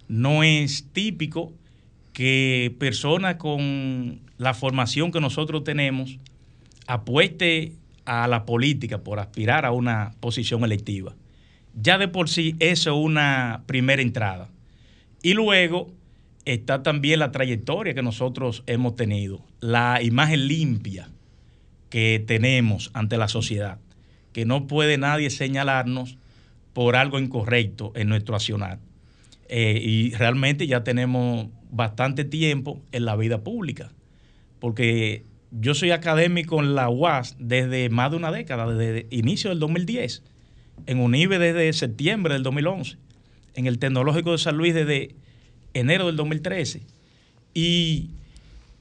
No 0.08 0.42
es 0.44 0.86
típico 0.92 1.52
que 2.12 2.74
personas 2.78 3.36
con 3.36 4.20
la 4.38 4.54
formación 4.54 5.10
que 5.10 5.20
nosotros 5.20 5.64
tenemos 5.64 6.18
apueste 6.86 7.72
a 8.04 8.28
la 8.28 8.44
política 8.44 8.98
por 8.98 9.18
aspirar 9.18 9.64
a 9.64 9.72
una 9.72 10.12
posición 10.20 10.64
electiva. 10.64 11.14
Ya 11.80 11.98
de 11.98 12.08
por 12.08 12.28
sí 12.28 12.54
eso 12.58 12.90
es 12.90 13.04
una 13.04 13.62
primera 13.66 14.02
entrada. 14.02 14.48
Y 15.22 15.34
luego 15.34 15.90
está 16.44 16.82
también 16.82 17.20
la 17.20 17.32
trayectoria 17.32 17.94
que 17.94 18.02
nosotros 18.02 18.62
hemos 18.66 18.94
tenido, 18.94 19.40
la 19.60 20.02
imagen 20.02 20.48
limpia 20.48 21.08
que 21.92 22.24
tenemos 22.26 22.90
ante 22.94 23.18
la 23.18 23.28
sociedad, 23.28 23.78
que 24.32 24.46
no 24.46 24.66
puede 24.66 24.96
nadie 24.96 25.28
señalarnos 25.28 26.16
por 26.72 26.96
algo 26.96 27.18
incorrecto 27.18 27.92
en 27.94 28.08
nuestro 28.08 28.34
accionar. 28.34 28.78
Eh, 29.50 29.78
y 29.78 30.14
realmente 30.14 30.66
ya 30.66 30.84
tenemos 30.84 31.48
bastante 31.70 32.24
tiempo 32.24 32.80
en 32.92 33.04
la 33.04 33.14
vida 33.14 33.44
pública, 33.44 33.92
porque 34.58 35.24
yo 35.50 35.74
soy 35.74 35.90
académico 35.90 36.60
en 36.60 36.74
la 36.74 36.88
UAS 36.88 37.36
desde 37.38 37.90
más 37.90 38.10
de 38.10 38.16
una 38.16 38.32
década, 38.32 38.72
desde 38.72 39.06
inicio 39.10 39.50
del 39.50 39.58
2010, 39.58 40.22
en 40.86 40.98
UNIBE 40.98 41.38
desde 41.38 41.74
septiembre 41.74 42.32
del 42.32 42.42
2011, 42.42 42.96
en 43.54 43.66
el 43.66 43.78
Tecnológico 43.78 44.32
de 44.32 44.38
San 44.38 44.56
Luis 44.56 44.72
desde 44.72 45.14
enero 45.74 46.06
del 46.06 46.16
2013. 46.16 46.80
Y 47.52 48.12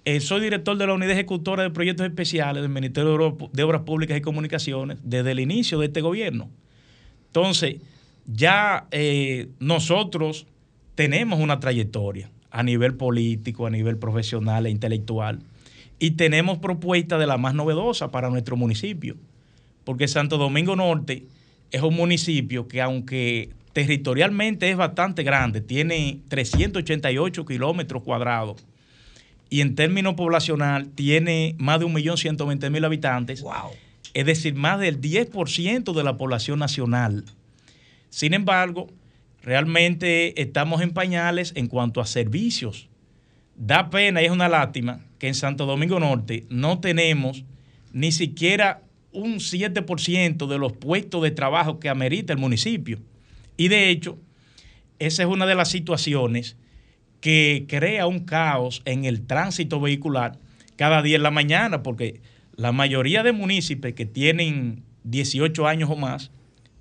eh, 0.06 0.20
soy 0.20 0.42
director 0.42 0.78
de 0.78 0.88
la 0.88 0.94
Unidad 0.94 1.12
Ejecutora 1.12 1.64
de 1.64 1.70
Proyectos 1.70 2.06
Especiales 2.06 2.62
del 2.62 2.72
Ministerio 2.72 3.12
de 3.52 3.64
Obras- 3.64 3.82
Públicas 3.84 4.18
y 4.18 4.22
Comunicaciones 4.22 4.98
desde 5.04 5.32
el 5.32 5.40
inicio 5.40 5.80
de 5.80 5.88
este 5.88 6.02
gobierno. 6.02 6.50
Entonces, 7.28 7.76
ya 8.26 8.88
eh, 8.92 9.50
nosotros 9.60 10.48
tenemos 10.96 11.40
una 11.40 11.60
trayectoria 11.60 12.30
a 12.50 12.64
nivel 12.64 12.96
político, 12.96 13.66
a 13.66 13.70
nivel 13.70 13.98
profesional 13.98 14.66
e 14.66 14.70
intelectual, 14.70 15.40
y 16.00 16.12
tenemos 16.12 16.58
propuestas 16.58 17.20
de 17.20 17.28
la 17.28 17.38
más 17.38 17.54
novedosa 17.54 18.10
para 18.10 18.30
nuestro 18.30 18.58
municipio, 18.58 19.16
porque 19.84 20.08
Santo 20.08 20.38
Domingo 20.38 20.76
Norte 20.76 21.26
es 21.70 21.82
un 21.82 21.96
municipio 21.96 22.68
que 22.68 22.82
aunque 22.82 23.50
territorialmente 23.74 24.70
es 24.70 24.78
bastante 24.78 25.24
grande, 25.24 25.62
tiene 25.62 26.20
388 26.28 27.46
kilómetros 27.46 28.04
cuadrados, 28.04 28.66
y 29.52 29.60
en 29.60 29.76
términos 29.76 30.16
poblacional 30.16 30.88
tiene 30.96 31.56
más 31.60 31.82
de 31.82 31.86
1.120.000 31.86 32.86
habitantes, 32.86 33.44
es 34.14 34.26
decir, 34.26 34.56
más 34.56 34.80
del 34.80 35.02
10% 35.02 35.94
de 35.94 36.04
la 36.04 36.18
población 36.18 36.58
nacional. 36.58 37.26
Sin 38.10 38.34
embargo, 38.34 38.88
realmente 39.44 40.42
estamos 40.42 40.82
en 40.82 40.92
pañales 40.92 41.52
en 41.58 41.68
cuanto 41.68 42.00
a 42.00 42.06
servicios. 42.06 42.88
Da 43.58 43.90
pena 43.90 44.22
y 44.22 44.26
es 44.26 44.32
una 44.32 44.48
lástima 44.48 45.02
que 45.20 45.28
en 45.28 45.36
Santo 45.36 45.66
Domingo 45.66 46.00
Norte 46.00 46.46
no 46.50 46.80
tenemos 46.80 47.44
ni 47.92 48.14
siquiera 48.14 48.82
un 49.12 49.36
7% 49.36 50.48
de 50.48 50.58
los 50.58 50.72
puestos 50.72 51.22
de 51.24 51.32
trabajo 51.32 51.78
que 51.78 51.90
amerita 51.90 52.32
el 52.32 52.40
municipio. 52.40 53.00
Y 53.58 53.68
de 53.68 53.90
hecho, 53.90 54.18
esa 54.98 55.24
es 55.24 55.30
una 55.30 55.46
de 55.46 55.56
las 55.56 55.70
situaciones 55.70 56.56
que 57.22 57.66
crea 57.70 58.08
un 58.08 58.20
caos 58.20 58.82
en 58.86 59.06
el 59.06 59.26
tránsito 59.26 59.80
vehicular 59.80 60.38
cada 60.76 61.02
día 61.02 61.16
en 61.16 61.24
la 61.24 61.32
mañana, 61.32 61.84
porque 61.84 62.22
la 62.56 62.72
mayoría 62.72 63.24
de 63.24 63.32
municipios 63.32 63.94
que 63.94 64.06
tienen 64.06 64.84
18 65.04 65.68
años 65.68 65.90
o 65.90 65.96
más, 65.96 66.32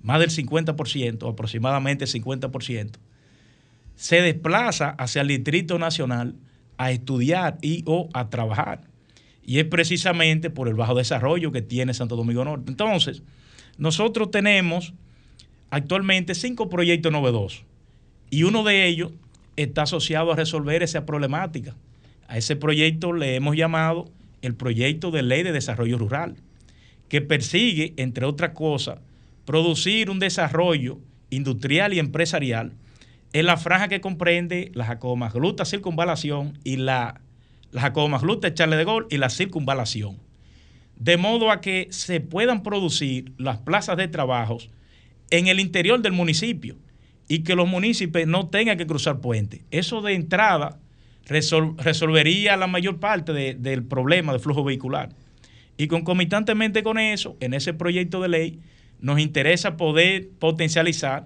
más 0.01 0.19
del 0.19 0.31
50%, 0.31 1.31
aproximadamente 1.31 2.05
el 2.05 2.11
50%, 2.11 2.97
se 3.95 4.21
desplaza 4.21 4.89
hacia 4.89 5.21
el 5.21 5.27
Distrito 5.27 5.77
Nacional 5.77 6.35
a 6.77 6.91
estudiar 6.91 7.59
y 7.61 7.83
o 7.85 8.09
a 8.13 8.29
trabajar. 8.29 8.81
Y 9.43 9.59
es 9.59 9.65
precisamente 9.65 10.49
por 10.49 10.67
el 10.67 10.73
bajo 10.73 10.95
desarrollo 10.95 11.51
que 11.51 11.61
tiene 11.61 11.93
Santo 11.93 12.15
Domingo 12.15 12.43
Norte. 12.43 12.71
Entonces, 12.71 13.21
nosotros 13.77 14.31
tenemos 14.31 14.93
actualmente 15.69 16.33
cinco 16.33 16.69
proyectos 16.69 17.11
novedosos 17.11 17.63
y 18.31 18.43
uno 18.43 18.63
de 18.63 18.87
ellos 18.87 19.11
está 19.55 19.83
asociado 19.83 20.31
a 20.31 20.35
resolver 20.35 20.83
esa 20.83 21.05
problemática. 21.05 21.75
A 22.27 22.37
ese 22.37 22.55
proyecto 22.55 23.13
le 23.13 23.35
hemos 23.35 23.55
llamado 23.55 24.09
el 24.41 24.55
proyecto 24.55 25.11
de 25.11 25.21
ley 25.23 25.43
de 25.43 25.51
desarrollo 25.51 25.97
rural, 25.97 26.37
que 27.09 27.21
persigue, 27.21 27.93
entre 27.97 28.25
otras 28.25 28.51
cosas, 28.51 28.99
producir 29.45 30.09
un 30.09 30.19
desarrollo 30.19 30.99
industrial 31.29 31.93
y 31.93 31.99
empresarial 31.99 32.73
en 33.33 33.45
la 33.45 33.57
franja 33.57 33.87
que 33.87 34.01
comprende 34.01 34.71
la 34.73 34.85
Jacobamagluta 34.85 35.65
circunvalación 35.65 36.57
y 36.63 36.77
la, 36.77 37.21
la 37.71 37.81
Jacobamagluta 37.81 38.53
Charle 38.53 38.75
de 38.75 38.83
Gol 38.83 39.07
y 39.09 39.17
la 39.17 39.29
circunvalación. 39.29 40.17
De 40.97 41.17
modo 41.17 41.51
a 41.51 41.61
que 41.61 41.87
se 41.91 42.19
puedan 42.19 42.63
producir 42.63 43.33
las 43.37 43.57
plazas 43.57 43.97
de 43.97 44.07
trabajos 44.07 44.69
en 45.31 45.47
el 45.47 45.59
interior 45.59 46.01
del 46.01 46.11
municipio 46.11 46.77
y 47.33 47.43
que 47.43 47.55
los 47.55 47.65
municipios 47.65 48.27
no 48.27 48.49
tengan 48.49 48.77
que 48.77 48.85
cruzar 48.85 49.21
puentes. 49.21 49.61
Eso 49.71 50.01
de 50.01 50.15
entrada 50.15 50.79
resol- 51.27 51.77
resolvería 51.77 52.57
la 52.57 52.67
mayor 52.67 52.99
parte 52.99 53.31
de- 53.31 53.53
del 53.53 53.83
problema 53.83 54.33
de 54.33 54.39
flujo 54.39 54.65
vehicular. 54.65 55.09
Y 55.77 55.87
concomitantemente 55.87 56.83
con 56.83 56.99
eso, 56.99 57.37
en 57.39 57.53
ese 57.53 57.73
proyecto 57.73 58.21
de 58.21 58.27
ley, 58.27 58.59
nos 58.99 59.17
interesa 59.21 59.77
poder 59.77 60.27
potencializar 60.39 61.25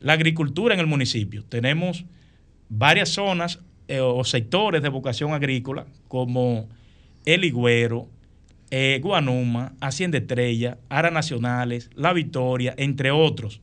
la 0.00 0.12
agricultura 0.12 0.74
en 0.74 0.80
el 0.80 0.86
municipio. 0.86 1.42
Tenemos 1.48 2.04
varias 2.68 3.08
zonas 3.08 3.60
eh, 3.88 4.00
o 4.00 4.24
sectores 4.24 4.82
de 4.82 4.90
vocación 4.90 5.32
agrícola, 5.32 5.86
como 6.08 6.68
El 7.24 7.44
Higüero, 7.44 8.08
eh, 8.70 9.00
Guanuma, 9.02 9.72
Hacienda 9.80 10.18
Estrella, 10.18 10.76
Aras 10.90 11.12
Nacionales, 11.12 11.88
La 11.94 12.12
Victoria, 12.12 12.74
entre 12.76 13.10
otros. 13.10 13.62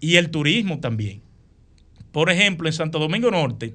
Y 0.00 0.16
el 0.16 0.30
turismo 0.30 0.80
también. 0.80 1.22
Por 2.12 2.30
ejemplo, 2.30 2.68
en 2.68 2.72
Santo 2.72 2.98
Domingo 2.98 3.30
Norte, 3.30 3.74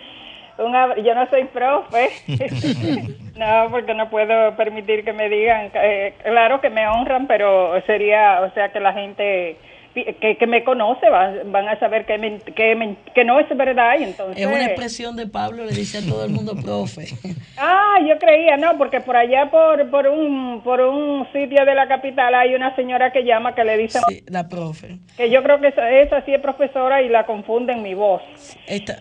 Un 0.59 0.73
ab- 0.73 1.01
yo 1.01 1.15
no 1.15 1.25
soy 1.29 1.45
profe, 1.45 2.09
no, 3.37 3.67
porque 3.71 3.93
no 3.93 4.09
puedo 4.09 4.57
permitir 4.57 5.05
que 5.05 5.13
me 5.13 5.29
digan, 5.29 5.71
eh, 5.73 6.15
claro 6.21 6.59
que 6.59 6.69
me 6.69 6.85
honran, 6.85 7.27
pero 7.27 7.81
sería, 7.85 8.41
o 8.41 8.53
sea, 8.53 8.69
que 8.73 8.81
la 8.81 8.91
gente 8.91 9.57
que, 9.93 10.37
que 10.37 10.47
me 10.47 10.63
conoce 10.63 11.09
van, 11.09 11.51
van 11.51 11.67
a 11.67 11.79
saber 11.79 12.05
que, 12.05 12.17
men- 12.17 12.41
que, 12.55 12.75
men- 12.75 12.97
que 13.13 13.23
no 13.25 13.39
es 13.39 13.47
verdad 13.57 13.99
y 13.99 14.03
entonces... 14.03 14.37
Es 14.37 14.45
una 14.47 14.65
expresión 14.65 15.15
de 15.15 15.27
Pablo, 15.27 15.65
le 15.65 15.71
dice 15.71 15.97
a 15.97 16.01
todo 16.01 16.23
el 16.25 16.31
mundo 16.31 16.53
profe. 16.55 17.07
Ah, 17.61 17.97
yo 18.07 18.17
creía, 18.19 18.55
no, 18.55 18.77
porque 18.77 19.01
por 19.01 19.17
allá 19.17 19.49
por, 19.51 19.89
por 19.89 20.07
un 20.07 20.61
por 20.63 20.79
un 20.79 21.25
sitio 21.33 21.65
de 21.65 21.75
la 21.75 21.89
capital 21.89 22.33
hay 22.33 22.55
una 22.55 22.73
señora 22.77 23.11
que 23.11 23.25
llama 23.25 23.53
que 23.53 23.65
le 23.65 23.77
dice 23.77 23.99
La 24.27 24.47
profe. 24.47 24.99
que 25.17 25.29
yo 25.29 25.43
creo 25.43 25.59
que 25.59 25.67
esa, 25.67 25.89
esa 25.91 26.23
sí 26.23 26.33
es 26.33 26.39
profesora 26.39 27.01
y 27.01 27.09
la 27.09 27.25
confunden 27.25 27.83
mi 27.83 27.95
voz. 27.95 28.21
Esta, 28.65 28.99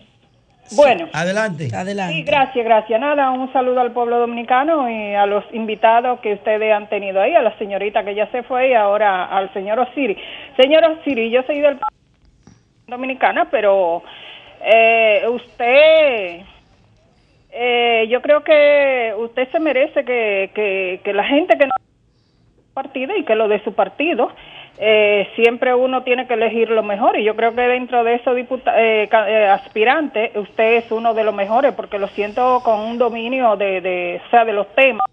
Bueno. 0.75 1.07
Adelante. 1.13 1.69
Adelante. 1.73 2.13
Sí, 2.13 2.23
gracias, 2.23 2.65
gracias. 2.65 2.99
Nada, 2.99 3.31
un 3.31 3.51
saludo 3.53 3.81
al 3.81 3.91
pueblo 3.91 4.19
dominicano 4.19 4.89
y 4.89 5.13
a 5.15 5.25
los 5.25 5.43
invitados 5.53 6.19
que 6.19 6.33
ustedes 6.33 6.73
han 6.73 6.89
tenido 6.89 7.21
ahí, 7.21 7.33
a 7.33 7.41
la 7.41 7.57
señorita 7.57 8.03
que 8.03 8.15
ya 8.15 8.29
se 8.31 8.43
fue 8.43 8.69
y 8.69 8.73
ahora 8.73 9.25
al 9.25 9.51
señor 9.53 9.79
Osiri. 9.79 10.17
Señor 10.57 10.83
Osiri, 10.85 11.29
yo 11.31 11.41
soy 11.43 11.59
del 11.59 11.79
dominicana, 12.87 13.47
pero 13.49 14.03
eh, 14.61 15.23
usted, 15.29 16.41
eh, 17.51 18.07
yo 18.09 18.21
creo 18.21 18.43
que 18.43 19.13
usted 19.17 19.49
se 19.51 19.59
merece 19.59 20.03
que, 20.03 20.51
que, 20.53 21.01
que 21.03 21.13
la 21.13 21.23
gente 21.23 21.57
que 21.57 21.65
no 21.65 21.73
partido 22.73 23.15
y 23.15 23.25
que 23.25 23.35
lo 23.35 23.47
de 23.47 23.63
su 23.63 23.73
partido 23.73 24.31
eh, 24.81 25.27
siempre 25.35 25.75
uno 25.75 26.03
tiene 26.03 26.25
que 26.25 26.35
elegir 26.35 26.69
lo 26.69 26.83
mejor 26.83 27.19
y 27.19 27.25
yo 27.25 27.35
creo 27.35 27.53
que 27.53 27.61
dentro 27.61 28.03
de 28.05 28.15
esos 28.15 28.33
diputa- 28.33 28.81
eh, 28.81 29.09
eh, 29.11 29.45
aspirantes 29.47 30.33
usted 30.37 30.77
es 30.77 30.91
uno 30.91 31.13
de 31.13 31.25
los 31.25 31.35
mejores 31.35 31.73
porque 31.73 31.99
lo 31.99 32.07
siento 32.09 32.61
con 32.63 32.79
un 32.79 32.97
dominio 32.97 33.57
de, 33.57 33.81
de, 33.81 34.21
o 34.25 34.29
sea, 34.29 34.45
de 34.45 34.53
los 34.53 34.73
temas 34.75 35.05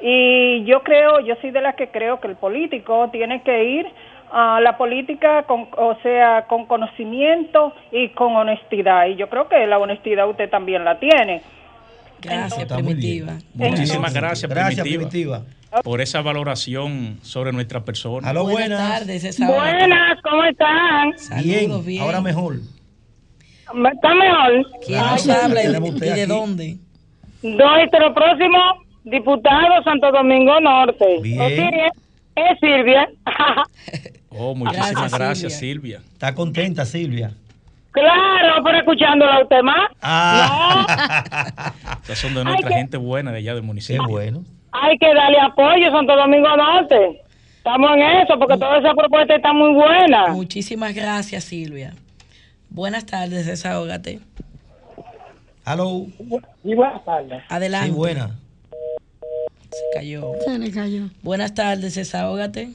y 0.00 0.64
yo 0.64 0.82
creo, 0.82 1.20
yo 1.20 1.34
soy 1.40 1.50
de 1.50 1.60
las 1.60 1.74
que 1.74 1.88
creo 1.88 2.20
que 2.20 2.28
el 2.28 2.36
político 2.36 3.08
tiene 3.10 3.42
que 3.42 3.64
ir 3.64 3.86
a 4.32 4.60
la 4.60 4.78
política 4.78 5.42
con, 5.42 5.66
o 5.76 5.96
sea, 6.02 6.46
con 6.46 6.66
conocimiento 6.66 7.74
y 7.90 8.10
con 8.10 8.36
honestidad 8.36 9.06
y 9.08 9.16
yo 9.16 9.28
creo 9.28 9.48
que 9.48 9.66
la 9.66 9.78
honestidad 9.78 10.28
usted 10.28 10.48
también 10.48 10.84
la 10.84 11.00
tiene. 11.00 11.42
Gracias. 12.22 12.72
Primitiva. 12.72 13.32
Muchísimas 13.54 14.14
gracias, 14.14 14.48
Gracias, 14.50 14.82
Primitiva, 14.82 15.08
Primitiva. 15.40 15.59
Por 15.84 16.00
esa 16.00 16.20
valoración 16.22 17.18
sobre 17.22 17.52
nuestra 17.52 17.84
persona. 17.84 18.28
Aló, 18.28 18.42
Buenas 18.44 18.68
buenas. 18.68 18.98
tardes, 19.00 19.24
esa 19.24 19.48
hora. 19.50 19.76
Buenas, 19.78 20.18
¿cómo 20.22 20.44
están? 20.44 21.10
Bien, 21.42 21.60
Saludos, 21.62 21.86
bien. 21.86 22.02
ahora 22.02 22.20
mejor. 22.20 22.56
¿Está 22.56 24.14
mejor? 24.14 24.66
¿Quién 24.84 24.98
nos 24.98 25.26
la 25.26 25.44
habla 25.44 25.62
y, 25.62 25.66
de 25.68 26.26
dónde? 26.26 26.76
Nuestro 27.42 28.14
próximo 28.14 28.58
diputado 29.04 29.82
Santo 29.84 30.10
Domingo 30.10 30.60
Norte. 30.60 31.18
Bien. 31.22 31.74
Es 32.34 32.58
Silvia. 32.60 33.08
Oh, 34.32 34.54
muchísimas 34.54 34.92
Gracias, 34.92 35.12
gracias, 35.18 35.52
Silvia. 35.58 35.98
Silvia. 35.98 36.12
Está 36.12 36.34
contenta, 36.36 36.86
Silvia. 36.86 37.32
claro, 37.90 38.62
pero 38.62 38.78
escuchándola 38.78 39.34
a 39.34 39.42
usted 39.42 39.60
más. 39.62 39.90
Ah, 40.00 41.72
Estas 42.02 42.18
son 42.18 42.34
de 42.36 42.44
nuestra 42.44 42.70
gente 42.70 42.96
buena 42.96 43.32
de 43.32 43.38
allá 43.38 43.54
del 43.54 43.62
qué 43.62 43.66
municipio. 43.66 44.06
bueno. 44.08 44.44
Hay 44.72 44.98
que 44.98 45.14
darle 45.14 45.38
apoyo 45.40 45.88
a 45.88 45.92
Santo 45.92 46.16
Domingo 46.16 46.56
Norte. 46.56 47.22
Estamos 47.56 47.90
en 47.92 48.02
eso 48.02 48.38
porque 48.38 48.56
toda 48.56 48.78
esa 48.78 48.94
propuesta 48.94 49.34
está 49.36 49.52
muy 49.52 49.74
buena. 49.74 50.28
Muchísimas 50.28 50.94
gracias, 50.94 51.44
Silvia. 51.44 51.92
Buenas 52.70 53.04
tardes, 53.04 53.46
desahógate. 53.46 54.20
Aló. 55.64 56.06
Y 56.64 56.74
buenas 56.74 57.04
tardes. 57.04 57.42
Adelante. 57.48 57.88
Sí, 57.88 57.94
buena. 57.94 58.30
Se 59.70 59.98
cayó. 59.98 60.32
Se 60.44 60.58
le 60.58 60.70
cayó. 60.70 61.02
Buenas 61.22 61.54
tardes, 61.54 61.94
desahógate. 61.94 62.70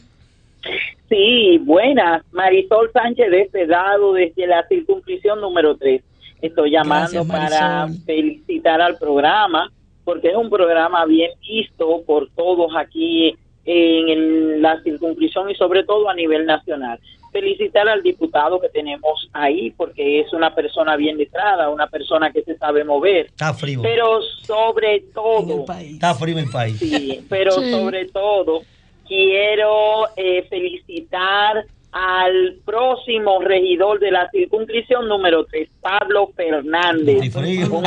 Sí, 1.09 1.59
buenas. 1.63 2.23
Marisol 2.31 2.91
Sánchez 2.91 3.29
de 3.31 3.41
este 3.41 3.67
lado, 3.67 4.13
desde 4.13 4.47
la 4.47 4.67
circunscripción 4.67 5.39
número 5.41 5.77
3. 5.77 6.01
Estoy 6.41 6.71
llamando 6.71 7.23
Gracias, 7.25 7.27
para 7.27 7.87
felicitar 8.05 8.81
al 8.81 8.97
programa, 8.97 9.71
porque 10.05 10.29
es 10.29 10.35
un 10.35 10.49
programa 10.49 11.03
bien 11.05 11.31
visto 11.41 12.01
por 12.05 12.29
todos 12.35 12.71
aquí 12.77 13.35
en 13.65 14.09
el- 14.09 14.61
la 14.61 14.81
circunscripción 14.83 15.49
y 15.49 15.55
sobre 15.55 15.83
todo 15.83 16.07
a 16.09 16.13
nivel 16.13 16.45
nacional. 16.45 16.99
Felicitar 17.31 17.89
al 17.89 18.01
diputado 18.01 18.61
que 18.61 18.69
tenemos 18.69 19.27
ahí, 19.33 19.71
porque 19.71 20.21
es 20.21 20.31
una 20.31 20.55
persona 20.55 20.95
bien 20.95 21.17
letrada, 21.17 21.69
una 21.69 21.87
persona 21.87 22.31
que 22.31 22.43
se 22.43 22.55
sabe 22.57 22.83
mover. 22.85 23.25
Está 23.25 23.53
frío. 23.53 23.81
Pero 23.81 24.21
sobre 24.21 25.01
todo, 25.13 25.65
Está 25.67 26.13
frío 26.15 26.37
el 26.37 26.49
país. 26.49 26.77
Sí, 26.79 27.25
pero 27.27 27.51
Sí. 27.51 27.71
sobre 27.71 28.05
todo 28.05 28.61
quiero 29.07 30.05
eh, 30.15 30.43
felicitar 30.49 31.65
al 31.97 32.57
próximo 32.65 33.39
regidor 33.39 34.01
de 34.01 34.11
la 34.11 34.29
circunscripción 34.29 35.07
número 35.07 35.45
3, 35.45 35.69
Pablo 35.79 36.29
Fernández. 36.35 37.23
Estoy 37.23 37.29
frío. 37.29 37.81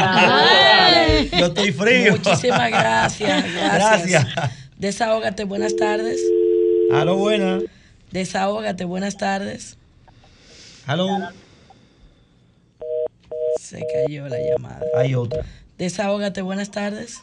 Yo 1.39 1.47
estoy 1.47 1.72
frío. 1.72 2.12
Muchísimas 2.12 2.70
gracias. 2.70 3.55
Gracias. 3.55 4.24
Gracias. 4.32 4.72
Desahógate, 4.78 5.44
buenas 5.44 5.76
tardes. 5.76 6.18
Aló, 6.90 7.16
buenas. 7.16 7.64
Desahógate, 8.10 8.86
buenas 8.86 9.18
tardes. 9.18 9.76
Aló. 10.86 11.06
Se 13.60 13.85
cayó 13.93 14.26
la 14.26 14.39
llamada. 14.39 14.86
Hay 14.97 15.14
otra. 15.14 15.43
Desahógate, 15.76 16.40
buenas 16.40 16.70
tardes. 16.70 17.20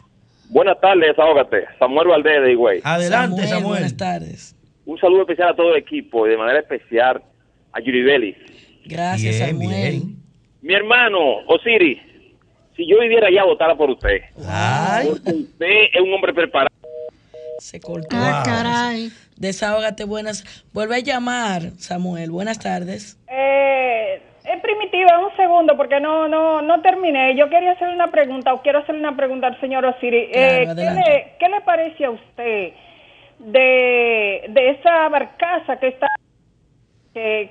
Buenas 0.50 0.80
tardes, 0.80 1.08
desahógate. 1.08 1.64
Samuel 1.80 2.06
Valdés 2.06 2.42
de 2.44 2.52
Higüey. 2.52 2.80
Adelante, 2.84 3.44
Samuel. 3.48 3.64
Buenas 3.64 3.96
tardes. 3.96 4.55
Un 4.86 4.98
saludo 4.98 5.22
especial 5.22 5.50
a 5.50 5.54
todo 5.56 5.72
el 5.74 5.82
equipo 5.82 6.26
y 6.26 6.30
de 6.30 6.36
manera 6.38 6.60
especial 6.60 7.22
a 7.72 7.80
Yuri 7.80 8.02
Vélez. 8.02 8.36
Gracias, 8.84 9.36
Bien, 9.36 9.50
Samuel. 9.50 9.90
bien. 9.92 10.16
Mi 10.62 10.74
hermano, 10.74 11.18
Osiris, 11.48 11.98
si 12.76 12.86
yo 12.88 13.00
viviera 13.00 13.26
allá, 13.28 13.44
votara 13.44 13.74
por 13.74 13.90
usted. 13.90 14.20
Ay. 14.48 15.08
Porque 15.10 15.30
usted 15.30 15.66
es 15.92 16.00
un 16.00 16.12
hombre 16.14 16.32
preparado. 16.32 16.70
Se 17.58 17.80
cortó. 17.80 18.08
Ah, 18.12 18.42
caray. 18.44 19.10
Desahógate, 19.36 20.04
buenas. 20.04 20.44
Vuelve 20.72 20.96
a 20.96 21.00
llamar, 21.00 21.70
Samuel. 21.78 22.30
Buenas 22.30 22.58
tardes. 22.58 23.18
Eh, 23.28 24.20
es 24.44 24.60
primitiva, 24.60 25.18
un 25.18 25.34
segundo, 25.36 25.76
porque 25.76 25.98
no 26.00 26.28
no 26.28 26.62
no 26.62 26.80
terminé. 26.82 27.34
Yo 27.36 27.48
quería 27.48 27.72
hacer 27.72 27.88
una 27.88 28.10
pregunta, 28.10 28.52
o 28.54 28.62
quiero 28.62 28.78
hacer 28.80 28.94
una 28.94 29.16
pregunta 29.16 29.46
al 29.48 29.58
señor 29.60 29.84
Osiri. 29.84 30.28
Claro, 30.30 30.54
Eh, 30.54 30.60
¿qué, 30.64 30.70
adelante. 30.70 31.10
le, 31.10 31.32
¿Qué 31.38 31.48
le 31.48 31.60
parece 31.62 32.04
a 32.04 32.10
usted 32.10 32.72
de, 33.38 34.44
de 34.48 34.70
esa 34.70 35.08
barcaza 35.08 35.76
que 35.78 35.88
está... 35.88 36.06
que 37.14 37.50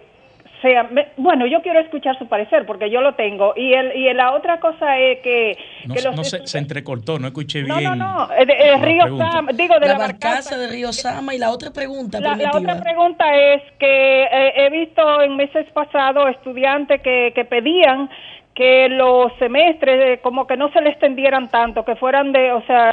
sea, 0.61 0.83
me- 0.83 1.09
bueno, 1.17 1.45
yo 1.45 1.61
quiero 1.61 1.79
escuchar 1.79 2.17
su 2.17 2.27
parecer, 2.27 2.65
porque 2.65 2.89
yo 2.89 3.01
lo 3.01 3.13
tengo. 3.13 3.53
Y, 3.55 3.73
el, 3.73 3.95
y 3.95 4.11
la 4.13 4.31
otra 4.33 4.59
cosa 4.59 4.97
es 4.97 5.19
que... 5.19 5.57
No, 5.85 5.93
que 5.93 6.01
los 6.01 6.15
no 6.15 6.23
se, 6.23 6.47
se 6.47 6.57
entrecortó, 6.57 7.19
no 7.19 7.27
escuché 7.27 7.61
no, 7.63 7.77
bien. 7.77 7.97
no, 7.99 8.27
no, 8.27 8.33
eh, 8.33 8.45
de- 8.45 8.53
eh, 8.53 8.71
la 8.71 8.85
Río. 8.85 9.17
Sama, 9.17 9.51
digo, 9.53 9.75
de 9.75 9.87
la, 9.87 9.93
la, 9.93 9.99
barcaza 9.99 10.57
de 10.57 10.67
Río 10.67 10.91
Sama 10.93 11.35
y 11.35 11.37
la 11.37 11.51
otra 11.51 11.71
pregunta 11.71 12.19
La, 12.19 12.33
otra 12.51 12.81
pregunta 12.81 13.25
es 13.35 13.61
que 13.77 14.23
eh, 14.23 14.53
he 14.55 14.69
visto 14.71 15.21
en 15.21 15.35
meses 15.35 15.67
pasados 15.73 16.29
estudiantes 16.31 17.01
que, 17.01 17.31
que 17.35 17.45
pedían 17.45 18.09
que 18.55 18.87
los 18.89 19.33
semestres 19.37 19.99
eh, 20.17 20.19
como 20.23 20.47
que 20.47 20.55
no 20.57 20.71
se 20.71 20.79
les 20.81 20.93
extendieran 20.93 21.49
tanto, 21.49 21.83
que 21.83 21.95
fueran 21.97 22.31
de, 22.31 22.53
o 22.53 22.65
sea, 22.65 22.91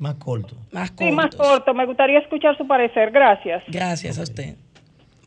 Más 0.00 0.14
corto. 0.14 0.56
Más 0.72 0.92
sí, 0.98 1.12
más 1.12 1.36
corto. 1.36 1.74
Me 1.74 1.84
gustaría 1.86 2.18
escuchar 2.18 2.56
su 2.56 2.66
parecer. 2.66 3.10
Gracias. 3.10 3.62
Gracias 3.68 4.18
a 4.18 4.22
usted. 4.22 4.56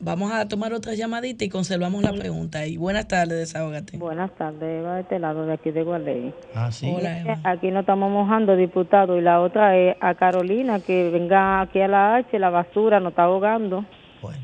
Vamos 0.00 0.32
a 0.32 0.48
tomar 0.48 0.72
otra 0.72 0.94
llamadita 0.94 1.44
y 1.44 1.48
conservamos 1.48 2.02
la 2.02 2.12
pregunta. 2.12 2.66
Y 2.66 2.76
buenas 2.76 3.06
tardes, 3.06 3.38
desahógate. 3.38 3.96
Buenas 3.96 4.34
tardes, 4.34 4.80
Eva 4.80 4.96
de 4.96 5.02
este 5.02 5.20
lado, 5.20 5.46
de 5.46 5.54
aquí 5.54 5.70
de 5.70 5.84
Gualey. 5.84 6.34
Ah, 6.56 6.72
sí. 6.72 6.92
Hola, 6.92 7.20
Eva. 7.20 7.38
Aquí 7.44 7.70
nos 7.70 7.82
estamos 7.82 8.10
mojando, 8.10 8.56
diputado, 8.56 9.16
y 9.16 9.22
la 9.22 9.40
otra 9.40 9.76
es 9.78 9.96
a 10.00 10.16
Carolina, 10.16 10.80
que 10.80 11.08
venga 11.10 11.60
aquí 11.60 11.80
a 11.80 11.86
la 11.86 12.16
H, 12.16 12.36
la 12.40 12.50
basura 12.50 12.98
nos 12.98 13.12
está 13.12 13.22
ahogando. 13.22 13.86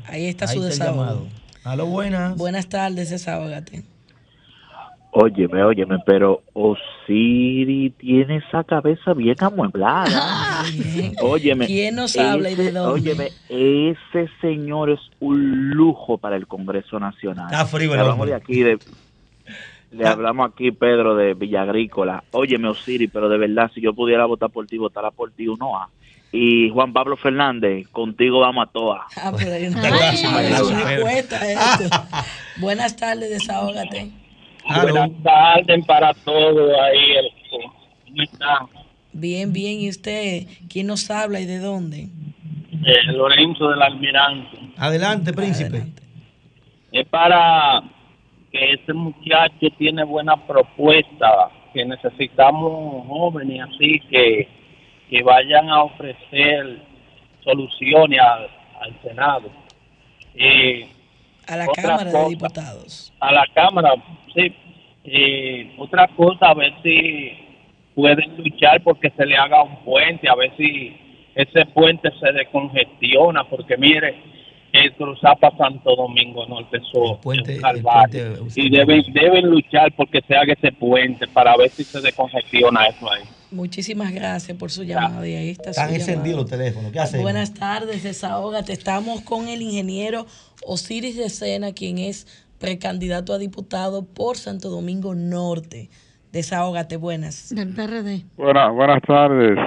Ahí 0.07 0.27
está 0.27 0.45
Ahí 0.45 0.57
su 0.57 0.65
está 0.65 0.85
desahogo. 0.85 1.27
Aló, 1.65 1.87
buenas. 1.87 2.37
Buenas 2.37 2.69
tardes, 2.69 3.09
desahógate. 3.09 3.83
Óyeme, 5.13 5.61
óyeme, 5.63 5.97
pero 6.05 6.41
Osiri 6.53 7.89
tiene 7.97 8.37
esa 8.37 8.63
cabeza 8.63 9.13
bien 9.13 9.35
amueblada. 9.41 10.63
Óyeme. 11.21 11.65
¿Quién 11.67 11.95
nos 11.95 12.17
habla 12.17 12.49
y 12.49 12.55
de 12.55 12.63
ese- 12.63 12.71
dónde? 12.71 13.11
Óyeme, 13.11 13.27
ese 13.49 14.29
señor 14.39 14.89
es 14.89 14.99
un 15.19 15.71
lujo 15.71 16.17
para 16.17 16.37
el 16.37 16.47
Congreso 16.47 16.97
Nacional. 16.99 17.47
Está 17.51 17.65
frío 17.65 17.91
hablamos 17.93 18.25
de 18.27 18.35
aquí 18.35 18.61
de 18.63 18.79
le 19.91 20.07
hablamos 20.07 20.49
aquí, 20.49 20.71
Pedro, 20.71 21.15
de 21.17 21.33
Villagrícola. 21.33 22.23
Óyeme, 22.31 22.69
Osiris, 22.69 23.09
pero 23.11 23.27
de 23.27 23.37
verdad, 23.37 23.69
si 23.75 23.81
yo 23.81 23.93
pudiera 23.93 24.25
votar 24.25 24.49
por 24.49 24.65
ti, 24.65 24.77
votara 24.77 25.11
por 25.11 25.31
ti 25.31 25.49
uno 25.49 25.77
a 25.77 25.89
Y 26.31 26.69
Juan 26.69 26.93
Pablo 26.93 27.17
Fernández, 27.17 27.89
contigo 27.89 28.39
vamos 28.39 28.65
a 28.65 28.71
todas. 28.71 29.01
Ah, 29.17 29.33
pero 29.37 29.51
hay 29.51 29.67
una, 29.67 29.81
Ay, 29.83 30.15
es 30.53 30.61
una 30.61 30.93
encuesta 30.95 31.51
esto. 31.51 31.97
Buenas 32.61 32.95
tardes, 32.95 33.29
desahógate. 33.31 34.11
Buenas 34.67 35.11
tardes 35.23 35.85
para 35.85 36.13
todos 36.13 36.71
ahí. 36.79 37.11
el-. 37.17 37.41
Bien, 39.13 39.51
bien. 39.51 39.79
¿Y 39.81 39.89
usted? 39.89 40.47
¿Quién 40.69 40.87
nos 40.87 41.09
habla 41.09 41.39
y 41.39 41.45
de 41.45 41.59
dónde? 41.59 42.07
Eh, 42.85 43.11
Lorenzo 43.13 43.69
del 43.69 43.81
Almirante. 43.81 44.57
Adelante, 44.77 45.33
príncipe. 45.33 45.83
Es 46.91 47.07
para 47.07 47.83
que 48.51 48.73
ese 48.73 48.93
muchacho 48.93 49.67
tiene 49.77 50.03
buena 50.03 50.35
propuesta, 50.35 51.49
que 51.73 51.85
necesitamos 51.85 53.07
jóvenes 53.07 53.61
así 53.61 53.99
que, 54.09 54.47
que 55.09 55.23
vayan 55.23 55.69
a 55.69 55.83
ofrecer 55.83 56.81
soluciones 57.43 58.19
al, 58.19 58.49
al 58.81 59.01
Senado. 59.03 59.49
Eh, 60.35 60.87
A 61.51 61.57
la 61.57 61.69
otra 61.69 61.83
Cámara 61.83 62.11
de 62.11 62.29
Diputados. 62.29 63.13
A 63.19 63.31
la 63.33 63.45
Cámara, 63.53 63.93
sí. 64.33 64.55
Eh, 65.03 65.73
otra 65.77 66.07
cosa, 66.15 66.47
a 66.47 66.53
ver 66.53 66.73
si 66.81 67.31
pueden 67.93 68.37
luchar 68.37 68.81
porque 68.83 69.09
se 69.17 69.25
le 69.25 69.35
haga 69.35 69.63
un 69.63 69.75
puente, 69.83 70.29
a 70.29 70.35
ver 70.35 70.55
si 70.55 70.95
ese 71.35 71.65
puente 71.67 72.09
se 72.19 72.31
descongestiona, 72.31 73.43
porque 73.49 73.75
mire, 73.77 74.15
el 74.71 74.93
cruzar 74.93 75.37
para 75.39 75.57
Santo 75.57 75.93
Domingo 75.95 76.45
Norte 76.45 76.77
eso 76.77 77.19
es 77.33 77.59
calvario. 77.59 78.47
y 78.55 78.69
deben, 78.69 79.03
deben 79.11 79.49
luchar 79.49 79.91
porque 79.93 80.21
se 80.25 80.35
haga 80.35 80.53
ese 80.53 80.71
puente 80.71 81.27
para 81.27 81.57
ver 81.57 81.69
si 81.69 81.83
se 81.83 81.99
descongestiona 81.99 82.87
eso 82.87 83.11
ahí. 83.11 83.23
Muchísimas 83.51 84.13
gracias 84.13 84.57
por 84.57 84.71
su 84.71 84.83
llamada 84.83 85.27
y 85.27 85.35
ahí 85.35 85.49
está 85.49 85.73
su 85.73 85.81
Están 85.81 85.93
encendidos 85.93 86.41
los 86.41 86.49
teléfonos. 86.49 86.91
¿Qué 86.91 86.99
hacemos? 86.99 87.23
Buenas 87.23 87.53
tardes, 87.53 88.03
desahógate. 88.03 88.71
Estamos 88.71 89.21
con 89.21 89.49
el 89.49 89.61
ingeniero 89.61 90.25
Osiris 90.65 91.17
de 91.17 91.29
Sena, 91.29 91.73
quien 91.73 91.97
es 91.97 92.27
precandidato 92.59 93.33
a 93.33 93.37
diputado 93.37 94.05
por 94.05 94.37
Santo 94.37 94.69
Domingo 94.69 95.15
Norte. 95.15 95.89
Desahógate, 96.31 96.95
buenas. 96.95 97.53
Del 97.53 97.73
PRD. 97.73 98.23
Buenas, 98.37 98.73
buenas 98.73 99.01
tardes. 99.01 99.57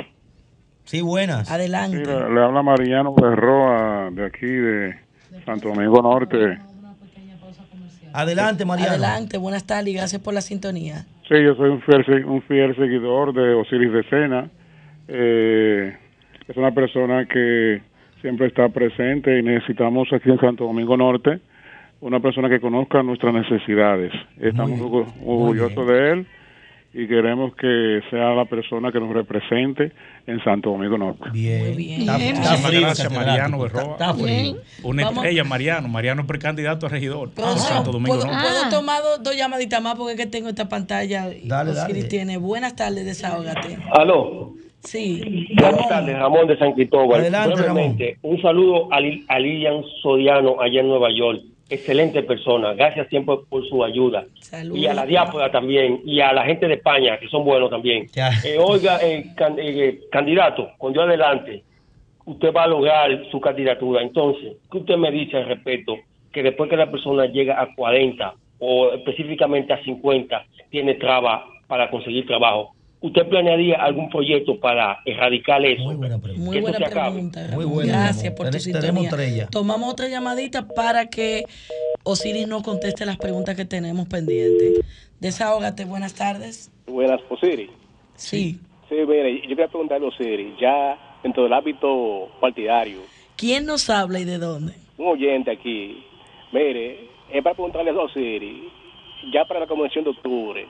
Sí, 0.84 1.02
buenas. 1.02 1.50
Adelante. 1.50 1.98
Sí, 1.98 2.04
le, 2.04 2.34
le 2.34 2.42
habla 2.42 2.62
Mariano 2.62 3.14
Berroa 3.14 4.10
de 4.12 4.24
aquí 4.24 4.46
de 4.46 4.94
Santo 5.44 5.68
Domingo 5.68 6.00
Norte. 6.00 6.58
Adelante, 8.14 8.64
Mariano. 8.64 8.92
Adelante, 8.92 9.38
buenas 9.38 9.64
tardes 9.64 9.88
y 9.88 9.94
gracias 9.94 10.22
por 10.22 10.32
la 10.32 10.40
sintonía. 10.40 11.04
Sí, 11.28 11.34
yo 11.42 11.54
soy 11.54 11.70
un 11.70 11.80
fiel, 11.82 12.24
un 12.26 12.42
fiel 12.42 12.76
seguidor 12.76 13.32
de 13.32 13.54
Osiris 13.54 13.92
de 13.92 14.02
Sena. 14.04 14.48
Eh, 15.08 15.94
es 16.48 16.56
una 16.56 16.72
persona 16.72 17.24
que 17.26 17.80
siempre 18.20 18.46
está 18.48 18.68
presente 18.68 19.38
y 19.38 19.42
necesitamos 19.42 20.12
aquí 20.12 20.30
en 20.30 20.38
Santo 20.38 20.64
Domingo 20.64 20.96
Norte 20.96 21.40
una 22.00 22.20
persona 22.20 22.50
que 22.50 22.60
conozca 22.60 23.02
nuestras 23.02 23.32
necesidades. 23.32 24.12
Estamos 24.38 24.78
orgu- 24.80 25.06
orgullosos 25.24 25.86
de 25.88 26.12
él 26.12 26.26
y 26.94 27.08
queremos 27.08 27.54
que 27.56 28.00
sea 28.08 28.34
la 28.34 28.44
persona 28.44 28.92
que 28.92 29.00
nos 29.00 29.12
represente 29.12 29.90
en 30.26 30.42
Santo 30.44 30.70
Domingo 30.70 30.96
Norte. 30.96 31.24
Bien. 31.32 31.78
Está- 31.78 32.16
Está 32.16 32.18
Muchísimas 32.18 32.66
frío, 32.66 32.80
gracias. 32.82 33.12
Mariano 33.12 33.66
Está- 33.66 33.78
Berroa. 33.78 33.92
está 33.94 34.14
frío. 34.14 34.26
Bien. 34.26 34.56
Una 34.84 35.04
Vamos. 35.04 35.24
estrella, 35.24 35.44
Mariano. 35.44 35.88
Mariano 35.88 36.20
es 36.22 36.28
precandidato 36.28 36.86
a 36.86 36.88
regidor. 36.88 37.30
Producción, 37.32 37.58
Santo 37.74 37.90
Domingo 37.92 38.14
¿Puedo, 38.16 38.26
Norte. 38.32 38.48
puedo 38.48 38.68
tomar 38.70 39.02
dos, 39.02 39.22
dos 39.22 39.36
llamaditas 39.36 39.82
más 39.82 39.96
porque 39.96 40.12
es 40.12 40.18
que 40.18 40.26
tengo 40.26 40.48
esta 40.48 40.68
pantalla. 40.68 41.28
y 41.34 41.48
Dale, 41.48 41.72
Osiris 41.72 41.96
dale. 41.96 42.04
tiene. 42.08 42.36
Buenas 42.36 42.76
tardes, 42.76 43.04
desahógate. 43.04 43.76
Aló. 43.92 44.52
Sí. 44.84 45.48
Buenas 45.58 45.88
tardes, 45.88 46.16
Ramón 46.18 46.46
de 46.46 46.58
San 46.58 46.72
Cristóbal. 46.74 47.20
Adelante, 47.20 47.54
Brevemente, 47.56 48.18
un 48.22 48.40
saludo 48.42 48.88
a 48.92 49.00
Lilian 49.00 49.82
Soriano 50.02 50.60
allá 50.60 50.80
en 50.80 50.88
Nueva 50.88 51.08
York. 51.16 51.40
Excelente 51.70 52.22
persona. 52.22 52.74
Gracias 52.74 53.08
siempre 53.08 53.36
por 53.48 53.66
su 53.68 53.82
ayuda. 53.82 54.26
Y 54.76 54.86
a 54.86 54.94
la 54.94 55.06
diáspora 55.06 55.50
también. 55.50 56.00
Y 56.04 56.20
a 56.20 56.32
la 56.32 56.44
gente 56.44 56.68
de 56.68 56.74
España, 56.74 57.18
que 57.18 57.28
son 57.28 57.44
buenos 57.44 57.70
también. 57.70 58.06
Eh, 58.44 58.58
oiga, 58.58 58.98
eh, 59.02 59.24
can- 59.36 59.56
eh, 59.58 60.00
candidato, 60.10 60.70
con 60.78 60.92
Dios 60.92 61.04
adelante, 61.06 61.62
usted 62.26 62.52
va 62.54 62.64
a 62.64 62.68
lograr 62.68 63.10
su 63.30 63.40
candidatura. 63.40 64.02
Entonces, 64.02 64.56
¿qué 64.70 64.78
usted 64.78 64.96
me 64.96 65.10
dice 65.10 65.38
al 65.38 65.46
respecto? 65.46 65.96
Que 66.32 66.42
después 66.42 66.68
que 66.68 66.76
la 66.76 66.90
persona 66.90 67.26
llega 67.26 67.60
a 67.60 67.74
40 67.74 68.34
o 68.58 68.92
específicamente 68.92 69.72
a 69.72 69.82
50, 69.84 70.44
tiene 70.70 70.94
traba 70.94 71.46
para 71.66 71.88
conseguir 71.90 72.26
trabajo. 72.26 72.73
¿Usted 73.04 73.28
planearía 73.28 73.76
algún 73.76 74.08
proyecto 74.08 74.58
para 74.58 75.02
erradicar 75.04 75.62
eso? 75.62 75.82
Muy 75.82 75.96
buena 75.96 76.18
pregunta. 76.18 76.42
Muy 76.42 76.60
buena 76.62 76.78
pregunta. 76.78 77.46
Ramón. 77.48 77.86
Gracias 77.86 78.32
por 78.32 78.48
tu 78.48 78.58
sintonía. 78.58 79.46
Tomamos 79.50 79.92
otra 79.92 80.08
llamadita 80.08 80.66
para 80.66 81.10
que 81.10 81.44
Osiris 82.02 82.48
nos 82.48 82.62
conteste 82.62 83.04
las 83.04 83.18
preguntas 83.18 83.56
que 83.56 83.66
tenemos 83.66 84.08
pendientes. 84.08 84.80
Desahógate, 85.20 85.84
buenas 85.84 86.14
tardes. 86.14 86.72
Buenas, 86.86 87.20
Osiris. 87.28 87.68
Sí. 88.14 88.58
Sí, 88.88 88.94
mire, 88.94 89.34
yo 89.42 89.48
quería 89.48 89.68
preguntarle 89.68 90.06
a 90.06 90.08
Osiris, 90.08 90.54
ya 90.58 91.18
dentro 91.22 91.42
del 91.42 91.52
ámbito 91.52 92.30
partidario, 92.40 93.00
¿Quién 93.36 93.66
nos 93.66 93.90
habla 93.90 94.18
y 94.20 94.24
de 94.24 94.38
dónde? 94.38 94.72
un 94.96 95.08
oyente 95.08 95.50
aquí, 95.50 96.02
mire, 96.52 97.10
es 97.30 97.42
para 97.42 97.54
preguntarle 97.54 97.90
a 97.90 97.98
Osiris, 97.98 98.64
ya 99.30 99.44
para 99.44 99.60
la 99.60 99.66
convención 99.66 100.04
de 100.04 100.10
octubre, 100.10 100.66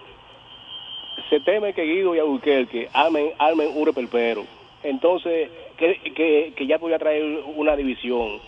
se 1.30 1.40
teme 1.40 1.72
que 1.74 1.82
Guido 1.84 2.14
y 2.14 2.18
Albuquerque 2.18 2.88
armen, 2.92 3.30
armen 3.38 3.68
un 3.74 3.86
reperpero. 3.86 4.44
Entonces, 4.82 5.48
que, 5.78 5.98
que, 6.14 6.52
que 6.56 6.66
ya 6.66 6.78
podría 6.78 6.98
traer 6.98 7.22
una 7.56 7.74
división. 7.76 8.38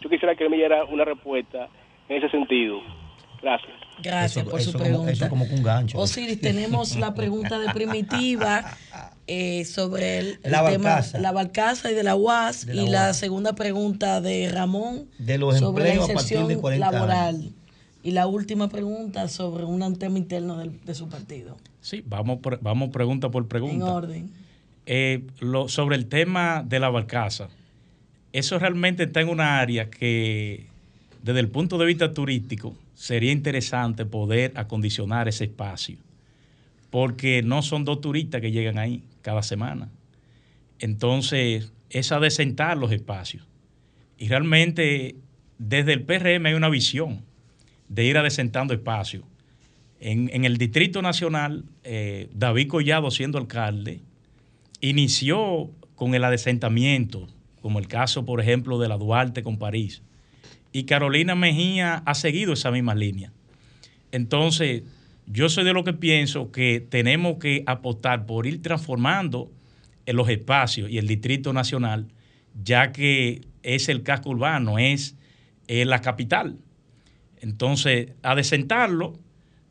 Yo 0.00 0.10
quisiera 0.10 0.34
que 0.34 0.44
él 0.44 0.50
me 0.50 0.56
diera 0.56 0.84
una 0.84 1.04
respuesta 1.04 1.68
en 2.08 2.16
ese 2.18 2.28
sentido. 2.30 2.80
Gracias. 3.42 3.72
Gracias 4.02 4.42
Eso- 4.44 4.50
por 4.50 4.60
eso 4.60 4.72
su 4.72 4.78
como- 4.78 4.84
pregunta. 4.90 5.12
eso 5.12 5.28
como 5.30 5.48
que 5.48 5.54
un 5.54 5.62
gancho. 5.62 5.98
Osiris, 5.98 6.40
tenemos 6.40 6.96
la 6.96 7.14
pregunta 7.14 7.58
de 7.58 7.72
Primitiva 7.72 8.62
eh, 9.26 9.64
sobre 9.64 10.18
el, 10.18 10.38
el 10.42 10.52
La 10.52 10.68
tema 10.68 11.00
la 11.18 11.32
barcaza 11.32 11.90
y 11.90 11.94
de 11.94 12.02
la 12.02 12.14
UAS 12.14 12.66
De 12.66 12.74
la 12.74 12.82
y 12.82 12.88
la 12.88 13.14
segunda 13.14 13.54
pregunta 13.54 14.20
de 14.20 14.50
Ramón 14.52 15.08
De 15.18 15.38
los 15.38 15.58
sobre 15.58 15.84
la 15.84 15.90
empleos 15.94 16.10
a 16.10 16.14
partir 16.14 16.36
de 16.36 16.42
inserción 16.42 16.60
40 16.60 16.90
laboral. 16.92 17.52
Y 18.06 18.12
la 18.12 18.28
última 18.28 18.68
pregunta 18.68 19.26
sobre 19.26 19.64
un 19.64 19.96
tema 19.96 20.16
interno 20.16 20.56
del- 20.58 20.80
de 20.84 20.94
su 20.94 21.08
partido. 21.08 21.56
Sí, 21.80 22.04
vamos, 22.06 22.38
vamos 22.60 22.90
pregunta 22.90 23.32
por 23.32 23.48
pregunta. 23.48 23.74
En 23.74 23.82
orden. 23.82 24.30
Eh, 24.86 25.24
lo- 25.40 25.66
sobre 25.66 25.96
el 25.96 26.06
tema 26.06 26.62
de 26.64 26.78
la 26.78 26.88
barcaza, 26.88 27.48
eso 28.32 28.60
realmente 28.60 29.02
está 29.02 29.22
en 29.22 29.28
una 29.28 29.58
área 29.58 29.90
que 29.90 30.66
desde 31.20 31.40
el 31.40 31.48
punto 31.48 31.78
de 31.78 31.86
vista 31.86 32.14
turístico 32.14 32.76
sería 32.94 33.32
interesante 33.32 34.04
poder 34.06 34.52
acondicionar 34.54 35.26
ese 35.26 35.42
espacio, 35.42 35.96
porque 36.90 37.42
no 37.42 37.60
son 37.62 37.84
dos 37.84 38.00
turistas 38.00 38.40
que 38.40 38.52
llegan 38.52 38.78
ahí 38.78 39.02
cada 39.22 39.42
semana. 39.42 39.88
Entonces, 40.78 41.72
es 41.90 42.12
adecentar 42.12 42.76
los 42.78 42.92
espacios. 42.92 43.42
Y 44.16 44.28
realmente 44.28 45.16
desde 45.58 45.92
el 45.92 46.02
PRM 46.04 46.46
hay 46.46 46.54
una 46.54 46.68
visión 46.68 47.22
de 47.88 48.04
ir 48.04 48.18
adecentando 48.18 48.74
espacios. 48.74 49.24
En, 50.00 50.30
en 50.32 50.44
el 50.44 50.58
Distrito 50.58 51.00
Nacional, 51.02 51.64
eh, 51.84 52.28
David 52.34 52.68
Collado, 52.68 53.10
siendo 53.10 53.38
alcalde, 53.38 54.00
inició 54.80 55.70
con 55.94 56.14
el 56.14 56.24
adesentamiento, 56.24 57.26
como 57.62 57.78
el 57.78 57.88
caso, 57.88 58.24
por 58.24 58.40
ejemplo, 58.40 58.78
de 58.78 58.88
la 58.88 58.98
Duarte 58.98 59.42
con 59.42 59.58
París. 59.58 60.02
Y 60.72 60.84
Carolina 60.84 61.34
Mejía 61.34 62.02
ha 62.04 62.14
seguido 62.14 62.52
esa 62.52 62.70
misma 62.70 62.94
línea. 62.94 63.32
Entonces, 64.12 64.82
yo 65.26 65.48
soy 65.48 65.64
de 65.64 65.72
lo 65.72 65.82
que 65.82 65.92
pienso 65.92 66.52
que 66.52 66.86
tenemos 66.86 67.38
que 67.38 67.64
apostar 67.66 68.26
por 68.26 68.46
ir 68.46 68.62
transformando 68.62 69.50
los 70.06 70.28
espacios 70.28 70.90
y 70.90 70.98
el 70.98 71.08
Distrito 71.08 71.52
Nacional, 71.52 72.06
ya 72.62 72.92
que 72.92 73.40
es 73.62 73.88
el 73.88 74.02
casco 74.02 74.30
urbano, 74.30 74.78
es 74.78 75.16
la 75.66 76.00
capital. 76.00 76.58
Entonces, 77.40 78.08
adecentarlo 78.22 79.18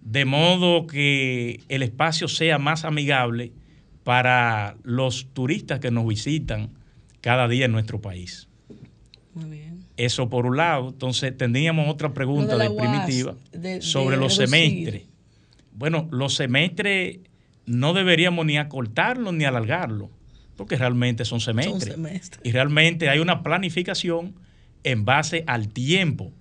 de 0.02 0.26
modo 0.26 0.86
que 0.88 1.62
el 1.70 1.84
espacio 1.84 2.28
sea 2.28 2.58
más 2.60 2.86
amigable 2.86 3.52
para 4.04 4.76
los 4.84 5.28
turistas 5.34 5.80
que 5.80 5.90
nos 5.92 6.08
visitan 6.08 6.70
cada 7.22 7.48
día 7.48 7.66
en 7.66 7.72
nuestro 7.72 8.02
país. 8.02 8.48
Muy 9.34 9.50
bien. 9.50 9.86
Eso 9.98 10.30
por 10.30 10.46
un 10.46 10.58
lado. 10.58 10.90
Entonces, 10.90 11.36
tendríamos 11.36 11.90
otra 11.90 12.14
pregunta 12.14 12.56
de 12.58 12.64
de, 12.64 12.70
la 12.70 12.72
UAS, 12.72 12.88
primitiva 13.06 13.36
de- 13.52 13.82
sobre 13.82 14.16
de 14.16 14.22
los 14.22 14.38
reducir. 14.38 14.60
semestres. 14.60 15.04
Bueno, 15.74 16.08
los 16.12 16.36
semestres 16.36 17.20
no 17.66 17.94
deberíamos 17.94 18.46
ni 18.46 18.58
acortarlos 18.58 19.34
ni 19.34 19.44
alargarlos, 19.44 20.10
porque 20.56 20.76
realmente 20.78 21.26
son 21.26 21.40
semestres. 21.42 21.98
Y 22.44 22.52
realmente 22.52 23.10
hay 23.10 23.20
una 23.20 23.42
planificación 23.42 24.36
en 24.84 25.04
base 25.04 25.44
al 25.48 25.70
tiempo 25.70 26.32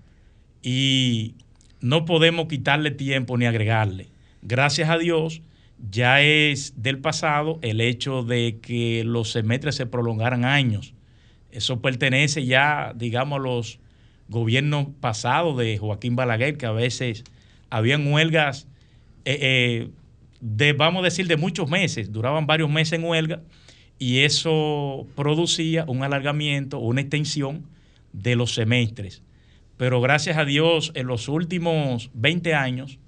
y 0.64 1.34
no 1.80 2.06
podemos 2.06 2.48
quitarle 2.48 2.90
tiempo 2.90 3.36
ni 3.36 3.44
agregarle. 3.44 4.08
Gracias 4.40 4.88
a 4.88 4.96
Dios, 4.96 5.42
ya 5.90 6.22
es 6.22 6.82
del 6.82 6.98
pasado 6.98 7.58
el 7.60 7.82
hecho 7.82 8.22
de 8.22 8.58
que 8.62 9.04
los 9.04 9.30
semestres 9.30 9.74
se 9.74 9.84
prolongaran 9.84 10.46
años. 10.46 10.94
Eso 11.50 11.82
pertenece 11.82 12.46
ya, 12.46 12.94
digamos, 12.96 13.38
a 13.38 13.42
los 13.42 13.78
gobiernos 14.28 14.86
pasados 15.00 15.58
de 15.58 15.76
Joaquín 15.76 16.16
Balaguer, 16.16 16.56
que 16.56 16.64
a 16.64 16.72
veces 16.72 17.24
habían 17.68 18.10
huelgas, 18.10 18.66
eh, 19.26 19.38
eh, 19.40 19.90
de, 20.40 20.72
vamos 20.72 21.02
a 21.02 21.04
decir, 21.04 21.26
de 21.26 21.36
muchos 21.36 21.68
meses, 21.68 22.10
duraban 22.10 22.46
varios 22.46 22.70
meses 22.70 22.94
en 22.94 23.04
huelga, 23.04 23.42
y 23.98 24.20
eso 24.20 25.06
producía 25.14 25.84
un 25.86 26.02
alargamiento, 26.02 26.78
una 26.78 27.02
extensión 27.02 27.66
de 28.14 28.34
los 28.34 28.54
semestres. 28.54 29.22
Pero 29.76 30.00
gracias 30.00 30.36
a 30.36 30.44
Dios, 30.44 30.92
en 30.94 31.06
los 31.06 31.28
últimos 31.28 32.10
20 32.14 32.54
años, 32.54 32.98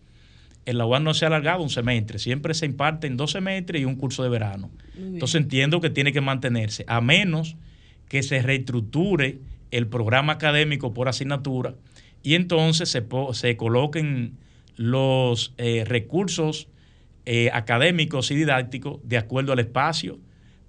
en 0.65 0.79
la 0.79 0.87
UAS 0.87 1.03
no 1.03 1.15
se 1.15 1.25
ha 1.25 1.29
alargado 1.29 1.63
un 1.63 1.71
semestre, 1.71 2.19
siempre 2.19 2.53
se 2.55 2.67
imparte 2.67 3.07
en 3.07 3.17
dos 3.17 3.33
semestres 3.33 3.81
y 3.81 3.85
un 3.85 3.95
curso 3.95 4.25
de 4.25 4.29
verano. 4.29 4.71
Entonces 4.97 5.41
entiendo 5.41 5.81
que 5.81 5.91
tiene 5.91 6.13
que 6.13 6.21
mantenerse, 6.21 6.85
a 6.89 7.01
menos 7.01 7.57
que 8.09 8.23
se 8.23 8.43
reestructure 8.43 9.39
el 9.71 9.87
programa 9.87 10.35
académico 10.35 10.93
por 10.93 11.09
asignatura 11.09 11.75
y 12.23 12.35
entonces 12.35 12.89
se, 12.89 13.07
se 13.33 13.57
coloquen 13.57 14.37
los 14.77 15.55
eh, 15.59 15.85
recursos 15.87 16.69
eh, 17.25 17.51
académicos 17.53 18.31
y 18.31 18.37
didácticos 18.37 19.01
de 19.05 19.19
acuerdo 19.19 19.53
al 19.53 19.59
espacio 19.61 20.19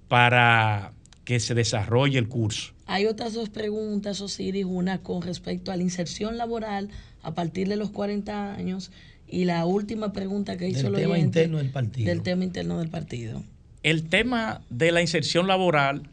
para 0.08 0.94
que 1.28 1.42
se 1.42 1.54
desarrolle 1.54 2.18
el 2.20 2.30
curso. 2.30 2.72
Hay 2.86 3.06
otras 3.06 3.34
dos 3.34 3.50
preguntas, 3.50 4.22
Osiris, 4.22 4.64
una 4.64 5.00
con 5.00 5.22
respecto 5.22 5.74
a 5.74 5.76
la 5.76 5.84
inserción 5.84 6.38
laboral 6.38 6.88
a 7.22 7.34
partir 7.34 7.68
de 7.68 7.76
los 7.76 7.90
40 7.90 8.54
años 8.54 8.92
y 9.28 9.44
la 9.44 9.66
última 9.66 10.14
pregunta 10.14 10.56
que 10.56 10.70
hizo 10.70 10.88
el 10.88 10.94
tema 10.96 11.20
interno 11.20 11.58
del 11.58 11.70
partido. 11.70 12.08
Del 12.08 12.22
tema 12.22 12.46
interno 12.46 12.80
del 12.80 12.88
partido. 12.88 13.44
El 13.84 14.08
tema 14.08 14.62
de 14.70 14.94
la 14.94 15.02
inserción 15.02 15.48
laboral 15.48 16.04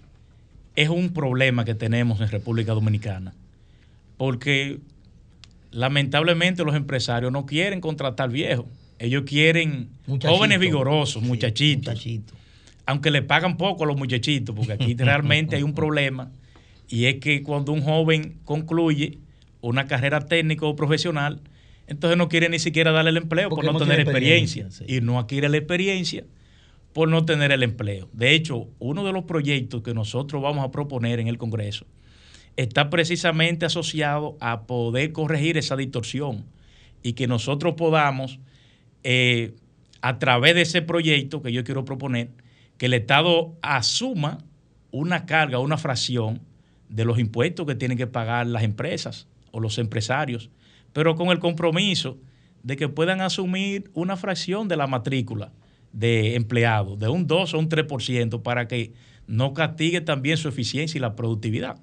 es 0.74 0.88
un 0.88 1.10
problema 1.10 1.64
que 1.64 1.76
tenemos 1.76 2.20
en 2.20 2.28
República 2.28 2.72
Dominicana, 2.72 3.34
porque 4.16 4.80
lamentablemente 5.70 6.64
los 6.64 6.74
empresarios 6.74 7.30
no 7.30 7.46
quieren 7.46 7.80
contratar 7.80 8.30
viejos, 8.30 8.66
ellos 8.98 9.22
quieren 9.24 9.90
jóvenes 10.08 10.58
vigorosos, 10.58 11.22
muchachitos, 11.22 12.04
aunque 12.86 13.10
le 13.10 13.22
pagan 13.22 13.56
poco 13.56 13.84
a 13.84 13.86
los 13.86 13.96
muchachitos, 13.96 14.54
porque 14.54 14.72
aquí 14.72 14.94
realmente 14.98 15.56
hay 15.56 15.62
un 15.62 15.74
problema, 15.74 16.30
y 16.88 17.06
es 17.06 17.16
que 17.16 17.42
cuando 17.42 17.72
un 17.72 17.82
joven 17.82 18.38
concluye 18.44 19.18
una 19.60 19.86
carrera 19.86 20.20
técnica 20.20 20.66
o 20.66 20.76
profesional, 20.76 21.40
entonces 21.86 22.16
no 22.16 22.28
quiere 22.28 22.48
ni 22.48 22.58
siquiera 22.58 22.92
darle 22.92 23.10
el 23.10 23.16
empleo 23.16 23.48
por 23.48 23.64
no, 23.64 23.78
tener 23.78 24.00
experiencia, 24.00 24.68
y 24.86 25.00
no 25.00 25.18
adquiere 25.18 25.48
la 25.48 25.56
experiencia 25.56 26.24
por 26.92 27.08
no 27.08 27.24
tener 27.24 27.50
el 27.50 27.62
empleo. 27.62 28.08
De 28.12 28.34
hecho, 28.34 28.68
uno 28.78 29.04
de 29.04 29.12
los 29.12 29.24
proyectos 29.24 29.82
que 29.82 29.94
nosotros 29.94 30.40
vamos 30.40 30.64
a 30.64 30.70
proponer 30.70 31.18
en 31.18 31.28
el 31.28 31.38
Congreso 31.38 31.86
está 32.56 32.88
precisamente 32.88 33.66
asociado 33.66 34.36
a 34.40 34.62
poder 34.62 35.12
corregir 35.12 35.58
esa 35.58 35.76
distorsión 35.76 36.44
y 37.02 37.14
que 37.14 37.26
nosotros 37.26 37.74
podamos, 37.76 38.38
eh, 39.02 39.54
a 40.00 40.18
través 40.18 40.54
de 40.54 40.62
ese 40.62 40.82
proyecto 40.82 41.42
que 41.42 41.52
yo 41.52 41.64
quiero 41.64 41.84
proponer, 41.84 42.30
que 42.78 42.86
el 42.86 42.94
Estado 42.94 43.54
asuma 43.62 44.38
una 44.90 45.26
carga, 45.26 45.58
una 45.58 45.76
fracción 45.76 46.40
de 46.88 47.04
los 47.04 47.18
impuestos 47.18 47.66
que 47.66 47.74
tienen 47.74 47.98
que 47.98 48.06
pagar 48.06 48.46
las 48.46 48.62
empresas 48.62 49.26
o 49.50 49.60
los 49.60 49.78
empresarios, 49.78 50.50
pero 50.92 51.16
con 51.16 51.28
el 51.28 51.38
compromiso 51.38 52.18
de 52.62 52.76
que 52.76 52.88
puedan 52.88 53.20
asumir 53.20 53.90
una 53.94 54.16
fracción 54.16 54.68
de 54.68 54.76
la 54.76 54.86
matrícula 54.86 55.52
de 55.92 56.34
empleados, 56.34 56.98
de 56.98 57.08
un 57.08 57.26
2 57.26 57.54
o 57.54 57.58
un 57.58 57.68
3%, 57.68 58.42
para 58.42 58.66
que 58.66 58.92
no 59.26 59.54
castigue 59.54 60.00
también 60.00 60.36
su 60.36 60.48
eficiencia 60.48 60.98
y 60.98 61.00
la 61.00 61.14
productividad. 61.14 61.80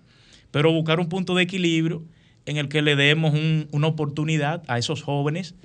Pero 0.52 0.72
buscar 0.72 1.00
un 1.00 1.08
punto 1.08 1.36
de 1.36 1.44
equilibrio 1.44 2.04
en 2.46 2.58
el 2.58 2.68
que 2.68 2.82
le 2.82 2.96
demos 2.96 3.34
una 3.72 3.88
oportunidad 3.88 4.64
a 4.68 4.78
esos 4.78 5.02
jóvenes 5.02 5.56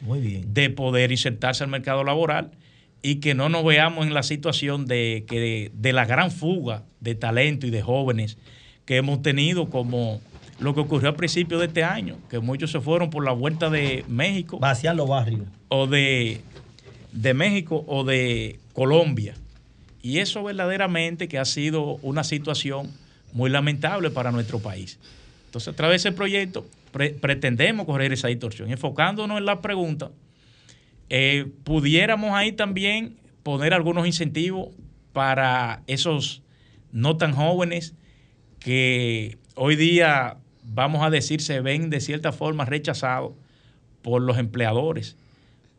de 0.47 0.71
poder 0.71 1.11
insertarse 1.11 1.65
al 1.65 1.71
mercado 1.71 2.05
laboral 2.05 2.53
y 3.07 3.21
que 3.21 3.35
no 3.37 3.49
nos 3.49 3.65
veamos 3.65 4.05
en 4.05 4.15
la 4.15 4.25
situación 4.25 4.87
de, 4.87 5.25
que 5.29 5.71
de, 5.73 5.93
la 5.93 6.07
gran 6.07 6.33
fuga 6.33 6.83
de 6.99 7.15
talento 7.15 7.65
y 7.65 7.71
de 7.71 7.81
jóvenes 7.81 8.37
que 8.85 8.97
hemos 8.97 9.23
tenido 9.23 9.71
como 9.71 10.21
lo 10.59 10.75
que 10.75 10.81
ocurrió 10.81 11.11
al 11.11 11.15
principio 11.15 11.61
de 11.61 11.67
este 11.67 11.85
año, 11.85 12.17
que 12.29 12.41
muchos 12.41 12.73
se 12.73 12.81
fueron 12.81 13.09
por 13.11 13.25
la 13.25 13.31
vuelta 13.31 13.71
de 13.71 14.05
México. 14.09 14.59
Vaciar 14.59 14.97
los 14.97 15.09
barrios. 15.09 15.43
O 15.69 15.87
de 15.87 16.41
de 17.13 17.33
México 17.33 17.85
o 17.87 18.03
de 18.03 18.59
Colombia. 18.73 19.35
Y 20.03 20.19
eso 20.19 20.43
verdaderamente 20.43 21.29
que 21.29 21.39
ha 21.39 21.45
sido 21.45 22.01
una 22.03 22.25
situación 22.25 22.91
muy 23.33 23.51
lamentable 23.51 24.11
para 24.11 24.33
nuestro 24.33 24.59
país. 24.59 24.99
Entonces, 25.45 25.73
a 25.73 25.77
través 25.77 26.03
de 26.03 26.09
ese 26.09 26.17
proyecto 26.17 26.67
pretendemos 27.21 27.87
correr 27.87 28.13
esa 28.13 28.27
distorsión. 28.27 28.69
Enfocándonos 28.69 29.39
en 29.39 29.45
la 29.45 29.61
pregunta, 29.61 30.11
eh, 31.09 31.47
pudiéramos 31.65 32.33
ahí 32.33 32.53
también 32.53 33.17
poner 33.43 33.75
algunos 33.75 34.07
incentivos 34.07 34.71
para 35.13 35.83
esos 35.87 36.43
no 36.93 37.17
tan 37.17 37.33
jóvenes 37.33 37.95
que 38.59 39.39
hoy 39.55 39.77
día, 39.77 40.39
vamos 40.65 41.05
a 41.05 41.11
decir, 41.11 41.41
se 41.41 41.61
ven 41.61 41.91
de 41.91 42.01
cierta 42.01 42.33
forma 42.33 42.65
rechazados 42.65 43.33
por 44.03 44.23
los 44.23 44.39
empleadores, 44.39 45.17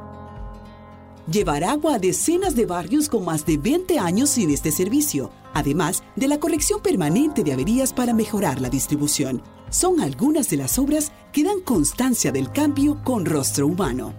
llevar 1.30 1.64
agua 1.64 1.96
a 1.96 1.98
decenas 1.98 2.54
de 2.54 2.66
barrios 2.66 3.08
con 3.08 3.24
más 3.24 3.44
de 3.44 3.58
20 3.58 3.98
años 3.98 4.30
sin 4.30 4.50
este 4.50 4.72
servicio, 4.72 5.30
además 5.54 6.02
de 6.16 6.28
la 6.28 6.38
corrección 6.40 6.80
permanente 6.80 7.44
de 7.44 7.52
averías 7.52 7.92
para 7.92 8.12
mejorar 8.12 8.60
la 8.60 8.70
distribución. 8.70 9.42
Son 9.70 10.00
algunas 10.00 10.48
de 10.50 10.56
las 10.56 10.78
obras 10.78 11.12
que 11.32 11.44
dan 11.44 11.60
constancia 11.60 12.32
del 12.32 12.50
cambio 12.50 13.02
con 13.04 13.26
rostro 13.26 13.66
humano. 13.66 14.14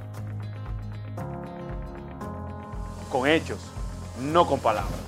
Con 3.11 3.27
hechos, 3.27 3.59
no 4.31 4.45
con 4.45 4.59
palabras. 4.59 4.99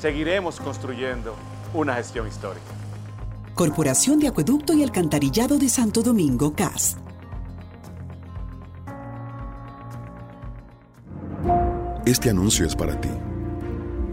Seguiremos 0.00 0.60
construyendo 0.60 1.34
una 1.72 1.94
gestión 1.94 2.28
histórica. 2.28 2.64
Corporación 3.54 4.18
de 4.18 4.28
Acueducto 4.28 4.72
y 4.72 4.82
Alcantarillado 4.82 5.58
de 5.58 5.68
Santo 5.68 6.02
Domingo, 6.02 6.54
CAS. 6.54 6.96
Este 12.04 12.30
anuncio 12.30 12.66
es 12.66 12.76
para 12.76 13.00
ti, 13.00 13.08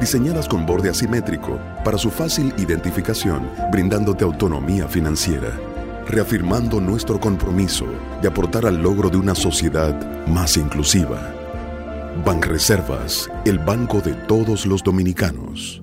diseñadas 0.00 0.48
con 0.48 0.66
borde 0.66 0.90
asimétrico 0.90 1.58
para 1.84 1.98
su 1.98 2.10
fácil 2.10 2.52
identificación, 2.58 3.50
brindándote 3.70 4.24
autonomía 4.24 4.88
financiera, 4.88 5.58
reafirmando 6.06 6.80
nuestro 6.80 7.18
compromiso 7.18 7.86
de 8.22 8.28
aportar 8.28 8.66
al 8.66 8.82
logro 8.82 9.10
de 9.10 9.16
una 9.16 9.34
sociedad 9.34 10.26
más 10.26 10.56
inclusiva. 10.56 11.34
Banreservas, 12.24 13.30
el 13.44 13.58
banco 13.58 14.00
de 14.00 14.14
todos 14.14 14.66
los 14.66 14.82
dominicanos. 14.82 15.82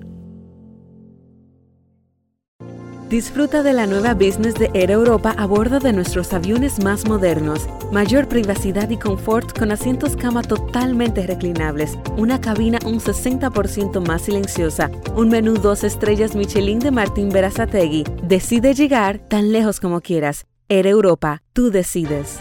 Disfruta 3.08 3.62
de 3.62 3.72
la 3.72 3.86
nueva 3.86 4.14
business 4.14 4.54
de 4.54 4.68
Air 4.74 4.90
Europa 4.90 5.32
a 5.38 5.46
bordo 5.46 5.78
de 5.78 5.92
nuestros 5.92 6.32
aviones 6.32 6.82
más 6.82 7.06
modernos. 7.06 7.68
Mayor 7.92 8.26
privacidad 8.26 8.90
y 8.90 8.98
confort 8.98 9.56
con 9.56 9.70
asientos 9.70 10.16
cama 10.16 10.42
totalmente 10.42 11.24
reclinables, 11.24 11.96
una 12.16 12.40
cabina 12.40 12.80
un 12.84 12.98
60% 12.98 14.04
más 14.04 14.22
silenciosa, 14.22 14.90
un 15.14 15.28
menú 15.28 15.54
dos 15.54 15.84
estrellas 15.84 16.34
Michelin 16.34 16.80
de 16.80 16.90
Martín 16.90 17.28
Berazategui. 17.28 18.02
Decide 18.24 18.74
llegar 18.74 19.20
tan 19.20 19.52
lejos 19.52 19.78
como 19.78 20.00
quieras. 20.00 20.44
Air 20.68 20.88
Europa, 20.88 21.44
tú 21.52 21.70
decides. 21.70 22.40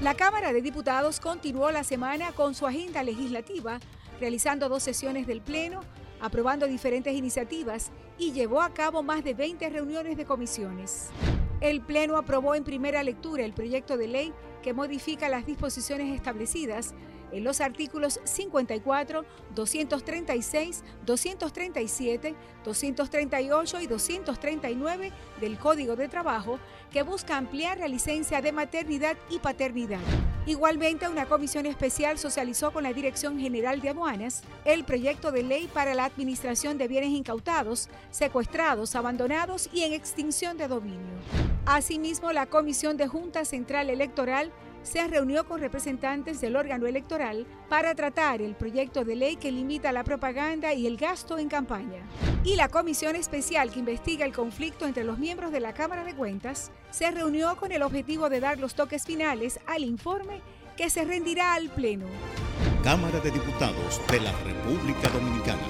La 0.00 0.14
Cámara 0.14 0.54
de 0.54 0.62
Diputados 0.62 1.20
continuó 1.20 1.70
la 1.70 1.84
semana 1.84 2.32
con 2.32 2.54
su 2.54 2.66
agenda 2.66 3.02
legislativa, 3.02 3.80
realizando 4.18 4.70
dos 4.70 4.82
sesiones 4.82 5.26
del 5.26 5.42
Pleno 5.42 5.82
aprobando 6.24 6.66
diferentes 6.66 7.14
iniciativas 7.14 7.90
y 8.18 8.32
llevó 8.32 8.62
a 8.62 8.72
cabo 8.72 9.02
más 9.02 9.24
de 9.24 9.34
20 9.34 9.68
reuniones 9.70 10.16
de 10.16 10.24
comisiones. 10.24 11.10
El 11.60 11.80
Pleno 11.80 12.16
aprobó 12.16 12.54
en 12.54 12.64
primera 12.64 13.02
lectura 13.02 13.44
el 13.44 13.54
proyecto 13.54 13.96
de 13.96 14.08
ley 14.08 14.32
que 14.62 14.74
modifica 14.74 15.28
las 15.28 15.46
disposiciones 15.46 16.14
establecidas 16.14 16.94
en 17.32 17.42
los 17.42 17.60
artículos 17.60 18.20
54, 18.24 19.24
236, 19.54 20.84
237, 21.04 22.34
238 22.64 23.80
y 23.80 23.86
239 23.86 25.12
del 25.40 25.58
Código 25.58 25.96
de 25.96 26.08
Trabajo 26.08 26.58
que 26.94 27.02
busca 27.02 27.36
ampliar 27.36 27.78
la 27.78 27.88
licencia 27.88 28.40
de 28.40 28.52
maternidad 28.52 29.16
y 29.28 29.40
paternidad. 29.40 29.98
Igualmente, 30.46 31.08
una 31.08 31.26
comisión 31.26 31.66
especial 31.66 32.18
socializó 32.18 32.72
con 32.72 32.84
la 32.84 32.92
Dirección 32.92 33.36
General 33.40 33.80
de 33.80 33.88
Aduanas 33.88 34.44
el 34.64 34.84
proyecto 34.84 35.32
de 35.32 35.42
ley 35.42 35.68
para 35.74 35.94
la 35.94 36.04
administración 36.04 36.78
de 36.78 36.86
bienes 36.86 37.10
incautados, 37.10 37.88
secuestrados, 38.12 38.94
abandonados 38.94 39.68
y 39.72 39.82
en 39.82 39.92
extinción 39.92 40.56
de 40.56 40.68
dominio. 40.68 41.18
Asimismo, 41.66 42.30
la 42.30 42.46
Comisión 42.46 42.96
de 42.96 43.08
Junta 43.08 43.44
Central 43.44 43.90
Electoral 43.90 44.52
se 44.84 45.08
reunió 45.08 45.48
con 45.48 45.60
representantes 45.60 46.40
del 46.40 46.54
órgano 46.54 46.86
electoral 46.86 47.46
para 47.68 47.94
tratar 47.96 48.40
el 48.40 48.54
proyecto 48.54 49.04
de 49.04 49.16
ley 49.16 49.36
que 49.36 49.50
limita 49.50 49.90
la 49.90 50.04
propaganda 50.04 50.72
y 50.72 50.86
el 50.86 50.96
gasto 50.96 51.38
en 51.38 51.48
campaña. 51.48 52.06
Y 52.44 52.54
la 52.54 52.68
comisión 52.68 53.16
especial 53.16 53.72
que 53.72 53.80
investiga 53.80 54.24
el 54.24 54.32
conflicto 54.32 54.86
entre 54.86 55.02
los 55.02 55.18
miembros 55.18 55.50
de 55.50 55.60
la 55.60 55.74
Cámara 55.74 56.04
de 56.04 56.14
Cuentas 56.14 56.70
se 56.90 57.10
reunió 57.10 57.56
con 57.56 57.72
el 57.72 57.82
objetivo 57.82 58.28
de 58.28 58.40
dar 58.40 58.58
los 58.58 58.74
toques 58.74 59.04
finales 59.04 59.58
al 59.66 59.82
informe 59.82 60.40
que 60.76 60.90
se 60.90 61.04
rendirá 61.04 61.54
al 61.54 61.70
Pleno. 61.70 62.06
Cámara 62.82 63.18
de 63.20 63.30
Diputados 63.30 64.00
de 64.10 64.20
la 64.20 64.32
República 64.42 65.08
Dominicana. 65.08 65.62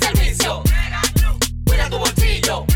servicio. 0.00 0.62
Cuida 1.64 1.88
tu 1.88 1.98
bolsillo. 1.98 2.66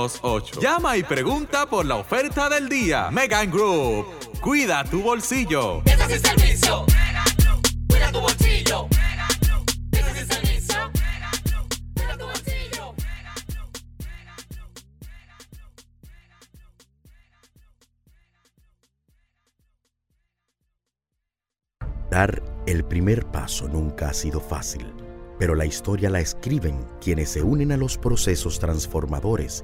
809-850-3222. 0.10 0.61
Llama 0.61 0.98
y 0.98 1.03
pregunta 1.03 1.65
por 1.65 1.86
la 1.86 1.95
oferta 1.95 2.49
del 2.49 2.69
día. 2.69 3.10
Megan 3.11 3.52
Group. 3.52 4.06
Cuida 4.41 4.84
tu 4.84 5.02
bolsillo. 5.02 5.82
servicio. 5.86 6.86
Cuida 7.88 8.11
tu 8.11 8.19
bolsillo. 8.19 8.88
Dar 22.11 22.44
el 22.65 22.84
primer 22.84 23.26
paso 23.28 23.69
nunca 23.69 24.10
ha 24.10 24.14
sido 24.14 24.41
fácil, 24.41 24.94
pero 25.40 25.56
la 25.56 25.65
historia 25.65 26.10
la 26.10 26.19
escriben 26.19 26.86
quienes 26.99 27.30
se 27.30 27.41
unen 27.41 27.72
a 27.72 27.78
los 27.78 27.98
procesos 27.98 28.60
transformadores 28.60 29.64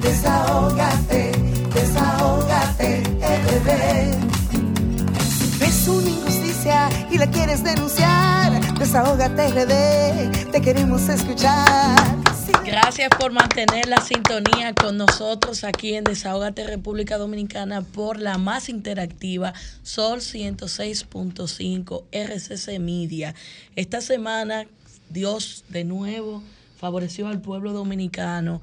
desahógate, 0.00 1.32
desahógate, 1.74 3.02
bebé. 3.64 4.10
Es 5.60 5.88
una 5.88 6.08
injusticia 6.08 6.88
y 7.10 7.18
la 7.18 7.30
quieres 7.30 7.62
denunciar. 7.62 8.78
Desahógate, 8.78 9.48
RD, 9.48 10.50
te 10.50 10.60
queremos 10.60 11.08
escuchar. 11.08 12.20
Gracias 12.64 13.10
por 13.18 13.32
mantener 13.32 13.88
la 13.88 14.00
sintonía 14.00 14.74
con 14.74 14.96
nosotros 14.96 15.64
aquí 15.64 15.94
en 15.94 16.04
Desahógate 16.04 16.66
República 16.66 17.18
Dominicana 17.18 17.82
por 17.82 18.20
la 18.20 18.38
más 18.38 18.68
interactiva 18.68 19.54
Sol 19.82 20.20
106.5 20.20 22.04
RCC 22.12 22.78
Media. 22.78 23.34
Esta 23.76 24.00
semana, 24.00 24.66
Dios 25.08 25.64
de 25.68 25.84
nuevo 25.84 26.42
favoreció 26.78 27.28
al 27.28 27.40
pueblo 27.40 27.72
dominicano 27.72 28.62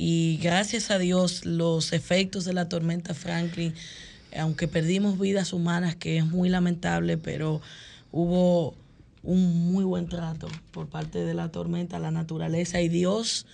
y 0.00 0.38
gracias 0.40 0.92
a 0.92 0.98
Dios 1.00 1.44
los 1.44 1.92
efectos 1.92 2.44
de 2.44 2.52
la 2.52 2.68
tormenta 2.68 3.14
Franklin, 3.14 3.74
aunque 4.38 4.68
perdimos 4.68 5.18
vidas 5.18 5.52
humanas, 5.52 5.96
que 5.96 6.18
es 6.18 6.24
muy 6.24 6.48
lamentable, 6.48 7.16
pero 7.16 7.60
hubo 8.12 8.76
un 9.24 9.72
muy 9.72 9.82
buen 9.82 10.08
trato 10.08 10.46
por 10.70 10.86
parte 10.86 11.24
de 11.24 11.34
la 11.34 11.50
tormenta, 11.50 11.98
la 11.98 12.12
naturaleza 12.12 12.80
y 12.80 12.88
Dios 12.88 13.44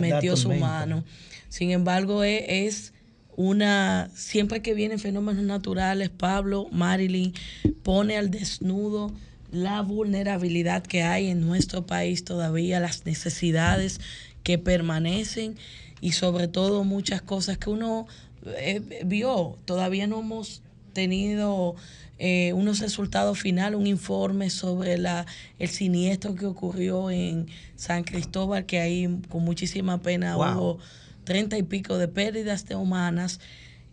metió 0.00 0.34
su 0.38 0.48
mano. 0.54 1.04
Sin 1.50 1.72
embargo, 1.72 2.24
e- 2.24 2.66
es, 2.66 2.94
una, 3.36 4.08
siempre 4.14 4.62
que 4.62 4.72
vienen 4.72 4.98
fenómenos 4.98 5.44
naturales, 5.44 6.08
Pablo, 6.08 6.68
Marilyn, 6.72 7.34
pone 7.82 8.16
al 8.16 8.30
desnudo 8.30 9.12
la 9.50 9.82
vulnerabilidad 9.82 10.82
que 10.82 11.02
hay 11.02 11.28
en 11.28 11.42
nuestro 11.42 11.84
país 11.84 12.24
todavía, 12.24 12.80
las 12.80 13.04
necesidades 13.04 14.00
que 14.42 14.58
permanecen 14.58 15.56
y 16.00 16.12
sobre 16.12 16.48
todo 16.48 16.84
muchas 16.84 17.22
cosas 17.22 17.58
que 17.58 17.70
uno 17.70 18.06
eh, 18.46 19.02
vio. 19.04 19.56
Todavía 19.64 20.06
no 20.06 20.20
hemos 20.20 20.62
tenido 20.92 21.76
eh, 22.18 22.52
unos 22.52 22.80
resultados 22.80 23.38
finales, 23.38 23.78
un 23.78 23.86
informe 23.86 24.50
sobre 24.50 24.98
la, 24.98 25.26
el 25.58 25.68
siniestro 25.68 26.34
que 26.34 26.46
ocurrió 26.46 27.10
en 27.10 27.46
San 27.76 28.04
Cristóbal, 28.04 28.66
que 28.66 28.80
ahí 28.80 29.08
con 29.28 29.44
muchísima 29.44 30.02
pena 30.02 30.36
Wow. 30.36 30.52
hubo 30.52 30.78
treinta 31.24 31.56
y 31.56 31.62
pico 31.62 31.98
de 31.98 32.08
pérdidas 32.08 32.66
de 32.66 32.76
humanas 32.76 33.40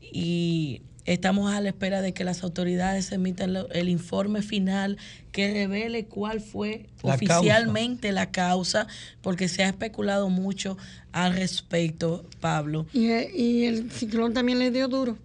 y 0.01 0.81
estamos 1.13 1.51
a 1.53 1.59
la 1.61 1.69
espera 1.69 2.01
de 2.01 2.13
que 2.13 2.23
las 2.23 2.43
autoridades 2.43 3.11
emitan 3.11 3.53
lo- 3.53 3.69
el 3.71 3.89
informe 3.89 4.41
final 4.41 4.97
que 5.31 5.51
revele 5.53 6.05
cuál 6.05 6.39
fue 6.41 6.85
La 7.03 7.15
oficialmente 7.15 8.11
la 8.11 8.31
causa, 8.31 8.87
porque 9.21 9.47
se 9.47 9.63
ha 9.63 9.67
especulado 9.69 10.29
mucho 10.29 10.77
al 11.11 11.33
respecto, 11.33 12.25
Pablo. 12.39 12.85
Y, 12.93 13.07
eh, 13.07 13.31
y 13.35 13.63
el 13.65 13.91
ciclón 13.91 14.33
también 14.33 14.59
le 14.59 14.71
dio 14.71 14.87
duro 14.87 15.17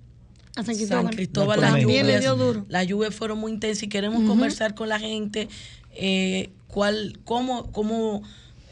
a 0.56 0.62
San 0.64 0.74
Cristóbal. 0.76 1.04
San 1.04 1.14
Cristóbal, 1.14 1.60
las 1.60 1.70
también 1.72 2.06
le 2.06 2.12
lluvias, 2.14 2.20
dio 2.22 2.36
duro. 2.36 2.64
las 2.68 2.86
lluvias 2.86 3.14
fueron 3.14 3.38
muy 3.38 3.52
intensas 3.52 3.82
y 3.82 3.88
queremos 3.88 4.24
conversar 4.28 4.74
con 4.74 4.88
la 4.88 4.98
gente 4.98 5.48
eh, 5.96 6.50
cuál, 6.68 7.18
cómo, 7.24 7.70
cómo 7.72 8.22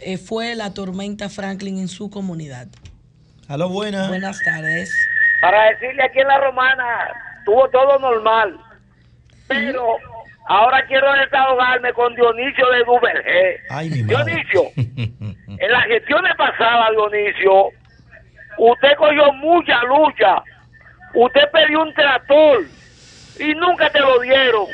eh, 0.01 0.17
fue 0.19 0.55
la 0.55 0.73
tormenta 0.75 1.29
Franklin 1.29 1.79
en 1.79 1.89
su 1.89 2.09
comunidad. 2.11 2.69
Aló, 3.49 3.69
buenas. 3.69 4.09
Buenas 4.09 4.39
tardes. 4.45 4.91
Para 5.43 5.71
decirle 5.71 6.05
aquí 6.05 6.21
en 6.21 6.29
la 6.29 6.39
romana, 6.39 7.13
tuvo 7.45 7.69
todo 7.71 7.99
normal. 7.99 8.57
Pero 9.49 9.97
ahora 10.47 10.87
quiero 10.87 11.13
desahogarme 11.15 11.93
con 11.95 12.15
Dionisio 12.15 12.65
de 12.71 12.85
Duvergé. 12.85 13.61
Dionisio, 14.07 14.63
en 14.77 15.73
las 15.73 15.85
gestiones 15.87 16.37
pasadas, 16.37 16.91
Dionisio, 16.93 17.71
usted 18.57 18.95
cogió 18.97 19.33
mucha 19.33 19.83
lucha. 19.83 20.45
Usted 21.15 21.43
pidió 21.53 21.83
un 21.83 21.93
tractor 21.93 22.61
y 23.41 23.53
nunca 23.55 23.91
te 23.91 23.99
lo 23.99 24.21
dieron. 24.21 24.67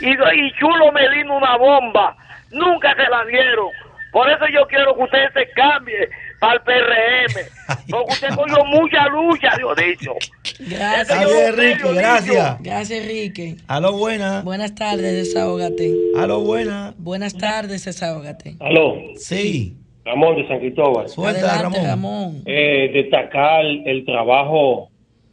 Y, 0.00 0.12
y 0.12 0.52
Chulo 0.52 0.92
me 0.92 1.08
vino 1.08 1.36
una 1.36 1.56
bomba, 1.56 2.16
nunca 2.52 2.94
se 2.94 3.10
la 3.10 3.24
dieron. 3.24 3.70
Por 4.12 4.30
eso 4.30 4.46
yo 4.46 4.66
quiero 4.68 4.94
que 4.94 5.02
usted 5.02 5.32
se 5.32 5.50
cambie 5.50 6.08
para 6.40 6.54
el 6.54 6.60
PRM. 6.60 7.76
Porque 7.90 8.12
usted 8.12 8.28
cogió 8.34 8.64
mucha 8.64 9.08
lucha, 9.08 9.48
Dionisio. 9.56 10.14
Gracias. 10.60 11.10
Está 11.10 11.24
bien, 11.24 11.46
Enrique, 11.48 11.92
gracias. 11.94 12.62
Gracias, 12.62 13.00
Enrique. 13.00 13.56
Aló, 13.66 13.92
buenas. 13.92 14.44
Buenas 14.44 14.74
tardes, 14.74 15.12
desahógate. 15.12 15.94
Aló, 16.16 16.40
buenas. 16.40 16.94
Buenas 16.98 17.36
tardes, 17.36 17.84
desahógate. 17.84 18.56
Aló. 18.60 18.96
Sí. 19.16 19.76
Ramón 20.04 20.36
de 20.36 20.46
San 20.46 20.60
Cristóbal. 20.60 21.06
Adelante, 21.16 21.82
Ramón. 21.84 22.42
Eh, 22.46 22.90
destacar 22.92 23.64
el 23.64 24.04
trabajo 24.04 24.90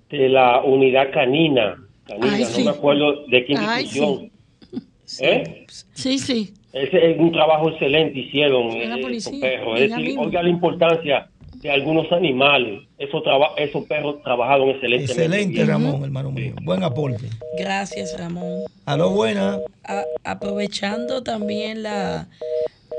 de 0.09 0.29
la 0.29 0.63
unidad 0.63 1.11
canina. 1.13 1.77
Canina, 2.07 2.33
Ay, 2.33 2.41
no 2.41 2.47
sí. 2.47 2.63
me 2.63 2.71
acuerdo 2.71 3.25
de 3.27 3.45
qué 3.45 3.55
Ay, 3.57 3.83
institución. 3.83 4.31
¿Eh? 5.19 5.65
Sí, 5.93 6.17
sí. 6.17 6.53
Ese 6.73 7.11
es 7.11 7.19
un 7.19 7.31
trabajo 7.31 7.69
excelente 7.69 8.19
hicieron 8.19 8.71
eh, 8.71 9.15
esos 9.15 9.33
perros. 9.37 9.79
Es 9.79 9.89
decir, 9.91 10.17
oiga 10.17 10.41
la 10.43 10.49
importancia 10.49 11.29
de 11.53 11.69
algunos 11.71 12.11
animales. 12.11 12.81
Esos, 12.97 13.23
traba- 13.23 13.51
esos 13.57 13.85
perros 13.85 14.21
trabajaron 14.23 14.69
excelentemente. 14.69 15.23
Excelente, 15.23 15.53
bien. 15.53 15.67
Ramón, 15.67 16.03
hermano 16.03 16.31
mío. 16.31 16.55
Buen 16.63 16.83
aporte. 16.83 17.29
Gracias, 17.57 18.17
Ramón. 18.19 18.63
Aló, 18.85 19.11
buenas. 19.11 19.59
A- 19.83 20.03
aprovechando 20.23 21.21
también 21.23 21.83
la 21.83 22.27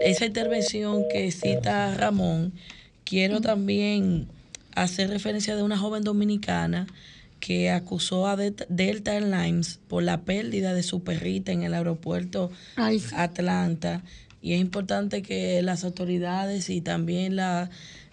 esa 0.00 0.24
intervención 0.26 1.04
que 1.12 1.30
cita 1.32 1.94
Ramón, 1.96 2.52
quiero 3.04 3.40
también 3.40 4.28
hacer 4.76 5.08
referencia 5.10 5.56
de 5.56 5.62
una 5.62 5.76
joven 5.78 6.02
dominicana 6.04 6.86
que 7.44 7.68
acusó 7.68 8.26
a 8.26 8.36
Delta 8.38 9.14
Airlines 9.14 9.78
por 9.86 10.02
la 10.02 10.22
pérdida 10.22 10.72
de 10.72 10.82
su 10.82 11.02
perrita 11.04 11.52
en 11.52 11.62
el 11.62 11.74
aeropuerto 11.74 12.50
Ay. 12.74 13.02
Atlanta. 13.14 14.02
Y 14.40 14.54
es 14.54 14.62
importante 14.62 15.20
que 15.20 15.60
las 15.60 15.84
autoridades 15.84 16.70
y 16.70 16.80
también 16.80 17.36
la, 17.36 17.68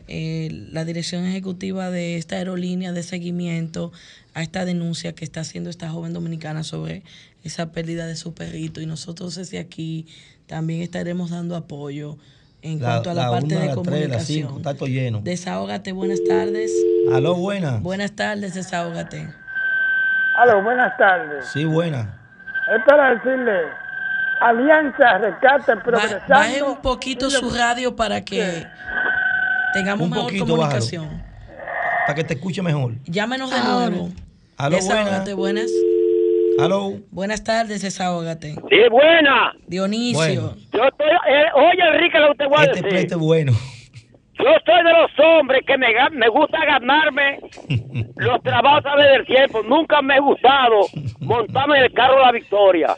eh, 0.09 0.49
la 0.73 0.83
dirección 0.83 1.23
ejecutiva 1.23 1.89
de 1.91 2.17
esta 2.17 2.35
aerolínea 2.35 2.91
de 2.91 3.03
seguimiento 3.03 3.93
a 4.33 4.43
esta 4.43 4.65
denuncia 4.65 5.13
que 5.13 5.23
está 5.23 5.39
haciendo 5.39 5.69
esta 5.69 5.89
joven 5.89 6.11
dominicana 6.11 6.65
sobre 6.65 7.03
esa 7.45 7.71
pérdida 7.71 8.07
de 8.07 8.17
su 8.17 8.33
perrito. 8.33 8.81
Y 8.81 8.85
nosotros 8.85 9.35
desde 9.35 9.59
aquí 9.59 10.07
también 10.45 10.81
estaremos 10.81 11.29
dando 11.29 11.55
apoyo 11.55 12.17
en 12.61 12.79
La- 12.81 12.88
cuanto 12.89 13.09
a 13.09 13.13
la, 13.13 13.23
la 13.25 13.31
parte 13.31 13.45
una, 13.47 13.59
de 13.59 13.59
la 13.67 13.73
tres, 13.73 13.75
la 13.75 13.91
comunicación. 13.91 14.57
está 14.57 14.73
todo 14.75 14.88
lleno. 14.88 15.19
Desahógate, 15.23 15.91
buenas 15.93 16.19
tardes. 16.27 16.71
Aló, 17.13 17.35
buenas. 17.35 17.81
Buenas 17.81 18.11
tardes, 18.15 18.53
desahógate. 18.53 19.27
Aló, 20.38 20.63
buenas 20.63 20.95
tardes. 20.97 21.45
Sí, 21.47 21.65
buenas. 21.65 22.07
Es 22.75 22.83
para 22.88 23.15
decirle, 23.15 23.51
Alianza 24.39 25.17
Rescate 25.17 25.75
Progresando. 25.83 26.23
Baje 26.29 26.63
un 26.63 26.77
poquito 26.81 27.29
su 27.29 27.49
radio 27.49 27.95
para 27.95 28.21
que 28.21 28.65
tengamos 29.73 30.05
Un 30.05 30.09
mejor 30.11 30.25
poquito, 30.27 30.45
comunicación. 30.47 31.21
Para 32.05 32.15
que 32.15 32.23
te 32.23 32.33
escuche 32.35 32.61
mejor. 32.61 32.93
Llámenos 33.05 33.49
de 33.51 33.59
nuevo. 33.59 34.09
Aló, 34.57 34.75
Desahógate, 34.75 35.33
buenas. 35.33 35.69
Aló. 36.65 36.93
Buenas 37.11 37.43
tardes, 37.43 37.81
desahógate. 37.81 38.55
Sí, 38.69 38.77
buena. 38.89 39.53
Dionisio. 39.67 40.17
Bueno. 40.19 40.55
Yo 40.73 40.83
estoy, 40.85 41.07
eh, 41.29 41.43
oye, 41.55 41.95
Enrique, 41.95 42.19
lo 42.19 42.29
que 42.31 42.38
te 42.38 42.45
voy 42.47 42.57
a 42.59 42.63
Este 42.65 42.81
decir. 42.81 43.17
bueno. 43.17 43.51
Yo 44.33 44.45
soy 44.65 44.83
de 44.83 44.91
los 44.93 45.11
hombres 45.39 45.61
que 45.67 45.77
me, 45.77 45.88
me 46.13 46.27
gusta 46.29 46.57
ganarme 46.65 47.39
los 48.15 48.41
trabajos 48.41 48.83
a 48.85 48.95
del 49.01 49.25
tiempo. 49.25 49.61
Nunca 49.63 50.01
me 50.01 50.15
ha 50.15 50.19
gustado 50.19 50.79
montarme 51.19 51.77
en 51.77 51.83
el 51.85 51.93
carro 51.93 52.15
de 52.17 52.21
la 52.25 52.31
victoria. 52.31 52.95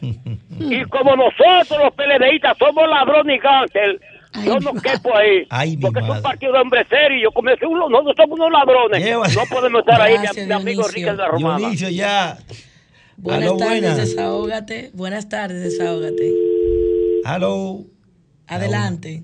Y 0.59 0.83
como 0.85 1.15
nosotros 1.15 1.77
los 1.83 1.93
PLDistas 1.95 2.55
somos 2.57 2.87
ladrones 2.87 3.35
y 3.37 3.39
gánster, 3.39 3.99
yo 4.45 4.57
no 4.59 4.71
quepo 4.81 5.15
ahí. 5.17 5.45
Ay, 5.49 5.75
porque 5.77 5.99
es 5.99 6.07
un 6.09 6.21
partido 6.21 6.53
de 6.53 6.59
hombres 6.59 6.87
serios. 6.89 7.23
Yo 7.23 7.31
como 7.31 7.49
si 7.59 7.65
uno, 7.65 7.89
nosotros 7.89 8.15
somos 8.17 8.39
unos 8.39 8.51
ladrones. 8.51 9.03
Lleva- 9.03 9.27
No 9.27 9.41
podemos 9.49 9.79
estar 9.81 10.01
ahí, 10.01 10.13
mi, 10.17 10.23
Gracias, 10.23 10.47
mi 10.47 10.53
amigo. 10.53 10.83
Enrique 10.87 11.11
de 11.11 11.17
la 11.17 11.27
Romana. 11.27 11.57
Dionisio, 11.57 11.89
ya. 11.89 12.37
Buenas 13.23 13.57
tardes, 13.57 13.81
buenas. 13.81 13.97
desahógate. 13.97 14.91
Buenas 14.93 15.29
tardes, 15.29 15.63
desahógate. 15.63 16.33
Aló. 17.23 17.85
Adelante. 18.47 19.23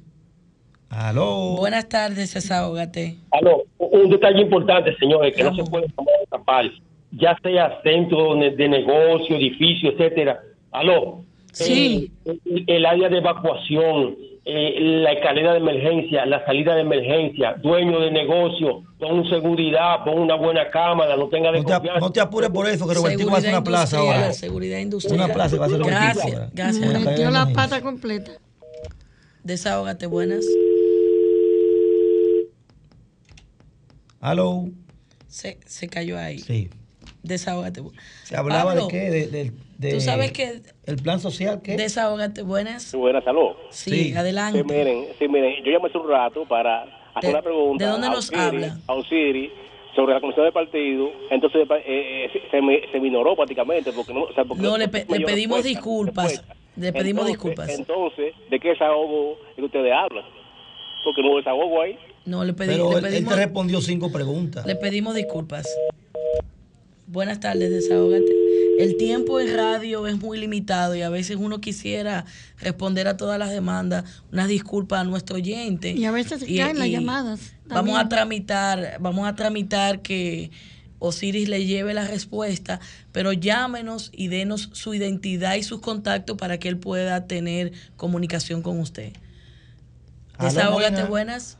Aló. 0.89 1.57
Buenas 1.57 1.89
tardes, 1.89 2.33
desahógate. 2.33 3.17
Aló, 3.31 3.63
un 3.77 4.09
detalle 4.09 4.39
importante, 4.39 4.95
señores, 4.95 5.35
que 5.35 5.43
no 5.43 5.53
se 5.53 5.65
puede 5.65 5.89
tomar 5.89 6.13
escapar, 6.23 6.65
ya 7.11 7.37
sea 7.43 7.81
centro 7.83 8.35
de 8.35 8.51
de 8.51 8.69
negocio, 8.69 9.35
edificio, 9.35 9.91
etcétera. 9.91 10.39
Aló. 10.71 11.25
Sí. 11.51 12.11
Eh, 12.25 12.37
el, 12.45 12.63
el 12.67 12.85
área 12.85 13.09
de 13.09 13.17
evacuación, 13.17 14.15
eh, 14.45 14.75
la 14.79 15.11
escalera 15.13 15.51
de 15.53 15.57
emergencia, 15.59 16.25
la 16.25 16.45
salida 16.45 16.75
de 16.75 16.81
emergencia, 16.81 17.55
dueño 17.61 17.99
de 17.99 18.11
negocio, 18.11 18.83
pon 18.99 19.27
seguridad, 19.29 20.03
pon 20.05 20.19
una 20.19 20.35
buena 20.35 20.69
cámara, 20.69 21.15
no 21.17 21.27
tenga 21.29 21.51
No 21.51 21.57
te, 21.57 21.63
desconfianza. 21.65 21.99
no 21.99 22.11
te 22.11 22.19
apures 22.21 22.49
por 22.49 22.67
eso, 22.67 22.87
que 22.87 22.93
Robertico 22.93 23.29
va 23.29 23.35
a 23.35 23.39
hacer 23.39 23.49
una 23.51 23.63
plaza 23.63 23.97
ahora. 23.97 24.33
Seguridad 24.33 24.79
industrial. 24.79 25.19
Una 25.25 25.33
plaza 25.33 25.57
va 25.57 25.65
a 25.65 25.67
Robertico 25.69 25.89
Gracias, 25.89 26.25
ahora. 26.33 26.49
gracias. 26.53 26.89
Una 26.89 26.99
Metió 26.99 27.31
la 27.31 27.45
de 27.45 27.53
pata 27.53 27.81
completa. 27.81 28.31
Desahógate, 29.43 30.05
buenas. 30.07 30.45
Aló. 34.19 34.69
Se, 35.27 35.59
se 35.65 35.87
cayó 35.87 36.17
ahí. 36.17 36.39
Sí. 36.39 36.69
Desahógate. 37.29 37.81
Se 38.23 38.35
hablaba 38.35 38.71
Pablo, 38.71 38.87
de 38.87 38.91
qué? 38.91 39.09
De, 39.09 39.27
de- 39.27 39.51
de- 39.77 39.93
Tú 39.93 40.01
sabes 40.01 40.31
que 40.33 40.61
El 40.85 40.97
plan 40.97 41.19
social, 41.21 41.61
¿qué? 41.63 41.77
desahógate, 41.77 42.41
buenas. 42.41 42.83
Sí, 42.83 42.97
buenas, 42.97 43.23
salud. 43.23 43.51
Sí, 43.71 44.13
adelante. 44.13 44.59
Sí, 44.59 44.65
miren, 44.67 45.05
sí, 45.17 45.27
miren, 45.29 45.63
yo 45.63 45.71
llamé 45.71 45.87
hace 45.87 45.97
un 45.97 46.09
rato 46.09 46.45
para 46.45 46.83
hacer 47.15 47.29
¿De- 47.29 47.29
una 47.29 47.41
pregunta. 47.41 47.85
de 47.85 47.89
dónde 47.91 48.07
a 48.07 48.09
nos 48.09 48.29
Osiris- 48.31 48.39
habla? 48.39 48.77
A 48.87 48.93
Osiris 48.95 49.51
sobre 49.95 50.13
la 50.15 50.19
comisión 50.21 50.45
de 50.45 50.51
partido. 50.51 51.09
Entonces 51.31 51.61
eh, 51.69 52.27
eh, 52.33 52.41
se, 52.51 52.61
me, 52.61 52.79
se 52.91 52.99
me 52.99 53.07
ignoró 53.07 53.35
prácticamente. 53.35 53.91
porque 53.93 54.13
no, 54.13 54.23
o 54.23 54.33
sea, 54.33 54.43
porque 54.43 54.61
No, 54.63 54.77
le, 54.77 54.85
no 54.87 54.91
pe- 54.91 55.05
me 55.09 55.19
le 55.19 55.25
pedimos 55.25 55.57
respuesta, 55.63 55.67
disculpas. 55.79 56.25
respuesta. 56.31 56.55
Le 56.75 56.93
pedimos 56.93 57.27
Entonces- 57.29 57.33
disculpas. 57.33 57.69
Entonces, 57.79 58.33
¿de 58.49 58.59
qué 58.59 58.69
desahogo 58.69 59.37
es 59.51 59.55
que 59.55 59.61
ustedes 59.63 59.93
hablan? 59.93 60.25
Porque 61.03 61.21
no 61.21 61.29
hubo 61.29 61.37
desahogo 61.37 61.81
ahí. 61.81 61.97
No, 62.25 62.43
le, 62.43 62.53
pedí- 62.53 62.67
Pero 62.67 62.91
le 62.91 62.97
él, 62.99 63.05
él 63.05 63.11
pedimos, 63.11 63.33
te 63.33 63.39
respondió 63.39 63.81
cinco 63.81 64.11
preguntas. 64.11 64.65
le 64.65 64.75
pedimos 64.75 65.15
disculpas. 65.15 65.65
Buenas 67.11 67.39
tardes, 67.39 67.71
desahógate. 67.71 68.31
El 68.77 68.95
tiempo 68.97 69.39
en 69.39 69.57
radio 69.57 70.05
es 70.05 70.19
muy 70.19 70.39
limitado 70.39 70.93
y 70.93 71.01
a 71.01 71.09
veces 71.09 71.37
uno 71.37 71.59
quisiera 71.59 72.25
responder 72.59 73.07
a 73.07 73.17
todas 73.17 73.39
las 73.39 73.49
demandas. 73.49 74.21
Unas 74.31 74.47
disculpas 74.47 75.01
a 75.01 75.03
nuestro 75.05 75.37
oyente. 75.37 75.89
Y 75.89 76.05
a 76.05 76.11
veces 76.11 76.45
caen 76.45 76.77
las 76.77 76.87
llamadas. 76.87 77.55
Vamos 77.65 77.99
a 77.99 78.07
tramitar, 78.07 78.97
vamos 78.99 79.27
a 79.27 79.33
tramitar 79.35 80.03
que 80.03 80.51
Osiris 80.99 81.49
le 81.49 81.65
lleve 81.65 81.95
la 81.95 82.05
respuesta, 82.05 82.79
pero 83.11 83.33
llámenos 83.33 84.11
y 84.13 84.27
denos 84.27 84.69
su 84.73 84.93
identidad 84.93 85.55
y 85.55 85.63
sus 85.63 85.81
contactos 85.81 86.37
para 86.37 86.59
que 86.59 86.69
él 86.69 86.77
pueda 86.77 87.25
tener 87.25 87.71
comunicación 87.97 88.61
con 88.61 88.79
usted. 88.79 89.13
Desahógate, 90.39 91.05
buena. 91.05 91.07
buenas. 91.07 91.57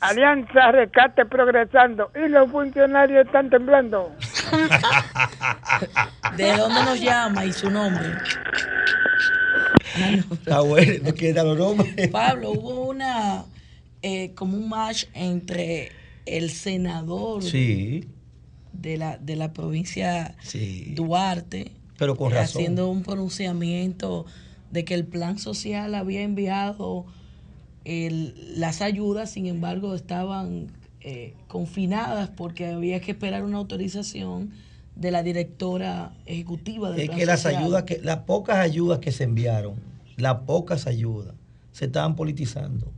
Alianza 0.00 0.70
Rescate 0.72 1.24
progresando 1.26 2.10
y 2.14 2.28
los 2.28 2.50
funcionarios 2.50 3.26
están 3.26 3.50
temblando. 3.50 4.12
¿De 6.36 6.56
dónde 6.56 6.82
nos 6.84 7.00
llama 7.00 7.44
y 7.44 7.52
su 7.52 7.70
nombre? 7.70 8.08
Está 10.32 10.60
bueno, 10.60 10.92
no 11.04 11.12
quiere 11.14 11.34
dar 11.34 11.46
los 11.46 11.58
nombres. 11.58 12.08
Pablo, 12.08 12.50
hubo 12.52 12.88
una 12.88 13.44
eh, 14.02 14.32
como 14.34 14.56
un 14.56 14.68
match 14.68 15.04
entre 15.14 15.90
el 16.26 16.50
senador 16.50 17.42
Sí, 17.42 18.08
de 18.72 18.96
la 18.96 19.18
de 19.18 19.34
la 19.34 19.52
provincia 19.52 20.36
sí. 20.42 20.92
Duarte 20.94 21.72
Pero 21.98 22.16
con 22.16 22.30
eh, 22.32 22.36
razón. 22.36 22.60
haciendo 22.62 22.88
un 22.90 23.02
pronunciamiento 23.02 24.26
de 24.70 24.84
que 24.84 24.94
el 24.94 25.06
plan 25.06 25.38
social 25.38 25.94
había 25.94 26.22
enviado 26.22 27.06
el- 27.84 28.34
las 28.60 28.82
ayudas, 28.82 29.30
sin 29.30 29.46
embargo 29.46 29.94
estaban 29.94 30.68
eh, 31.00 31.34
confinadas 31.46 32.28
porque 32.30 32.66
había 32.66 33.00
que 33.00 33.12
esperar 33.12 33.44
una 33.44 33.58
autorización 33.58 34.50
de 34.96 35.10
la 35.12 35.22
directora 35.22 36.12
ejecutiva 36.26 36.90
del 36.90 37.00
Es 37.02 37.06
plan 37.06 37.18
que 37.18 37.26
las 37.26 37.42
social. 37.42 37.62
ayudas, 37.62 37.82
que 37.84 38.00
las 38.02 38.18
pocas 38.20 38.56
ayudas 38.58 38.98
que 38.98 39.12
se 39.12 39.24
enviaron, 39.24 39.76
las 40.16 40.38
pocas 40.40 40.86
ayudas, 40.88 41.34
se 41.72 41.84
estaban 41.86 42.16
politizando. 42.16 42.92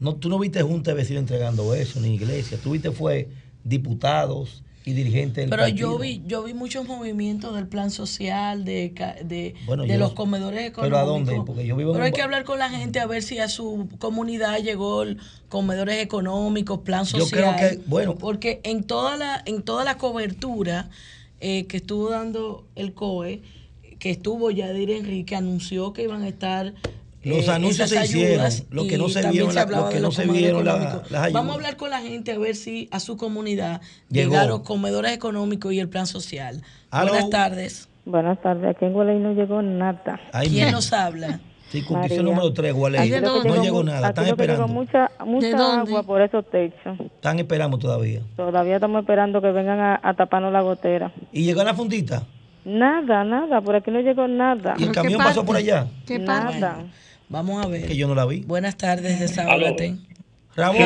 No, 0.00 0.16
tú 0.16 0.28
no 0.28 0.38
viste 0.38 0.62
junta 0.62 0.90
de 0.90 0.96
vecinos 0.96 1.20
entregando 1.20 1.74
eso, 1.74 2.00
ni 2.00 2.14
iglesia. 2.14 2.58
Tú 2.62 2.72
viste 2.72 2.90
fue 2.90 3.28
diputados 3.64 4.63
y 4.86 4.92
dirigentes 4.92 5.36
del 5.44 5.50
Pero 5.50 5.62
partido. 5.62 5.92
yo 5.92 5.98
vi, 5.98 6.22
yo 6.26 6.42
vi 6.42 6.52
muchos 6.52 6.86
movimientos 6.86 7.54
del 7.54 7.66
plan 7.66 7.90
social, 7.90 8.64
de, 8.66 8.92
de, 9.24 9.54
Bueno, 9.66 9.84
de 9.84 9.88
yo- 9.94 9.98
los 9.98 10.12
comedores 10.12 10.60
económicos. 10.66 10.82
¿Pero 10.84 10.98
a 10.98 11.02
dónde? 11.04 11.42
Porque 11.46 11.66
yo 11.66 11.74
vivo 11.76 11.90
en 11.90 11.94
Pero 11.94 12.02
un 12.04 12.06
hay 12.06 12.12
que 12.12 12.20
hablar 12.22 12.44
con 12.44 12.58
la 12.58 12.68
gente 12.68 13.00
a 13.00 13.06
ver 13.06 13.22
si 13.22 13.38
a 13.38 13.48
su 13.48 13.88
comunidad 13.98 14.58
llegó 14.60 15.02
el 15.02 15.18
comedores 15.48 16.02
económicos, 16.02 16.80
plan 16.80 17.04
Yo 17.06 17.20
social. 17.20 17.56
creo 17.56 17.70
que, 17.70 17.80
bueno. 17.86 18.16
Porque 18.16 18.60
en 18.64 18.84
toda 18.84 19.16
la, 19.16 19.42
en 19.46 19.62
toda 19.62 19.84
la 19.84 19.96
cobertura 19.96 20.90
eh, 21.40 21.64
que 21.66 21.78
estuvo 21.78 22.10
dando 22.10 22.66
el 22.74 22.92
COE, 22.92 23.42
que 23.98 24.10
estuvo 24.10 24.50
Yadir 24.50 24.90
Enrique, 24.90 25.34
anunció 25.34 25.94
que 25.94 26.02
iban 26.02 26.22
a 26.22 26.28
estar 26.28 26.74
Los 27.24 27.48
eh, 27.48 27.50
anuncios 27.50 27.90
esas 27.92 28.08
se 28.08 28.16
hicieron, 28.18 28.32
ayudas 28.46 28.64
lo 28.70 28.86
que 28.86 28.94
y 28.94 28.98
no 28.98 29.08
se 29.08 29.28
vieron 29.30 29.54
la- 29.54 29.62
hablaba 29.62 29.84
lo 29.84 29.88
que 29.88 29.94
de 29.96 30.00
no 30.00 30.06
los 30.08 30.14
se 30.14 30.22
comedores 30.26 30.42
vieron 30.42 30.64
la- 30.64 30.72
económicos. 30.74 31.10
las 31.10 31.22
ayudas. 31.22 31.32
Vamos 31.32 31.50
a 31.50 31.54
hablar 31.54 31.76
con 31.76 31.90
la 31.90 32.00
gente 32.00 32.32
a 32.32 32.38
ver 32.38 32.54
si 32.56 32.88
a 32.90 33.00
su 33.00 33.16
comunidad 33.16 33.80
Llegó. 34.10 34.30
llegaron 34.32 34.62
comedores 34.62 35.12
económicos 35.12 35.72
y 35.72 35.80
el 35.80 35.88
plan 35.88 36.06
social. 36.06 36.62
Buenas 36.90 37.30
tardes. 37.30 37.88
Buenas 38.04 38.40
tardes, 38.42 38.76
aquí 38.76 38.84
en 38.84 38.92
Gualey 38.92 39.18
no 39.18 39.32
llegó 39.32 39.62
nada. 39.62 40.20
Ay, 40.32 40.48
¿Quién 40.50 40.70
nos 40.72 40.92
habla? 40.92 41.40
Circunscripción 41.70 42.24
María. 42.26 42.36
número 42.36 42.52
3, 42.52 42.72
Gualey. 42.74 43.10
No 43.20 43.62
llegó 43.62 43.82
nada, 43.82 44.08
están 44.10 44.26
esperando. 44.26 44.68
mucha, 44.68 45.10
mucha 45.26 45.80
agua 45.80 46.02
por 46.02 46.20
esos 46.20 46.48
techos. 46.50 47.00
Están 47.00 47.38
esperando 47.38 47.78
todavía. 47.78 48.20
Todavía 48.36 48.74
estamos 48.76 49.00
esperando 49.00 49.40
que 49.40 49.50
vengan 49.50 49.80
a, 49.80 50.00
a 50.02 50.14
taparnos 50.14 50.52
la 50.52 50.60
gotera. 50.60 51.10
¿Y 51.32 51.44
llegó 51.44 51.64
la 51.64 51.72
fundita? 51.74 52.24
Nada, 52.66 53.24
nada, 53.24 53.60
por 53.60 53.74
aquí 53.76 53.90
no 53.90 54.00
llegó 54.00 54.28
nada. 54.28 54.74
¿Y 54.78 54.84
el 54.84 54.92
camión 54.92 55.18
pasó 55.18 55.44
por 55.44 55.56
allá? 55.56 55.86
Nada. 56.20 56.84
Vamos 57.34 57.64
a 57.64 57.68
ver. 57.68 57.88
Que 57.88 57.96
yo 57.96 58.06
no 58.06 58.14
la 58.14 58.26
vi. 58.26 58.42
Buenas 58.46 58.76
tardes, 58.76 59.18
desahógate. 59.18 59.94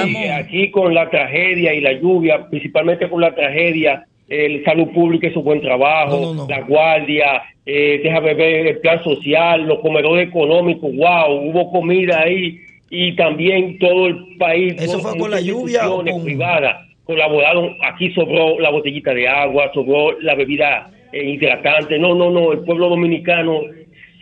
Sí, 0.07 0.17
aquí 0.29 0.71
con 0.71 0.95
la 0.95 1.11
tragedia 1.11 1.75
y 1.75 1.83
la 1.83 1.93
lluvia, 1.93 2.49
principalmente 2.49 3.07
con 3.11 3.21
la 3.21 3.35
tragedia, 3.35 4.07
el 4.31 4.65
salud 4.65 4.89
pública 4.95 5.27
hizo 5.27 5.43
buen 5.43 5.61
trabajo, 5.61 6.35
la 6.49 6.63
guardia, 6.63 7.43
eh, 7.67 8.01
déjame 8.03 8.33
ver 8.33 8.67
el 8.67 8.79
plan 8.79 9.05
social, 9.05 9.67
los 9.67 9.81
comedores 9.81 10.27
económicos, 10.27 10.91
wow, 10.97 11.51
hubo 11.51 11.71
comida 11.71 12.23
ahí 12.23 12.59
y 12.89 13.15
también 13.15 13.79
todo 13.79 14.07
el 14.07 14.39
país. 14.39 14.75
¿Eso 14.79 15.01
fue 15.01 15.19
con 15.19 15.31
la 15.31 15.43
lluvia 15.43 15.91
o 15.91 16.03
con- 16.03 16.25
privadas 16.25 16.77
colaboraron, 17.05 17.75
aquí 17.91 18.11
sobró 18.13 18.59
la 18.61 18.71
botellita 18.71 19.13
de 19.15 19.27
agua, 19.29 19.71
sobró 19.73 20.19
la 20.21 20.35
bebida 20.35 20.91
eh, 21.13 21.25
hidratante, 21.31 21.99
no, 21.99 22.15
no, 22.15 22.31
no, 22.31 22.53
el 22.53 22.61
pueblo 22.61 22.91
dominicano 22.91 23.61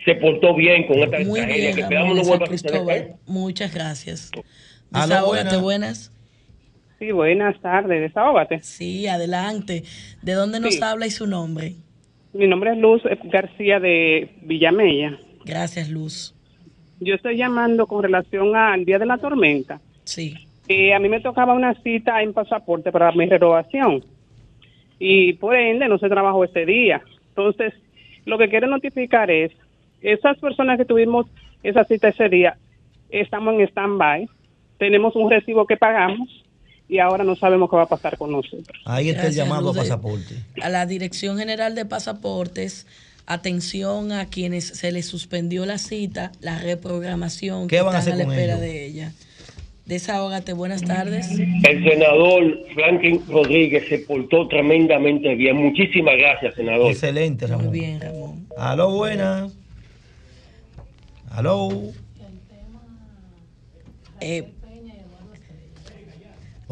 se 0.07 0.15
portó 0.15 0.55
bien 0.55 0.87
con 0.87 0.99
esta 0.99 1.19
Muy 1.19 1.39
tragedia, 1.41 1.55
bien, 1.63 1.75
que 1.75 1.81
esperamos 1.81 2.15
no 2.15 2.23
vuelva 2.23 2.45
a 2.45 2.47
suceder. 2.47 2.71
Cristóbal. 2.71 3.15
Muchas 3.27 3.73
gracias. 3.73 4.31
Desahógate, 4.89 5.57
buenas. 5.57 5.61
buenas. 5.61 6.11
Sí, 6.97 7.11
buenas 7.11 7.59
tardes, 7.59 7.99
desahógate. 7.99 8.59
Sí, 8.61 9.05
adelante. 9.07 9.83
¿De 10.21 10.31
dónde 10.31 10.61
nos 10.61 10.75
Sí. 10.75 10.79
habla 10.81 11.07
y 11.07 11.11
su 11.11 11.27
nombre? 11.27 11.73
Mi 12.31 12.47
nombre 12.47 12.71
es 12.71 12.77
Luz 12.77 13.01
García 13.25 13.81
de 13.81 14.29
Villamella. 14.43 15.19
Gracias, 15.43 15.89
Luz. 15.89 16.33
Yo 17.01 17.15
estoy 17.15 17.35
llamando 17.35 17.85
con 17.85 18.01
relación 18.01 18.55
al 18.55 18.85
día 18.85 18.99
de 18.99 19.05
la 19.05 19.17
tormenta. 19.17 19.81
Sí. 20.05 20.35
Eh, 20.69 20.93
a 20.93 20.99
mí 20.99 21.09
me 21.09 21.19
tocaba 21.19 21.53
una 21.53 21.73
cita 21.81 22.21
en 22.23 22.31
pasaporte 22.33 22.93
para 22.93 23.11
mi 23.11 23.25
renovación 23.25 24.03
y 24.99 25.33
por 25.33 25.53
ende 25.55 25.89
no 25.89 25.97
se 25.99 26.07
trabajó 26.07 26.45
ese 26.45 26.65
día. 26.65 27.01
Entonces, 27.29 27.73
lo 28.25 28.37
que 28.37 28.47
quiero 28.49 28.67
notificar 28.67 29.29
es, 29.29 29.51
esas 30.01 30.37
personas 30.39 30.77
que 30.77 30.85
tuvimos 30.85 31.25
esa 31.63 31.83
cita 31.83 32.09
ese 32.09 32.29
día, 32.29 32.57
estamos 33.09 33.53
en 33.55 33.61
stand-by, 33.67 34.29
tenemos 34.77 35.15
un 35.15 35.29
recibo 35.29 35.65
que 35.65 35.77
pagamos 35.77 36.29
y 36.87 36.99
ahora 36.99 37.23
no 37.23 37.35
sabemos 37.35 37.69
qué 37.69 37.75
va 37.75 37.83
a 37.83 37.87
pasar 37.87 38.17
con 38.17 38.31
nosotros. 38.31 38.81
Ahí 38.85 39.09
está 39.09 39.27
el 39.27 39.33
llamado 39.33 39.69
a 39.69 39.73
Luz 39.73 39.77
pasaporte. 39.77 40.35
A 40.61 40.69
la 40.69 40.85
Dirección 40.85 41.37
General 41.37 41.75
de 41.75 41.85
Pasaportes, 41.85 42.87
atención 43.25 44.11
a 44.11 44.27
quienes 44.27 44.65
se 44.65 44.91
les 44.91 45.05
suspendió 45.05 45.65
la 45.65 45.77
cita, 45.77 46.31
la 46.39 46.59
reprogramación, 46.59 47.67
¿Qué 47.67 47.77
que 47.77 47.81
van 47.81 47.95
a 47.95 47.99
hacer 47.99 48.15
la 48.15 48.23
con 48.23 48.33
espera 48.33 48.53
ellos? 48.53 48.61
de 48.61 48.85
ella. 48.85 49.11
Desahógate, 49.85 50.51
buenas 50.51 50.81
tardes. 50.81 51.29
El 51.31 51.89
senador 51.89 52.59
Franklin 52.73 53.21
Rodríguez 53.29 53.87
se 53.87 53.99
portó 53.99 54.45
tremendamente 54.49 55.33
bien. 55.35 55.55
Muchísimas 55.55 56.15
gracias, 56.17 56.55
senador. 56.55 56.91
Excelente, 56.91 57.47
Ramón. 57.47 57.67
Muy 57.67 57.79
bien, 57.79 58.01
Ramón. 58.01 58.47
Aló, 58.57 58.91
buenas. 58.91 59.53
Aló. 61.31 61.69
Eh, 64.19 64.53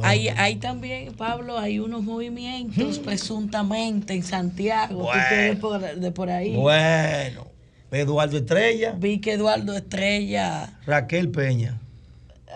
hay, 0.02 0.28
hay 0.30 0.56
también, 0.58 1.14
Pablo, 1.14 1.58
hay 1.58 1.80
unos 1.80 2.04
movimientos 2.04 3.00
presuntamente 3.00 4.14
en 4.14 4.24
Santiago. 4.24 4.98
¿Tú 4.98 5.04
Bueno. 5.04 5.60
por, 5.60 5.80
de 6.00 6.12
por 6.12 6.30
ahí? 6.30 6.56
Bueno. 6.56 7.48
Eduardo 7.92 8.36
Estrella, 8.36 8.94
Vi 8.98 9.20
que 9.22 9.34
Eduardo 9.34 9.74
Estrella, 9.74 10.80
Raquel 10.86 11.30
Peña. 11.30 11.80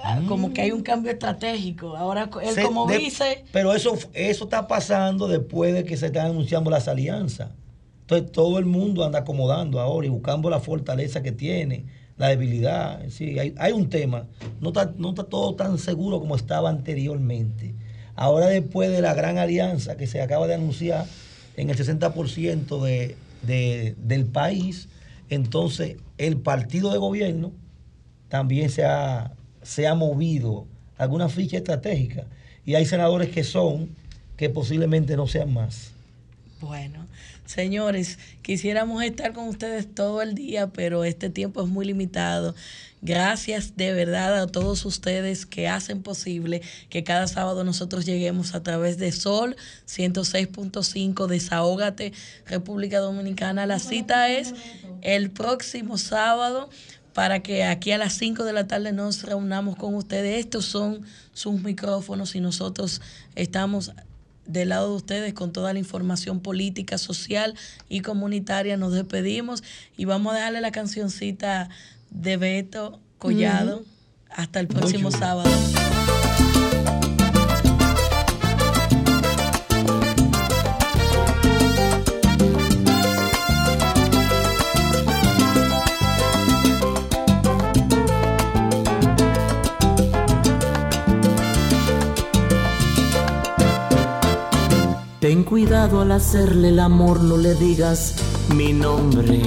ah, 0.04 0.20
como 0.28 0.52
que 0.52 0.62
hay 0.64 0.72
un 0.72 0.82
cambio 0.82 1.14
estratégico. 1.14 1.96
Ahora 1.96 2.30
él 2.44 2.56
Se- 2.56 2.64
como 2.64 2.86
de- 2.88 2.98
dice, 2.98 3.46
Pero 3.54 3.74
eso, 3.74 3.98
eso 4.14 4.44
está 4.44 4.68
pasando 4.68 5.30
después 5.30 5.74
de 5.74 5.86
que 5.86 5.96
se 5.96 6.08
están 6.08 6.26
anunciando 6.26 6.70
las 6.70 6.90
alianzas. 6.90 7.52
Entonces 8.10 8.32
todo 8.32 8.58
el 8.58 8.66
mundo 8.66 9.06
anda 9.06 9.20
acomodando 9.20 9.80
ahora 9.80 10.08
y 10.08 10.10
buscando 10.10 10.50
la 10.50 10.60
fortaleza 10.60 11.22
que 11.22 11.32
tiene, 11.32 11.86
la 12.18 12.30
debilidad. 12.30 13.08
Sí, 13.10 13.38
hay, 13.38 13.72
un 13.72 13.88
tema. 13.88 14.26
No 14.60 14.70
está, 14.70 14.92
no 14.98 15.10
está 15.10 15.26
todo 15.26 15.54
tan 15.54 15.78
seguro 15.78 16.20
como 16.20 16.36
estaba 16.36 16.72
anteriormente. 16.72 17.76
Ahora 18.16 18.48
después 18.48 18.90
de 18.90 19.02
la 19.04 19.14
gran 19.14 19.38
alianza 19.38 19.96
que 19.96 20.08
se 20.08 20.24
acaba 20.24 20.48
de 20.48 20.56
anunciar 20.56 21.06
en 21.56 21.70
el 21.70 21.78
60% 21.78 22.82
de, 22.82 23.16
de- 23.44 23.94
del 24.00 24.26
país, 24.26 24.90
entonces 25.30 25.98
el 26.18 26.38
partido 26.38 26.92
de 26.92 26.98
gobierno 26.98 27.52
también 28.28 28.72
se 28.72 28.86
ha, 28.86 29.34
se 29.62 29.86
ha 29.86 29.94
movido 29.94 30.66
alguna 30.98 31.30
ficha 31.30 31.58
estratégica. 31.58 32.26
Y 32.66 32.74
hay 32.74 32.88
senadores 32.88 33.30
que 33.30 33.44
son, 33.44 33.90
que 34.36 34.50
posiblemente 34.50 35.16
no 35.16 35.28
sean 35.28 35.54
más. 35.54 35.92
Bueno, 36.60 37.06
señores, 37.50 38.20
quisiéramos 38.44 39.02
estar 39.04 39.34
con 39.34 39.48
ustedes 39.48 39.94
todo 39.94 40.22
el 40.22 40.36
día, 40.36 40.68
pero 40.68 41.04
este 41.04 41.32
tiempo 41.32 41.64
es 41.64 41.68
muy 41.68 41.84
limitado. 41.84 42.54
Gracias 43.02 43.76
de 43.76 43.92
verdad 43.92 44.40
a 44.40 44.46
todos 44.46 44.86
ustedes 44.86 45.48
que 45.48 45.68
hacen 45.68 46.04
posible 46.04 46.62
que 46.90 47.04
cada 47.04 47.26
sábado 47.28 47.64
nosotros 47.64 48.06
lleguemos 48.06 48.54
a 48.54 48.62
través 48.62 49.00
de 49.00 49.12
Sol 49.12 49.56
106.5, 49.88 51.26
Desahógate, 51.26 52.14
República 52.46 53.00
Dominicana. 53.00 53.66
La 53.66 53.80
cita 53.80 54.30
es 54.30 54.54
el 55.02 55.32
próximo 55.32 55.98
sábado 55.98 56.70
para 57.14 57.42
que 57.42 57.64
aquí 57.64 57.92
a 57.92 57.98
las 57.98 58.14
5 58.14 58.44
de 58.44 58.54
la 58.54 58.68
tarde 58.68 58.92
nos 58.92 59.24
reunamos 59.24 59.76
con 59.76 59.96
ustedes. 59.96 60.40
Estos 60.40 60.66
son 60.66 61.02
sus 61.34 61.60
micrófonos 61.64 62.36
y 62.36 62.42
nosotros 62.42 63.02
estamos 63.34 63.92
del 64.50 64.70
lado 64.70 64.90
de 64.90 64.96
ustedes 64.96 65.34
con 65.34 65.54
toda 65.54 65.72
la 65.74 65.80
información 65.80 66.42
política, 66.42 66.98
social 66.98 67.56
y 67.88 68.02
comunitaria. 68.02 68.78
Nos 68.78 68.94
despedimos 68.94 69.64
y 69.96 70.06
vamos 70.06 70.36
a 70.36 70.40
darle 70.40 70.60
la 70.60 70.72
cancioncita 70.72 71.70
de 72.10 72.38
Beto 72.38 73.00
Collado. 73.20 73.84
Hasta 74.30 74.60
el 74.60 74.68
próximo 74.68 75.12
sábado. 75.12 75.50
Ten 95.20 95.44
cuidado 95.44 96.00
al 96.00 96.14
hacerle 96.14 96.70
el 96.70 96.80
amor, 96.80 97.20
no 97.20 97.36
le 97.36 97.54
digas 97.54 98.16
mi 98.56 98.72
nombre. 98.72 99.42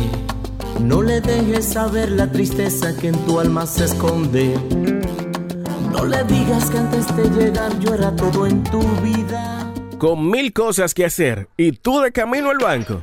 No 0.82 1.00
le 1.00 1.22
dejes 1.22 1.64
saber 1.64 2.10
la 2.10 2.30
tristeza 2.30 2.94
que 2.94 3.08
en 3.08 3.16
tu 3.24 3.40
alma 3.40 3.64
se 3.66 3.86
esconde. 3.86 4.54
No 5.90 6.04
le 6.04 6.24
digas 6.24 6.68
que 6.68 6.76
antes 6.76 7.16
de 7.16 7.24
llegar 7.30 7.78
yo 7.78 7.94
era 7.94 8.14
todo 8.14 8.46
en 8.46 8.62
tu 8.64 8.82
vida. 9.02 9.72
Con 9.96 10.30
mil 10.30 10.52
cosas 10.52 10.92
que 10.92 11.06
hacer 11.06 11.48
y 11.56 11.72
tú 11.72 12.00
de 12.00 12.12
camino 12.12 12.50
al 12.50 12.58
banco. 12.58 13.02